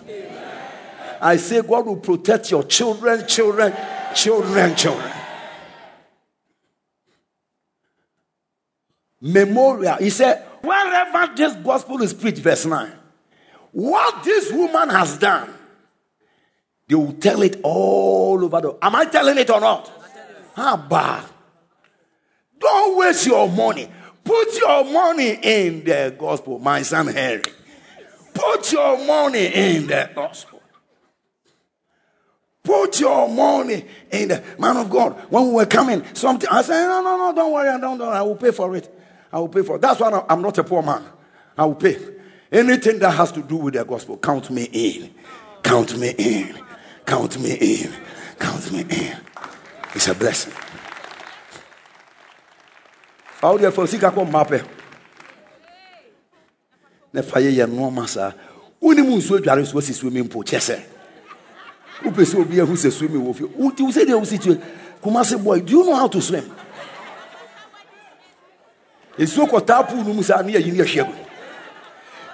I 1.20 1.36
say, 1.36 1.62
God 1.62 1.86
will 1.86 1.96
protect 1.96 2.50
your 2.50 2.64
children, 2.64 3.26
children, 3.26 3.72
children, 4.14 4.76
children. 4.76 5.12
Memorial. 9.20 9.96
He 9.96 10.10
said, 10.10 10.44
wherever 10.62 11.32
this 11.34 11.54
gospel 11.54 12.02
is 12.02 12.12
preached, 12.12 12.38
verse 12.38 12.66
9 12.66 12.98
what 13.72 14.22
this 14.22 14.52
woman 14.52 14.90
has 14.90 15.18
done, 15.18 15.52
they 16.86 16.94
will 16.94 17.14
tell 17.14 17.42
it 17.42 17.60
all 17.62 18.44
over 18.44 18.60
the. 18.60 18.78
Am 18.82 18.94
I 18.94 19.06
telling 19.06 19.38
it 19.38 19.50
or 19.50 19.60
not? 19.60 19.90
How 20.54 20.76
bad? 20.76 21.24
Don't 22.58 22.98
waste 22.98 23.26
your 23.26 23.48
money. 23.48 23.88
Put 24.22 24.56
your 24.58 24.84
money 24.84 25.38
in 25.42 25.84
the 25.84 26.14
gospel, 26.16 26.58
my 26.58 26.82
son 26.82 27.08
Harry. 27.08 27.42
Put 28.34 28.72
your 28.72 29.04
money 29.04 29.46
in 29.46 29.86
the 29.86 30.10
gospel. 30.14 30.62
Put 32.62 33.00
your 33.00 33.28
money 33.28 33.84
in 34.10 34.28
the 34.28 34.42
man 34.58 34.76
of 34.76 34.88
God. 34.88 35.14
When 35.30 35.48
we 35.48 35.54
were 35.54 35.66
coming, 35.66 36.04
something 36.14 36.48
I 36.48 36.62
said, 36.62 36.86
no, 36.86 37.02
no, 37.02 37.16
no, 37.16 37.34
don't 37.34 37.52
worry, 37.52 37.80
don't, 37.80 37.98
don't, 37.98 38.12
I 38.12 38.22
will 38.22 38.36
pay 38.36 38.52
for 38.52 38.76
it. 38.76 38.88
I 39.32 39.40
will 39.40 39.48
pay 39.48 39.62
for 39.62 39.76
it. 39.76 39.82
That's 39.82 39.98
why 39.98 40.24
I'm 40.28 40.40
not 40.40 40.56
a 40.58 40.64
poor 40.64 40.82
man. 40.82 41.02
I 41.58 41.64
will 41.64 41.74
pay. 41.74 41.98
Anything 42.52 42.98
that 42.98 43.12
has 43.12 43.32
to 43.32 43.42
do 43.42 43.56
with 43.56 43.74
the 43.74 43.84
gospel, 43.84 44.18
count 44.18 44.50
me 44.50 44.64
in. 44.64 45.14
Count 45.62 45.96
me 45.96 46.10
in. 46.10 46.54
Count 47.06 47.40
me 47.40 47.54
in. 47.54 47.90
Count 48.38 48.70
me 48.72 48.80
in. 48.80 49.16
It's 49.94 50.06
a 50.08 50.14
blessing. 50.14 50.52
How 53.40 53.56
do 53.56 53.64
you 53.64 53.70
feel? 53.70 53.86
Sika 53.86 54.10
ko 54.10 54.24
mape. 54.26 54.62
Ne 57.14 57.22
fa 57.22 57.40
ye 57.40 57.50
nneɛma 57.50 58.06
saa. 58.06 58.32
Woni 58.82 59.02
mu 59.02 59.16
nsuo 59.16 59.38
dware 59.38 59.62
nsuo 59.62 59.82
si 59.82 59.94
swimming 59.94 60.28
pool 60.28 60.44
sɛ. 60.44 60.78
Wopɛ 62.02 62.24
sɛ 62.24 62.40
obi 62.40 62.60
ahu 62.60 62.74
sɛ 62.74 62.92
swimming 62.92 63.22
wɔ 63.22 63.34
fie. 63.34 63.44
Wote 63.56 63.80
wo 63.80 63.90
sɛ 63.90 64.04
deɛ 64.04 64.20
wosi 64.20 64.38
tue. 64.42 64.60
Kumase 65.02 65.42
boy, 65.42 65.60
do 65.60 65.72
you 65.72 65.84
know 65.86 65.94
how 65.94 66.08
to 66.08 66.20
swim? 66.20 66.44
Nsuo 69.16 69.48
kɔtaa 69.48 69.88
pool 69.88 70.04
no 70.04 70.12
mu 70.12 70.22
saa 70.22 70.42
ne 70.42 70.52
gu. 70.52 71.31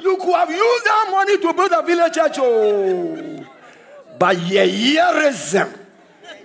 You 0.09 0.17
could 0.17 0.35
have 0.35 0.51
used 0.51 0.85
that 0.87 1.09
money 1.11 1.37
to 1.39 1.53
build 1.53 1.73
a 1.73 1.83
village 1.83 2.15
church. 2.15 2.37
Oh. 2.39 3.47
But 4.19 4.37
yearism. 4.37 5.79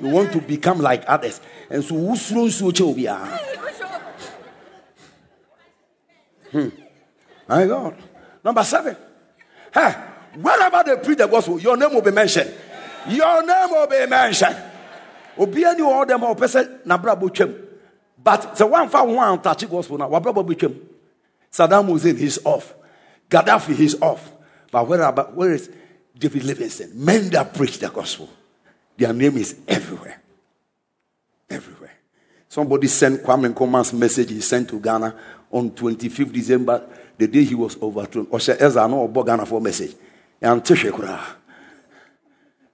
You 0.02 0.10
want 0.10 0.34
to 0.34 0.42
become 0.42 0.80
like 0.80 1.04
others. 1.08 1.40
And 1.70 1.84
so 1.84 1.96
who's 1.96 2.60
Hmm. 6.52 6.70
My 7.48 7.66
God. 7.66 7.96
Number 8.44 8.64
seven. 8.64 8.98
Hey, 9.74 9.96
Wherever 10.36 10.84
they 10.84 10.96
preach 11.04 11.18
the 11.18 11.28
gospel, 11.28 11.60
your 11.60 11.78
name 11.78 11.94
will 11.94 12.02
be 12.02 12.12
mentioned. 12.12 12.54
Your 13.08 13.46
name 13.46 13.70
will 13.70 13.88
be 13.88 14.06
mentioned. 14.08 14.56
Obiani 15.38 15.82
all 15.82 16.06
them 16.06 16.24
all 16.24 16.36
person 16.36 16.80
na 16.86 16.98
brabo 16.98 17.30
twem. 17.30 17.54
But 18.18 18.56
the 18.56 18.66
one 18.66 18.90
for 18.90 19.06
one 19.06 19.42
touch 19.42 19.70
gospel 19.70 19.98
now, 19.98 20.08
what 20.08 20.24
brabo 20.24 20.44
twem. 20.44 20.76
Saddam 21.52 21.88
Hussein 21.88 22.18
he's 22.18 22.44
off. 22.46 22.74
Gaddafi 23.34 23.74
he's 23.76 24.00
off. 24.00 24.32
But 24.72 24.88
where 24.88 25.02
about 25.02 25.34
where 25.34 25.54
is 25.54 25.70
David 26.18 26.44
Livingstone? 26.44 26.92
Men 26.94 27.30
that 27.30 27.54
preach 27.54 27.80
the 27.80 27.90
gospel. 27.90 28.30
Their 28.96 29.12
name 29.12 29.38
is 29.38 29.56
everywhere. 29.68 30.22
Everywhere. 31.50 31.94
Somebody 32.48 32.88
sent 32.88 33.24
Kwame 33.24 33.52
Nkrumah's 33.52 33.92
message 33.94 34.30
he 34.30 34.40
sent 34.42 34.70
to 34.70 34.80
Ghana 34.80 35.16
on 35.52 35.72
25th 35.72 36.32
December, 36.32 36.88
the 37.18 37.28
day 37.28 37.44
he 37.44 37.56
was 37.56 37.76
overthrown. 37.82 38.28
Osha 38.28 38.60
Ezra 38.60 38.88
no 38.88 39.02
obo 39.02 39.24
Ghana 39.24 39.46
for 39.46 39.60
message. 39.60 39.96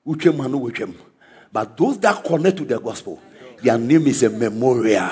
Uchem. 0.05 0.95
But 1.51 1.77
those 1.77 1.99
that 1.99 2.23
connect 2.23 2.57
to 2.57 2.65
the 2.65 2.79
gospel, 2.79 3.21
their 3.61 3.77
name 3.77 4.07
is 4.07 4.23
a 4.23 4.29
memorial. 4.29 5.09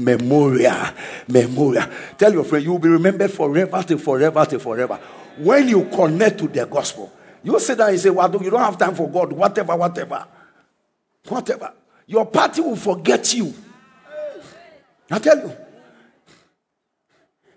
Memorial. 0.00 0.94
Memorial. 1.28 1.84
Tell 2.16 2.32
your 2.32 2.44
friend, 2.44 2.64
you 2.64 2.72
will 2.72 2.78
be 2.78 2.88
remembered 2.88 3.30
forever 3.30 3.82
till 3.82 3.98
forever 3.98 4.46
till 4.46 4.58
forever. 4.58 4.98
When 5.38 5.68
you 5.68 5.84
connect 5.84 6.38
to 6.38 6.48
the 6.48 6.66
gospel, 6.66 7.12
you 7.42 7.58
sit 7.60 7.78
down 7.78 7.90
and 7.90 8.00
say, 8.00 8.10
Well, 8.10 8.30
you 8.42 8.50
don't 8.50 8.60
have 8.60 8.78
time 8.78 8.94
for 8.94 9.08
God, 9.08 9.32
whatever, 9.32 9.76
whatever. 9.76 10.26
Whatever. 11.28 11.72
Your 12.06 12.26
party 12.26 12.60
will 12.60 12.76
forget 12.76 13.32
you. 13.34 13.54
I 15.10 15.18
tell 15.18 15.38
you. 15.38 15.56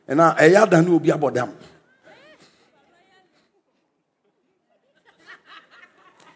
And 0.07 0.17
now, 0.17 0.35
a 0.37 0.47
yard 0.47 0.71
will 0.71 0.99
be 0.99 1.09
about 1.09 1.33
them. 1.33 1.57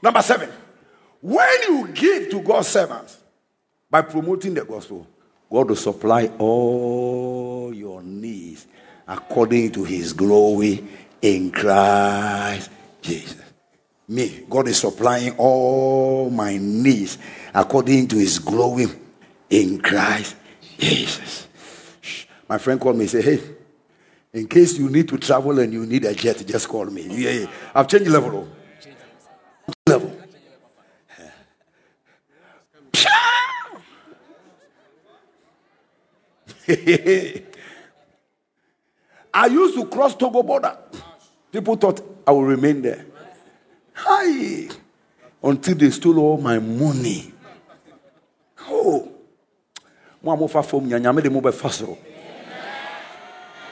Number 0.02 0.22
seven. 0.22 0.50
When 1.22 1.62
you 1.68 1.88
give 1.90 2.30
to 2.30 2.42
God's 2.42 2.68
servants 2.68 3.18
by 3.90 4.02
promoting 4.04 4.54
the 4.54 4.64
gospel, 4.64 5.08
God 5.50 5.70
will 5.70 5.76
supply 5.76 6.28
all 6.38 7.74
your 7.74 8.04
needs 8.04 8.68
according 9.08 9.72
to 9.72 9.84
his 9.84 10.14
glory 10.14 10.86
in 11.22 11.52
Christ 11.52 12.70
Jesus. 13.02 13.42
Me, 14.10 14.46
God 14.50 14.68
is 14.68 14.80
supplying 14.80 15.36
all 15.38 16.30
my 16.30 16.58
needs 16.58 17.18
according 17.54 18.08
to 18.10 18.18
his 18.18 18.40
glory 18.40 18.88
in 19.50 19.80
Christ 19.80 20.36
Jesus. 20.78 21.48
My 22.48 22.58
friend 22.58 22.80
called 22.80 22.96
me 22.96 23.02
and 23.04 23.10
said, 23.10 23.24
Hey, 23.24 23.42
in 24.34 24.48
case 24.48 24.78
you 24.78 24.90
need 24.90 25.08
to 25.10 25.18
travel 25.18 25.60
and 25.60 25.74
you 25.74 25.86
need 25.86 26.06
a 26.06 26.14
jet, 26.14 26.44
just 26.46 26.68
call 26.70 26.86
me. 26.86 27.04
Yeah, 27.04 27.32
yeah. 27.32 27.48
I've 27.74 27.88
changed 27.88 28.10
level. 28.10 28.36
oh. 28.36 28.48
Level. 29.88 30.18
I 39.34 39.48
used 39.48 39.76
to 39.76 39.86
cross 39.86 40.16
Togo 40.16 40.44
border. 40.44 40.78
People 41.52 41.76
thought 41.78 42.02
I 42.26 42.32
would 42.32 42.48
remain 42.48 42.82
there. 42.82 43.06
Hi. 43.94 44.68
Until 45.42 45.76
they 45.76 45.90
stole 45.92 46.20
all 46.20 46.38
my 46.38 46.60
money. 46.60 47.32
Oh. 48.70 49.12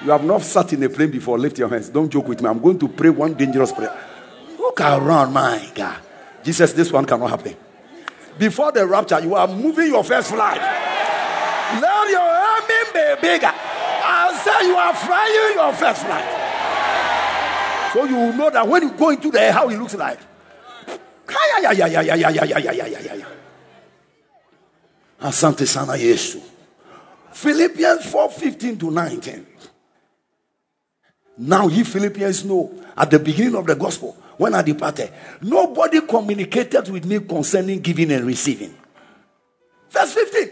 You 0.03 0.11
have 0.11 0.23
not 0.23 0.41
sat 0.41 0.71
in 0.73 0.83
a 0.83 0.89
plane 0.89 1.11
before. 1.11 1.37
Lift 1.37 1.57
your 1.57 1.67
hands. 1.67 1.89
Don't 1.89 2.09
joke 2.09 2.27
with 2.27 2.41
me. 2.41 2.47
I'm 2.47 2.59
going 2.59 2.79
to 2.79 2.87
pray 2.87 3.09
one 3.09 3.33
dangerous 3.33 3.71
prayer. 3.71 3.97
Look 4.57 4.79
around, 4.79 5.33
my 5.33 5.69
God. 5.73 5.99
Jesus, 6.43 6.73
this 6.73 6.91
one 6.91 7.05
cannot 7.05 7.29
happen. 7.29 7.55
Before 8.37 8.71
the 8.71 8.85
rapture, 8.85 9.19
you 9.21 9.35
are 9.35 9.47
moving 9.47 9.87
your 9.87 10.03
first 10.03 10.29
flight. 10.29 10.61
Let 11.81 12.09
your 12.09 12.34
bigger. 13.21 13.51
I 13.51 14.33
say 14.43 14.67
you 14.67 14.75
are 14.75 14.93
flying 14.93 15.53
your 15.55 15.73
first 15.73 16.05
flight. 16.05 16.45
So 17.93 18.03
you 18.05 18.15
will 18.15 18.33
know 18.33 18.49
that 18.49 18.67
when 18.67 18.83
you 18.83 18.91
go 18.91 19.09
into 19.09 19.31
the 19.31 19.51
how 19.51 19.69
it 19.69 19.77
looks 19.77 19.95
like. 19.95 20.19
Asante 25.21 25.65
sana 25.65 25.93
Yesu. 25.93 26.41
Philippians 27.31 28.05
4 28.05 28.29
15 28.31 28.77
to 28.79 28.91
19. 28.91 29.45
Now, 31.37 31.67
ye 31.67 31.83
Philippians 31.83 32.45
know 32.45 32.71
at 32.95 33.11
the 33.11 33.19
beginning 33.19 33.55
of 33.55 33.65
the 33.65 33.75
gospel, 33.75 34.15
when 34.37 34.53
I 34.53 34.61
departed, 34.61 35.11
nobody 35.41 36.01
communicated 36.01 36.89
with 36.89 37.05
me 37.05 37.19
concerning 37.19 37.79
giving 37.81 38.11
and 38.11 38.25
receiving. 38.25 38.73
Verse 39.89 40.13
15. 40.13 40.49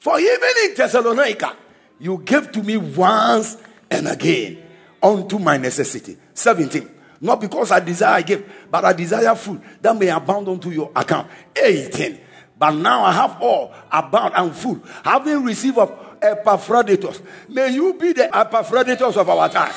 For 0.00 0.18
even 0.18 0.48
in 0.64 0.74
Thessalonica, 0.74 1.56
you 1.98 2.18
gave 2.18 2.50
to 2.52 2.62
me 2.62 2.76
once 2.78 3.58
and 3.90 4.08
again 4.08 4.62
unto 5.02 5.38
my 5.38 5.58
necessity. 5.58 6.16
17. 6.34 6.90
Not 7.20 7.40
because 7.40 7.70
I 7.70 7.80
desire 7.80 8.14
I 8.14 8.22
give, 8.22 8.50
but 8.70 8.84
I 8.84 8.94
desire 8.94 9.34
food 9.34 9.60
that 9.82 9.94
may 9.96 10.08
abound 10.08 10.48
unto 10.48 10.70
your 10.70 10.90
account. 10.96 11.30
18. 11.54 12.18
But 12.58 12.72
now 12.72 13.04
I 13.04 13.12
have 13.12 13.40
all 13.42 13.74
abound 13.92 14.34
and 14.36 14.54
food, 14.54 14.82
having 15.04 15.44
received 15.44 15.78
of 15.78 15.92
Epaphroditus. 16.22 17.20
May 17.48 17.72
you 17.74 17.94
be 17.94 18.12
the 18.12 18.34
Epaphroditus 18.34 19.16
of 19.16 19.28
our 19.28 19.48
time. 19.48 19.72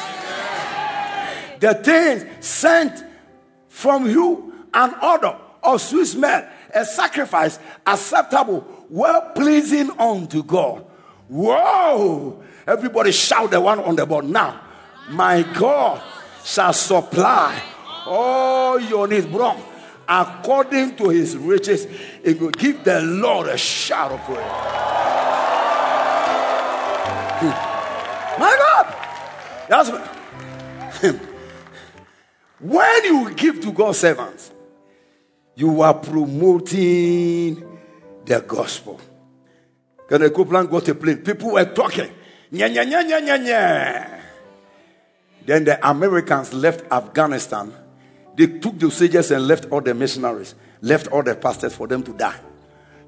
The 1.60 1.74
things 1.76 2.46
sent 2.46 3.04
from 3.68 4.10
you 4.10 4.54
an 4.74 4.94
order 5.02 5.38
of 5.64 5.82
sweet 5.82 6.06
smell, 6.06 6.48
a 6.74 6.86
sacrifice 6.86 7.60
acceptable, 7.86 8.83
well 8.94 9.32
pleasing 9.34 9.90
unto 10.00 10.44
God. 10.44 10.86
Whoa! 11.28 12.44
Everybody 12.68 13.12
shout 13.12 13.50
the 13.50 13.60
one 13.60 13.80
on 13.80 13.96
the 13.96 14.06
board 14.06 14.26
now. 14.26 14.62
My 15.10 15.42
God 15.42 16.00
shall 16.44 16.74
supply 16.74 17.60
all 18.06 18.80
your 18.80 19.08
needs, 19.08 19.26
bro. 19.26 19.56
According 20.08 20.96
to 20.98 21.10
his 21.10 21.36
riches, 21.36 21.88
it 22.24 22.40
will 22.40 22.52
give 22.52 22.84
the 22.84 23.02
Lord 23.02 23.48
a 23.48 23.58
shout 23.58 24.12
of 24.12 24.20
praise. 24.26 24.38
Hmm. 27.40 28.40
My 28.40 28.56
God! 28.60 28.96
That's 29.70 29.90
when 32.60 33.06
you 33.06 33.34
give 33.34 33.60
to 33.62 33.72
God's 33.72 33.98
servants, 33.98 34.52
you 35.56 35.82
are 35.82 35.96
promoting 35.96 37.73
the 38.26 38.40
gospel. 38.42 39.00
Kenneth 40.10 40.34
Copeland 40.34 40.70
got 40.70 40.88
a 40.88 40.96
plane? 40.96 41.18
People 41.18 41.52
were 41.52 41.66
talking. 41.66 42.12
Nya, 42.52 42.70
nya, 42.70 42.84
nya, 42.86 43.02
nya, 43.04 43.20
nya, 43.20 43.38
nya. 43.38 44.20
Then 45.46 45.66
the 45.66 45.90
Americans 45.90 46.54
left 46.54 46.86
Afghanistan. 46.92 47.74
They 48.36 48.48
took 48.60 48.80
the 48.80 48.90
soldiers 48.90 49.32
and 49.32 49.48
left 49.48 49.66
all 49.72 49.82
the 49.82 49.94
missionaries, 49.94 50.56
left 50.82 51.08
all 51.08 51.24
the 51.24 51.36
pastors 51.36 51.76
for 51.76 51.88
them 51.88 52.04
to 52.04 52.14
die. 52.14 52.40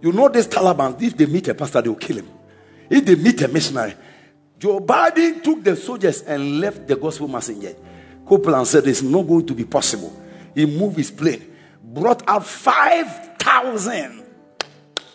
You 0.01 0.11
know, 0.11 0.29
these 0.29 0.47
Taliban, 0.47 1.01
if 1.01 1.17
they 1.17 1.25
meet 1.25 1.47
a 1.47 1.55
pastor, 1.55 1.81
they 1.81 1.89
will 1.89 1.95
kill 1.95 2.17
him. 2.17 2.29
If 2.89 3.05
they 3.05 3.15
meet 3.15 3.41
a 3.41 3.47
missionary, 3.47 3.95
Joe 4.59 4.79
Biden 4.79 5.43
took 5.43 5.63
the 5.63 5.75
soldiers 5.75 6.21
and 6.21 6.59
left 6.59 6.87
the 6.87 6.95
gospel 6.95 7.27
messenger. 7.27 7.75
Copeland 8.25 8.67
said 8.67 8.87
it's 8.87 9.01
not 9.01 9.23
going 9.23 9.45
to 9.45 9.53
be 9.53 9.65
possible. 9.65 10.13
He 10.53 10.65
moved 10.65 10.97
his 10.97 11.11
plane, 11.11 11.55
brought 11.83 12.27
out 12.27 12.45
5,000. 12.45 14.24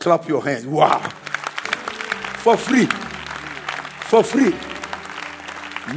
Clap 0.00 0.26
your 0.26 0.42
hands. 0.42 0.66
Wow. 0.66 0.98
For 2.38 2.56
free. 2.56 2.86
For 4.06 4.24
free. 4.24 4.54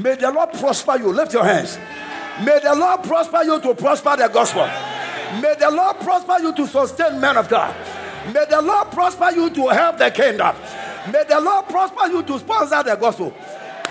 May 0.01 0.15
the 0.15 0.30
Lord 0.30 0.51
prosper 0.51 0.97
you. 0.97 1.13
Lift 1.13 1.31
your 1.31 1.45
hands. 1.45 1.77
May 2.43 2.59
the 2.59 2.75
Lord 2.75 3.03
prosper 3.03 3.43
you 3.43 3.61
to 3.61 3.73
prosper 3.73 4.17
the 4.17 4.27
gospel. 4.27 4.65
May 5.41 5.55
the 5.57 5.71
Lord 5.71 5.99
prosper 6.01 6.35
you 6.41 6.53
to 6.53 6.67
sustain 6.67 7.21
men 7.21 7.38
of 7.38 7.47
God. 7.47 7.73
May 8.34 8.43
the 8.49 8.61
Lord 8.61 8.91
prosper 8.91 9.31
you 9.31 9.49
to 9.51 9.67
help 9.69 9.97
the 9.97 10.11
kingdom. 10.11 10.53
May 11.09 11.23
the 11.23 11.39
Lord 11.39 11.69
prosper 11.69 12.07
you 12.07 12.23
to 12.23 12.39
sponsor 12.39 12.84
the 12.84 12.95
gospel. 12.95 13.34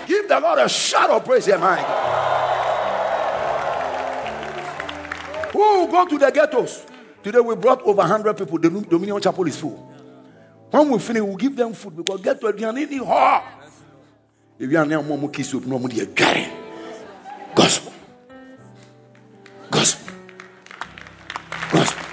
Give 0.05 0.27
the 0.27 0.39
Lord 0.39 0.59
a 0.59 0.69
shout 0.69 1.09
of 1.09 1.25
praise 1.25 1.47
and 1.47 1.59
mind. 1.59 1.85
Who 5.53 5.59
will 5.59 5.87
go 5.87 6.05
to 6.05 6.17
the 6.19 6.29
ghettos? 6.29 6.85
Today 7.23 7.39
we 7.39 7.55
brought 7.55 7.81
over 7.81 8.01
100 8.01 8.37
people. 8.37 8.59
The 8.59 8.69
Dominion 8.69 9.19
Chapel 9.19 9.47
is 9.47 9.57
full. 9.59 9.82
When 10.73 10.89
we 10.89 10.97
finish, 10.97 11.21
we'll 11.21 11.35
give 11.35 11.55
them 11.55 11.71
food 11.73 11.97
because 11.97 12.19
get 12.21 12.41
to 12.41 12.47
a 12.47 12.73
need 12.73 12.91
hot. 12.97 13.43
If 14.57 14.71
you 14.71 14.77
are 14.79 15.03
more 15.03 15.29
kiss 15.29 15.53
you, 15.53 15.59
no 15.59 15.77
more 15.77 15.87
Gospel. 17.53 17.93
Gospel. 19.69 20.15
Gospel. 21.71 22.05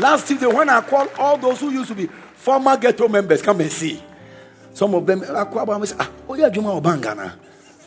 Last 0.00 0.26
Tuesday, 0.26 0.48
when 0.48 0.68
I 0.68 0.80
called 0.80 1.10
all 1.16 1.36
those 1.38 1.60
who 1.60 1.70
used 1.70 1.86
to 1.90 1.94
be 1.94 2.06
former 2.34 2.76
ghetto 2.76 3.06
members, 3.06 3.40
come 3.40 3.60
and 3.60 3.70
see. 3.70 4.02
Some 4.74 4.96
of 4.96 5.06
them, 5.06 5.22
I 5.22 5.44
call 5.44 5.64
them 5.64 5.76
and 5.76 5.88
say, 5.88 5.96
ah, 6.00 6.10
oh 6.28 6.34
yeah, 6.34 6.48
Juma 6.50 6.70
Obangana. 6.70 7.34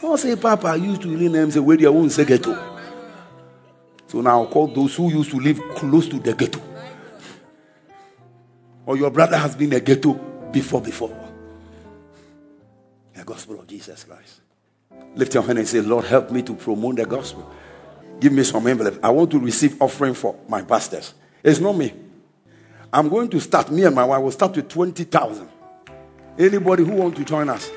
I 0.02 0.15
say, 0.15 0.34
Papa, 0.38 0.68
I 0.68 0.76
used 0.76 1.02
to 1.02 1.10
really 1.10 1.28
name 1.28 1.52
say, 1.52 1.60
where 1.60 1.78
you 1.78 1.91
won't 1.91 2.14
say 2.14 2.23
ghetto. 2.23 2.57
So 4.07 4.22
now 4.22 4.44
I'll 4.44 4.48
call 4.48 4.68
those 4.68 4.95
who 4.95 5.10
used 5.10 5.32
to 5.32 5.40
live 5.41 5.60
close 5.76 6.07
to 6.07 6.19
the 6.19 6.34
ghetto. 6.34 6.70
Or 8.86 8.98
your 8.98 9.12
brother 9.12 9.38
has 9.38 9.56
been 9.56 9.74
a 9.74 9.80
ghetto 9.80 10.14
before, 10.52 10.82
before. 10.82 11.18
The 13.14 13.24
gospel 13.24 13.60
of 13.60 13.68
Jesus 13.68 14.03
Christ. 14.03 14.41
Lift 15.16 15.34
your 15.34 15.44
hand 15.44 15.60
and 15.60 15.68
say, 15.68 15.82
Lord, 15.82 16.06
help 16.06 16.32
me 16.32 16.41
to 16.44 16.53
promote 16.53 16.95
the 16.95 17.06
gospel. 17.06 17.49
Give 18.20 18.32
me 18.32 18.44
some 18.44 18.66
envelope. 18.68 18.99
I 19.03 19.10
want 19.10 19.32
to 19.32 19.40
receive 19.40 19.82
offering 19.82 20.14
for 20.14 20.36
my 20.48 20.62
pastors. 20.62 21.14
It's 21.44 21.60
not 21.60 21.76
me. 21.76 21.94
I'm 22.94 23.10
going 23.10 23.30
to 23.30 23.40
start, 23.40 23.72
me 23.72 23.84
and 23.84 23.95
my 23.95 24.06
wife 24.06 24.22
will 24.22 24.32
start 24.32 24.56
with 24.56 24.68
20,000. 24.70 25.48
Anybody 26.38 26.84
who 26.84 26.94
want 26.94 27.16
to 27.16 27.26
join 27.26 27.49
us? 27.49 27.70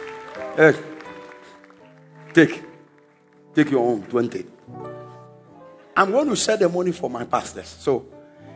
Hey, 0.56 0.74
take. 2.32 2.62
Take 3.54 3.70
your 3.70 3.86
own 3.86 4.02
20. 4.02 4.44
I'm 5.96 6.10
going 6.10 6.28
to 6.28 6.36
share 6.36 6.56
the 6.56 6.68
money 6.68 6.92
for 6.92 7.08
my 7.08 7.24
pastors. 7.24 7.68
So, 7.68 8.06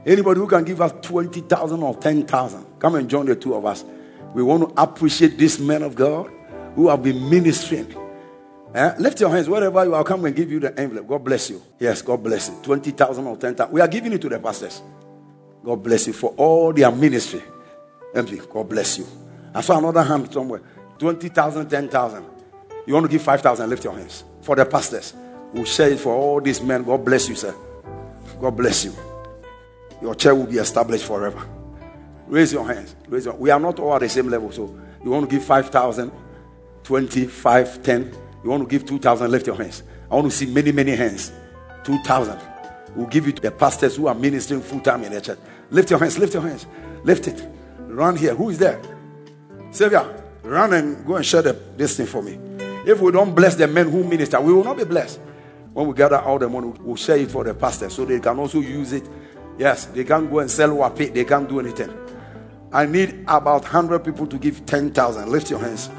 anybody 0.07 0.41
who 0.41 0.47
can 0.47 0.65
give 0.65 0.81
us 0.81 0.93
20,000 1.03 1.83
or 1.83 1.95
10,000, 1.97 2.67
come 2.79 2.95
and 2.97 3.09
join 3.09 3.27
the 3.27 3.37
two 3.37 3.55
of 3.55 3.65
us. 3.65 3.85
We 4.35 4.43
want 4.43 4.69
to 4.69 4.83
appreciate 4.83 5.39
this 5.39 5.59
men 5.59 5.83
of 5.83 5.95
God 5.95 6.31
who 6.75 6.89
have 6.89 7.03
been 7.03 7.29
ministering. 7.31 7.95
Eh? 8.75 8.95
Lift 8.99 9.21
your 9.21 9.31
hands 9.31 9.49
wherever 9.49 9.85
you 9.85 9.95
are. 9.95 10.05
Come 10.05 10.25
and 10.27 10.37
give 10.37 10.53
you 10.53 10.61
the 10.61 10.79
envelope. 10.79 11.09
God 11.09 11.25
bless 11.25 11.51
you. 11.51 11.63
Yes, 11.79 12.03
God 12.03 12.23
bless 12.23 12.49
you. 12.49 12.57
20,000 12.63 13.27
or 13.27 13.37
10,000. 13.37 13.73
We 13.73 13.81
are 13.81 13.89
giving 13.89 14.13
it 14.13 14.21
to 14.23 14.29
the 14.29 14.39
pastors. 14.39 14.83
God 15.65 15.83
bless 15.83 16.07
you 16.07 16.13
for 16.13 16.35
all 16.37 16.73
their 16.73 16.91
ministry. 16.93 17.43
Empty. 18.15 18.41
God 18.51 18.69
bless 18.69 18.99
you. 18.99 19.07
I 19.55 19.61
saw 19.61 19.79
another 19.79 20.03
hand 20.03 20.33
somewhere. 20.33 20.61
20,000, 20.99 21.69
10,000. 21.69 22.25
You 22.87 22.95
want 22.95 23.07
to 23.07 23.11
give 23.11 23.23
5,000? 23.23 23.69
Lift 23.69 23.85
your 23.85 23.95
hands. 23.95 24.25
For 24.43 24.57
the 24.57 24.65
pastors. 24.65 25.15
We'll 25.53 25.65
share 25.65 25.91
it 25.91 25.99
for 25.99 26.15
all 26.15 26.41
these 26.41 26.61
men. 26.61 26.85
God 26.85 27.05
bless 27.05 27.29
you, 27.29 27.35
sir. 27.35 27.55
God 28.41 28.57
bless 28.57 28.85
you. 28.85 28.93
Your 30.01 30.15
chair 30.15 30.35
will 30.35 30.47
be 30.47 30.59
established 30.59 31.05
forever. 31.05 31.47
Raise 32.27 32.53
your 32.53 32.67
hands. 32.67 32.95
Raise 33.09 33.25
your, 33.25 33.35
we 33.35 33.51
are 33.51 33.61
not 33.61 33.79
all 33.79 33.95
at 33.95 34.01
the 34.01 34.09
same 34.09 34.29
level. 34.29 34.53
So 34.53 34.79
you 35.03 35.11
want 35.11 35.29
to 35.29 35.37
give 35.37 35.45
5,000, 35.45 36.13
20, 36.85 37.27
5, 37.27 37.83
10. 37.83 38.15
You 38.45 38.51
want 38.51 38.63
to 38.63 38.69
give 38.69 38.87
2,000, 38.87 39.31
lift 39.31 39.47
your 39.47 39.57
hands. 39.57 39.83
I 40.11 40.15
want 40.15 40.31
to 40.31 40.37
see 40.37 40.47
many, 40.47 40.73
many 40.73 40.95
hands. 40.95 41.33
2,000. 41.85 42.39
We'll 42.95 43.07
give 43.07 43.27
it 43.29 43.37
to 43.37 43.43
the 43.43 43.51
pastors 43.51 43.97
who 43.97 44.07
are 44.07 44.15
ministering 44.15 44.61
full 44.61 44.81
time 44.81 45.05
in 45.05 45.13
the 45.13 45.21
church. 45.21 45.39
Lift 45.71 45.91
your 45.91 45.99
hands, 45.99 46.19
lift 46.19 46.35
your 46.35 46.43
hands. 46.43 46.67
Lift 47.05 47.29
it. 47.29 47.47
Run 47.79 48.17
here. 48.17 48.35
Who 48.35 48.51
is 48.51 48.59
there? 48.59 48.81
Savior, 49.71 50.23
run 50.43 50.73
and 50.73 51.07
go 51.07 51.17
and 51.17 51.25
share 51.25 51.43
the, 51.43 51.53
this 51.77 51.97
thing 51.97 52.07
for 52.07 52.23
me. 52.23 52.39
If 52.87 53.01
we 53.01 53.13
don't 53.13 53.35
bless 53.35 53.55
the 53.55 53.67
men 53.67 53.91
who 53.91 54.05
minister, 54.05 54.41
we 54.41 54.53
will 54.53 54.65
not 54.65 54.77
be 54.77 54.85
blessed. 54.85 55.21
When 55.73 55.87
we 55.87 55.95
gather 55.95 56.19
all 56.19 56.39
the 56.39 56.49
money, 56.49 56.73
we'll 56.81 56.97
share 56.97 57.19
it 57.19 57.31
for 57.31 57.45
the 57.45 57.55
pastors 57.55 57.95
so 57.95 58.05
they 58.05 58.19
can 58.19 58.39
also 58.39 58.61
use 58.61 58.93
it. 58.93 59.07
Yes, 59.59 59.87
they 59.87 60.05
can't 60.05 60.31
go 60.31 60.39
and 60.39 60.51
sell 60.51 60.71
wapi, 60.71 61.13
they 61.13 61.25
can't 61.25 61.49
do 61.49 61.59
anything. 61.61 61.93
I 62.73 62.87
need 62.87 63.25
about 63.27 63.63
100 63.63 64.01
people 64.01 64.27
to 64.27 64.39
give 64.39 64.65
10,000. 64.67 65.29
Lift 65.29 65.51
your 65.51 65.59
hands. 65.59 65.91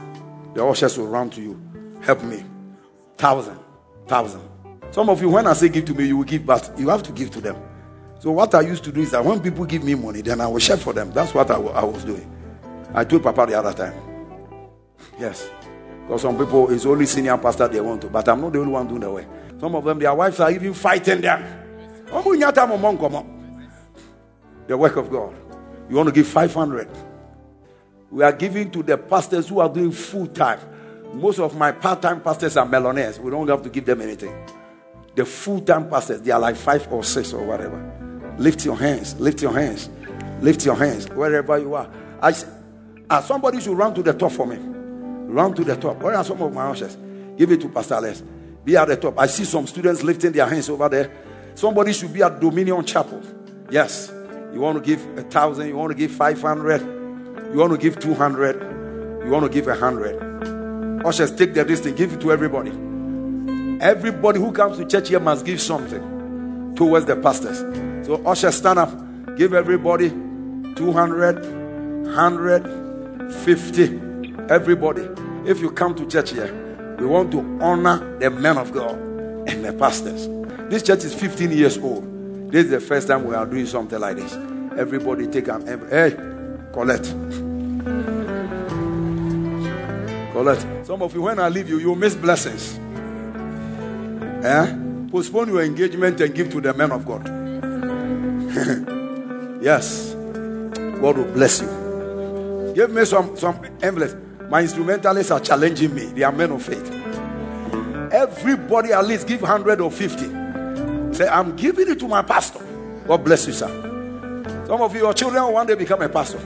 The 0.54 0.64
ushers 0.64 0.98
will 0.98 1.08
run 1.08 1.30
to 1.32 1.42
you. 1.42 1.60
Help 2.02 2.24
me. 2.24 2.46
Thousand. 3.18 3.60
Thousand. 4.08 4.42
Some 4.92 5.10
of 5.10 5.22
you, 5.22 5.30
when 5.30 5.46
I 5.46 5.54
say 5.54 5.70
give 5.70 5.86
to 5.86 5.94
me, 5.94 6.08
you 6.08 6.18
will 6.18 6.24
give, 6.24 6.46
but 6.46 6.72
you 6.78 6.90
have 6.90 7.04
to 7.04 7.12
give 7.12 7.32
to 7.32 7.42
them. 7.42 7.58
So 8.20 8.32
what 8.32 8.54
I 8.56 8.62
used 8.62 8.84
to 8.86 8.92
do 8.92 9.02
is 9.02 9.12
that 9.12 9.24
when 9.24 9.40
people 9.40 9.66
give 9.66 9.84
me 9.84 9.96
money, 9.96 10.22
then 10.22 10.42
I 10.42 10.48
will 10.48 10.60
share 10.60 10.78
for 10.78 10.94
them. 10.94 11.12
That's 11.12 11.34
what 11.34 11.50
I, 11.52 11.56
I 11.56 11.84
was 11.84 12.04
doing. 12.06 12.30
I 12.94 13.04
told 13.04 13.24
Papa 13.24 13.46
the 13.48 13.58
other 13.60 13.74
time. 13.74 13.94
Yes. 15.20 15.50
Because 16.04 16.22
some 16.22 16.38
people, 16.38 16.72
it's 16.72 16.86
only 16.86 17.06
senior 17.06 17.38
pastor 17.38 17.68
they 17.68 17.82
want 17.82 18.02
to, 18.02 18.10
but 18.10 18.28
I'm 18.28 18.42
not 18.42 18.54
the 18.54 18.60
only 18.60 18.72
one 18.72 18.88
doing 18.88 19.02
the 19.02 19.12
way. 19.12 19.28
Some 19.60 19.76
of 19.76 19.84
them, 19.84 20.00
their 20.00 20.14
wives 20.14 20.40
are 20.40 20.52
even 20.52 20.74
fighting 20.74 21.22
them. 21.22 21.44
The 24.70 24.78
work 24.78 24.98
of 24.98 25.10
God. 25.10 25.34
You 25.90 25.96
want 25.96 26.10
to 26.10 26.14
give 26.14 26.28
500. 26.28 26.88
We 28.12 28.24
are 28.24 28.32
giving 28.32 28.70
to 28.70 28.84
the 28.84 29.00
pastors 29.00 29.50
who 29.50 29.62
are 29.62 29.68
doing 29.68 29.92
full 29.92 30.28
time. 30.28 30.60
Most 31.12 31.40
of 31.40 31.58
my 31.58 31.72
part 31.72 32.04
time 32.04 32.22
pastors 32.22 32.56
are 32.56 32.68
millionaires. 32.68 33.20
We 33.20 33.32
don't 33.32 33.48
have 33.48 33.64
to 33.64 33.70
give 33.70 33.86
them 33.86 34.00
anything. 34.00 34.32
The 35.16 35.26
full 35.26 35.62
time 35.62 35.90
pastors, 35.90 36.22
they 36.22 36.30
are 36.30 36.40
like 36.40 36.56
five 36.56 36.88
or 36.94 37.04
six 37.04 37.34
or 37.34 37.44
whatever. 37.44 38.36
Lift 38.38 38.64
your 38.64 38.78
hands, 38.78 39.20
lift 39.20 39.42
your 39.42 39.54
hands, 39.54 39.90
lift 40.40 40.64
your 40.64 40.76
hands 40.76 41.10
wherever 41.10 41.58
you 41.58 41.74
are. 41.74 41.90
I, 42.22 42.36
uh, 43.10 43.22
somebody 43.24 43.62
should 43.62 43.76
run 43.76 43.96
to 43.96 44.04
the 44.04 44.14
top 44.14 44.34
for 44.34 44.46
me. 44.46 44.58
Run 45.34 45.56
to 45.56 45.64
the 45.64 45.78
top. 45.78 45.98
Where 45.98 46.14
are 46.14 46.24
some 46.24 46.44
of 46.44 46.54
my 46.54 46.68
ushers? 46.68 46.96
Give 47.36 47.52
it 47.52 47.60
to 47.62 47.70
Pastor 47.70 48.00
Les. 48.02 48.22
Be 48.64 48.78
at 48.78 48.88
the 48.88 48.98
top. 48.98 49.18
I 49.18 49.26
see 49.26 49.46
some 49.46 49.66
students 49.66 50.04
lifting 50.04 50.32
their 50.32 50.46
hands 50.46 50.70
over 50.70 50.88
there. 50.90 51.12
Somebody 51.56 51.92
should 51.92 52.14
be 52.14 52.22
at 52.22 52.40
Dominion 52.40 52.86
Chapel. 52.86 53.24
Yes. 53.72 54.19
You 54.54 54.62
want 54.62 54.84
to 54.84 54.84
give 54.84 55.06
a 55.18 55.24
thousand, 55.24 55.68
you 55.68 55.78
want 55.78 55.92
to 55.92 55.96
give 55.96 56.12
500, 56.12 56.82
you 57.52 57.60
want 57.60 57.72
to 57.72 57.78
give 57.78 58.00
200, 58.00 59.24
you 59.26 59.32
want 59.32 59.46
to 59.46 59.50
give 59.50 59.68
a 59.68 59.76
hundred. 59.76 61.06
Ushers, 61.06 61.36
take 61.36 61.54
the 61.54 61.64
distance, 61.64 61.98
give 61.98 62.14
it 62.14 62.22
to 62.22 62.32
everybody. 62.32 62.72
Everybody 63.82 64.40
who 64.40 64.52
comes 64.52 64.78
to 64.78 64.86
church 64.86 65.10
here 65.10 65.20
must 65.20 65.46
give 65.46 65.62
something 65.62 66.74
towards 66.76 67.06
the 67.06 67.16
pastors. 67.16 67.60
So, 68.06 68.26
ushers, 68.26 68.56
stand 68.56 68.80
up, 68.80 69.38
give 69.38 69.54
everybody 69.54 70.10
200, 70.10 72.06
100, 72.06 73.34
50. 73.34 73.84
Everybody. 74.50 75.08
If 75.46 75.62
you 75.62 75.72
come 75.72 75.96
to 75.96 76.06
church 76.08 76.32
here, 76.32 76.52
we 77.00 77.06
want 77.06 77.32
to 77.32 77.40
honor 77.62 78.18
the 78.20 78.30
men 78.30 78.58
of 78.58 78.72
God 78.74 78.96
and 79.48 79.64
the 79.64 79.74
pastors. 79.74 80.28
This 80.70 80.84
church 80.84 81.04
is 81.04 81.14
15 81.14 81.52
years 81.52 81.78
old. 81.78 82.19
This 82.52 82.66
is 82.66 82.72
the 82.72 82.80
first 82.80 83.08
time 83.08 83.26
we 83.26 83.36
are 83.36 83.46
doing 83.46 83.68
something 83.68 84.00
like 84.00 84.16
this. 84.16 84.34
Everybody 84.76 85.28
take 85.28 85.50
an 85.50 85.68
hey, 85.68 86.16
collect. 86.74 87.04
Collect. 90.32 90.88
Some 90.88 91.04
of 91.04 91.14
you, 91.14 91.22
when 91.22 91.38
I 91.38 91.48
leave 91.50 91.70
you, 91.70 91.78
you 91.78 91.94
miss 91.94 92.16
blessings. 92.16 92.80
Eh? 94.44 94.76
Postpone 95.12 95.50
your 95.50 95.62
engagement 95.62 96.20
and 96.22 96.34
give 96.34 96.50
to 96.52 96.60
the 96.60 96.74
men 96.74 96.92
of 96.92 97.06
God. 97.06 97.28
yes. 99.62 100.16
God 100.16 101.18
will 101.18 101.32
bless 101.32 101.62
you. 101.62 102.72
Give 102.74 102.90
me 102.90 103.06
some, 103.06 103.38
some 103.38 103.64
envelopes. 103.84 104.16
My 104.50 104.62
instrumentalists 104.62 105.32
are 105.32 105.40
challenging 105.40 105.94
me. 105.94 106.06
They 106.06 106.24
are 106.24 106.32
men 106.32 106.52
of 106.52 106.64
faith. 106.64 106.92
Everybody 108.12 108.92
at 108.92 109.06
least 109.06 109.28
give 109.28 109.44
100 109.44 109.82
or 109.82 109.92
50. 109.92 110.39
Say, 111.20 111.28
I'm 111.28 111.54
giving 111.58 111.90
it 111.90 112.00
to 112.00 112.08
my 112.08 112.22
pastor. 112.22 112.66
God 113.06 113.26
bless 113.26 113.46
you, 113.46 113.52
sir. 113.52 113.68
Some 114.66 114.82
of 114.82 114.96
you, 114.96 115.02
your 115.02 115.14
children 115.14 115.44
will 115.44 115.52
one 115.52 115.68
day 115.68 115.76
become 115.76 116.02
a 116.02 116.08
pastor. 116.08 116.40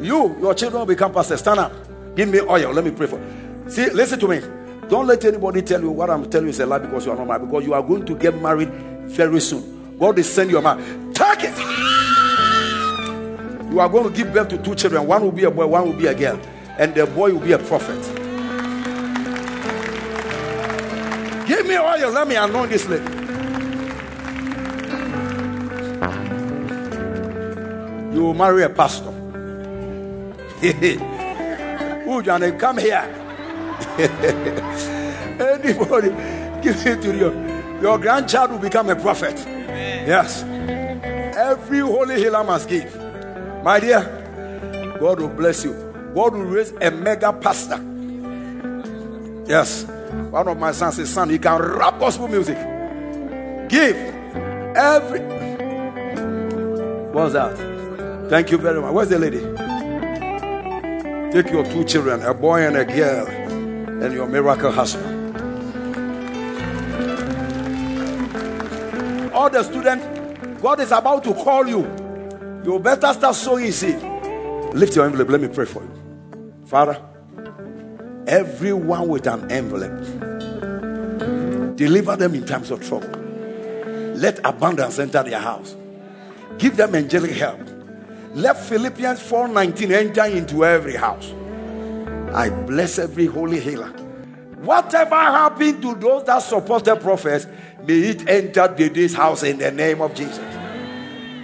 You, 0.00 0.38
your 0.38 0.54
children 0.54 0.82
will 0.82 0.86
become 0.86 1.12
pastor. 1.12 1.36
Stand 1.36 1.58
up. 1.58 1.72
Give 2.14 2.28
me 2.28 2.40
oil. 2.40 2.72
Let 2.72 2.84
me 2.84 2.92
pray 2.92 3.08
for 3.08 3.18
you. 3.18 3.68
See, 3.68 3.90
listen 3.90 4.20
to 4.20 4.28
me. 4.28 4.40
Don't 4.88 5.08
let 5.08 5.24
anybody 5.24 5.62
tell 5.62 5.80
you 5.80 5.90
what 5.90 6.10
I'm 6.10 6.30
telling 6.30 6.46
you 6.46 6.50
is 6.50 6.60
a 6.60 6.66
lie 6.66 6.78
because 6.78 7.06
you 7.06 7.10
are 7.10 7.16
not 7.16 7.26
married. 7.26 7.46
Because 7.46 7.66
you 7.66 7.74
are 7.74 7.82
going 7.82 8.06
to 8.06 8.14
get 8.14 8.40
married 8.40 8.70
very 9.08 9.40
soon. 9.40 9.98
God 9.98 10.16
is 10.16 10.30
sending 10.30 10.54
you 10.54 10.58
a 10.60 10.62
man. 10.62 11.12
Take 11.12 11.50
it. 11.50 11.58
You 13.72 13.80
are 13.80 13.88
going 13.88 14.12
to 14.12 14.16
give 14.16 14.32
birth 14.32 14.50
to 14.50 14.58
two 14.58 14.76
children. 14.76 15.08
One 15.08 15.24
will 15.24 15.32
be 15.32 15.42
a 15.42 15.50
boy, 15.50 15.66
one 15.66 15.86
will 15.86 15.98
be 15.98 16.06
a 16.06 16.14
girl. 16.14 16.38
And 16.78 16.94
the 16.94 17.04
boy 17.06 17.32
will 17.32 17.40
be 17.40 17.50
a 17.50 17.58
prophet. 17.58 18.00
Give 21.48 21.66
me 21.66 21.76
oil. 21.76 22.12
Let 22.12 22.28
me 22.28 22.36
anoint 22.36 22.70
this 22.70 22.86
lady. 22.86 23.19
You 28.12 28.22
will 28.22 28.34
marry 28.34 28.64
a 28.64 28.68
pastor. 28.68 29.10
Who 30.60 32.22
Johnny, 32.22 32.52
come 32.52 32.78
here. 32.78 33.16
Anybody, 35.40 36.08
give 36.62 36.86
it 36.86 37.02
to 37.02 37.16
you. 37.16 37.80
Your 37.80 37.98
grandchild 37.98 38.50
will 38.50 38.58
become 38.58 38.90
a 38.90 38.96
prophet. 38.96 39.36
Yes. 39.46 40.42
Every 41.36 41.78
Holy 41.80 42.20
Hiller 42.20 42.44
must 42.44 42.68
give. 42.68 42.94
My 43.62 43.80
dear, 43.80 44.96
God 45.00 45.20
will 45.20 45.28
bless 45.28 45.64
you. 45.64 45.72
God 46.14 46.34
will 46.34 46.44
raise 46.44 46.72
a 46.72 46.90
mega 46.90 47.32
pastor. 47.32 47.80
Yes. 49.46 49.84
One 50.30 50.48
of 50.48 50.58
my 50.58 50.72
sons 50.72 50.96
says, 50.96 51.10
Son, 51.10 51.30
he 51.30 51.38
can 51.38 51.60
rap 51.60 51.98
gospel 51.98 52.28
music. 52.28 52.58
Give 53.68 53.96
every. 54.76 55.20
What's 57.12 57.32
that? 57.34 57.69
Thank 58.30 58.52
you 58.52 58.58
very 58.58 58.80
much. 58.80 58.92
Where's 58.92 59.08
the 59.08 59.18
lady? 59.18 59.40
Take 61.32 61.50
your 61.50 61.64
two 61.64 61.82
children, 61.82 62.22
a 62.22 62.32
boy 62.32 62.64
and 62.64 62.76
a 62.76 62.84
girl, 62.84 63.26
and 63.26 64.14
your 64.14 64.28
miracle 64.28 64.70
husband. 64.70 65.36
All 69.34 69.50
the 69.50 69.64
students, 69.64 70.06
God 70.62 70.78
is 70.78 70.92
about 70.92 71.24
to 71.24 71.34
call 71.34 71.66
you. 71.66 71.80
You 72.64 72.78
better 72.78 73.12
start 73.14 73.34
sowing 73.34 73.72
seed. 73.72 74.00
Lift 74.74 74.94
your 74.94 75.06
envelope. 75.06 75.28
Let 75.28 75.40
me 75.40 75.48
pray 75.48 75.64
for 75.64 75.82
you. 75.82 75.90
Father, 76.66 77.02
everyone 78.28 79.08
with 79.08 79.26
an 79.26 79.50
envelope, 79.50 80.04
deliver 81.76 82.14
them 82.14 82.36
in 82.36 82.46
times 82.46 82.70
of 82.70 82.86
trouble. 82.86 83.10
Let 84.14 84.38
abundance 84.46 85.00
enter 85.00 85.24
their 85.24 85.40
house. 85.40 85.74
Give 86.58 86.76
them 86.76 86.94
angelic 86.94 87.32
help. 87.32 87.79
Let 88.34 88.64
Philippians 88.64 89.20
4:19 89.20 89.90
enter 89.90 90.24
into 90.26 90.64
every 90.64 90.94
house. 90.94 91.34
I 92.32 92.50
bless 92.50 92.98
every 92.98 93.26
Holy 93.26 93.58
Hiller. 93.58 93.92
Whatever 94.62 95.16
happened 95.16 95.82
to 95.82 95.94
those 95.96 96.24
that 96.24 96.38
supported 96.38 96.96
prophets, 97.00 97.46
may 97.84 97.94
it 97.94 98.28
enter 98.28 98.68
this 98.68 99.14
house 99.14 99.42
in 99.42 99.58
the 99.58 99.72
name 99.72 100.00
of 100.00 100.14
Jesus. 100.14 100.38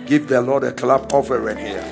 Give 0.07 0.29
the 0.29 0.41
Lord 0.41 0.63
a 0.63 0.73
clap 0.73 1.13
offering 1.13 1.57
here. 1.57 1.83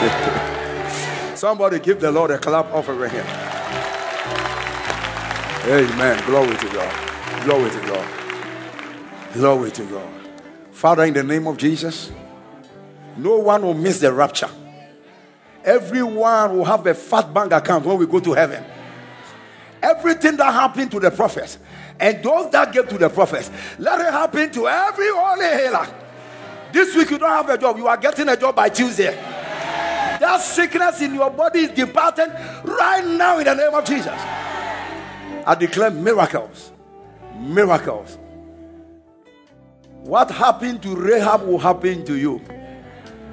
Somebody 1.34 1.78
give 1.78 2.00
the 2.00 2.12
Lord 2.12 2.30
a 2.30 2.38
clap 2.38 2.66
offering 2.74 3.10
here. 3.10 3.24
Amen. 5.64 6.22
Glory 6.26 6.56
to 6.56 6.68
God. 6.74 7.44
Glory 7.44 7.70
to 7.70 7.80
God. 7.86 8.06
Glory 9.32 9.70
to 9.70 9.84
God. 9.84 10.19
Father, 10.80 11.04
in 11.04 11.12
the 11.12 11.22
name 11.22 11.46
of 11.46 11.58
Jesus, 11.58 12.10
no 13.18 13.36
one 13.36 13.60
will 13.60 13.74
miss 13.74 14.00
the 14.00 14.10
rapture. 14.10 14.48
Everyone 15.62 16.56
will 16.56 16.64
have 16.64 16.86
a 16.86 16.94
fat 16.94 17.34
bank 17.34 17.52
account 17.52 17.84
when 17.84 17.98
we 17.98 18.06
go 18.06 18.18
to 18.18 18.32
heaven. 18.32 18.64
Everything 19.82 20.38
that 20.38 20.50
happened 20.50 20.90
to 20.90 20.98
the 20.98 21.10
prophets 21.10 21.58
and 21.98 22.24
those 22.24 22.50
that 22.52 22.72
gave 22.72 22.88
to 22.88 22.96
the 22.96 23.10
prophets, 23.10 23.50
let 23.78 24.00
it 24.00 24.10
happen 24.10 24.50
to 24.52 24.68
every 24.68 25.10
Holy 25.10 25.44
Hiller. 25.44 25.86
This 26.72 26.96
week 26.96 27.10
you 27.10 27.18
don't 27.18 27.28
have 27.28 27.50
a 27.50 27.58
job, 27.58 27.76
you 27.76 27.86
are 27.86 27.98
getting 27.98 28.30
a 28.30 28.36
job 28.38 28.56
by 28.56 28.70
Tuesday. 28.70 29.14
That 29.14 30.38
sickness 30.40 31.02
in 31.02 31.12
your 31.12 31.28
body 31.28 31.58
is 31.58 31.72
departing 31.72 32.30
right 32.64 33.04
now 33.06 33.38
in 33.38 33.44
the 33.44 33.54
name 33.54 33.74
of 33.74 33.84
Jesus. 33.84 34.18
I 35.46 35.54
declare 35.58 35.90
miracles. 35.90 36.72
Miracles. 37.38 38.16
What 40.02 40.30
happened 40.30 40.82
to 40.82 40.96
Rahab 40.96 41.42
will 41.42 41.58
happen 41.58 42.04
to 42.06 42.16
you. 42.16 42.40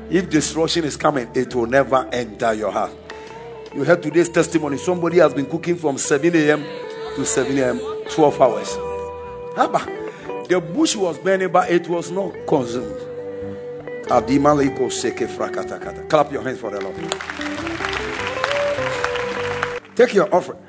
If 0.09 0.29
destruction 0.29 0.83
is 0.83 0.97
coming, 0.97 1.29
it 1.33 1.55
will 1.55 1.65
never 1.65 2.07
enter 2.11 2.53
your 2.53 2.71
heart. 2.71 2.91
You 3.73 3.83
heard 3.83 4.03
today's 4.03 4.29
testimony. 4.29 4.77
Somebody 4.77 5.17
has 5.17 5.33
been 5.33 5.45
cooking 5.45 5.75
from 5.75 5.97
7 5.97 6.35
a.m. 6.35 6.63
to 7.15 7.25
7 7.25 7.57
a.m. 7.57 7.79
12 8.11 8.41
hours. 8.41 8.75
The 10.49 10.61
bush 10.61 10.95
was 10.95 11.17
burning, 11.19 11.51
but 11.51 11.69
it 11.71 11.87
was 11.87 12.11
not 12.11 12.33
consumed. 12.47 12.95
Clap 14.07 14.29
your 16.31 16.41
hands 16.43 16.59
for 16.59 16.71
the 16.71 16.79
Lord. 16.81 16.95
Take 19.95 20.13
your 20.13 20.33
offering. 20.33 20.59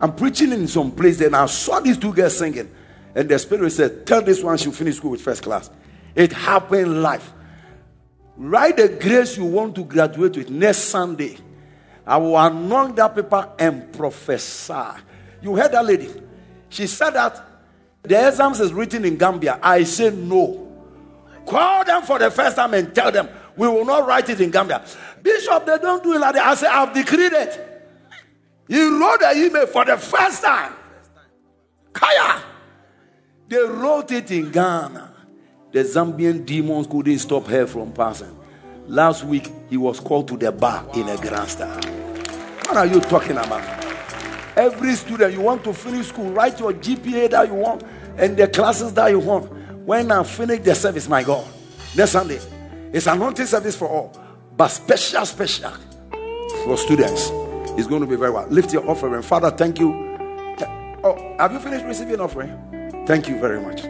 I'm 0.00 0.14
preaching 0.14 0.52
in 0.52 0.66
some 0.66 0.90
place, 0.92 1.20
and 1.20 1.36
I 1.36 1.46
saw 1.46 1.80
these 1.80 1.98
two 1.98 2.12
girls 2.12 2.38
singing. 2.38 2.70
And 3.18 3.28
the 3.28 3.36
Spirit 3.36 3.72
said, 3.72 4.06
Tell 4.06 4.22
this 4.22 4.44
one 4.44 4.56
she'll 4.58 4.70
finish 4.70 4.98
school 4.98 5.10
with 5.10 5.20
first 5.20 5.42
class. 5.42 5.70
It 6.14 6.32
happened 6.32 7.02
live. 7.02 7.32
Write 8.36 8.76
the 8.76 8.88
grace 8.90 9.36
you 9.36 9.44
want 9.44 9.74
to 9.74 9.82
graduate 9.82 10.36
with 10.36 10.50
next 10.50 10.82
Sunday. 10.82 11.36
I 12.06 12.16
will 12.18 12.38
anoint 12.38 12.94
that 12.94 13.16
paper 13.16 13.50
and 13.58 13.92
prophesy. 13.92 15.00
You 15.42 15.56
heard 15.56 15.72
that 15.72 15.84
lady? 15.84 16.08
She 16.68 16.86
said 16.86 17.10
that 17.10 17.44
the 18.04 18.28
exams 18.28 18.60
is 18.60 18.72
written 18.72 19.04
in 19.04 19.16
Gambia. 19.16 19.58
I 19.60 19.82
say 19.82 20.10
no. 20.10 20.72
Call 21.44 21.84
them 21.84 22.02
for 22.02 22.20
the 22.20 22.30
first 22.30 22.54
time 22.54 22.72
and 22.74 22.94
tell 22.94 23.10
them 23.10 23.28
we 23.56 23.66
will 23.66 23.84
not 23.84 24.06
write 24.06 24.28
it 24.28 24.40
in 24.40 24.52
Gambia. 24.52 24.84
Bishop, 25.20 25.66
they 25.66 25.76
don't 25.78 26.04
do 26.04 26.12
it 26.14 26.20
like 26.20 26.36
that. 26.36 26.46
I 26.46 26.54
say 26.54 26.68
I've 26.68 26.94
decreed 26.94 27.32
it. 27.32 27.82
He 28.68 28.80
wrote 28.80 29.18
the 29.18 29.32
email 29.44 29.66
for 29.66 29.84
the 29.84 29.96
first 29.96 30.44
time. 30.44 30.72
Kaya. 31.92 32.44
They 33.48 33.56
wrote 33.56 34.12
it 34.12 34.30
in 34.30 34.50
Ghana. 34.50 35.14
The 35.72 35.78
Zambian 35.78 36.44
demons 36.44 36.86
couldn't 36.86 37.18
stop 37.18 37.46
her 37.46 37.66
from 37.66 37.92
passing. 37.92 38.38
Last 38.86 39.24
week, 39.24 39.50
he 39.70 39.78
was 39.78 40.00
called 40.00 40.28
to 40.28 40.36
the 40.36 40.52
bar 40.52 40.86
in 40.94 41.08
a 41.08 41.16
grandstand. 41.16 41.84
What 42.66 42.76
are 42.76 42.86
you 42.86 43.00
talking 43.00 43.38
about? 43.38 43.62
Every 44.54 44.94
student, 44.96 45.32
you 45.32 45.40
want 45.40 45.64
to 45.64 45.72
finish 45.72 46.08
school, 46.08 46.30
write 46.30 46.60
your 46.60 46.74
GPA 46.74 47.30
that 47.30 47.48
you 47.48 47.54
want 47.54 47.84
and 48.18 48.36
the 48.36 48.48
classes 48.48 48.92
that 48.94 49.08
you 49.08 49.20
want. 49.20 49.50
When 49.86 50.12
I 50.12 50.24
finish 50.24 50.60
the 50.60 50.74
service, 50.74 51.08
my 51.08 51.22
God, 51.22 51.46
next 51.96 52.10
Sunday, 52.10 52.40
it's 52.92 53.06
an 53.06 53.16
anointing 53.16 53.46
service 53.46 53.76
for 53.76 53.88
all, 53.88 54.20
but 54.58 54.68
special, 54.68 55.24
special 55.24 55.72
for 56.64 56.76
students. 56.76 57.30
It's 57.78 57.86
going 57.86 58.02
to 58.02 58.06
be 58.06 58.16
very 58.16 58.30
well. 58.30 58.46
Lift 58.48 58.74
your 58.74 58.86
offering. 58.90 59.22
Father, 59.22 59.50
thank 59.50 59.78
you. 59.78 59.90
Oh, 61.02 61.36
have 61.38 61.52
you 61.52 61.60
finished 61.60 61.86
receiving 61.86 62.20
offering? 62.20 62.67
Thank 63.08 63.26
you 63.26 63.40
very 63.40 63.58
much. 63.58 63.80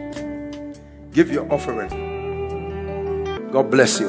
Give 1.11 1.29
your 1.29 1.45
offering. 1.51 1.89
God 3.51 3.69
bless 3.69 3.99
you. 3.99 4.07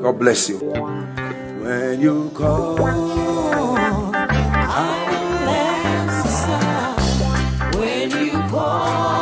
God 0.00 0.20
bless 0.20 0.48
you. 0.48 0.58
When 0.58 2.00
you 2.00 2.30
call. 2.30 2.76
When 7.74 8.10
you 8.22 8.30
call, 8.54 9.21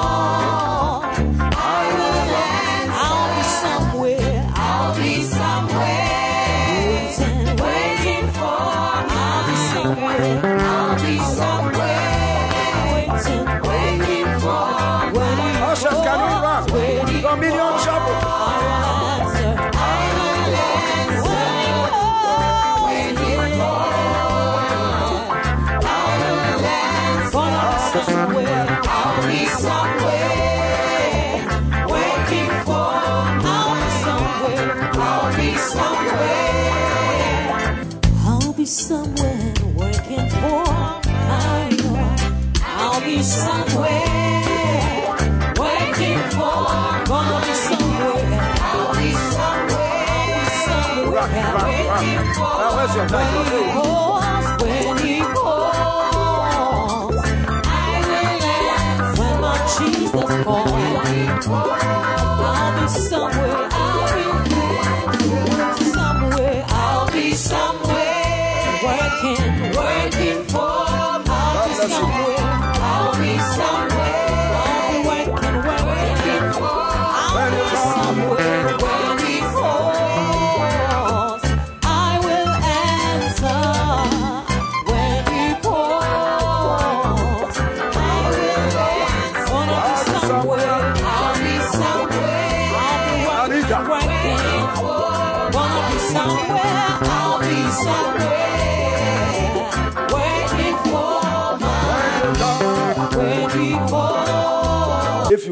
rock, 52.00 52.16
waiting 52.16 52.26
rock. 52.26 52.34
for. 52.34 52.58
Now 52.58 52.76
where's 52.76 52.94
your 52.94 53.08
time? 53.08 53.34
When 53.34 53.89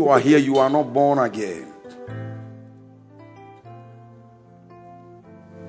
are 0.08 0.20
here, 0.20 0.38
you 0.38 0.58
are 0.58 0.70
not 0.70 0.92
born 0.92 1.18
again. 1.18 1.72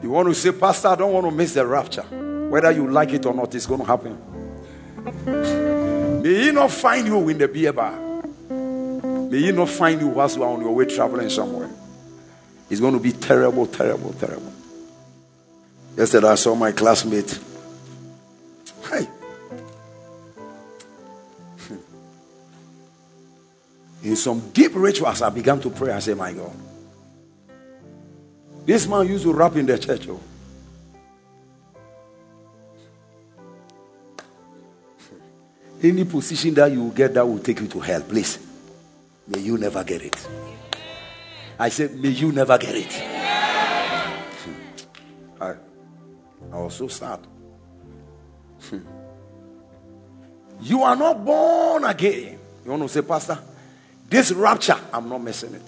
You 0.01 0.11
want 0.11 0.29
to 0.29 0.33
say, 0.33 0.51
Pastor, 0.51 0.87
I 0.89 0.95
don't 0.95 1.11
want 1.11 1.25
to 1.25 1.31
miss 1.31 1.53
the 1.53 1.65
rapture. 1.65 2.03
Whether 2.03 2.71
you 2.71 2.89
like 2.89 3.11
it 3.11 3.25
or 3.25 3.33
not, 3.33 3.53
it's 3.53 3.65
going 3.65 3.81
to 3.81 3.85
happen. 3.85 4.17
May 6.23 6.45
he 6.45 6.51
not 6.51 6.71
find 6.71 7.05
you 7.07 7.29
in 7.29 7.37
the 7.37 7.47
beer 7.47 7.73
bar. 7.73 7.97
May 9.29 9.39
he 9.39 9.51
not 9.51 9.69
find 9.69 9.99
you 10.01 10.07
whilst 10.07 10.37
you 10.37 10.43
are 10.43 10.49
on 10.49 10.61
your 10.61 10.73
way 10.73 10.85
traveling 10.85 11.29
somewhere. 11.29 11.69
It's 12.69 12.79
going 12.79 12.93
to 12.93 12.99
be 12.99 13.11
terrible, 13.11 13.67
terrible, 13.67 14.13
terrible. 14.13 14.53
Yesterday 15.97 16.27
I 16.27 16.35
saw 16.35 16.55
my 16.55 16.71
classmate. 16.71 17.39
In 24.03 24.15
some 24.15 24.49
deep 24.51 24.71
rituals, 24.75 25.21
I 25.21 25.29
began 25.29 25.59
to 25.59 25.69
pray 25.69 25.91
and 25.91 26.01
say, 26.01 26.13
My 26.13 26.31
God. 26.33 26.51
This 28.65 28.87
man 28.87 29.07
used 29.07 29.23
to 29.23 29.33
rap 29.33 29.55
in 29.55 29.65
the 29.65 29.77
church. 29.79 30.07
Oh. 30.07 30.19
Any 35.83 36.05
position 36.05 36.53
that 36.53 36.71
you 36.71 36.91
get 36.91 37.13
that 37.15 37.27
will 37.27 37.39
take 37.39 37.59
you 37.59 37.67
to 37.67 37.79
hell, 37.79 38.01
please. 38.01 38.39
May 39.27 39.39
you 39.39 39.57
never 39.57 39.83
get 39.83 40.01
it. 40.01 40.27
I 41.57 41.69
said, 41.69 41.99
may 41.99 42.09
you 42.09 42.31
never 42.31 42.57
get 42.57 42.75
it. 42.75 42.95
I, 45.41 45.55
I 46.51 46.57
was 46.57 46.75
so 46.75 46.87
sad. 46.87 47.19
You 50.61 50.83
are 50.83 50.95
not 50.95 51.23
born 51.23 51.85
again. 51.85 52.37
You 52.65 52.71
want 52.71 52.83
to 52.83 52.89
say, 52.89 53.01
Pastor, 53.01 53.39
this 54.09 54.31
rapture, 54.31 54.79
I'm 54.91 55.07
not 55.07 55.21
missing 55.21 55.53
it. 55.53 55.61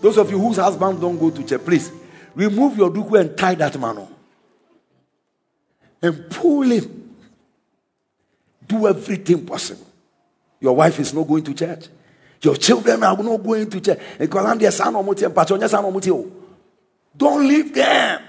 Those 0.00 0.18
of 0.18 0.30
you 0.30 0.38
whose 0.38 0.56
husband 0.56 1.00
don't 1.00 1.18
go 1.18 1.30
to 1.30 1.44
church, 1.44 1.64
please 1.64 1.90
remove 2.34 2.76
your 2.76 2.90
duku 2.90 3.20
and 3.20 3.36
tie 3.36 3.54
that 3.54 3.78
man 3.78 3.98
on. 3.98 4.14
And 6.00 6.30
pull 6.30 6.62
him. 6.62 7.16
Do 8.66 8.86
everything 8.88 9.46
possible. 9.46 9.86
Your 10.60 10.74
wife 10.74 10.98
is 10.98 11.12
not 11.12 11.26
going 11.28 11.44
to 11.44 11.54
church. 11.54 11.88
Your 12.42 12.56
children 12.56 13.02
are 13.04 13.16
not 13.16 13.42
going 13.42 13.70
to 13.70 13.80
church. 13.80 13.98
Oh. 16.10 16.32
Don't 17.16 17.48
leave 17.48 17.74
them. 17.74 18.22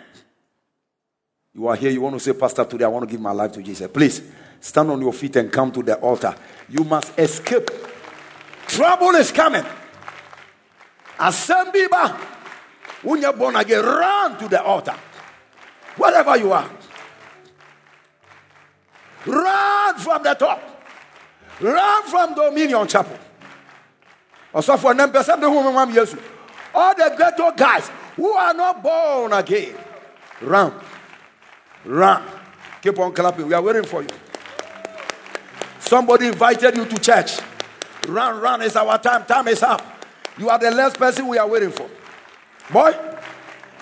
You 1.56 1.68
are 1.68 1.76
here, 1.76 1.91
you 1.91 2.02
want 2.02 2.15
to 2.15 2.19
say, 2.19 2.34
Pastor, 2.34 2.65
today 2.65 2.85
I 2.85 2.88
want 2.88 3.07
to 3.07 3.11
give 3.11 3.22
my 3.22 3.31
life 3.31 3.52
to 3.53 3.61
Jesus. 3.61 3.90
Please 3.91 4.22
stand 4.60 4.90
on 4.90 5.02
your 5.02 5.14
feet 5.14 5.35
and 5.35 5.52
come 5.52 5.72
to 5.72 5.84
the 5.84 5.95
altar. 5.95 6.35
You 6.69 6.84
must 6.84 7.18
escape. 7.18 7.69
Trouble 8.68 9.15
is 9.15 9.31
coming. 9.31 9.65
Assembliba, 11.18 12.18
when 13.03 13.22
you're 13.22 13.34
born 13.34 13.56
again, 13.56 13.84
run 13.84 14.38
to 14.40 14.48
the 14.48 14.61
altar. 14.64 14.95
Whatever 15.98 16.38
you 16.38 16.52
are. 16.52 16.69
Run 19.26 19.98
from 19.99 20.23
the 20.23 20.34
top. 20.34 20.61
Run 21.61 22.03
from 22.03 22.34
Dominion 22.34 22.88
Chapel. 22.88 23.18
Also 24.53 24.77
for 24.77 24.94
them 24.94 25.11
person 25.11 25.40
the 25.40 26.18
All 26.76 26.95
the 26.95 27.15
ghetto 27.18 27.52
guys 27.52 27.90
who 28.15 28.31
are 28.31 28.53
not 28.53 28.84
born 28.84 29.34
again. 29.34 29.76
Run. 30.41 30.73
Run. 31.85 32.23
Keep 32.81 32.99
on 32.99 33.14
clapping. 33.14 33.48
We 33.48 33.53
are 33.53 33.61
waiting 33.61 33.85
for 33.85 34.02
you. 34.02 34.10
Somebody 35.80 36.27
invited 36.27 36.76
you 36.76 36.85
to 36.85 36.98
church. 36.98 37.40
Run, 38.08 38.40
run. 38.42 38.62
It's 38.62 38.76
our 38.76 38.98
time. 38.98 39.26
Time 39.26 39.48
is 39.48 39.64
up. 39.64 39.82
You 40.38 40.50
are 40.50 40.60
the 40.60 40.72
last 40.72 40.98
person 40.98 41.28
we 41.28 41.38
are 41.38 41.48
waiting 41.48 41.72
for. 41.72 41.90
Boy, 42.72 42.92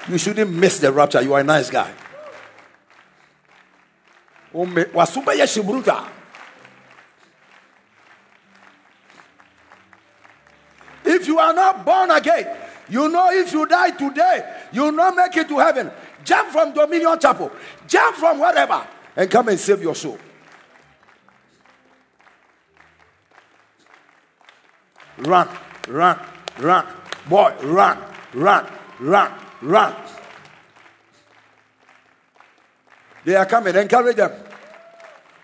you 0.07 0.18
shouldn't 0.18 0.52
miss 0.52 0.80
the 0.80 0.91
rapture. 0.91 1.22
You 1.22 1.34
are 1.34 1.39
a 1.39 1.43
nice 1.43 1.69
guy. 1.69 1.93
If 11.06 11.27
you 11.27 11.39
are 11.39 11.53
not 11.53 11.85
born 11.85 12.11
again, 12.11 12.57
you 12.89 13.07
know 13.07 13.30
if 13.31 13.53
you 13.53 13.65
die 13.65 13.91
today, 13.91 14.56
you 14.73 14.84
will 14.84 14.91
not 14.91 15.15
make 15.15 15.35
it 15.38 15.48
to 15.48 15.57
heaven. 15.57 15.89
Jump 16.23 16.49
from 16.49 16.73
Dominion 16.73 17.18
Chapel, 17.19 17.52
jump 17.88 18.15
from 18.18 18.39
wherever, 18.39 18.85
and 19.15 19.30
come 19.30 19.48
and 19.48 19.60
save 19.60 19.81
your 19.81 19.95
soul. 19.95 20.19
Run, 25.22 25.48
run, 25.88 26.19
run. 26.60 26.85
Boy, 27.27 27.53
run, 27.61 27.98
run, 28.34 28.68
run, 28.99 29.31
run. 29.61 29.95
They 33.23 33.35
are 33.35 33.45
coming. 33.45 33.76
Encourage 33.76 34.15
them. 34.15 34.31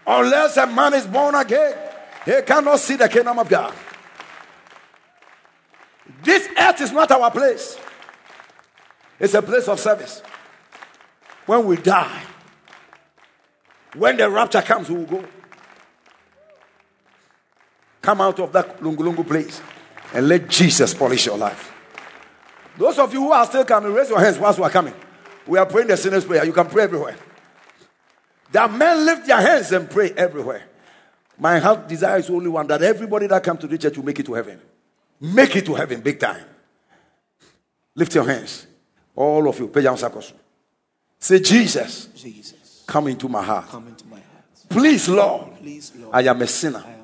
Unless 0.05 0.57
a 0.57 0.65
man 0.67 0.93
is 0.93 1.05
born 1.05 1.35
again, 1.35 1.77
he 2.25 2.41
cannot 2.41 2.79
see 2.79 2.95
the 2.95 3.09
kingdom 3.09 3.39
of 3.39 3.49
God. 3.49 3.73
This 6.23 6.47
earth 6.57 6.81
is 6.81 6.91
not 6.91 7.11
our 7.11 7.29
place, 7.29 7.77
it's 9.19 9.33
a 9.33 9.41
place 9.41 9.67
of 9.67 9.79
service. 9.79 10.21
When 11.45 11.65
we 11.65 11.77
die, 11.77 12.23
when 13.95 14.17
the 14.17 14.29
rapture 14.29 14.61
comes, 14.61 14.89
we 14.89 14.95
will 14.95 15.05
go. 15.05 15.25
Come 18.07 18.21
out 18.21 18.39
of 18.39 18.53
that 18.53 18.79
lungu 18.79 19.27
place 19.27 19.61
and 20.13 20.29
let 20.29 20.47
Jesus 20.47 20.93
polish 20.93 21.25
your 21.25 21.37
life. 21.37 21.73
Those 22.77 22.99
of 22.99 23.11
you 23.11 23.19
who 23.19 23.33
are 23.33 23.45
still 23.45 23.65
coming, 23.65 23.91
raise 23.93 24.07
your 24.07 24.21
hands 24.21 24.37
whilst 24.37 24.57
we 24.57 24.63
are 24.63 24.69
coming. 24.69 24.93
We 25.45 25.59
are 25.59 25.65
praying 25.65 25.89
the 25.89 25.97
sinner's 25.97 26.23
prayer. 26.23 26.45
You 26.45 26.53
can 26.53 26.67
pray 26.67 26.83
everywhere. 26.83 27.17
That 28.53 28.71
men 28.71 29.05
lift 29.05 29.27
their 29.27 29.41
hands 29.41 29.73
and 29.73 29.89
pray 29.89 30.11
everywhere. 30.11 30.63
My 31.37 31.59
heart 31.59 31.89
desire 31.89 32.19
is 32.19 32.29
only 32.29 32.47
one 32.47 32.65
that 32.67 32.81
everybody 32.81 33.27
that 33.27 33.43
comes 33.43 33.59
to 33.59 33.67
the 33.67 33.77
church 33.77 33.97
will 33.97 34.05
make 34.05 34.21
it 34.21 34.25
to 34.27 34.35
heaven. 34.35 34.61
Make 35.19 35.57
it 35.57 35.65
to 35.65 35.73
heaven 35.73 35.99
big 35.99 36.17
time. 36.17 36.45
Lift 37.93 38.15
your 38.15 38.23
hands. 38.23 38.67
All 39.17 39.49
of 39.49 39.59
you. 39.59 39.69
Say, 41.19 41.39
Jesus, 41.39 42.05
Jesus, 42.15 42.83
come 42.87 43.09
into 43.09 43.27
my 43.27 43.43
heart. 43.43 43.67
come 43.67 43.89
into 43.89 44.05
my 44.05 44.15
heart. 44.15 44.69
Please, 44.69 45.09
Lord, 45.09 45.57
Please, 45.59 45.91
Lord, 45.97 46.15
I 46.15 46.21
am 46.21 46.41
a 46.41 46.47
sinner. 46.47 46.85
I 46.87 46.96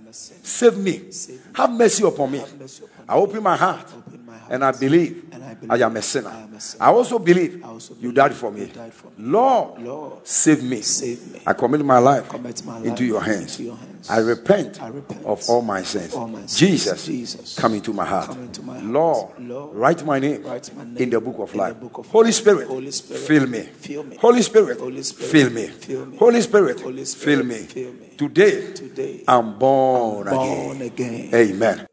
Save 0.43 0.77
me. 0.77 1.09
Have 1.55 1.71
mercy 1.71 2.05
upon 2.05 2.31
me. 2.31 2.43
mercy 2.59 2.83
upon 2.83 3.05
I 3.07 3.15
open 3.15 3.41
my 3.41 3.55
heart 3.55 3.87
Open 3.87 4.13
my 4.13 4.21
heart. 4.21 4.22
And 4.49 4.63
I 4.63 4.71
believe 4.71 5.25
And 5.31 5.43
I 5.43 5.53
believe 5.53 5.71
I 5.81 5.85
am 5.85 5.95
a 5.97 6.01
sinner. 6.01 6.29
I 6.29 6.41
am 6.41 6.53
a 6.53 6.59
sinner. 6.59 6.83
I 6.83 6.87
also 6.91 7.19
believe 7.19 7.63
I 7.63 7.67
also 7.69 7.95
you 7.99 8.11
died 8.11 8.33
for 8.33 8.51
me. 8.51 8.65
died 8.65 8.93
for 8.93 9.07
me. 9.07 9.13
Lord, 9.17 9.81
Lord, 9.81 10.27
save 10.27 10.63
me. 10.63 10.81
save 10.81 11.33
me. 11.33 11.39
I 11.45 11.53
commit 11.53 11.83
my 11.85 11.99
life 11.99 12.29
Commit 12.29 12.63
my 12.65 12.79
into 12.79 13.05
your 13.05 13.21
hands. 13.21 13.59
into 13.59 13.63
your 13.63 13.75
hands. 13.77 14.09
I 14.09 14.17
repent, 14.19 14.79
repent 14.91 15.25
of 15.25 15.41
all 15.49 15.61
my 15.61 15.81
sins. 15.83 16.13
all 16.13 16.27
my 16.27 16.39
sins. 16.39 16.57
Jesus, 16.59 17.05
Jesus, 17.05 17.57
come 17.57 17.73
into 17.73 17.93
my 17.93 18.05
heart. 18.05 18.35
into 18.35 18.61
my 18.61 18.73
heart. 18.79 18.85
Lord, 18.85 19.29
Lord, 19.39 19.75
write 19.75 20.05
my 20.05 20.19
name, 20.19 20.43
write 20.43 20.75
my 20.75 20.83
name 20.83 20.97
in 20.97 21.09
the 21.09 21.21
book 21.21 21.39
of 21.39 21.55
life. 21.55 21.79
book 21.79 21.97
of 21.99 22.07
Holy. 22.07 22.31
Spirit, 22.31 22.67
Holy 22.67 22.91
Spirit, 22.91 23.21
fill 23.23 23.47
me. 23.47 23.61
fill 23.61 24.03
me. 24.03 24.17
Holy 24.17 24.41
Spirit, 24.41 24.79
Holy 24.79 25.03
Spirit, 25.03 25.31
fill 25.31 25.49
me. 25.51 25.67
fill 25.67 26.05
me. 26.05 26.17
Holy 26.17 26.41
Spirit, 26.41 26.81
Holy 26.81 27.05
Spirit, 27.05 27.37
fill 27.37 27.43
me. 27.45 27.55
fill 27.63 27.93
me. 27.93 28.09
Today, 28.17 28.73
Today, 28.73 29.23
I'm 29.27 29.57
born, 29.57 30.25
born 30.27 30.81
again. 30.81 31.29
again. 31.31 31.35
Amen. 31.35 31.87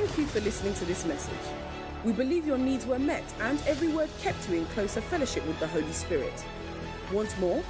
Thank 0.00 0.16
you 0.16 0.26
for 0.28 0.40
listening 0.40 0.72
to 0.74 0.86
this 0.86 1.04
message. 1.04 1.52
We 2.06 2.12
believe 2.12 2.46
your 2.46 2.56
needs 2.56 2.86
were 2.86 2.98
met 2.98 3.22
and 3.42 3.60
every 3.66 3.88
word 3.88 4.08
kept 4.22 4.48
you 4.48 4.56
in 4.56 4.64
closer 4.68 5.02
fellowship 5.02 5.46
with 5.46 5.60
the 5.60 5.66
Holy 5.66 5.92
Spirit. 5.92 6.32
Want 7.12 7.38
more? 7.38 7.62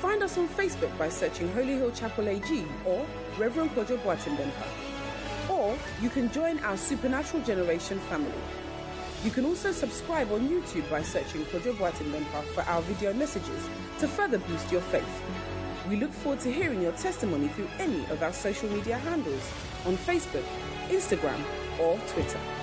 Find 0.00 0.22
us 0.22 0.38
on 0.38 0.48
Facebook 0.48 0.96
by 0.96 1.10
searching 1.10 1.52
Holy 1.52 1.74
Hill 1.74 1.90
Chapel 1.90 2.30
AG 2.30 2.64
or 2.86 3.06
Reverend 3.36 3.72
Kojo 3.72 3.98
Boatimbempa. 3.98 5.50
Or 5.50 5.76
you 6.00 6.08
can 6.08 6.32
join 6.32 6.58
our 6.60 6.78
Supernatural 6.78 7.42
Generation 7.42 7.98
family. 8.08 8.32
You 9.22 9.30
can 9.30 9.44
also 9.44 9.70
subscribe 9.70 10.32
on 10.32 10.48
YouTube 10.48 10.88
by 10.88 11.02
searching 11.02 11.44
Kojo 11.44 11.74
Boatimbempa 11.74 12.42
for 12.54 12.62
our 12.62 12.80
video 12.80 13.12
messages 13.12 13.68
to 13.98 14.08
further 14.08 14.38
boost 14.38 14.72
your 14.72 14.80
faith. 14.80 15.22
We 15.90 15.96
look 15.96 16.12
forward 16.14 16.40
to 16.40 16.50
hearing 16.50 16.80
your 16.80 16.92
testimony 16.92 17.48
through 17.48 17.68
any 17.78 18.00
of 18.06 18.22
our 18.22 18.32
social 18.32 18.70
media 18.70 18.96
handles 18.96 19.52
on 19.84 19.98
Facebook, 19.98 20.44
Instagram, 20.88 21.38
or 21.78 21.98
Twitter. 22.08 22.55